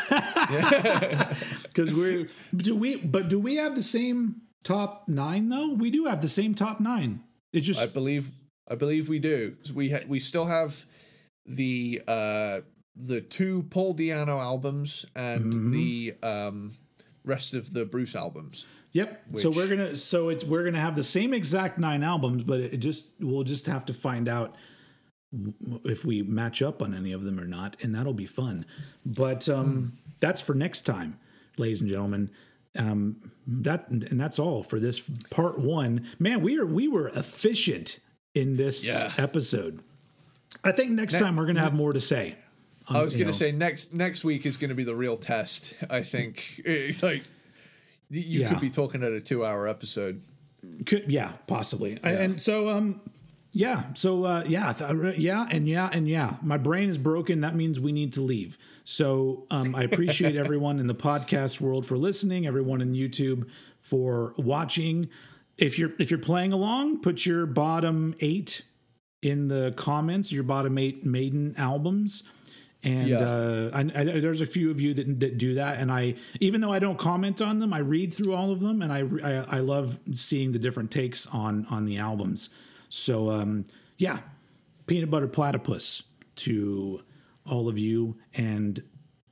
Because 1.63 1.91
we 1.93 2.27
do 2.55 2.75
we, 2.75 2.97
but 2.97 3.27
do 3.29 3.39
we 3.39 3.55
have 3.55 3.75
the 3.75 3.83
same 3.83 4.41
top 4.63 5.07
nine 5.07 5.49
though? 5.49 5.73
We 5.73 5.89
do 5.91 6.05
have 6.05 6.21
the 6.21 6.29
same 6.29 6.53
top 6.55 6.79
nine. 6.79 7.21
It's 7.53 7.65
just 7.67 7.81
I 7.81 7.87
believe 7.87 8.29
I 8.69 8.75
believe 8.75 9.09
we 9.09 9.19
do. 9.19 9.55
We 9.73 9.89
ha- 9.91 10.05
we 10.07 10.19
still 10.19 10.45
have 10.45 10.85
the 11.45 12.01
uh 12.07 12.61
the 12.95 13.21
two 13.21 13.63
Paul 13.69 13.95
Di'Anno 13.95 14.39
albums 14.41 15.05
and 15.15 15.45
Mm-hmm. 15.53 15.71
the 15.71 16.13
um 16.23 16.71
rest 17.25 17.53
of 17.53 17.73
the 17.73 17.85
Bruce 17.85 18.15
albums. 18.15 18.65
Yep. 18.91 19.23
so 19.35 19.51
we're 19.51 19.67
gonna 19.69 19.95
so 19.95 20.29
it's 20.29 20.43
we're 20.43 20.63
gonna 20.63 20.79
have 20.79 20.95
the 20.95 21.03
same 21.03 21.33
exact 21.33 21.77
nine 21.77 22.03
albums, 22.03 22.43
but 22.43 22.59
it 22.59 22.77
just 22.77 23.07
we'll 23.19 23.43
just 23.43 23.67
have 23.67 23.85
to 23.85 23.93
find 23.93 24.27
out 24.27 24.55
if 25.85 26.03
we 26.03 26.23
match 26.23 26.61
up 26.63 26.81
on 26.81 26.95
any 26.95 27.11
of 27.11 27.23
them 27.23 27.39
or 27.39 27.45
not, 27.45 27.77
and 27.83 27.93
that'll 27.93 28.13
be 28.13 28.25
fun. 28.25 28.65
But 29.05 29.47
um, 29.47 29.93
that's 30.19 30.41
for 30.41 30.55
next 30.55 30.81
time, 30.87 31.19
ladies 31.57 31.81
and 31.81 31.89
gentlemen. 31.89 32.31
Um, 32.79 33.17
that 33.45 33.89
and 33.89 34.19
that's 34.19 34.39
all 34.39 34.63
for 34.63 34.79
this 34.79 34.99
part 35.29 35.59
one. 35.59 36.07
Man, 36.17 36.41
we 36.41 36.57
are 36.57 36.65
we 36.65 36.87
were 36.87 37.09
efficient 37.09 37.99
in 38.33 38.57
this 38.57 38.85
Yeah. 38.87 39.11
episode. 39.17 39.79
I 40.63 40.71
think 40.71 40.91
next 40.91 41.19
time 41.19 41.35
we're 41.35 41.45
gonna 41.45 41.59
have 41.59 41.73
more 41.73 41.93
to 41.93 41.99
say. 41.99 42.35
I 42.87 43.03
was 43.03 43.13
gonna 43.15 43.25
know. 43.25 43.31
say 43.31 43.51
next 43.51 43.93
next 43.93 44.23
week 44.23 44.45
is 44.45 44.55
gonna 44.57 44.75
be 44.75 44.83
the 44.83 44.95
real 44.95 45.17
test. 45.17 45.75
I 45.89 46.01
think 46.03 46.61
Eh, 46.65 46.93
like 47.03 47.23
you 48.09 48.41
Yeah. 48.41 48.49
could 48.49 48.61
be 48.61 48.69
talking 48.69 49.03
at 49.03 49.11
a 49.11 49.19
two 49.21 49.45
hour 49.45 49.67
episode. 49.67 50.21
Could, 50.85 51.05
yeah, 51.07 51.33
possibly. 51.47 51.99
And 52.03 52.41
so, 52.41 52.69
um, 52.69 52.99
yeah. 53.53 53.93
So, 53.93 54.25
uh, 54.25 54.43
yeah, 54.47 54.73
th- 54.73 55.17
yeah, 55.17 55.47
and 55.49 55.67
yeah, 55.69 55.89
and 55.91 56.07
yeah. 56.07 56.35
My 56.41 56.57
brain 56.57 56.89
is 56.89 56.97
broken. 56.97 57.41
That 57.41 57.55
means 57.55 57.79
we 57.79 57.91
need 57.91 58.11
to 58.13 58.21
leave. 58.21 58.57
So, 58.89 59.45
um, 59.51 59.75
I 59.75 59.83
appreciate 59.83 60.35
everyone 60.43 60.79
in 60.79 60.87
the 60.87 60.95
podcast 60.95 61.61
world 61.61 61.85
for 61.85 61.95
listening. 61.95 62.47
Everyone 62.47 62.81
in 62.81 62.93
YouTube 62.93 63.47
for 63.81 64.33
watching. 64.35 65.09
If 65.59 65.77
you're 65.77 65.91
if 65.99 66.09
you're 66.09 66.19
playing 66.19 66.53
along, 66.53 67.01
put 67.01 67.23
your 67.23 67.45
bottom 67.45 68.15
eight 68.19 68.63
in 69.21 69.47
the 69.47 69.75
comments. 69.77 70.31
Your 70.31 70.41
bottom 70.41 70.75
eight 70.79 71.05
Maiden 71.05 71.53
albums. 71.55 72.23
And 72.81 73.09
Yeah. 73.09 73.19
uh, 73.19 73.69
I, 73.73 73.79
I, 73.81 74.03
there's 74.21 74.41
a 74.41 74.47
few 74.47 74.71
of 74.71 74.81
you 74.81 74.95
that, 74.95 75.19
that 75.19 75.37
do 75.37 75.53
that, 75.55 75.79
and 75.79 75.91
I, 75.91 76.15
even 76.39 76.61
though 76.61 76.71
I 76.71 76.79
don't 76.79 76.97
comment 76.97 77.43
on 77.43 77.59
them, 77.59 77.73
I 77.73 77.79
read 77.79 78.11
through 78.13 78.33
all 78.33 78.51
of 78.51 78.59
them, 78.61 78.81
and 78.81 78.91
I, 78.91 79.03
I, 79.21 79.57
I 79.57 79.59
love 79.59 79.99
seeing 80.13 80.51
the 80.53 80.59
different 80.59 80.89
takes 80.89 81.27
on 81.27 81.67
on 81.69 81.85
the 81.85 81.97
albums. 81.99 82.49
So, 82.87 83.29
um, 83.29 83.65
yeah, 83.99 84.21
peanut 84.87 85.11
butter 85.11 85.27
platypus 85.27 86.01
to 86.37 87.03
all 87.49 87.67
of 87.67 87.77
you, 87.77 88.17
and 88.33 88.83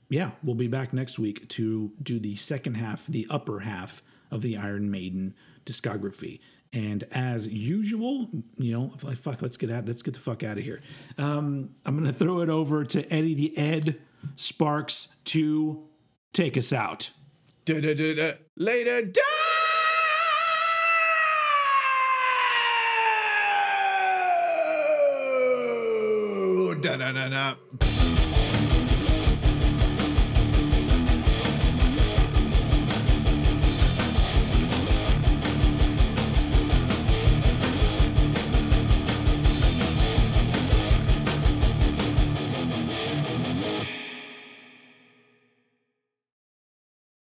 yeah, 0.09 0.31
we'll 0.43 0.55
be 0.55 0.67
back 0.67 0.93
next 0.93 1.19
week 1.19 1.47
to 1.49 1.91
do 2.01 2.19
the 2.19 2.35
second 2.35 2.75
half, 2.75 3.07
the 3.07 3.27
upper 3.29 3.59
half 3.59 4.01
of 4.31 4.41
the 4.41 4.57
Iron 4.57 4.89
Maiden 4.91 5.35
discography. 5.65 6.39
And 6.73 7.03
as 7.11 7.47
usual, 7.47 8.29
you 8.57 8.73
know, 8.73 8.89
fuck, 9.15 9.41
let's 9.41 9.57
get 9.57 9.71
out, 9.71 9.87
let's 9.87 10.01
get 10.01 10.13
the 10.13 10.19
fuck 10.19 10.43
out 10.43 10.57
of 10.57 10.63
here. 10.63 10.81
Um, 11.17 11.75
I'm 11.85 11.97
gonna 11.97 12.13
throw 12.13 12.41
it 12.41 12.49
over 12.49 12.83
to 12.83 13.13
Eddie 13.13 13.33
the 13.33 13.57
Ed 13.57 13.99
Sparks 14.35 15.09
to 15.25 15.87
take 16.33 16.57
us 16.57 16.73
out. 16.73 17.11
Da-da-da-da. 17.65 18.33
Later. 18.55 19.11
Da- 27.29 27.57
Da-na-na-na. 27.79 28.16